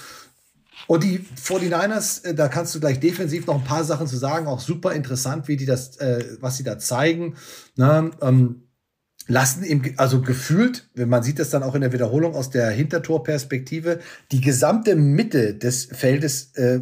Und 0.87 1.05
die 1.05 1.19
49ers, 1.41 2.25
äh, 2.25 2.35
da 2.35 2.49
kannst 2.49 2.75
du 2.75 2.81
gleich 2.81 2.99
defensiv 2.99 3.47
noch 3.47 3.55
ein 3.55 3.63
paar 3.63 3.85
Sachen 3.85 4.07
zu 4.07 4.17
sagen. 4.17 4.47
Auch 4.47 4.59
super 4.59 4.91
interessant, 4.91 5.47
wie 5.47 5.55
die 5.55 5.65
das, 5.65 5.95
äh, 5.99 6.35
was 6.41 6.57
sie 6.57 6.63
da 6.63 6.77
zeigen. 6.77 7.35
Ne? 7.77 8.11
Ähm, 8.21 8.63
lassen 9.25 9.63
ihm, 9.63 9.83
also 9.95 10.19
gefühlt, 10.19 10.89
wenn 10.95 11.07
man 11.07 11.23
sieht 11.23 11.39
das 11.39 11.49
dann 11.49 11.63
auch 11.63 11.75
in 11.75 11.81
der 11.81 11.93
Wiederholung 11.93 12.35
aus 12.35 12.49
der 12.49 12.71
Hintertorperspektive, 12.71 14.01
die 14.33 14.41
gesamte 14.41 14.97
Mitte 14.97 15.53
des 15.53 15.85
Feldes 15.85 16.51
äh, 16.55 16.81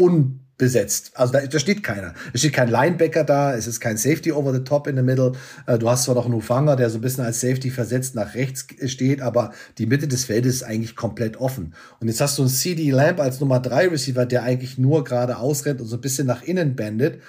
un 0.00 0.41
besetzt. 0.62 1.10
Also 1.14 1.32
da, 1.32 1.44
da 1.44 1.58
steht 1.58 1.82
keiner. 1.82 2.14
Es 2.32 2.38
steht 2.38 2.52
kein 2.52 2.68
Linebacker 2.68 3.24
da, 3.24 3.52
es 3.52 3.66
ist 3.66 3.80
kein 3.80 3.96
Safety 3.96 4.30
over 4.30 4.52
the 4.52 4.62
top 4.62 4.86
in 4.86 4.94
the 4.94 5.02
middle. 5.02 5.32
Äh, 5.66 5.76
du 5.76 5.90
hast 5.90 6.04
zwar 6.04 6.14
noch 6.14 6.26
einen 6.26 6.34
Ufanger, 6.34 6.76
der 6.76 6.88
so 6.88 6.98
ein 6.98 7.00
bisschen 7.00 7.24
als 7.24 7.40
Safety 7.40 7.68
versetzt 7.68 8.14
nach 8.14 8.36
rechts 8.36 8.66
steht, 8.86 9.20
aber 9.20 9.52
die 9.78 9.86
Mitte 9.86 10.06
des 10.06 10.26
Feldes 10.26 10.54
ist 10.54 10.62
eigentlich 10.62 10.94
komplett 10.94 11.36
offen. 11.38 11.74
Und 11.98 12.06
jetzt 12.06 12.20
hast 12.20 12.38
du 12.38 12.42
einen 12.42 12.50
CD 12.52 12.92
Lamp 12.92 13.18
als 13.18 13.40
Nummer 13.40 13.58
3 13.58 13.88
Receiver, 13.88 14.24
der 14.24 14.44
eigentlich 14.44 14.78
nur 14.78 15.02
gerade 15.02 15.38
ausrennt 15.38 15.80
und 15.80 15.88
so 15.88 15.96
ein 15.96 16.00
bisschen 16.00 16.28
nach 16.28 16.44
innen 16.44 16.76
bandet. 16.76 17.20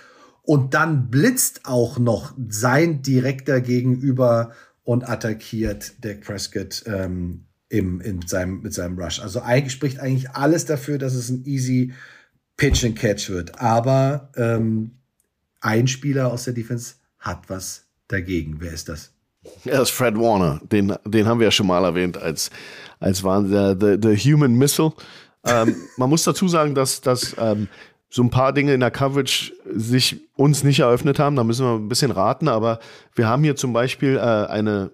Und 0.43 0.75
dann 0.75 1.09
blitzt 1.09 1.61
auch 1.63 1.97
noch 1.97 2.36
sein 2.49 3.01
direkter 3.01 3.61
Gegenüber 3.61 4.51
und 4.84 5.09
attackiert 5.09 5.93
Dak 6.01 6.21
Prescott 6.21 6.84
ähm, 6.86 7.45
im, 7.67 7.99
in 7.99 8.21
seinem, 8.27 8.61
mit 8.61 8.75
seinem 8.75 8.99
Rush. 8.99 9.19
Also 9.21 9.41
eigentlich 9.41 9.73
spricht 9.73 9.99
eigentlich 9.99 10.29
alles 10.29 10.65
dafür, 10.65 10.99
dass 10.99 11.15
es 11.15 11.31
ein 11.31 11.45
easy 11.45 11.93
Pitch 12.58 12.84
and 12.84 12.97
Catch 12.97 13.30
wird. 13.30 13.60
Aber 13.60 14.30
ähm, 14.36 14.91
ein 15.62 15.88
Spieler 15.88 16.32
aus 16.32 16.43
der 16.43 16.54
Defense 16.54 16.95
hat 17.20 17.49
was 17.49 17.86
dagegen. 18.08 18.58
Wer 18.60 18.74
ist 18.74 18.89
das? 18.89 19.12
Ja, 19.64 19.74
das 19.74 19.89
ist 19.89 19.95
Fred 19.95 20.16
Warner. 20.16 20.62
Den, 20.64 20.93
den 21.06 21.28
haben 21.28 21.39
wir 21.39 21.45
ja 21.47 21.51
schon 21.51 21.68
mal 21.68 21.84
erwähnt 21.84 22.18
als, 22.18 22.49
als 22.99 23.24
waren 23.24 23.49
der, 23.49 23.78
the, 23.80 23.97
the 24.01 24.16
Human 24.18 24.54
Missile. 24.54 24.93
Ähm, 25.45 25.76
man 25.97 26.10
muss 26.10 26.24
dazu 26.24 26.47
sagen, 26.47 26.76
dass, 26.76 27.01
dass 27.01 27.36
ähm, 27.38 27.68
so 28.10 28.22
ein 28.22 28.30
paar 28.30 28.54
Dinge 28.54 28.74
in 28.74 28.80
der 28.80 28.91
Coverage 28.91 29.54
sich 29.74 30.22
uns 30.36 30.64
nicht 30.64 30.80
eröffnet 30.80 31.20
haben. 31.20 31.36
Da 31.36 31.43
müssen 31.43 31.66
wir 31.66 31.74
ein 31.74 31.89
bisschen 31.89 32.12
raten. 32.12 32.47
Aber 32.47 32.80
wir 33.16 33.28
haben 33.28 33.43
hier 33.43 33.56
zum 33.56 33.74
Beispiel 33.74 34.18
äh, 34.18 34.20
eine, 34.20 34.91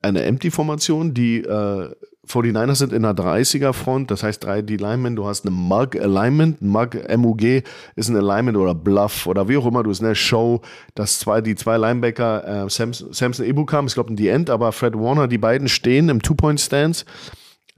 eine 0.00 0.22
Empty-Formation, 0.22 1.12
die 1.12 1.38
äh, 1.38 1.94
49ers 2.30 2.76
sind 2.76 2.92
in 2.92 3.04
einer 3.04 3.14
30er 3.14 3.72
Front, 3.72 4.10
das 4.10 4.22
heißt 4.22 4.42
drei 4.42 4.62
D-Linemen, 4.62 5.16
du 5.16 5.26
hast 5.26 5.44
eine 5.44 5.54
Mug 5.54 5.96
Alignment, 6.00 6.62
Mug 6.62 6.96
MUG 7.16 7.62
ist 7.96 8.08
ein 8.08 8.16
Alignment 8.16 8.56
oder 8.56 8.74
Bluff 8.74 9.26
oder 9.26 9.48
wie 9.48 9.56
auch 9.56 9.66
immer 9.66 9.82
du 9.82 9.90
es 9.90 10.00
nennst, 10.00 10.20
Show, 10.20 10.60
dass 10.94 11.18
zwei, 11.18 11.40
die 11.40 11.54
zwei 11.54 11.76
Linebacker, 11.76 12.66
äh, 12.66 12.70
Samson, 12.70 13.12
Samson 13.12 13.44
Ebukam, 13.46 13.86
ich 13.86 13.94
glaube 13.94 14.10
in 14.10 14.16
die 14.16 14.28
End, 14.28 14.50
aber 14.50 14.72
Fred 14.72 14.94
Warner, 14.94 15.28
die 15.28 15.38
beiden 15.38 15.68
stehen 15.68 16.08
im 16.08 16.22
Two-Point-Stance 16.22 17.04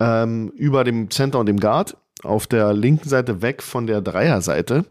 ähm, 0.01 0.53
über 0.57 0.85
dem 0.85 1.11
Center 1.11 1.39
und 1.39 1.47
dem 1.47 1.59
Guard 1.59 1.97
auf 2.23 2.47
der 2.47 2.73
linken 2.73 3.09
Seite 3.09 3.43
weg 3.43 3.63
von 3.63 3.87
der 3.87 4.01
Dreierseite. 4.01 4.85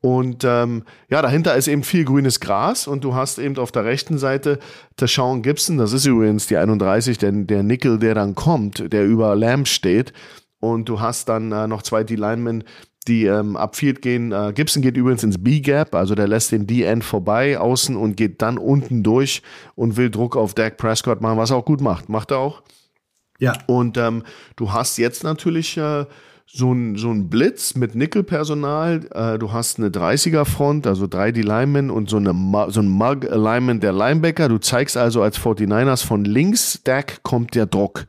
Und 0.00 0.44
ähm, 0.44 0.82
ja, 1.08 1.22
dahinter 1.22 1.54
ist 1.54 1.68
eben 1.68 1.82
viel 1.82 2.04
grünes 2.04 2.40
Gras 2.40 2.86
und 2.86 3.04
du 3.04 3.14
hast 3.14 3.38
eben 3.38 3.56
auf 3.56 3.72
der 3.72 3.84
rechten 3.84 4.18
Seite 4.18 4.58
Tashawn 4.96 5.42
Gibson, 5.42 5.78
das 5.78 5.92
ist 5.92 6.04
übrigens 6.04 6.46
die 6.46 6.56
31, 6.56 7.18
der, 7.18 7.32
der 7.32 7.62
Nickel, 7.62 7.98
der 7.98 8.14
dann 8.14 8.34
kommt, 8.34 8.92
der 8.92 9.06
über 9.06 9.34
Lamb 9.34 9.66
steht. 9.66 10.12
Und 10.60 10.88
du 10.88 11.00
hast 11.00 11.28
dann 11.28 11.52
äh, 11.52 11.66
noch 11.66 11.82
zwei 11.82 12.04
D-Linemen, 12.04 12.64
die 13.06 13.26
ähm, 13.26 13.56
ab 13.56 13.76
Field 13.76 14.02
gehen. 14.02 14.32
Äh, 14.32 14.52
Gibson 14.54 14.82
geht 14.82 14.96
übrigens 14.96 15.22
ins 15.22 15.42
B-Gap, 15.42 15.94
also 15.94 16.14
der 16.14 16.28
lässt 16.28 16.52
den 16.52 16.66
D-End 16.66 17.04
vorbei 17.04 17.58
außen 17.58 17.96
und 17.96 18.16
geht 18.16 18.40
dann 18.42 18.58
unten 18.58 19.02
durch 19.02 19.42
und 19.74 19.96
will 19.96 20.10
Druck 20.10 20.36
auf 20.36 20.54
Dak 20.54 20.76
Prescott 20.76 21.20
machen, 21.20 21.38
was 21.38 21.50
er 21.50 21.56
auch 21.56 21.64
gut 21.64 21.80
macht. 21.80 22.08
Macht 22.08 22.30
er 22.30 22.38
auch. 22.38 22.62
Ja. 23.38 23.54
Und 23.66 23.96
ähm, 23.98 24.22
du 24.56 24.72
hast 24.72 24.96
jetzt 24.96 25.24
natürlich 25.24 25.76
äh, 25.76 26.06
so 26.46 26.72
ein, 26.72 26.96
so 26.96 27.10
ein 27.10 27.28
Blitz 27.28 27.74
mit 27.74 27.94
Nickel-Personal. 27.94 29.06
Äh, 29.12 29.38
du 29.38 29.52
hast 29.52 29.78
eine 29.78 29.88
30er-Front, 29.88 30.86
also 30.86 31.06
drei 31.06 31.32
D-Linemen 31.32 31.90
und 31.90 32.08
so, 32.08 32.18
eine, 32.18 32.32
so 32.68 32.80
ein 32.80 32.88
Mug-Alignment 32.88 33.82
der 33.82 33.92
Linebacker. 33.92 34.48
Du 34.48 34.58
zeigst 34.58 34.96
also 34.96 35.22
als 35.22 35.38
49ers 35.38 36.04
von 36.04 36.24
links, 36.24 36.80
Dak 36.84 37.22
kommt 37.22 37.54
der 37.54 37.66
Druck. 37.66 38.06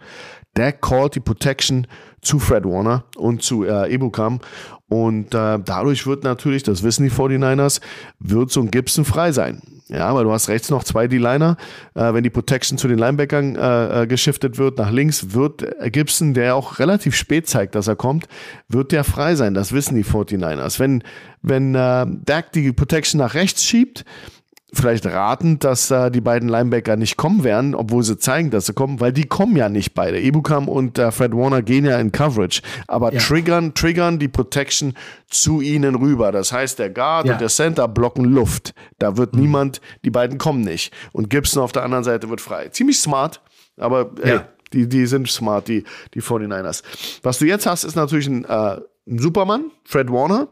Dak 0.54 0.82
callt 0.82 1.16
die 1.16 1.20
Protection 1.20 1.88
zu 2.22 2.40
Fred 2.40 2.66
Warner 2.66 3.06
und 3.18 3.42
zu 3.44 3.66
äh, 3.66 3.94
Ebukam. 3.94 4.40
Und 4.88 5.34
äh, 5.34 5.60
dadurch 5.64 6.06
wird 6.06 6.24
natürlich, 6.24 6.64
das 6.64 6.84
wissen 6.84 7.04
die 7.04 7.12
49ers, 7.12 7.82
wird 8.20 8.52
so 8.52 8.62
ein 8.62 8.70
Gibson 8.70 9.04
frei 9.04 9.32
sein. 9.32 9.62
Ja, 9.88 10.08
aber 10.08 10.24
du 10.24 10.32
hast 10.32 10.50
rechts 10.50 10.70
noch 10.70 10.84
zwei 10.84 11.08
D-Liner. 11.08 11.58
Äh, 11.94 12.14
wenn 12.14 12.24
die 12.24 12.32
Protection 12.32 12.78
zu 12.78 12.88
den 12.88 12.98
Linebackern 12.98 13.56
äh, 13.56 14.04
äh, 14.04 14.08
geschiftet 14.08 14.58
wird, 14.58 14.80
nach 14.80 14.92
links 14.92 15.34
wird 15.34 15.64
Gibson, 15.92 16.34
der 16.34 16.56
auch 16.56 16.80
relativ 16.80 17.16
spät 17.16 17.48
zeigt, 17.48 17.76
dass 17.76 17.88
er 17.88 17.96
kommt, 17.96 18.28
wird 18.68 18.92
der 18.92 19.04
frei 19.04 19.36
sein. 19.36 19.54
Das 19.54 19.74
wissen 19.74 19.96
die 19.96 20.04
49ers. 20.04 20.80
Wenn, 20.80 21.04
wenn 21.42 21.76
äh, 21.76 22.06
Dak 22.26 22.52
die 22.54 22.72
Protection 22.72 23.20
nach 23.20 23.36
rechts 23.36 23.64
schiebt, 23.64 24.06
vielleicht 24.74 25.06
ratend, 25.06 25.64
dass 25.64 25.92
äh, 25.92 26.10
die 26.12 26.22
beiden 26.22 26.50
Linebacker 26.50 26.96
nicht 26.96 27.18
kommen 27.18 27.44
werden, 27.44 27.76
obwohl 27.76 28.04
sie 28.04 28.18
zeigen, 28.18 28.50
dass 28.50 28.66
sie 28.66 28.74
kommen, 28.74 29.00
weil 29.00 29.14
die 29.14 29.26
kommen 29.26 29.56
ja 29.56 29.70
nicht 29.70 29.94
beide. 29.94 30.20
Ebukam 30.20 30.68
und 30.68 30.98
äh, 30.98 31.12
Fred 31.12 31.34
Warner 31.34 31.62
gehen 31.62 31.86
ja 31.86 32.00
in 32.00 32.12
Coverage, 32.12 32.62
aber 32.88 33.14
ja. 33.14 33.20
triggern, 33.20 33.74
triggern 33.74 34.20
die 34.20 34.28
Protection 34.28 34.94
zu 35.30 35.62
ihnen 35.62 35.96
rüber. 35.96 36.32
Das 36.32 36.52
heißt, 36.52 36.80
der 36.80 36.90
Guard 36.90 37.28
ja. 37.28 37.34
und 37.34 37.42
der 37.42 37.50
Center 37.50 37.88
blocken 37.88 38.26
Luft. 38.26 38.74
Da 38.98 39.18
wird 39.18 39.36
mhm. 39.36 39.42
niemand, 39.42 39.82
die 40.04 40.12
beiden 40.12 40.38
kommen 40.38 40.62
nicht. 40.62 40.94
Und 41.12 41.30
Gibson 41.30 41.62
auf 41.62 41.72
der 41.72 41.84
anderen 41.84 42.04
Seite 42.04 42.30
wird 42.30 42.42
frei. 42.42 42.70
Ziemlich 42.70 43.00
smart, 43.00 43.42
aber 43.78 44.12
ey, 44.22 44.36
ja. 44.36 44.48
die, 44.74 44.90
die 44.90 45.06
sind 45.06 45.30
smart, 45.30 45.68
die, 45.68 45.84
die 46.14 46.22
49ers. 46.22 46.84
Was 47.24 47.40
du 47.40 47.46
jetzt 47.46 47.66
hast, 47.66 47.84
ist 47.84 47.96
natürlich 47.96 48.28
ein, 48.28 48.46
äh, 48.46 48.80
ein 49.08 49.20
Superman, 49.20 49.72
Fred 49.84 50.12
Warner 50.12 50.48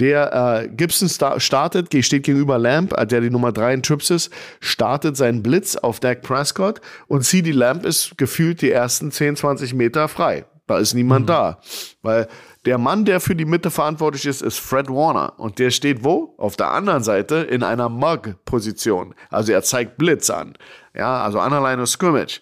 der 0.00 0.64
äh, 0.64 0.68
Gibson 0.68 1.08
star 1.08 1.38
startet, 1.38 1.94
steht 2.04 2.24
gegenüber 2.24 2.58
Lamp, 2.58 2.92
äh, 2.98 3.06
der 3.06 3.20
die 3.20 3.30
Nummer 3.30 3.52
3 3.52 3.74
in 3.74 3.82
Trips 3.82 4.10
ist, 4.10 4.32
startet 4.60 5.16
seinen 5.16 5.42
Blitz 5.42 5.76
auf 5.76 6.00
Dak 6.00 6.22
Prescott 6.22 6.80
und 7.06 7.22
CD 7.24 7.52
Lamp 7.52 7.84
ist 7.84 8.18
gefühlt 8.18 8.60
die 8.62 8.70
ersten 8.70 9.10
10, 9.10 9.36
20 9.36 9.74
Meter 9.74 10.08
frei. 10.08 10.46
Da 10.66 10.78
ist 10.78 10.94
niemand 10.94 11.26
mhm. 11.26 11.28
da. 11.28 11.58
Weil 12.02 12.26
der 12.64 12.78
Mann, 12.78 13.04
der 13.04 13.20
für 13.20 13.36
die 13.36 13.44
Mitte 13.44 13.70
verantwortlich 13.70 14.24
ist, 14.24 14.40
ist 14.40 14.58
Fred 14.58 14.88
Warner. 14.88 15.34
Und 15.38 15.58
der 15.58 15.70
steht 15.70 16.02
wo? 16.02 16.34
Auf 16.38 16.56
der 16.56 16.70
anderen 16.70 17.02
Seite 17.02 17.36
in 17.36 17.62
einer 17.62 17.90
Mug-Position. 17.90 19.14
Also 19.28 19.52
er 19.52 19.62
zeigt 19.62 19.98
Blitz 19.98 20.30
an. 20.30 20.54
Ja, 20.96 21.22
also 21.22 21.38
an 21.38 21.50
der 21.50 21.60
Line 21.60 21.82
of 21.82 21.88
Scrimmage. 21.88 22.40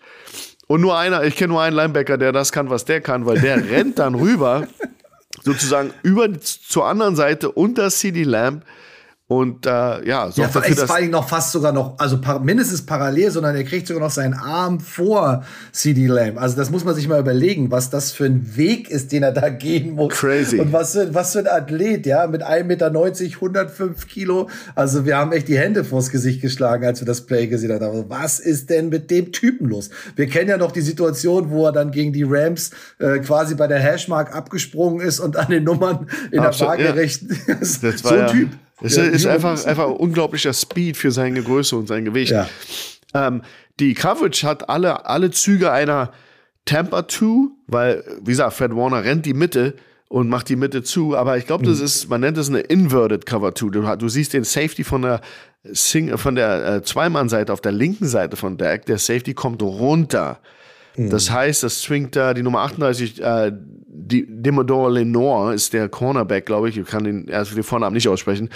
Und 0.68 0.80
nur 0.80 0.96
einer, 0.96 1.24
ich 1.24 1.34
kenne 1.34 1.52
nur 1.52 1.62
einen 1.62 1.74
Linebacker, 1.74 2.16
der 2.16 2.30
das 2.30 2.52
kann, 2.52 2.70
was 2.70 2.84
der 2.84 3.00
kann, 3.00 3.26
weil 3.26 3.40
der 3.40 3.56
rennt 3.70 3.98
dann 3.98 4.14
rüber 4.14 4.68
sozusagen 5.42 5.92
über 6.02 6.28
zur 6.40 6.86
anderen 6.86 7.16
Seite 7.16 7.50
unter 7.50 7.90
CD 7.90 8.24
Lamb 8.24 8.64
und 9.32 9.64
äh, 9.64 9.70
ja, 10.06 10.30
so 10.30 10.42
ja, 10.42 10.48
dafür, 10.48 10.74
dass 10.74 10.84
vor 10.84 10.96
allem 10.96 11.10
noch 11.10 11.26
fast 11.26 11.52
sogar 11.52 11.72
noch, 11.72 11.98
also 11.98 12.20
par 12.20 12.40
mindestens 12.40 12.84
parallel, 12.84 13.30
sondern 13.30 13.56
er 13.56 13.64
kriegt 13.64 13.86
sogar 13.86 14.02
noch 14.02 14.10
seinen 14.10 14.34
Arm 14.34 14.78
vor 14.78 15.42
CD 15.72 16.06
Lamb. 16.06 16.38
Also 16.38 16.54
das 16.54 16.70
muss 16.70 16.84
man 16.84 16.94
sich 16.94 17.09
mal 17.09 17.18
überlegen, 17.18 17.70
was 17.70 17.88
das 17.88 18.12
für 18.12 18.26
ein 18.26 18.56
Weg 18.56 18.90
ist, 18.90 19.10
den 19.10 19.22
er 19.22 19.32
da 19.32 19.48
gehen 19.48 19.92
muss. 19.92 20.12
Crazy. 20.12 20.59
Und 20.59 20.74
was 20.74 20.92
für, 20.92 21.14
was 21.14 21.32
für 21.32 21.38
ein 21.38 21.46
Athlet, 21.46 22.04
ja, 22.04 22.26
mit 22.26 22.44
1,90 22.44 22.64
Meter, 22.64 22.90
105 22.90 24.06
Kilo. 24.06 24.50
Also 24.74 25.06
wir 25.06 25.16
haben 25.16 25.32
echt 25.32 25.48
die 25.48 25.56
Hände 25.56 25.82
vors 25.82 26.10
Gesicht 26.10 26.42
geschlagen, 26.42 26.84
als 26.84 27.00
wir 27.00 27.06
das 27.06 27.22
Play 27.22 27.46
gesehen 27.46 27.72
haben. 27.72 27.82
Also 27.82 28.04
was 28.10 28.38
ist 28.38 28.68
denn 28.68 28.90
mit 28.90 29.10
dem 29.10 29.32
Typen 29.32 29.70
los? 29.70 29.88
Wir 30.14 30.26
kennen 30.26 30.50
ja 30.50 30.59
noch 30.59 30.72
die 30.72 30.82
Situation, 30.82 31.50
wo 31.50 31.64
er 31.64 31.72
dann 31.72 31.90
gegen 31.90 32.12
die 32.12 32.24
Rams 32.24 32.70
äh, 32.98 33.18
quasi 33.20 33.54
bei 33.54 33.66
der 33.66 33.78
Hashmark 33.78 34.34
abgesprungen 34.34 35.00
ist 35.00 35.20
und 35.20 35.38
an 35.38 35.48
den 35.48 35.64
Nummern 35.64 36.06
in 36.30 36.40
Absolut, 36.40 36.78
der 36.78 36.88
waagerechten. 36.88 37.38
Ja. 37.46 37.56
so 37.62 38.09
ein 38.09 38.26
Typ. 38.26 38.50
Es 38.82 38.96
ja, 38.96 39.04
ist 39.04 39.26
einfach, 39.26 39.64
einfach 39.64 39.88
unglaublicher 39.88 40.52
Speed 40.52 40.96
für 40.96 41.10
seine 41.10 41.42
Größe 41.42 41.76
und 41.76 41.86
sein 41.86 42.04
Gewicht. 42.04 42.32
Ja. 42.32 42.48
Ähm, 43.14 43.42
die 43.80 43.94
Coverage 43.94 44.46
hat 44.46 44.68
alle, 44.68 45.06
alle 45.06 45.30
Züge 45.30 45.70
einer 45.70 46.12
Tamper 46.64 47.09
2, 47.09 47.48
weil, 47.66 48.04
wie 48.20 48.30
gesagt, 48.30 48.54
Fred 48.54 48.74
Warner 48.74 49.04
rennt 49.04 49.26
die 49.26 49.34
Mitte 49.34 49.74
und 50.09 50.28
macht 50.28 50.48
die 50.48 50.56
Mitte 50.56 50.82
zu, 50.82 51.16
aber 51.16 51.38
ich 51.38 51.46
glaube, 51.46 51.64
das 51.64 51.78
mhm. 51.78 51.84
ist, 51.84 52.10
man 52.10 52.20
nennt 52.20 52.36
das 52.36 52.48
eine 52.48 52.60
Inverted 52.60 53.24
Cover 53.26 53.54
2. 53.54 53.68
Du, 53.70 53.96
du 53.96 54.09
siehst 54.09 54.34
den 54.34 54.44
Safety 54.44 54.84
von 54.84 55.02
der 55.02 55.20
Sing, 55.64 56.16
von 56.18 56.34
der 56.34 56.66
äh, 56.66 56.82
Zweimann-Seite 56.82 57.52
auf 57.52 57.60
der 57.60 57.72
linken 57.72 58.06
Seite 58.06 58.36
von 58.36 58.59
Dak, 58.59 58.84
der 58.86 58.98
Safety 58.98 59.32
kommt 59.32 59.62
runter. 59.62 60.40
Mhm. 60.97 61.10
Das 61.10 61.31
heißt, 61.31 61.62
das 61.62 61.82
swingt 61.82 62.16
da 62.16 62.35
die 62.35 62.43
Nummer 62.43 62.60
38, 62.60 63.23
äh, 63.23 63.52
die 63.94 64.27
Demodore 64.28 64.90
Lenore 64.90 65.55
ist 65.55 65.73
der 65.73 65.89
Cornerback, 65.89 66.47
glaube 66.47 66.69
ich. 66.69 66.77
Ich 66.77 66.86
kann 66.86 67.05
den 67.05 67.28
erst 67.28 67.55
den 67.56 67.62
Vornamen 67.62 67.94
nicht 67.94 68.09
aussprechen. 68.09 68.51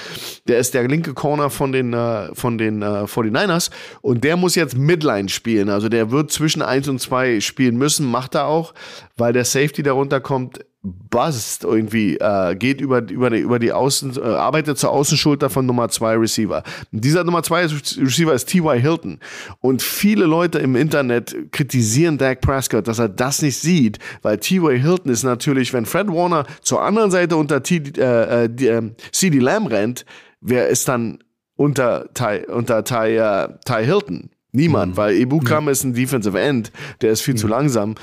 Der 0.49 0.59
ist 0.59 0.75
der 0.75 0.87
linke 0.89 1.15
Corner 1.15 1.51
von 1.51 1.73
den, 1.73 1.93
äh, 1.93 2.35
von 2.35 2.59
den 2.59 2.83
äh, 2.83 3.05
49ers 3.05 3.71
und 4.01 4.25
der 4.25 4.37
muss 4.37 4.55
jetzt 4.55 4.77
Midline 4.77 5.29
spielen. 5.29 5.69
Also 5.69 5.89
der 5.89 6.11
wird 6.11 6.31
zwischen 6.31 6.63
1 6.63 6.89
und 6.89 7.01
2 7.01 7.41
spielen 7.41 7.77
müssen, 7.77 8.07
macht 8.07 8.35
er 8.35 8.47
auch, 8.47 8.75
weil 9.17 9.33
der 9.33 9.45
Safety 9.45 9.83
darunter 9.83 10.21
kommt 10.21 10.65
bust 10.87 11.65
irgendwie, 11.65 12.17
äh, 12.17 12.55
geht 12.55 12.81
über, 12.81 13.09
über, 13.11 13.31
die, 13.31 13.39
über 13.39 13.59
die 13.59 13.73
Außen, 13.73 14.17
äh, 14.17 14.21
arbeitet 14.21 14.79
zur 14.79 14.91
Außenschulter 14.91 15.51
von 15.51 15.67
Nummer 15.67 15.89
2 15.89 16.17
Receiver. 16.17 16.63
dieser 16.93 17.25
Nummer 17.25 17.43
2 17.43 17.67
Receiver 17.99 18.33
ist 18.33 18.47
T.Y. 18.47 18.79
Hilton. 18.81 19.19
Und 19.61 19.83
viele 19.83 20.27
Leute 20.27 20.59
im 20.59 20.77
Internet 20.77 21.35
kritisieren 21.53 22.19
Dak 22.19 22.41
Prescott, 22.41 22.87
dass 22.87 22.99
er 22.99 23.09
das 23.09 23.43
nicht 23.43 23.59
sieht, 23.59 23.99
weil 24.23 24.39
T.Y. 24.39 24.79
Hilton 24.79 25.11
ist 25.11 25.25
natürlich, 25.25 25.73
wenn 25.73 25.87
Fred 25.87 26.09
Warner 26.09 26.47
zur 26.63 26.83
anderen 26.83 27.11
Seite 27.11 27.37
unter 27.37 27.63
T, 27.63 27.83
äh, 27.97 28.45
äh, 28.45 28.67
äh 28.67 28.91
CD 29.13 29.39
Lamb 29.39 29.71
rennt, 29.71 30.05
wer 30.41 30.69
ist 30.69 30.89
dann 30.89 31.19
unter 31.57 32.13
Ty, 32.15 32.47
unter 32.49 32.85
Ty, 32.85 33.17
äh, 33.17 33.49
Ty 33.65 33.85
Hilton? 33.85 34.31
Niemand, 34.57 34.93
mhm. 34.93 34.97
weil 34.97 35.17
Ebukam 35.17 35.67
ja. 35.67 35.73
ist 35.73 35.85
ein 35.85 35.93
Defensive 35.93 36.41
End, 36.41 36.73
der 37.03 37.11
ist 37.11 37.21
viel 37.21 37.35
mhm. 37.35 37.39
zu 37.39 37.47
langsam. 37.47 37.95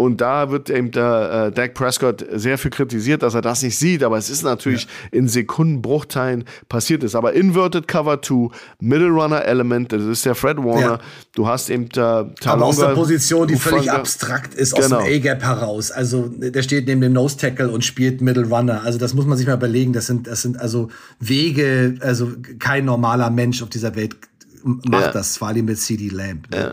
Und 0.00 0.22
da 0.22 0.50
wird 0.50 0.70
eben 0.70 0.90
der 0.92 1.48
äh, 1.48 1.52
Dak 1.52 1.74
Prescott 1.74 2.24
sehr 2.32 2.56
viel 2.56 2.70
kritisiert, 2.70 3.22
dass 3.22 3.34
er 3.34 3.42
das 3.42 3.62
nicht 3.62 3.76
sieht, 3.76 4.02
aber 4.02 4.16
es 4.16 4.30
ist 4.30 4.42
natürlich 4.42 4.84
ja. 4.84 5.18
in 5.18 5.28
Sekundenbruchteilen 5.28 6.44
passiert 6.70 7.04
ist. 7.04 7.14
Aber 7.14 7.34
Inverted 7.34 7.86
Cover 7.86 8.22
2, 8.22 8.48
Middle 8.80 9.10
Runner 9.10 9.44
Element, 9.44 9.92
das 9.92 10.04
ist 10.04 10.24
der 10.24 10.34
Fred 10.34 10.56
Warner. 10.56 10.80
Ja. 10.80 10.98
Du 11.34 11.46
hast 11.46 11.68
eben 11.68 11.90
Talonga, 11.90 12.32
Aber 12.46 12.64
aus 12.64 12.78
der 12.78 12.94
Position, 12.94 13.46
die 13.46 13.56
Ufanga. 13.56 13.76
völlig 13.76 13.92
abstrakt 13.92 14.54
ist, 14.54 14.74
genau. 14.74 15.00
aus 15.00 15.04
dem 15.04 15.16
A-Gap 15.18 15.42
heraus. 15.42 15.90
Also 15.90 16.28
der 16.28 16.62
steht 16.62 16.86
neben 16.86 17.02
dem 17.02 17.12
Nose 17.12 17.36
Tackle 17.36 17.68
und 17.68 17.84
spielt 17.84 18.22
Middle 18.22 18.46
Runner. 18.46 18.82
Also 18.82 18.98
das 18.98 19.12
muss 19.12 19.26
man 19.26 19.36
sich 19.36 19.46
mal 19.46 19.56
überlegen. 19.56 19.92
Das 19.92 20.06
sind, 20.06 20.26
das 20.26 20.40
sind 20.40 20.58
also 20.58 20.88
Wege, 21.18 21.96
also 22.00 22.32
kein 22.58 22.86
normaler 22.86 23.28
Mensch 23.28 23.62
auf 23.62 23.68
dieser 23.68 23.94
Welt 23.96 24.16
macht 24.62 25.04
ja. 25.04 25.12
das, 25.12 25.36
vor 25.36 25.48
allem 25.48 25.66
mit 25.66 25.78
CD 25.78 26.08
Lamb. 26.08 26.50
Ne? 26.50 26.56
Ja. 26.56 26.72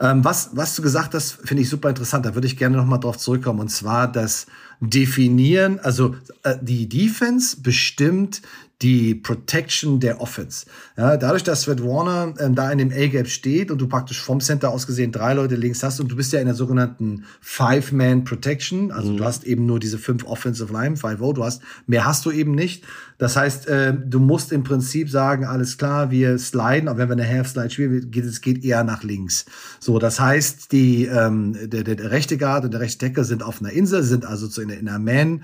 Ähm, 0.00 0.24
was, 0.24 0.50
was 0.52 0.76
du 0.76 0.82
gesagt 0.82 1.14
hast, 1.14 1.32
finde 1.44 1.62
ich 1.62 1.68
super 1.68 1.88
interessant. 1.88 2.24
Da 2.24 2.34
würde 2.34 2.46
ich 2.46 2.56
gerne 2.56 2.76
noch 2.76 2.86
mal 2.86 2.98
drauf 2.98 3.18
zurückkommen. 3.18 3.60
Und 3.60 3.68
zwar 3.68 4.10
das 4.10 4.46
Definieren, 4.80 5.80
also 5.80 6.14
äh, 6.44 6.56
die 6.62 6.88
Defense 6.88 7.60
bestimmt 7.60 8.42
die 8.82 9.16
Protection 9.16 9.98
der 9.98 10.20
Offense. 10.20 10.66
Ja, 10.96 11.16
dadurch, 11.16 11.42
dass 11.42 11.64
Fred 11.64 11.82
Warner 11.82 12.34
ähm, 12.38 12.54
da 12.54 12.70
in 12.70 12.78
dem 12.78 12.92
A-Gap 12.92 13.26
steht 13.26 13.72
und 13.72 13.78
du 13.78 13.88
praktisch 13.88 14.22
vom 14.22 14.40
Center 14.40 14.70
aus 14.70 14.86
gesehen 14.86 15.10
drei 15.10 15.34
Leute 15.34 15.56
links 15.56 15.82
hast 15.82 15.98
und 15.98 16.08
du 16.08 16.16
bist 16.16 16.32
ja 16.32 16.38
in 16.38 16.46
der 16.46 16.54
sogenannten 16.54 17.24
Five-Man 17.40 18.22
Protection, 18.22 18.92
also 18.92 19.10
mhm. 19.10 19.16
du 19.16 19.24
hast 19.24 19.44
eben 19.44 19.66
nur 19.66 19.80
diese 19.80 19.98
fünf 19.98 20.24
Offensive 20.24 20.72
Line, 20.72 20.94
5-0, 20.94 21.34
du 21.34 21.44
hast, 21.44 21.60
mehr 21.86 22.04
hast 22.04 22.24
du 22.24 22.30
eben 22.30 22.54
nicht. 22.54 22.84
Das 23.18 23.36
heißt, 23.36 23.66
äh, 23.66 23.94
du 23.94 24.20
musst 24.20 24.52
im 24.52 24.62
Prinzip 24.62 25.10
sagen, 25.10 25.44
alles 25.44 25.76
klar, 25.76 26.12
wir 26.12 26.38
sliden, 26.38 26.88
aber 26.88 26.98
wenn 26.98 27.08
wir 27.08 27.24
eine 27.24 27.28
Half-Slide 27.28 27.70
spielen, 27.70 28.10
geht 28.12 28.24
es 28.24 28.40
geht 28.40 28.64
eher 28.64 28.84
nach 28.84 29.02
links. 29.02 29.44
So, 29.80 29.98
das 29.98 30.20
heißt, 30.20 30.70
die, 30.70 31.06
ähm, 31.06 31.56
der, 31.68 31.82
der, 31.82 31.96
der 31.96 32.12
rechte 32.12 32.38
Guard 32.38 32.64
und 32.64 32.70
der 32.70 32.80
rechte 32.80 33.04
Decker 33.04 33.24
sind 33.24 33.42
auf 33.42 33.60
einer 33.60 33.72
Insel, 33.72 34.04
sind 34.04 34.24
also 34.24 34.46
zu 34.46 34.62
in, 34.62 34.70
in 34.70 34.88
einer 34.88 35.00
Man 35.00 35.42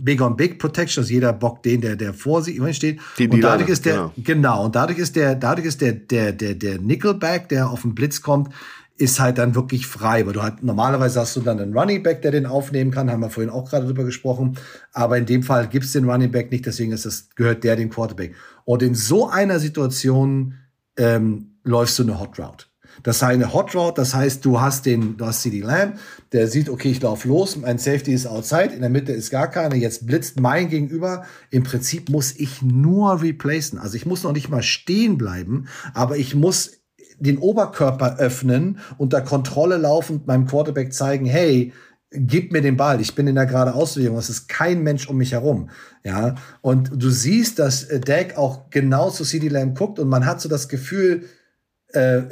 Big 0.00 0.20
on 0.20 0.36
Big 0.36 0.58
Protection, 0.58 1.02
also 1.02 1.12
jeder 1.12 1.32
bockt 1.32 1.64
den, 1.64 1.80
der, 1.80 1.96
der 1.96 2.14
vor 2.14 2.42
sich 2.42 2.60
steht. 2.76 3.00
Die 3.18 3.28
und 3.28 3.40
dadurch 3.40 3.68
ist 3.68 3.84
der, 3.84 3.94
genau. 3.94 4.12
genau, 4.16 4.64
und 4.64 4.74
dadurch 4.74 4.98
ist 4.98 5.16
der, 5.16 5.34
dadurch 5.34 5.66
ist 5.66 5.80
der, 5.80 5.92
der, 5.92 6.32
der, 6.32 6.54
der 6.54 6.78
Nickelback, 6.78 7.48
der 7.48 7.70
auf 7.70 7.82
den 7.82 7.94
Blitz 7.94 8.22
kommt, 8.22 8.52
ist 8.98 9.20
halt 9.20 9.38
dann 9.38 9.54
wirklich 9.54 9.86
frei, 9.86 10.26
weil 10.26 10.32
du 10.32 10.42
halt 10.42 10.62
normalerweise 10.62 11.20
hast 11.20 11.36
du 11.36 11.40
dann 11.40 11.60
einen 11.60 11.76
Running 11.76 12.02
Back, 12.02 12.22
der 12.22 12.32
den 12.32 12.46
aufnehmen 12.46 12.90
kann, 12.90 13.10
haben 13.10 13.20
wir 13.20 13.30
vorhin 13.30 13.50
auch 13.50 13.70
gerade 13.70 13.86
drüber 13.86 14.04
gesprochen, 14.04 14.58
aber 14.92 15.16
in 15.16 15.26
dem 15.26 15.44
Fall 15.44 15.68
gibt's 15.68 15.92
den 15.92 16.08
Running 16.08 16.32
Back 16.32 16.50
nicht, 16.50 16.66
deswegen 16.66 16.92
ist 16.92 17.06
das, 17.06 17.30
gehört 17.36 17.62
der 17.62 17.76
dem 17.76 17.90
Quarterback. 17.90 18.34
Und 18.64 18.82
in 18.82 18.96
so 18.96 19.28
einer 19.28 19.60
Situation 19.60 20.54
ähm, 20.96 21.58
läufst 21.62 21.98
du 21.98 22.02
eine 22.02 22.18
Hot 22.18 22.38
Route. 22.38 22.66
Das 23.02 23.22
heißt 23.22 23.34
eine 23.34 23.52
Hot 23.52 23.74
Route, 23.74 23.94
das 23.96 24.14
heißt, 24.14 24.44
du 24.44 24.60
hast 24.60 24.86
den, 24.86 25.16
du 25.16 25.26
hast 25.26 25.42
CD 25.42 25.60
Lamb, 25.60 25.98
der 26.32 26.48
sieht, 26.48 26.68
okay, 26.68 26.90
ich 26.90 27.00
laufe 27.00 27.28
los, 27.28 27.56
mein 27.56 27.78
Safety 27.78 28.12
ist 28.12 28.26
outside, 28.26 28.74
in 28.74 28.80
der 28.80 28.90
Mitte 28.90 29.12
ist 29.12 29.30
gar 29.30 29.48
keiner, 29.48 29.76
jetzt 29.76 30.06
blitzt 30.06 30.40
mein 30.40 30.68
Gegenüber. 30.68 31.24
Im 31.50 31.62
Prinzip 31.62 32.08
muss 32.08 32.34
ich 32.36 32.62
nur 32.62 33.22
replacen. 33.22 33.78
Also 33.78 33.96
ich 33.96 34.06
muss 34.06 34.22
noch 34.22 34.32
nicht 34.32 34.48
mal 34.48 34.62
stehen 34.62 35.18
bleiben, 35.18 35.68
aber 35.94 36.16
ich 36.16 36.34
muss 36.34 36.72
den 37.18 37.38
Oberkörper 37.38 38.18
öffnen, 38.18 38.78
unter 38.96 39.20
Kontrolle 39.22 39.76
laufend 39.76 40.26
meinem 40.26 40.46
Quarterback 40.46 40.92
zeigen, 40.92 41.26
hey, 41.26 41.72
gib 42.10 42.52
mir 42.52 42.62
den 42.62 42.76
Ball, 42.76 43.00
ich 43.00 43.14
bin 43.14 43.26
in 43.26 43.34
der 43.34 43.46
gerade 43.46 43.74
Ausbewegung, 43.74 44.16
es 44.16 44.30
ist 44.30 44.48
kein 44.48 44.82
Mensch 44.82 45.08
um 45.08 45.16
mich 45.18 45.32
herum. 45.32 45.70
Ja, 46.04 46.36
und 46.62 46.90
du 46.94 47.10
siehst, 47.10 47.58
dass 47.58 47.88
Dak 47.88 48.38
auch 48.38 48.70
genau 48.70 49.10
zu 49.10 49.24
CD 49.24 49.48
Lamb 49.48 49.76
guckt 49.76 49.98
und 49.98 50.08
man 50.08 50.24
hat 50.24 50.40
so 50.40 50.48
das 50.48 50.68
Gefühl, 50.68 51.24
äh, 51.24 51.26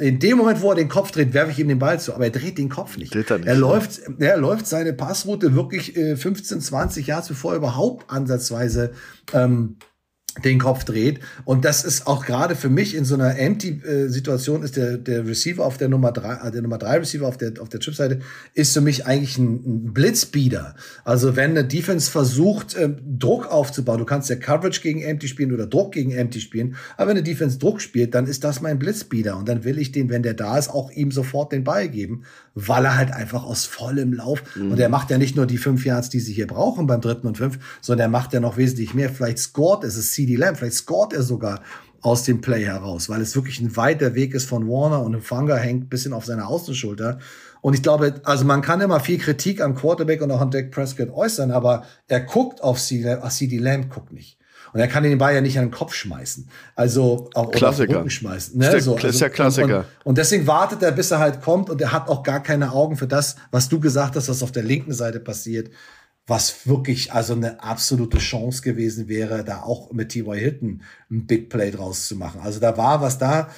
in 0.07 0.19
dem 0.19 0.37
Moment, 0.37 0.61
wo 0.61 0.69
er 0.69 0.75
den 0.75 0.87
Kopf 0.87 1.11
dreht, 1.11 1.33
werfe 1.33 1.51
ich 1.51 1.59
ihm 1.59 1.67
den 1.67 1.79
Ball 1.79 1.99
zu, 1.99 2.13
aber 2.13 2.25
er 2.25 2.31
dreht 2.31 2.57
den 2.59 2.69
Kopf 2.69 2.97
nicht. 2.97 3.13
Dreht 3.13 3.31
er, 3.31 3.39
nicht, 3.39 3.47
er 3.47 3.55
läuft, 3.55 4.01
er 4.19 4.37
läuft 4.37 4.67
seine 4.67 4.93
Passroute 4.93 5.55
wirklich 5.55 5.97
äh, 5.97 6.15
15, 6.15 6.61
20 6.61 7.07
Jahre 7.07 7.23
er 7.53 7.57
überhaupt 7.57 8.09
ansatzweise 8.09 8.91
ähm, 9.33 9.77
den 10.43 10.59
Kopf 10.59 10.83
dreht. 10.83 11.19
Und 11.45 11.65
das 11.65 11.83
ist 11.83 12.07
auch 12.07 12.25
gerade 12.25 12.55
für 12.55 12.69
mich 12.69 12.95
in 12.95 13.05
so 13.05 13.15
einer 13.15 13.37
Empty-Situation 13.37 14.63
ist 14.63 14.77
der, 14.77 14.97
der 14.97 15.25
Receiver 15.25 15.65
auf 15.65 15.77
der 15.77 15.89
Nummer 15.89 16.11
drei, 16.11 16.47
äh, 16.47 16.51
der 16.51 16.61
Nummer 16.61 16.77
drei 16.77 16.97
Receiver 16.97 17.27
auf 17.27 17.37
der, 17.37 17.53
auf 17.59 17.69
der 17.69 17.79
Chipseite 17.79 18.19
ist 18.53 18.73
für 18.73 18.81
mich 18.81 19.05
eigentlich 19.05 19.37
ein, 19.37 19.55
ein 19.65 19.93
Blitzbeater. 19.93 20.75
Also 21.03 21.35
wenn 21.35 21.51
eine 21.51 21.65
Defense 21.65 22.09
versucht, 22.09 22.75
äh, 22.75 22.89
Druck 23.17 23.47
aufzubauen, 23.51 23.99
du 23.99 24.05
kannst 24.05 24.29
ja 24.29 24.35
Coverage 24.35 24.81
gegen 24.81 25.01
Empty 25.01 25.27
spielen 25.27 25.53
oder 25.53 25.67
Druck 25.67 25.93
gegen 25.93 26.11
Empty 26.11 26.39
spielen, 26.39 26.75
aber 26.95 27.09
wenn 27.09 27.17
eine 27.17 27.23
Defense 27.23 27.57
Druck 27.57 27.81
spielt, 27.81 28.13
dann 28.13 28.27
ist 28.27 28.43
das 28.43 28.61
mein 28.61 28.79
Blitzbeater. 28.79 29.37
Und 29.37 29.47
dann 29.47 29.63
will 29.63 29.79
ich 29.79 29.91
den, 29.91 30.09
wenn 30.09 30.23
der 30.23 30.33
da 30.33 30.57
ist, 30.57 30.69
auch 30.69 30.91
ihm 30.91 31.11
sofort 31.11 31.51
den 31.51 31.63
Ball 31.63 31.89
geben, 31.89 32.23
weil 32.59 32.85
er 32.85 32.97
halt 32.97 33.11
einfach 33.11 33.43
aus 33.43 33.65
vollem 33.65 34.13
Lauf, 34.13 34.41
mhm. 34.55 34.71
und 34.71 34.79
er 34.79 34.89
macht 34.89 35.11
ja 35.11 35.17
nicht 35.17 35.35
nur 35.35 35.45
die 35.45 35.57
fünf 35.57 35.85
Yards, 35.85 36.09
die 36.09 36.19
sie 36.19 36.33
hier 36.33 36.47
brauchen 36.47 36.87
beim 36.87 37.01
dritten 37.01 37.27
und 37.27 37.37
fünf, 37.37 37.59
sondern 37.81 38.07
er 38.07 38.09
macht 38.09 38.33
ja 38.33 38.39
noch 38.39 38.57
wesentlich 38.57 38.93
mehr. 38.93 39.09
Vielleicht 39.09 39.37
scored 39.37 39.83
es, 39.83 39.95
ist 39.95 40.13
CD 40.13 40.35
Lamb, 40.35 40.57
vielleicht 40.57 40.75
scored 40.75 41.13
er 41.13 41.21
sogar 41.21 41.61
aus 42.01 42.23
dem 42.23 42.41
Play 42.41 42.65
heraus, 42.65 43.09
weil 43.09 43.21
es 43.21 43.35
wirklich 43.35 43.59
ein 43.59 43.75
weiter 43.75 44.15
Weg 44.15 44.33
ist 44.33 44.47
von 44.47 44.67
Warner 44.67 45.03
und 45.03 45.21
Fanga 45.21 45.55
hängt 45.55 45.89
bisschen 45.89 46.13
auf 46.13 46.25
seiner 46.25 46.47
Außenschulter. 46.47 47.19
Und 47.61 47.73
ich 47.73 47.83
glaube, 47.83 48.21
also 48.23 48.45
man 48.45 48.61
kann 48.61 48.81
immer 48.81 48.99
viel 48.99 49.17
Kritik 49.17 49.61
am 49.61 49.75
Quarterback 49.75 50.21
und 50.21 50.31
auch 50.31 50.41
an 50.41 50.51
Dak 50.51 50.71
Prescott 50.71 51.09
äußern, 51.09 51.51
aber 51.51 51.83
er 52.07 52.21
guckt 52.21 52.63
auf 52.63 52.79
CD 52.79 53.57
Lamb, 53.57 53.89
guckt 53.89 54.13
nicht. 54.13 54.36
Und 54.77 54.81
er 54.81 54.87
kann 54.87 55.01
den 55.01 55.17
Ball 55.17 55.33
ja 55.33 55.41
nicht 55.41 55.57
an 55.57 55.65
den 55.65 55.71
Kopf 55.71 55.95
schmeißen. 55.95 56.47
Also 56.75 57.31
auch 57.33 57.51
Klassiker. 57.51 57.89
Oder 57.89 57.97
auf 58.01 58.05
den 58.05 58.11
schmeißen. 58.11 58.59
Ne? 58.59 58.65
Ist, 58.65 58.73
der, 58.73 58.81
so, 58.81 58.93
also, 58.93 59.07
ist 59.07 59.19
ja 59.19 59.29
Klassiker. 59.29 59.79
Und, 59.79 59.85
und, 60.03 60.17
deswegen 60.19 60.45
wartet 60.45 60.83
er, 60.83 60.91
bis 60.91 61.09
er 61.09 61.17
halt 61.17 61.41
kommt 61.41 61.71
und 61.71 61.81
er 61.81 61.91
hat 61.91 62.07
auch 62.09 62.21
gar 62.21 62.43
keine 62.43 62.71
Augen 62.71 62.95
für 62.95 63.07
das, 63.07 63.37
was 63.49 63.69
du 63.69 63.79
gesagt 63.79 64.15
hast, 64.15 64.29
was 64.29 64.43
auf 64.43 64.51
der 64.51 64.61
linken 64.61 64.93
Seite 64.93 65.19
passiert 65.19 65.71
was 66.29 66.67
wirklich 66.67 67.13
also 67.13 67.33
eine 67.33 67.63
absolute 67.63 68.17
Chance 68.17 68.61
gewesen 68.61 69.07
wäre, 69.07 69.45
da 69.45 69.61
auch 69.61 69.93
mit 69.93 70.09
T.Y. 70.09 70.37
Hilton 70.37 70.81
ein 71.09 71.25
Big 71.25 71.49
Play 71.49 71.71
draus 71.71 72.07
zu 72.07 72.17
machen. 72.17 72.41
Also 72.41 72.59
da 72.59 72.75
war 72.75 73.01
was 73.01 73.17
da. 73.17 73.49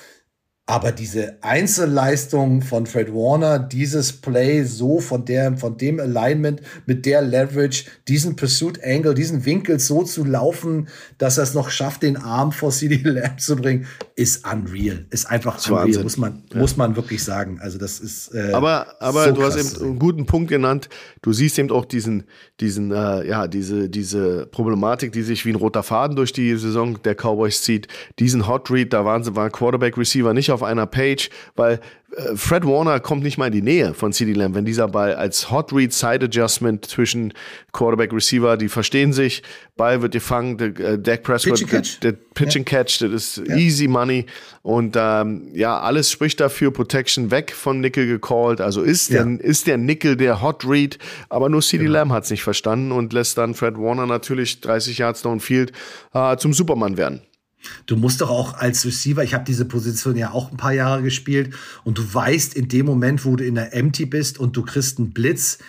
Aber 0.70 0.92
diese 0.92 1.36
Einzelleistung 1.42 2.62
von 2.62 2.86
Fred 2.86 3.12
Warner, 3.12 3.58
dieses 3.58 4.14
Play 4.14 4.62
so 4.66 5.00
von 5.00 5.26
der, 5.26 5.58
von 5.58 5.80
dem 5.80 6.00
Alignment, 6.00 6.62
mit 6.86 7.08
der 7.08 7.24
Leverage, 7.24 7.86
diesen 8.08 8.36
Pursuit 8.36 8.80
Angle, 8.84 9.16
diesen 9.16 9.46
Winkel 9.46 9.80
so 9.80 10.04
zu 10.04 10.24
laufen, 10.24 10.88
dass 11.18 11.40
er 11.40 11.46
es 11.46 11.56
noch 11.56 11.72
schafft, 11.72 12.04
den 12.04 12.18
Arm 12.18 12.52
vor 12.52 12.70
CD 12.70 12.98
Lamb 13.04 13.42
zu 13.42 13.56
bringen, 13.56 13.88
ist 14.20 14.46
unreal. 14.46 15.06
Ist 15.12 15.30
einfach 15.30 15.58
ist 15.58 15.70
unreal, 15.70 15.86
Wahnsinn. 15.86 16.04
muss 16.04 16.18
man, 16.18 16.44
ja. 16.52 16.60
muss 16.60 16.76
man 16.76 16.96
wirklich 16.98 17.24
sagen. 17.24 17.60
Also 17.62 17.78
das 17.78 18.02
ist. 18.02 18.36
Äh, 18.36 18.52
aber, 18.52 18.88
aber 19.00 19.28
so 19.28 19.32
du 19.32 19.44
hast 19.44 19.56
eben 19.56 19.84
einen 19.84 20.00
guten 20.00 20.26
Punkt 20.26 20.50
genannt. 20.50 20.90
Du 21.22 21.32
siehst 21.32 21.58
eben 21.58 21.72
auch 21.72 21.86
diesen, 21.86 22.26
diesen, 22.60 22.92
äh, 22.92 23.26
ja, 23.26 23.48
diese, 23.48 23.90
diese 23.90 24.46
Problematik, 24.48 25.14
die 25.14 25.22
sich 25.22 25.46
wie 25.46 25.52
ein 25.52 25.56
roter 25.56 25.84
Faden 25.84 26.18
durch 26.18 26.34
die 26.34 26.54
Saison 26.58 27.02
der 27.02 27.16
Cowboys 27.16 27.62
zieht. 27.62 27.88
Diesen 28.20 28.46
Hot 28.46 28.70
Read, 28.70 28.92
da 28.92 29.06
waren 29.06 29.24
sie, 29.24 29.38
war 29.38 29.50
Quarterback 29.50 29.98
Receiver 29.98 30.34
nicht 30.34 30.52
auf 30.52 30.64
einer 30.64 30.86
Page, 30.86 31.30
weil 31.56 31.80
Fred 32.36 32.66
Warner 32.66 33.00
kommt 33.00 33.24
nicht 33.24 33.38
mal 33.38 33.48
in 33.48 33.54
die 33.54 33.62
Nähe 33.62 33.94
von 33.94 34.14
CD 34.14 34.34
Lamb, 34.34 34.56
wenn 34.56 34.66
dieser 34.66 34.88
Ball 34.88 35.14
als 35.16 35.52
Hot 35.52 35.72
Read 35.74 35.94
Side 35.94 36.26
Adjustment 36.26 36.86
zwischen 36.86 37.34
Quarterback 37.72 38.14
Receiver, 38.14 38.58
die 38.58 38.70
verstehen 38.70 39.14
sich, 39.14 39.44
Ball 39.78 40.02
wird 40.02 40.14
gefangen, 40.14 40.58
der 40.58 40.80
äh, 40.80 41.00
Dak 41.00 41.24
Prescott, 41.24 41.64
der 42.04 42.14
Pitch 42.34 42.56
and 42.58 42.66
Catch, 42.66 43.02
das 43.02 43.12
ist 43.12 43.48
ja. 43.48 43.56
easy 43.56 43.88
money 43.88 44.26
und 44.62 44.96
ähm, 44.98 45.50
ja, 45.54 45.80
alles 45.80 46.12
spricht 46.12 46.40
dafür, 46.40 46.72
Protection 46.72 47.32
weg 47.32 47.52
von 47.52 47.80
Nickel 47.80 48.08
gecallt, 48.08 48.62
also 48.62 48.82
ist 48.82 49.10
ja. 49.10 49.24
der, 49.24 49.42
ist 49.44 49.68
der 49.68 49.78
Nickel 49.78 50.16
der 50.18 50.42
Hot 50.42 50.66
Read, 50.68 50.98
aber 51.30 51.50
nur 51.50 51.62
CD 51.62 51.86
genau. 51.86 52.00
Lamb 52.00 52.12
hat 52.12 52.26
es 52.26 52.32
nicht 52.32 52.44
verstanden 52.44 52.92
und 52.92 53.14
lässt 53.14 53.38
dann 53.38 53.54
Fred 53.54 53.78
Warner 53.78 54.06
natürlich 54.06 54.62
30 54.62 54.98
Yards 54.98 55.22
downfield 55.22 55.72
äh, 56.14 56.38
zum 56.38 56.54
Superman 56.54 56.98
werden. 56.98 57.22
Du 57.86 57.96
musst 57.96 58.22
doch 58.22 58.30
auch 58.30 58.54
als 58.54 58.86
Receiver, 58.86 59.24
ich 59.24 59.34
habe 59.34 59.44
diese 59.44 59.66
Position 59.66 60.16
ja 60.16 60.32
auch 60.32 60.52
ein 60.52 60.58
paar 60.58 60.74
Jahre 60.74 61.04
gespielt 61.04 61.54
und 61.84 61.98
du 61.98 62.14
weißt 62.14 62.54
in 62.54 62.68
dem 62.68 62.86
Moment, 62.86 63.26
wo 63.26 63.36
du 63.36 63.46
in 63.46 63.56
der 63.56 63.74
Empty 63.74 64.06
bist 64.06 64.40
und 64.40 64.56
du 64.56 64.64
kriegst 64.64 64.98
einen 64.98 65.12
Blitz, 65.12 65.60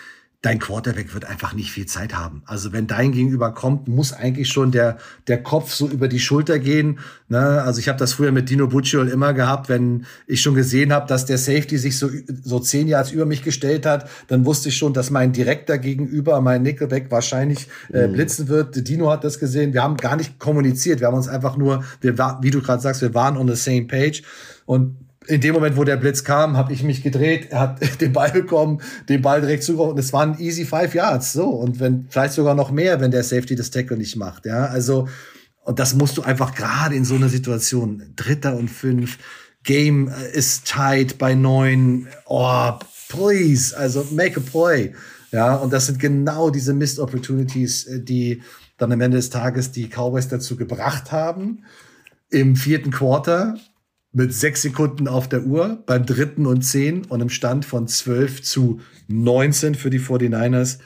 dein 0.41 0.57
Quarterback 0.57 1.13
wird 1.13 1.25
einfach 1.25 1.53
nicht 1.53 1.69
viel 1.69 1.85
Zeit 1.85 2.15
haben. 2.15 2.41
Also 2.47 2.73
wenn 2.73 2.87
dein 2.87 3.11
Gegenüber 3.11 3.53
kommt, 3.53 3.87
muss 3.87 4.11
eigentlich 4.11 4.49
schon 4.49 4.71
der, 4.71 4.97
der 5.27 5.43
Kopf 5.43 5.71
so 5.71 5.87
über 5.87 6.07
die 6.07 6.19
Schulter 6.19 6.57
gehen. 6.57 6.97
Ne? 7.29 7.61
Also 7.61 7.79
ich 7.79 7.87
habe 7.87 7.99
das 7.99 8.13
früher 8.13 8.31
mit 8.31 8.49
Dino 8.49 8.67
Bucciol 8.67 9.07
immer 9.07 9.33
gehabt, 9.35 9.69
wenn 9.69 10.05
ich 10.25 10.41
schon 10.41 10.55
gesehen 10.55 10.91
habe, 10.93 11.05
dass 11.05 11.27
der 11.27 11.37
Safety 11.37 11.77
sich 11.77 11.99
so, 11.99 12.09
so 12.41 12.59
zehn 12.59 12.87
Yards 12.87 13.11
über 13.11 13.27
mich 13.27 13.43
gestellt 13.43 13.85
hat, 13.85 14.09
dann 14.29 14.43
wusste 14.43 14.69
ich 14.69 14.77
schon, 14.77 14.93
dass 14.93 15.11
mein 15.11 15.31
direkter 15.31 15.77
Gegenüber, 15.77 16.41
mein 16.41 16.63
Nickelback 16.63 17.11
wahrscheinlich 17.11 17.67
äh, 17.93 18.07
mhm. 18.07 18.13
blitzen 18.13 18.47
wird. 18.47 18.87
Dino 18.87 19.11
hat 19.11 19.23
das 19.23 19.37
gesehen. 19.37 19.73
Wir 19.73 19.83
haben 19.83 19.97
gar 19.97 20.15
nicht 20.15 20.39
kommuniziert. 20.39 21.01
Wir 21.01 21.07
haben 21.07 21.17
uns 21.17 21.27
einfach 21.27 21.55
nur, 21.55 21.83
wir 22.01 22.17
wie 22.41 22.49
du 22.49 22.61
gerade 22.61 22.81
sagst, 22.81 23.03
wir 23.03 23.13
waren 23.13 23.37
on 23.37 23.47
the 23.47 23.55
same 23.55 23.85
page. 23.85 24.23
Und 24.65 24.95
in 25.27 25.39
dem 25.39 25.53
Moment, 25.53 25.77
wo 25.77 25.83
der 25.83 25.97
Blitz 25.97 26.23
kam, 26.23 26.57
habe 26.57 26.73
ich 26.73 26.83
mich 26.83 27.03
gedreht, 27.03 27.47
er 27.51 27.59
hat 27.59 27.79
den 28.01 28.13
Ball 28.13 28.31
bekommen, 28.31 28.81
den 29.07 29.21
Ball 29.21 29.41
direkt 29.41 29.63
zugeworfen 29.63 29.97
es 29.97 30.13
waren 30.13 30.39
easy 30.39 30.65
five 30.65 30.93
Yards, 30.93 31.33
so. 31.33 31.49
Und 31.49 31.79
wenn, 31.79 32.07
vielleicht 32.09 32.33
sogar 32.33 32.55
noch 32.55 32.71
mehr, 32.71 32.99
wenn 32.99 33.11
der 33.11 33.23
Safety 33.23 33.55
das 33.55 33.71
Tackle 33.71 33.97
nicht 33.97 34.15
macht, 34.15 34.45
ja. 34.45 34.65
Also, 34.65 35.07
und 35.63 35.79
das 35.79 35.93
musst 35.93 36.17
du 36.17 36.23
einfach 36.23 36.55
gerade 36.55 36.95
in 36.95 37.05
so 37.05 37.15
einer 37.15 37.29
Situation, 37.29 38.03
Dritter 38.15 38.55
und 38.55 38.69
fünf, 38.69 39.19
Game 39.63 40.11
ist 40.33 40.67
tight 40.67 41.19
bei 41.19 41.35
neun, 41.35 42.07
oh, 42.25 42.71
please, 43.09 43.77
also 43.77 44.07
make 44.11 44.39
a 44.39 44.43
play. 44.43 44.93
Ja, 45.31 45.55
und 45.55 45.71
das 45.71 45.85
sind 45.85 45.99
genau 45.99 46.49
diese 46.49 46.73
Missed 46.73 46.99
Opportunities, 46.99 47.85
äh, 47.85 48.01
die 48.01 48.41
dann 48.77 48.91
am 48.91 49.01
Ende 49.01 49.17
des 49.17 49.29
Tages 49.29 49.71
die 49.71 49.87
Cowboys 49.87 50.27
dazu 50.27 50.57
gebracht 50.57 51.11
haben, 51.11 51.63
im 52.31 52.55
vierten 52.55 52.89
Quarter 52.91 53.55
mit 54.13 54.33
sechs 54.33 54.61
Sekunden 54.61 55.07
auf 55.07 55.29
der 55.29 55.43
Uhr 55.43 55.83
beim 55.85 56.05
dritten 56.05 56.45
und 56.45 56.63
zehn 56.63 57.05
und 57.05 57.21
im 57.21 57.29
Stand 57.29 57.65
von 57.65 57.87
12 57.87 58.41
zu 58.41 58.81
19 59.07 59.75
für 59.75 59.89
die 59.89 59.99
49ers. 59.99 60.79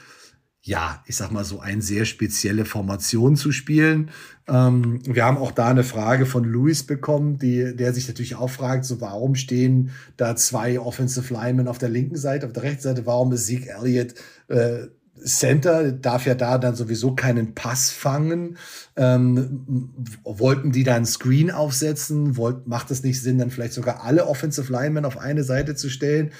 Ja, 0.62 1.04
ich 1.06 1.14
sag 1.14 1.30
mal 1.30 1.44
so 1.44 1.60
eine 1.60 1.80
sehr 1.80 2.04
spezielle 2.04 2.64
Formation 2.64 3.36
zu 3.36 3.52
spielen. 3.52 4.10
Ähm, 4.48 5.00
wir 5.04 5.24
haben 5.24 5.38
auch 5.38 5.52
da 5.52 5.68
eine 5.68 5.84
Frage 5.84 6.26
von 6.26 6.42
Luis 6.42 6.84
bekommen, 6.84 7.38
die, 7.38 7.76
der 7.76 7.92
sich 7.92 8.08
natürlich 8.08 8.34
auch 8.34 8.50
fragt, 8.50 8.84
so 8.84 9.00
warum 9.00 9.36
stehen 9.36 9.90
da 10.16 10.34
zwei 10.34 10.80
Offensive 10.80 11.32
Linemen 11.32 11.68
auf 11.68 11.78
der 11.78 11.88
linken 11.88 12.16
Seite, 12.16 12.46
auf 12.46 12.52
der 12.52 12.64
rechten 12.64 12.82
Seite, 12.82 13.06
warum 13.06 13.32
ist 13.32 13.46
Zeke 13.46 13.70
Elliott 13.70 14.14
äh, 14.48 14.88
Center 15.26 15.92
darf 15.92 16.24
ja 16.24 16.34
da 16.34 16.56
dann 16.58 16.76
sowieso 16.76 17.14
keinen 17.14 17.54
Pass 17.54 17.90
fangen. 17.90 18.56
Ähm, 18.96 19.92
wollten 20.24 20.72
die 20.72 20.84
da 20.84 20.94
einen 20.94 21.06
Screen 21.06 21.50
aufsetzen? 21.50 22.36
Wollt, 22.36 22.66
macht 22.66 22.90
es 22.90 23.02
nicht 23.02 23.20
Sinn, 23.20 23.38
dann 23.38 23.50
vielleicht 23.50 23.74
sogar 23.74 24.04
alle 24.04 24.26
Offensive 24.26 24.72
Linemen 24.72 25.04
auf 25.04 25.18
eine 25.18 25.42
Seite 25.42 25.74
zu 25.74 25.90
stellen? 25.90 26.30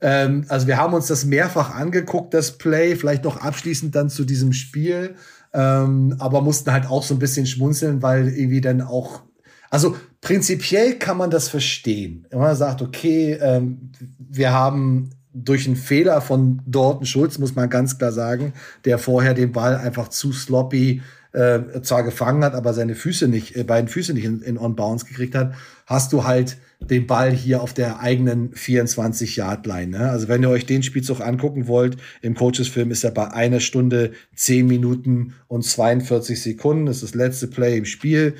Ähm, 0.00 0.44
also 0.48 0.66
wir 0.66 0.76
haben 0.76 0.94
uns 0.94 1.06
das 1.06 1.24
mehrfach 1.24 1.74
angeguckt, 1.74 2.34
das 2.34 2.58
Play, 2.58 2.96
vielleicht 2.96 3.24
noch 3.24 3.38
abschließend 3.38 3.94
dann 3.94 4.10
zu 4.10 4.24
diesem 4.24 4.52
Spiel, 4.52 5.14
ähm, 5.54 6.16
aber 6.18 6.42
mussten 6.42 6.70
halt 6.72 6.86
auch 6.86 7.02
so 7.02 7.14
ein 7.14 7.18
bisschen 7.18 7.46
schmunzeln, 7.46 8.02
weil 8.02 8.28
irgendwie 8.28 8.60
dann 8.60 8.82
auch, 8.82 9.22
also 9.70 9.96
prinzipiell 10.20 10.98
kann 10.98 11.16
man 11.16 11.30
das 11.30 11.48
verstehen. 11.48 12.26
Wenn 12.28 12.40
man 12.40 12.56
sagt, 12.56 12.82
okay, 12.82 13.38
ähm, 13.40 13.92
wir 14.18 14.52
haben 14.52 15.10
durch 15.44 15.66
einen 15.66 15.76
Fehler 15.76 16.20
von 16.20 16.62
Dorten 16.66 17.06
Schulz, 17.06 17.38
muss 17.38 17.54
man 17.54 17.68
ganz 17.68 17.98
klar 17.98 18.12
sagen, 18.12 18.54
der 18.84 18.98
vorher 18.98 19.34
den 19.34 19.52
Ball 19.52 19.76
einfach 19.76 20.08
zu 20.08 20.32
sloppy 20.32 21.02
äh, 21.32 21.82
zwar 21.82 22.02
gefangen 22.02 22.42
hat, 22.42 22.54
aber 22.54 22.72
seine 22.72 22.94
Füße 22.94 23.28
nicht, 23.28 23.56
äh, 23.56 23.64
beiden 23.64 23.88
Füße 23.88 24.14
nicht 24.14 24.24
in, 24.24 24.40
in 24.40 24.56
On-Bounce 24.56 25.04
gekriegt 25.04 25.34
hat, 25.34 25.54
hast 25.84 26.12
du 26.12 26.24
halt 26.24 26.56
den 26.80 27.06
Ball 27.06 27.30
hier 27.32 27.62
auf 27.62 27.74
der 27.74 28.00
eigenen 28.00 28.52
24-Yard-Line. 28.52 29.98
Ne? 29.98 30.10
Also 30.10 30.28
wenn 30.28 30.42
ihr 30.42 30.50
euch 30.50 30.66
den 30.66 30.82
Spielzug 30.82 31.20
angucken 31.20 31.66
wollt, 31.66 31.96
im 32.22 32.34
Coaches-Film 32.34 32.90
ist 32.90 33.04
er 33.04 33.10
bei 33.10 33.32
einer 33.32 33.60
Stunde, 33.60 34.12
10 34.34 34.66
Minuten 34.66 35.34
und 35.48 35.62
42 35.62 36.40
Sekunden. 36.40 36.86
Das 36.86 36.96
ist 36.96 37.02
das 37.02 37.14
letzte 37.14 37.48
Play 37.48 37.76
im 37.76 37.84
Spiel. 37.84 38.34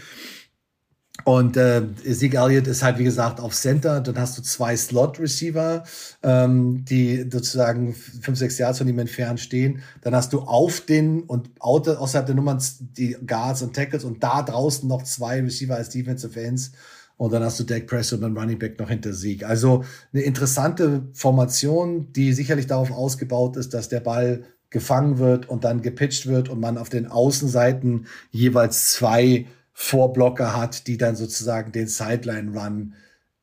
Und 1.27 1.57
äh, 1.57 1.83
Sieg 2.05 2.35
Elliott 2.35 2.69
ist 2.69 2.85
halt, 2.85 2.99
wie 2.99 3.05
gesagt, 3.05 3.41
auf 3.41 3.53
Center. 3.53 4.01
Dann 4.01 4.17
hast 4.17 4.39
du 4.39 4.43
zwei 4.43 4.77
Slot-Receiver, 4.77 5.83
ähm, 6.23 6.85
die 6.85 7.29
sozusagen 7.29 7.95
fünf, 7.95 8.39
sechs 8.39 8.59
Yards 8.59 8.79
von 8.79 8.87
ihm 8.87 9.01
entfernt 9.01 9.41
stehen. 9.41 9.83
Dann 10.03 10.15
hast 10.15 10.33
du 10.33 10.43
auf 10.43 10.83
den 10.83 11.25
und 11.25 11.51
außerhalb 11.59 12.27
der 12.27 12.37
Nummern 12.37 12.63
die 12.97 13.17
Guards 13.27 13.63
und 13.63 13.75
Tackles 13.75 14.05
und 14.05 14.23
da 14.23 14.41
draußen 14.43 14.89
noch 14.89 15.03
zwei 15.03 15.41
Receiver 15.41 15.75
als 15.75 15.89
Defensive 15.89 16.41
Ends. 16.41 16.71
Und 17.17 17.33
dann 17.33 17.43
hast 17.43 17.59
du 17.59 17.65
Dak 17.65 17.89
Prescott 17.89 18.23
und 18.23 18.39
Running 18.39 18.61
Back 18.61 18.79
noch 18.79 18.89
hinter 18.89 19.13
Sieg. 19.13 19.45
Also 19.45 19.85
eine 20.13 20.23
interessante 20.23 21.09
Formation, 21.13 22.13
die 22.13 22.35
sicherlich 22.35 22.69
darauf 22.69 22.93
ausgebaut 22.93 23.57
ist, 23.57 23.75
dass 23.75 23.89
der 23.89 23.99
Ball 23.99 24.45
gefangen 24.71 25.19
wird 25.19 25.49
und 25.49 25.65
dann 25.65 25.83
gepitcht 25.83 26.27
wird 26.27 26.49
und 26.49 26.61
man 26.61 26.79
auf 26.79 26.89
den 26.89 27.09
Außenseiten 27.09 28.07
jeweils 28.31 28.93
zwei 28.93 29.47
Vorblocker 29.79 30.57
hat, 30.57 30.87
die 30.87 30.97
dann 30.97 31.17
sozusagen 31.17 31.71
den 31.71 31.87
Sideline-Run 31.87 32.95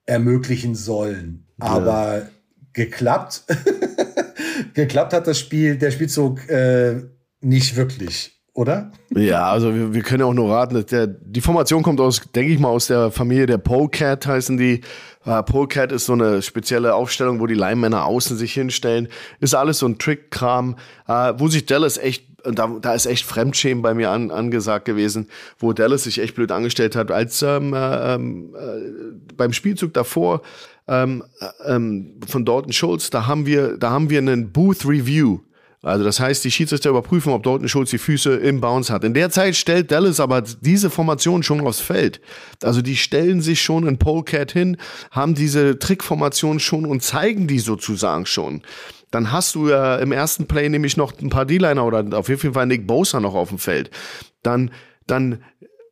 ermöglichen 0.08 0.74
sollen. 0.74 1.46
Ja. 1.62 1.68
Aber 1.68 2.28
geklappt, 2.74 3.44
geklappt 4.74 5.14
hat 5.14 5.28
das 5.28 5.38
Spiel, 5.38 5.78
der 5.78 5.92
Spielzug 5.92 6.50
äh, 6.50 7.04
nicht 7.40 7.76
wirklich, 7.76 8.42
oder? 8.56 8.92
Ja, 9.12 9.52
also 9.52 9.76
wir, 9.76 9.94
wir 9.94 10.02
können 10.02 10.22
ja 10.22 10.26
auch 10.26 10.34
nur 10.34 10.52
raten, 10.52 10.84
der, 10.88 11.06
die 11.06 11.40
Formation 11.40 11.84
kommt 11.84 12.02
aus, 12.02 12.20
denke 12.34 12.52
ich 12.52 12.60
mal, 12.60 12.70
aus 12.70 12.88
der 12.88 13.12
Familie 13.12 13.46
der 13.46 13.60
Polecat 13.60 14.26
heißen 14.26 14.58
die. 14.58 14.82
Uh, 15.28 15.44
Polecat 15.44 15.92
ist 15.92 16.08
so 16.08 16.14
eine 16.14 16.42
spezielle 16.42 16.96
Aufstellung, 16.96 17.40
wo 17.40 17.46
die 17.46 17.54
Leinmänner 17.54 18.06
außen 18.06 18.36
sich 18.38 18.54
hinstellen. 18.54 19.08
Ist 19.40 19.54
alles 19.54 19.78
so 19.78 19.86
ein 19.86 20.00
Trick-Kram, 20.00 20.78
uh, 21.08 21.34
wo 21.38 21.48
sich 21.48 21.68
Dallas 21.68 22.00
echt 22.00 22.33
und 22.44 22.60
da, 22.60 22.68
da 22.82 22.94
ist 22.94 23.06
echt 23.06 23.26
Fremdschämen 23.26 23.82
bei 23.82 23.94
mir 23.94 24.10
an, 24.12 24.32
angesagt 24.32 24.86
gewesen, 24.86 25.28
wo 25.60 25.74
Dallas 25.74 26.04
sich 26.04 26.20
echt 26.20 26.36
blöd 26.36 26.52
angestellt 26.52 26.96
hat, 26.96 27.12
als 27.12 27.42
ähm, 27.42 27.74
äh, 27.74 28.16
ähm, 28.16 28.56
äh, 28.56 29.36
beim 29.36 29.54
Spielzug 29.54 29.94
davor 29.94 30.42
ähm, 30.88 31.24
äh, 31.40 31.74
ähm, 31.74 32.20
von 32.28 32.46
Dalton 32.46 32.74
Schultz, 32.74 33.10
da 33.10 33.28
haben 33.28 33.46
wir, 33.46 33.78
da 33.78 33.92
haben 33.92 34.10
wir 34.10 34.20
einen 34.20 34.52
Booth 34.52 34.86
Review. 34.86 35.40
Also 35.82 36.06
das 36.06 36.22
heißt, 36.22 36.46
die 36.46 36.52
Schiedsrichter 36.52 36.92
überprüfen, 36.92 37.34
ob 37.34 37.44
Dalton 37.44 37.68
Schultz 37.68 37.90
die 37.90 37.98
Füße 37.98 38.36
im 38.36 38.62
Bounce 38.62 38.92
hat. 38.92 39.04
In 39.04 39.14
der 39.14 39.30
Zeit 39.30 39.58
stellt 39.58 39.92
Dallas 39.92 40.22
aber 40.22 40.42
diese 40.42 40.90
Formation 40.90 41.44
schon 41.44 41.60
aufs 41.60 41.82
Feld. 41.82 42.22
Also 42.64 42.82
die 42.82 42.96
stellen 42.96 43.42
sich 43.42 43.62
schon 43.62 43.86
in 43.86 43.98
Polecat 43.98 44.54
hin, 44.54 44.78
haben 45.12 45.36
diese 45.36 45.78
Trickformation 45.80 46.62
schon 46.62 46.86
und 46.86 47.04
zeigen 47.04 47.48
die 47.48 47.60
sozusagen 47.60 48.26
schon 48.26 48.62
dann 49.14 49.32
hast 49.32 49.54
du 49.54 49.70
ja 49.70 49.98
im 49.98 50.12
ersten 50.12 50.48
Play 50.48 50.68
nämlich 50.70 50.98
noch 50.98 51.14
ein 51.22 51.30
paar 51.30 51.46
D-Liner 51.46 51.86
oder 51.86 52.04
auf 52.18 52.30
jeden 52.30 52.54
Fall 52.54 52.66
Nick 52.66 52.88
Bosa 52.88 53.20
noch 53.20 53.36
auf 53.36 53.50
dem 53.50 53.60
Feld. 53.60 53.92
Dann, 54.42 54.72
dann 55.06 55.44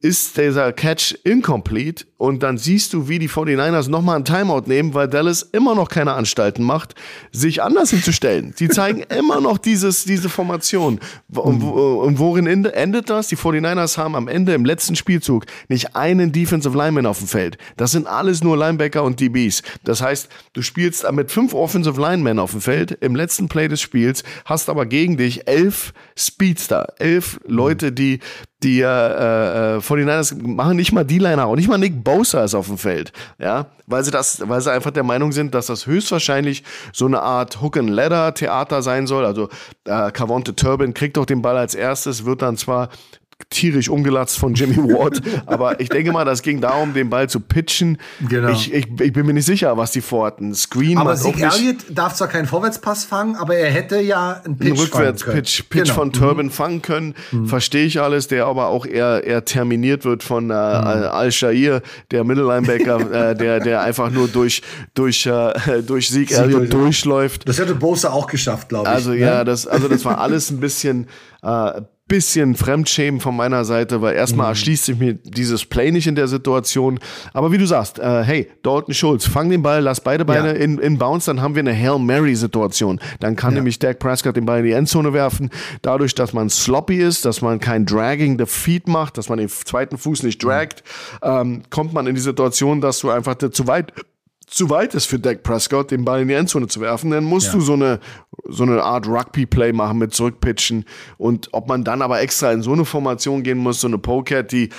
ist 0.01 0.37
dieser 0.37 0.73
Catch 0.73 1.15
incomplete 1.23 2.05
und 2.17 2.43
dann 2.43 2.57
siehst 2.57 2.93
du, 2.93 3.07
wie 3.07 3.19
die 3.19 3.29
49ers 3.29 3.89
nochmal 3.89 4.15
einen 4.15 4.25
Timeout 4.25 4.63
nehmen, 4.65 4.93
weil 4.93 5.07
Dallas 5.07 5.43
immer 5.43 5.75
noch 5.75 5.89
keine 5.89 6.13
Anstalten 6.13 6.63
macht, 6.63 6.95
sich 7.31 7.61
anders 7.61 7.91
hinzustellen. 7.91 8.53
Sie 8.55 8.67
zeigen 8.67 9.01
immer 9.17 9.41
noch 9.41 9.57
dieses, 9.57 10.05
diese 10.05 10.29
Formation. 10.29 10.99
Und, 11.33 11.59
mhm. 11.59 11.69
und 11.69 12.19
worin 12.19 12.47
endet 12.47 13.09
das? 13.09 13.27
Die 13.27 13.37
49ers 13.37 13.97
haben 13.97 14.15
am 14.15 14.27
Ende 14.27 14.53
im 14.53 14.65
letzten 14.65 14.95
Spielzug 14.95 15.45
nicht 15.67 15.95
einen 15.95 16.31
Defensive 16.31 16.77
Lineman 16.77 17.05
auf 17.05 17.19
dem 17.19 17.27
Feld. 17.27 17.57
Das 17.77 17.91
sind 17.91 18.07
alles 18.07 18.43
nur 18.43 18.57
Linebacker 18.57 19.03
und 19.03 19.19
DBs. 19.19 19.61
Das 19.83 20.01
heißt, 20.01 20.29
du 20.53 20.61
spielst 20.61 21.09
mit 21.11 21.31
fünf 21.31 21.53
Offensive 21.53 21.99
Linemen 21.99 22.39
auf 22.39 22.51
dem 22.51 22.61
Feld 22.61 22.91
im 23.01 23.15
letzten 23.15 23.49
Play 23.49 23.67
des 23.67 23.81
Spiels, 23.81 24.23
hast 24.45 24.69
aber 24.69 24.85
gegen 24.85 25.17
dich 25.17 25.47
elf 25.47 25.93
Speedster, 26.15 26.93
elf 26.99 27.39
Leute, 27.45 27.91
die 27.91 28.19
die 28.63 28.81
äh, 28.81 28.85
äh, 29.75 29.77
49ers 29.79 30.35
machen 30.41 30.75
nicht 30.75 30.91
mal 30.91 31.03
D-Liner 31.03 31.49
und 31.49 31.57
nicht 31.57 31.67
mal 31.67 31.77
Nick 31.77 32.03
Bosa 32.03 32.43
ist 32.43 32.53
auf 32.53 32.67
dem 32.67 32.77
Feld, 32.77 33.11
ja, 33.39 33.67
weil 33.87 34.03
sie 34.03 34.11
das, 34.11 34.47
weil 34.47 34.61
sie 34.61 34.71
einfach 34.71 34.91
der 34.91 35.03
Meinung 35.03 35.31
sind, 35.31 35.55
dass 35.55 35.67
das 35.67 35.87
höchstwahrscheinlich 35.87 36.63
so 36.93 37.05
eine 37.05 37.21
Art 37.21 37.61
Hook 37.61 37.77
and 37.77 37.89
Ladder 37.89 38.33
Theater 38.33 38.81
sein 38.81 39.07
soll. 39.07 39.25
Also 39.25 39.49
äh, 39.85 40.11
Cavonte 40.11 40.55
Turbin 40.55 40.93
kriegt 40.93 41.17
doch 41.17 41.25
den 41.25 41.41
Ball 41.41 41.57
als 41.57 41.75
erstes, 41.75 42.25
wird 42.25 42.41
dann 42.41 42.57
zwar 42.57 42.89
tierisch 43.49 43.89
umgelatzt 43.89 44.37
von 44.37 44.53
Jimmy 44.53 44.77
Ward. 44.93 45.21
aber 45.45 45.79
ich 45.79 45.89
denke 45.89 46.11
mal, 46.11 46.25
das 46.25 46.41
ging 46.41 46.61
darum, 46.61 46.93
den 46.93 47.09
Ball 47.09 47.29
zu 47.29 47.39
pitchen. 47.39 47.97
Genau. 48.27 48.49
Ich, 48.49 48.73
ich, 48.73 48.87
ich 48.99 49.13
bin 49.13 49.25
mir 49.25 49.33
nicht 49.33 49.45
sicher, 49.45 49.75
was 49.77 49.91
die 49.91 50.01
vorhatten. 50.01 50.53
Screen 50.53 50.97
aber 50.97 51.15
Zeke 51.15 51.43
Elliott 51.43 51.77
darf 51.89 52.15
zwar 52.15 52.27
keinen 52.27 52.47
Vorwärtspass 52.47 53.05
fangen, 53.05 53.35
aber 53.35 53.55
er 53.55 53.71
hätte 53.71 53.99
ja 53.99 54.41
einen 54.43 54.57
Pitch 54.57 54.69
einen 54.69 54.79
Rückwärts-Pitch 54.79 55.63
Pitch 55.69 55.83
genau. 55.83 55.93
von 55.93 56.13
Turbin 56.13 56.47
mhm. 56.47 56.51
fangen 56.51 56.81
können. 56.81 57.15
Mhm. 57.31 57.47
Verstehe 57.47 57.85
ich 57.85 57.99
alles, 58.01 58.27
der 58.27 58.45
aber 58.45 58.67
auch 58.67 58.85
eher, 58.85 59.23
eher 59.23 59.45
terminiert 59.45 60.05
wird 60.05 60.23
von 60.23 60.49
äh, 60.49 60.53
mhm. 60.53 60.53
Al-Shair, 60.53 61.81
der 62.11 62.23
Mittellinebacker, 62.23 63.29
äh, 63.31 63.35
der, 63.35 63.59
der 63.59 63.81
einfach 63.81 64.11
nur 64.11 64.27
durch, 64.27 64.61
durch, 64.93 65.25
äh, 65.25 65.81
durch 65.85 66.09
Zeke 66.09 66.35
Elliott 66.35 66.71
durchläuft. 66.73 67.47
Das 67.47 67.59
hätte 67.59 67.75
Bosa 67.75 68.11
auch 68.11 68.27
geschafft, 68.27 68.69
glaube 68.69 68.87
ich. 68.87 68.93
Also, 68.93 69.11
ne? 69.11 69.17
ja, 69.17 69.43
das, 69.43 69.67
also 69.67 69.87
das 69.87 70.05
war 70.05 70.19
alles 70.19 70.51
ein 70.51 70.59
bisschen, 70.59 71.07
äh, 71.41 71.81
bisschen 72.11 72.55
Fremdschämen 72.55 73.21
von 73.21 73.37
meiner 73.37 73.63
Seite, 73.63 74.01
weil 74.01 74.15
erstmal 74.15 74.47
mhm. 74.47 74.51
erschließt 74.51 74.83
sich 74.83 74.99
mir 74.99 75.13
dieses 75.13 75.65
Play 75.65 75.91
nicht 75.91 76.07
in 76.07 76.15
der 76.15 76.27
Situation. 76.27 76.99
Aber 77.31 77.53
wie 77.53 77.57
du 77.57 77.65
sagst, 77.65 77.99
äh, 77.99 78.23
hey, 78.23 78.51
Dalton 78.63 78.93
Schulz, 78.93 79.25
fang 79.25 79.49
den 79.49 79.61
Ball, 79.61 79.79
lass 79.79 80.01
beide 80.01 80.25
Beine 80.25 80.49
ja. 80.49 80.55
in, 80.55 80.77
in 80.77 80.97
Bounce, 80.97 81.27
dann 81.27 81.41
haben 81.41 81.55
wir 81.55 81.61
eine 81.61 81.73
Hail 81.73 81.99
Mary-Situation. 81.99 82.99
Dann 83.21 83.37
kann 83.37 83.51
ja. 83.51 83.59
nämlich 83.59 83.79
Dak 83.79 83.99
Prescott 83.99 84.35
den 84.35 84.45
Ball 84.45 84.59
in 84.59 84.65
die 84.65 84.73
Endzone 84.73 85.13
werfen. 85.13 85.51
Dadurch, 85.83 86.13
dass 86.13 86.33
man 86.33 86.49
sloppy 86.49 86.97
ist, 86.97 87.23
dass 87.23 87.41
man 87.41 87.61
kein 87.61 87.85
Dragging 87.85 88.37
the 88.37 88.45
Feet 88.45 88.89
macht, 88.89 89.17
dass 89.17 89.29
man 89.29 89.37
den 89.37 89.47
zweiten 89.47 89.97
Fuß 89.97 90.23
nicht 90.23 90.43
draggt, 90.43 90.83
mhm. 91.23 91.29
ähm, 91.29 91.61
kommt 91.69 91.93
man 91.93 92.07
in 92.07 92.15
die 92.15 92.21
Situation, 92.21 92.81
dass 92.81 92.99
du 92.99 93.09
einfach 93.09 93.37
zu 93.37 93.67
weit 93.67 93.93
zu 94.51 94.69
weit 94.69 94.93
ist 94.93 95.05
für 95.05 95.17
Dak 95.17 95.43
Prescott, 95.43 95.91
den 95.91 96.03
Ball 96.03 96.21
in 96.21 96.27
die 96.27 96.33
Endzone 96.33 96.67
zu 96.67 96.81
werfen, 96.81 97.09
dann 97.09 97.23
musst 97.23 97.47
ja. 97.47 97.53
du 97.53 97.61
so 97.61 97.73
eine, 97.73 97.99
so 98.49 98.63
eine 98.63 98.83
Art 98.83 99.07
Rugby-Play 99.07 99.71
machen 99.71 99.97
mit 99.97 100.13
Zurückpitchen. 100.13 100.85
Und 101.17 101.49
ob 101.53 101.69
man 101.69 101.85
dann 101.85 102.01
aber 102.01 102.19
extra 102.21 102.51
in 102.51 102.61
so 102.61 102.73
eine 102.73 102.83
Formation 102.83 103.43
gehen 103.43 103.57
muss, 103.57 103.81
so 103.81 103.87
eine 103.87 103.97
Polecat, 103.97 104.51
die 104.51 104.69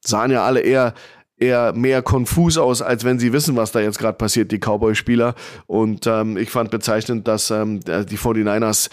sahen 0.00 0.30
ja 0.30 0.44
alle 0.44 0.60
eher 0.60 0.94
eher 1.36 1.72
mehr 1.72 2.00
konfus 2.00 2.56
aus, 2.56 2.80
als 2.80 3.04
wenn 3.04 3.18
sie 3.18 3.32
wissen, 3.32 3.56
was 3.56 3.72
da 3.72 3.80
jetzt 3.80 3.98
gerade 3.98 4.16
passiert, 4.16 4.52
die 4.52 4.60
Cowboy-Spieler. 4.60 5.34
Und 5.66 6.06
ähm, 6.06 6.36
ich 6.36 6.50
fand 6.50 6.70
bezeichnend, 6.70 7.26
dass 7.26 7.50
ähm, 7.50 7.80
die 7.80 8.16
49ers 8.16 8.88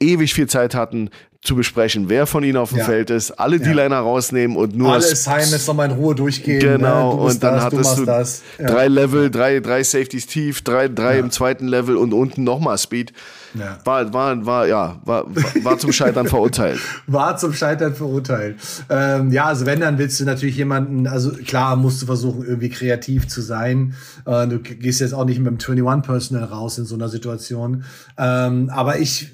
ewig 0.00 0.34
viel 0.34 0.48
Zeit 0.48 0.74
hatten, 0.74 1.10
zu 1.42 1.56
besprechen, 1.56 2.10
wer 2.10 2.26
von 2.26 2.44
ihnen 2.44 2.58
auf 2.58 2.68
dem 2.68 2.78
ja. 2.78 2.84
Feld 2.84 3.08
ist, 3.08 3.30
alle 3.30 3.56
ja. 3.56 3.64
D-Liner 3.64 3.98
rausnehmen 3.98 4.58
und 4.58 4.76
nur. 4.76 4.92
Alle 4.92 5.10
Assignments 5.10 5.66
nochmal 5.66 5.90
in 5.90 5.96
Ruhe 5.96 6.14
durchgehen. 6.14 6.60
Genau, 6.60 7.14
ne? 7.14 7.20
und 7.22 7.42
dann 7.42 7.54
das, 7.54 7.64
hattest 7.64 7.98
du, 7.98 8.04
du 8.04 8.10
ja. 8.62 8.68
drei 8.68 8.88
Level, 8.88 9.30
drei, 9.30 9.60
drei 9.60 9.82
Safeties 9.82 10.26
tief, 10.26 10.60
drei, 10.60 10.88
drei 10.88 11.18
im 11.18 11.30
zweiten 11.30 11.66
Level 11.66 11.96
und 11.96 12.12
unten 12.12 12.44
nochmal 12.44 12.76
Speed. 12.76 13.14
War, 13.84 14.12
war, 14.12 14.46
war, 14.46 14.66
ja, 14.68 15.00
war, 15.04 15.24
war 15.64 15.78
zum 15.78 15.90
Scheitern 15.90 16.28
verurteilt. 16.28 16.78
War 17.08 17.36
zum 17.36 17.52
Scheitern 17.52 17.94
verurteilt. 17.94 18.56
Ähm, 18.88 19.32
ja, 19.32 19.46
also 19.46 19.66
wenn, 19.66 19.80
dann 19.80 19.98
willst 19.98 20.20
du 20.20 20.24
natürlich 20.24 20.56
jemanden, 20.56 21.08
also 21.08 21.32
klar 21.32 21.74
musst 21.74 22.00
du 22.00 22.06
versuchen, 22.06 22.44
irgendwie 22.44 22.68
kreativ 22.68 23.26
zu 23.26 23.40
sein. 23.40 23.94
Äh, 24.24 24.46
du 24.46 24.60
gehst 24.60 25.00
jetzt 25.00 25.14
auch 25.14 25.24
nicht 25.24 25.40
mit 25.40 25.48
dem 25.66 25.88
21 25.88 26.06
Personal 26.06 26.44
raus 26.44 26.78
in 26.78 26.84
so 26.84 26.94
einer 26.94 27.08
Situation. 27.08 27.82
Ähm, 28.16 28.70
aber 28.72 29.00
ich, 29.00 29.32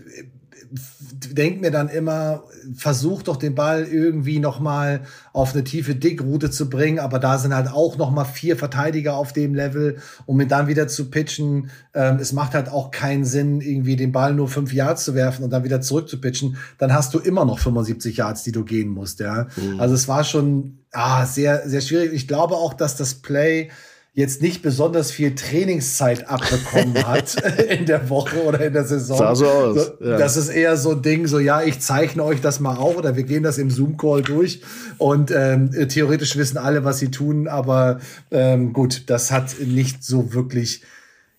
denke 0.71 1.61
mir 1.61 1.71
dann 1.71 1.89
immer, 1.89 2.45
versuch 2.75 3.23
doch 3.23 3.37
den 3.37 3.55
Ball 3.55 3.85
irgendwie 3.85 4.39
noch 4.39 4.61
mal 4.61 5.03
auf 5.33 5.55
eine 5.55 5.65
tiefe 5.65 5.95
Dickroute 5.95 6.51
zu 6.51 6.69
bringen, 6.69 6.99
aber 6.99 7.19
da 7.19 7.39
sind 7.39 7.55
halt 7.55 7.69
auch 7.69 7.97
noch 7.97 8.11
mal 8.11 8.25
vier 8.25 8.57
Verteidiger 8.57 9.17
auf 9.17 9.33
dem 9.33 9.55
Level, 9.55 9.99
um 10.27 10.41
ihn 10.41 10.49
dann 10.49 10.69
wieder 10.69 10.89
zu 10.89 11.11
pitchen. 11.11 11.71
Ähm, 11.95 12.19
es 12.21 12.33
macht 12.33 12.55
halt 12.55 12.69
auch 12.69 12.91
keinen 12.91 13.25
Sinn, 13.25 13.61
irgendwie 13.61 13.97
den 13.97 14.13
Ball 14.13 14.35
nur 14.35 14.49
fünf 14.49 14.73
Yards 14.73 15.05
zu 15.05 15.15
werfen 15.15 15.45
und 15.45 15.51
dann 15.51 15.65
wieder 15.65 15.81
zurück 15.81 16.09
zu 16.09 16.21
pitchen. 16.21 16.57
Dann 16.79 16.93
hast 16.93 17.15
du 17.15 17.19
immer 17.19 17.45
noch 17.45 17.59
75 17.59 18.17
Yards, 18.17 18.43
die 18.43 18.53
du 18.53 18.65
gehen 18.65 18.91
musst. 18.91 19.21
Ja, 19.21 19.49
mhm. 19.57 19.81
also 19.81 19.95
es 19.95 20.09
war 20.09 20.25
schon 20.25 20.79
ah, 20.93 21.27
sehr 21.27 21.69
sehr 21.69 21.81
schwierig. 21.81 22.13
Ich 22.13 22.29
glaube 22.29 22.55
auch, 22.55 22.75
dass 22.75 22.97
das 22.97 23.15
Play 23.15 23.71
jetzt 24.17 24.41
nicht 24.41 24.63
besonders 24.63 25.11
viel 25.11 25.35
Trainingszeit 25.35 26.29
abbekommen 26.29 26.97
hat 27.07 27.37
in 27.69 27.85
der 27.85 28.09
Woche 28.09 28.43
oder 28.43 28.61
in 28.65 28.73
der 28.73 28.85
Saison. 28.85 29.19
Sah 29.19 29.35
so 29.37 29.47
aus. 29.47 29.93
Ja. 30.01 30.17
Das 30.17 30.39
ist 30.39 30.49
eher 30.49 30.79
so 30.79 30.93
ein 30.93 31.03
Ding, 31.03 31.27
so 31.27 31.39
ja, 31.39 31.63
ich 31.63 31.81
zeichne 31.81 32.25
euch 32.25 32.41
das 32.41 32.59
mal 32.59 32.77
auf 32.77 32.97
oder 32.97 33.15
wir 33.15 33.25
gehen 33.25 33.43
das 33.43 33.59
im 33.59 33.71
Zoom-Call 33.71 34.23
durch 34.23 34.63
und 34.97 35.31
ähm, 35.31 35.71
theoretisch 35.89 36.35
wissen 36.37 36.57
alle, 36.57 36.83
was 36.83 36.99
sie 36.99 37.11
tun, 37.11 37.47
aber 37.47 38.01
ähm, 38.31 38.73
gut, 38.73 39.03
das 39.11 39.31
hat 39.31 39.61
nicht 39.61 40.03
so 40.03 40.33
wirklich 40.33 40.81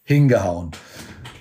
hingehauen. 0.04 0.72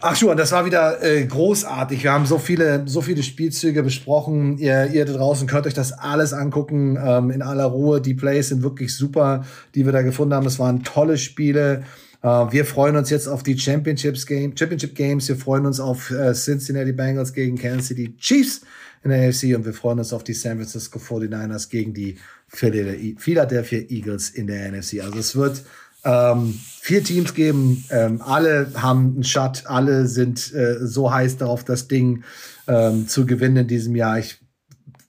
Ach 0.00 0.14
schon, 0.14 0.36
das 0.36 0.52
war 0.52 0.66
wieder 0.66 1.02
äh, 1.02 1.24
großartig. 1.24 2.02
Wir 2.02 2.12
haben 2.12 2.26
so 2.26 2.38
viele, 2.38 2.82
so 2.86 3.00
viele 3.00 3.22
Spielzüge 3.22 3.82
besprochen. 3.82 4.58
Ihr, 4.58 4.90
ihr 4.92 5.06
da 5.06 5.14
draußen 5.14 5.46
könnt 5.46 5.66
euch 5.66 5.74
das 5.74 5.92
alles 5.92 6.32
angucken 6.32 6.98
ähm, 7.02 7.30
in 7.30 7.40
aller 7.40 7.64
Ruhe. 7.64 8.00
Die 8.00 8.14
Plays 8.14 8.48
sind 8.48 8.62
wirklich 8.62 8.94
super, 8.94 9.44
die 9.74 9.86
wir 9.86 9.92
da 9.92 10.02
gefunden 10.02 10.34
haben. 10.34 10.46
Es 10.46 10.58
waren 10.58 10.84
tolle 10.84 11.16
Spiele. 11.16 11.84
Äh, 12.22 12.28
wir 12.28 12.66
freuen 12.66 12.96
uns 12.96 13.08
jetzt 13.08 13.26
auf 13.26 13.42
die 13.42 13.58
Championships 13.58 14.26
Game, 14.26 14.54
Championship 14.56 14.94
Games. 14.94 15.28
Wir 15.28 15.36
freuen 15.36 15.64
uns 15.64 15.80
auf 15.80 16.10
äh, 16.10 16.34
Cincinnati 16.34 16.92
Bengals 16.92 17.32
gegen 17.32 17.56
Kansas 17.56 17.86
City 17.86 18.14
Chiefs 18.18 18.60
in 19.02 19.10
der 19.10 19.28
AFC 19.28 19.56
und 19.56 19.64
wir 19.64 19.72
freuen 19.72 19.98
uns 19.98 20.12
auf 20.12 20.24
die 20.24 20.34
San 20.34 20.58
Francisco 20.58 20.98
49ers 20.98 21.70
gegen 21.70 21.94
die 21.94 22.16
Philadelphia 22.48 23.80
Eagles 23.88 24.30
in 24.30 24.46
der 24.46 24.70
NFC. 24.72 25.00
Also 25.02 25.18
es 25.18 25.36
wird 25.36 25.62
ähm, 26.06 26.58
vier 26.80 27.02
Teams 27.02 27.34
geben, 27.34 27.84
ähm, 27.90 28.22
alle 28.22 28.70
haben 28.76 29.14
einen 29.14 29.24
Shot, 29.24 29.64
alle 29.66 30.06
sind 30.06 30.54
äh, 30.54 30.78
so 30.86 31.12
heiß 31.12 31.38
darauf, 31.38 31.64
das 31.64 31.88
Ding 31.88 32.22
ähm, 32.68 33.08
zu 33.08 33.26
gewinnen 33.26 33.56
in 33.56 33.66
diesem 33.66 33.96
Jahr. 33.96 34.18
Ich 34.18 34.38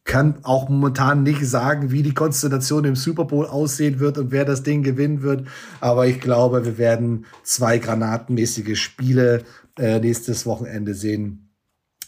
kann 0.04 0.40
auch 0.44 0.70
momentan 0.70 1.22
nicht 1.22 1.46
sagen, 1.46 1.92
wie 1.92 2.02
die 2.02 2.14
Konstellation 2.14 2.86
im 2.86 2.96
Super 2.96 3.26
Bowl 3.26 3.46
aussehen 3.46 4.00
wird 4.00 4.18
und 4.18 4.32
wer 4.32 4.46
das 4.46 4.64
Ding 4.64 4.82
gewinnen 4.82 5.22
wird. 5.22 5.48
Aber 5.80 6.08
ich 6.08 6.20
glaube, 6.20 6.66
wir 6.66 6.78
werden 6.78 7.26
zwei 7.44 7.78
granatenmäßige 7.78 8.80
Spiele 8.80 9.44
äh, 9.78 10.00
nächstes 10.00 10.46
Wochenende 10.48 10.96
sehen 10.96 11.47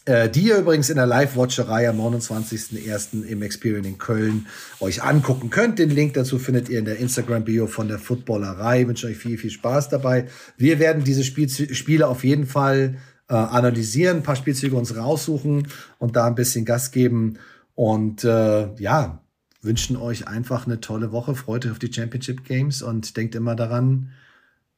die 0.06 0.40
ihr 0.40 0.56
übrigens 0.56 0.88
in 0.88 0.96
der 0.96 1.06
Live-Watcherei 1.06 1.88
am 1.88 2.00
29.01. 2.00 3.22
im 3.22 3.42
Experience 3.42 3.86
in 3.86 3.98
Köln 3.98 4.46
euch 4.80 5.02
angucken 5.02 5.50
könnt. 5.50 5.78
Den 5.78 5.90
Link 5.90 6.14
dazu 6.14 6.38
findet 6.38 6.68
ihr 6.68 6.78
in 6.78 6.86
der 6.86 6.98
Instagram-Bio 6.98 7.66
von 7.66 7.86
der 7.86 7.98
Footballerei. 7.98 8.80
Ich 8.80 8.88
wünsche 8.88 9.06
euch 9.06 9.18
viel, 9.18 9.36
viel 9.36 9.50
Spaß 9.50 9.90
dabei. 9.90 10.26
Wir 10.56 10.78
werden 10.78 11.04
diese 11.04 11.22
Spiel 11.22 11.48
Spiele 11.48 12.08
auf 12.08 12.24
jeden 12.24 12.46
Fall 12.46 12.96
äh, 13.28 13.34
analysieren, 13.34 14.18
ein 14.18 14.22
paar 14.22 14.36
Spielzüge 14.36 14.74
uns 14.74 14.96
raussuchen 14.96 15.68
und 15.98 16.16
da 16.16 16.26
ein 16.26 16.34
bisschen 16.34 16.64
Gas 16.64 16.90
geben. 16.90 17.38
Und 17.74 18.24
äh, 18.24 18.74
ja, 18.76 19.22
wünschen 19.62 19.96
euch 19.96 20.26
einfach 20.26 20.66
eine 20.66 20.80
tolle 20.80 21.12
Woche. 21.12 21.34
Freut 21.34 21.64
euch 21.64 21.72
auf 21.72 21.78
die 21.78 21.92
Championship 21.92 22.44
Games 22.44 22.82
und 22.82 23.16
denkt 23.16 23.34
immer 23.34 23.54
daran, 23.54 24.10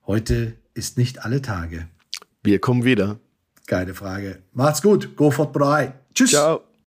heute 0.06 0.54
ist 0.74 0.98
nicht 0.98 1.24
alle 1.24 1.42
Tage. 1.42 1.88
Wir 2.42 2.58
kommen 2.58 2.84
wieder. 2.84 3.18
Geile 3.66 3.94
Frage. 3.94 4.43
Macht's 4.52 4.82
gut. 4.82 5.16
Go 5.16 5.30
for 5.30 5.52
Brei. 5.52 5.94
Tschüss. 6.14 6.30
Ciao. 6.30 6.62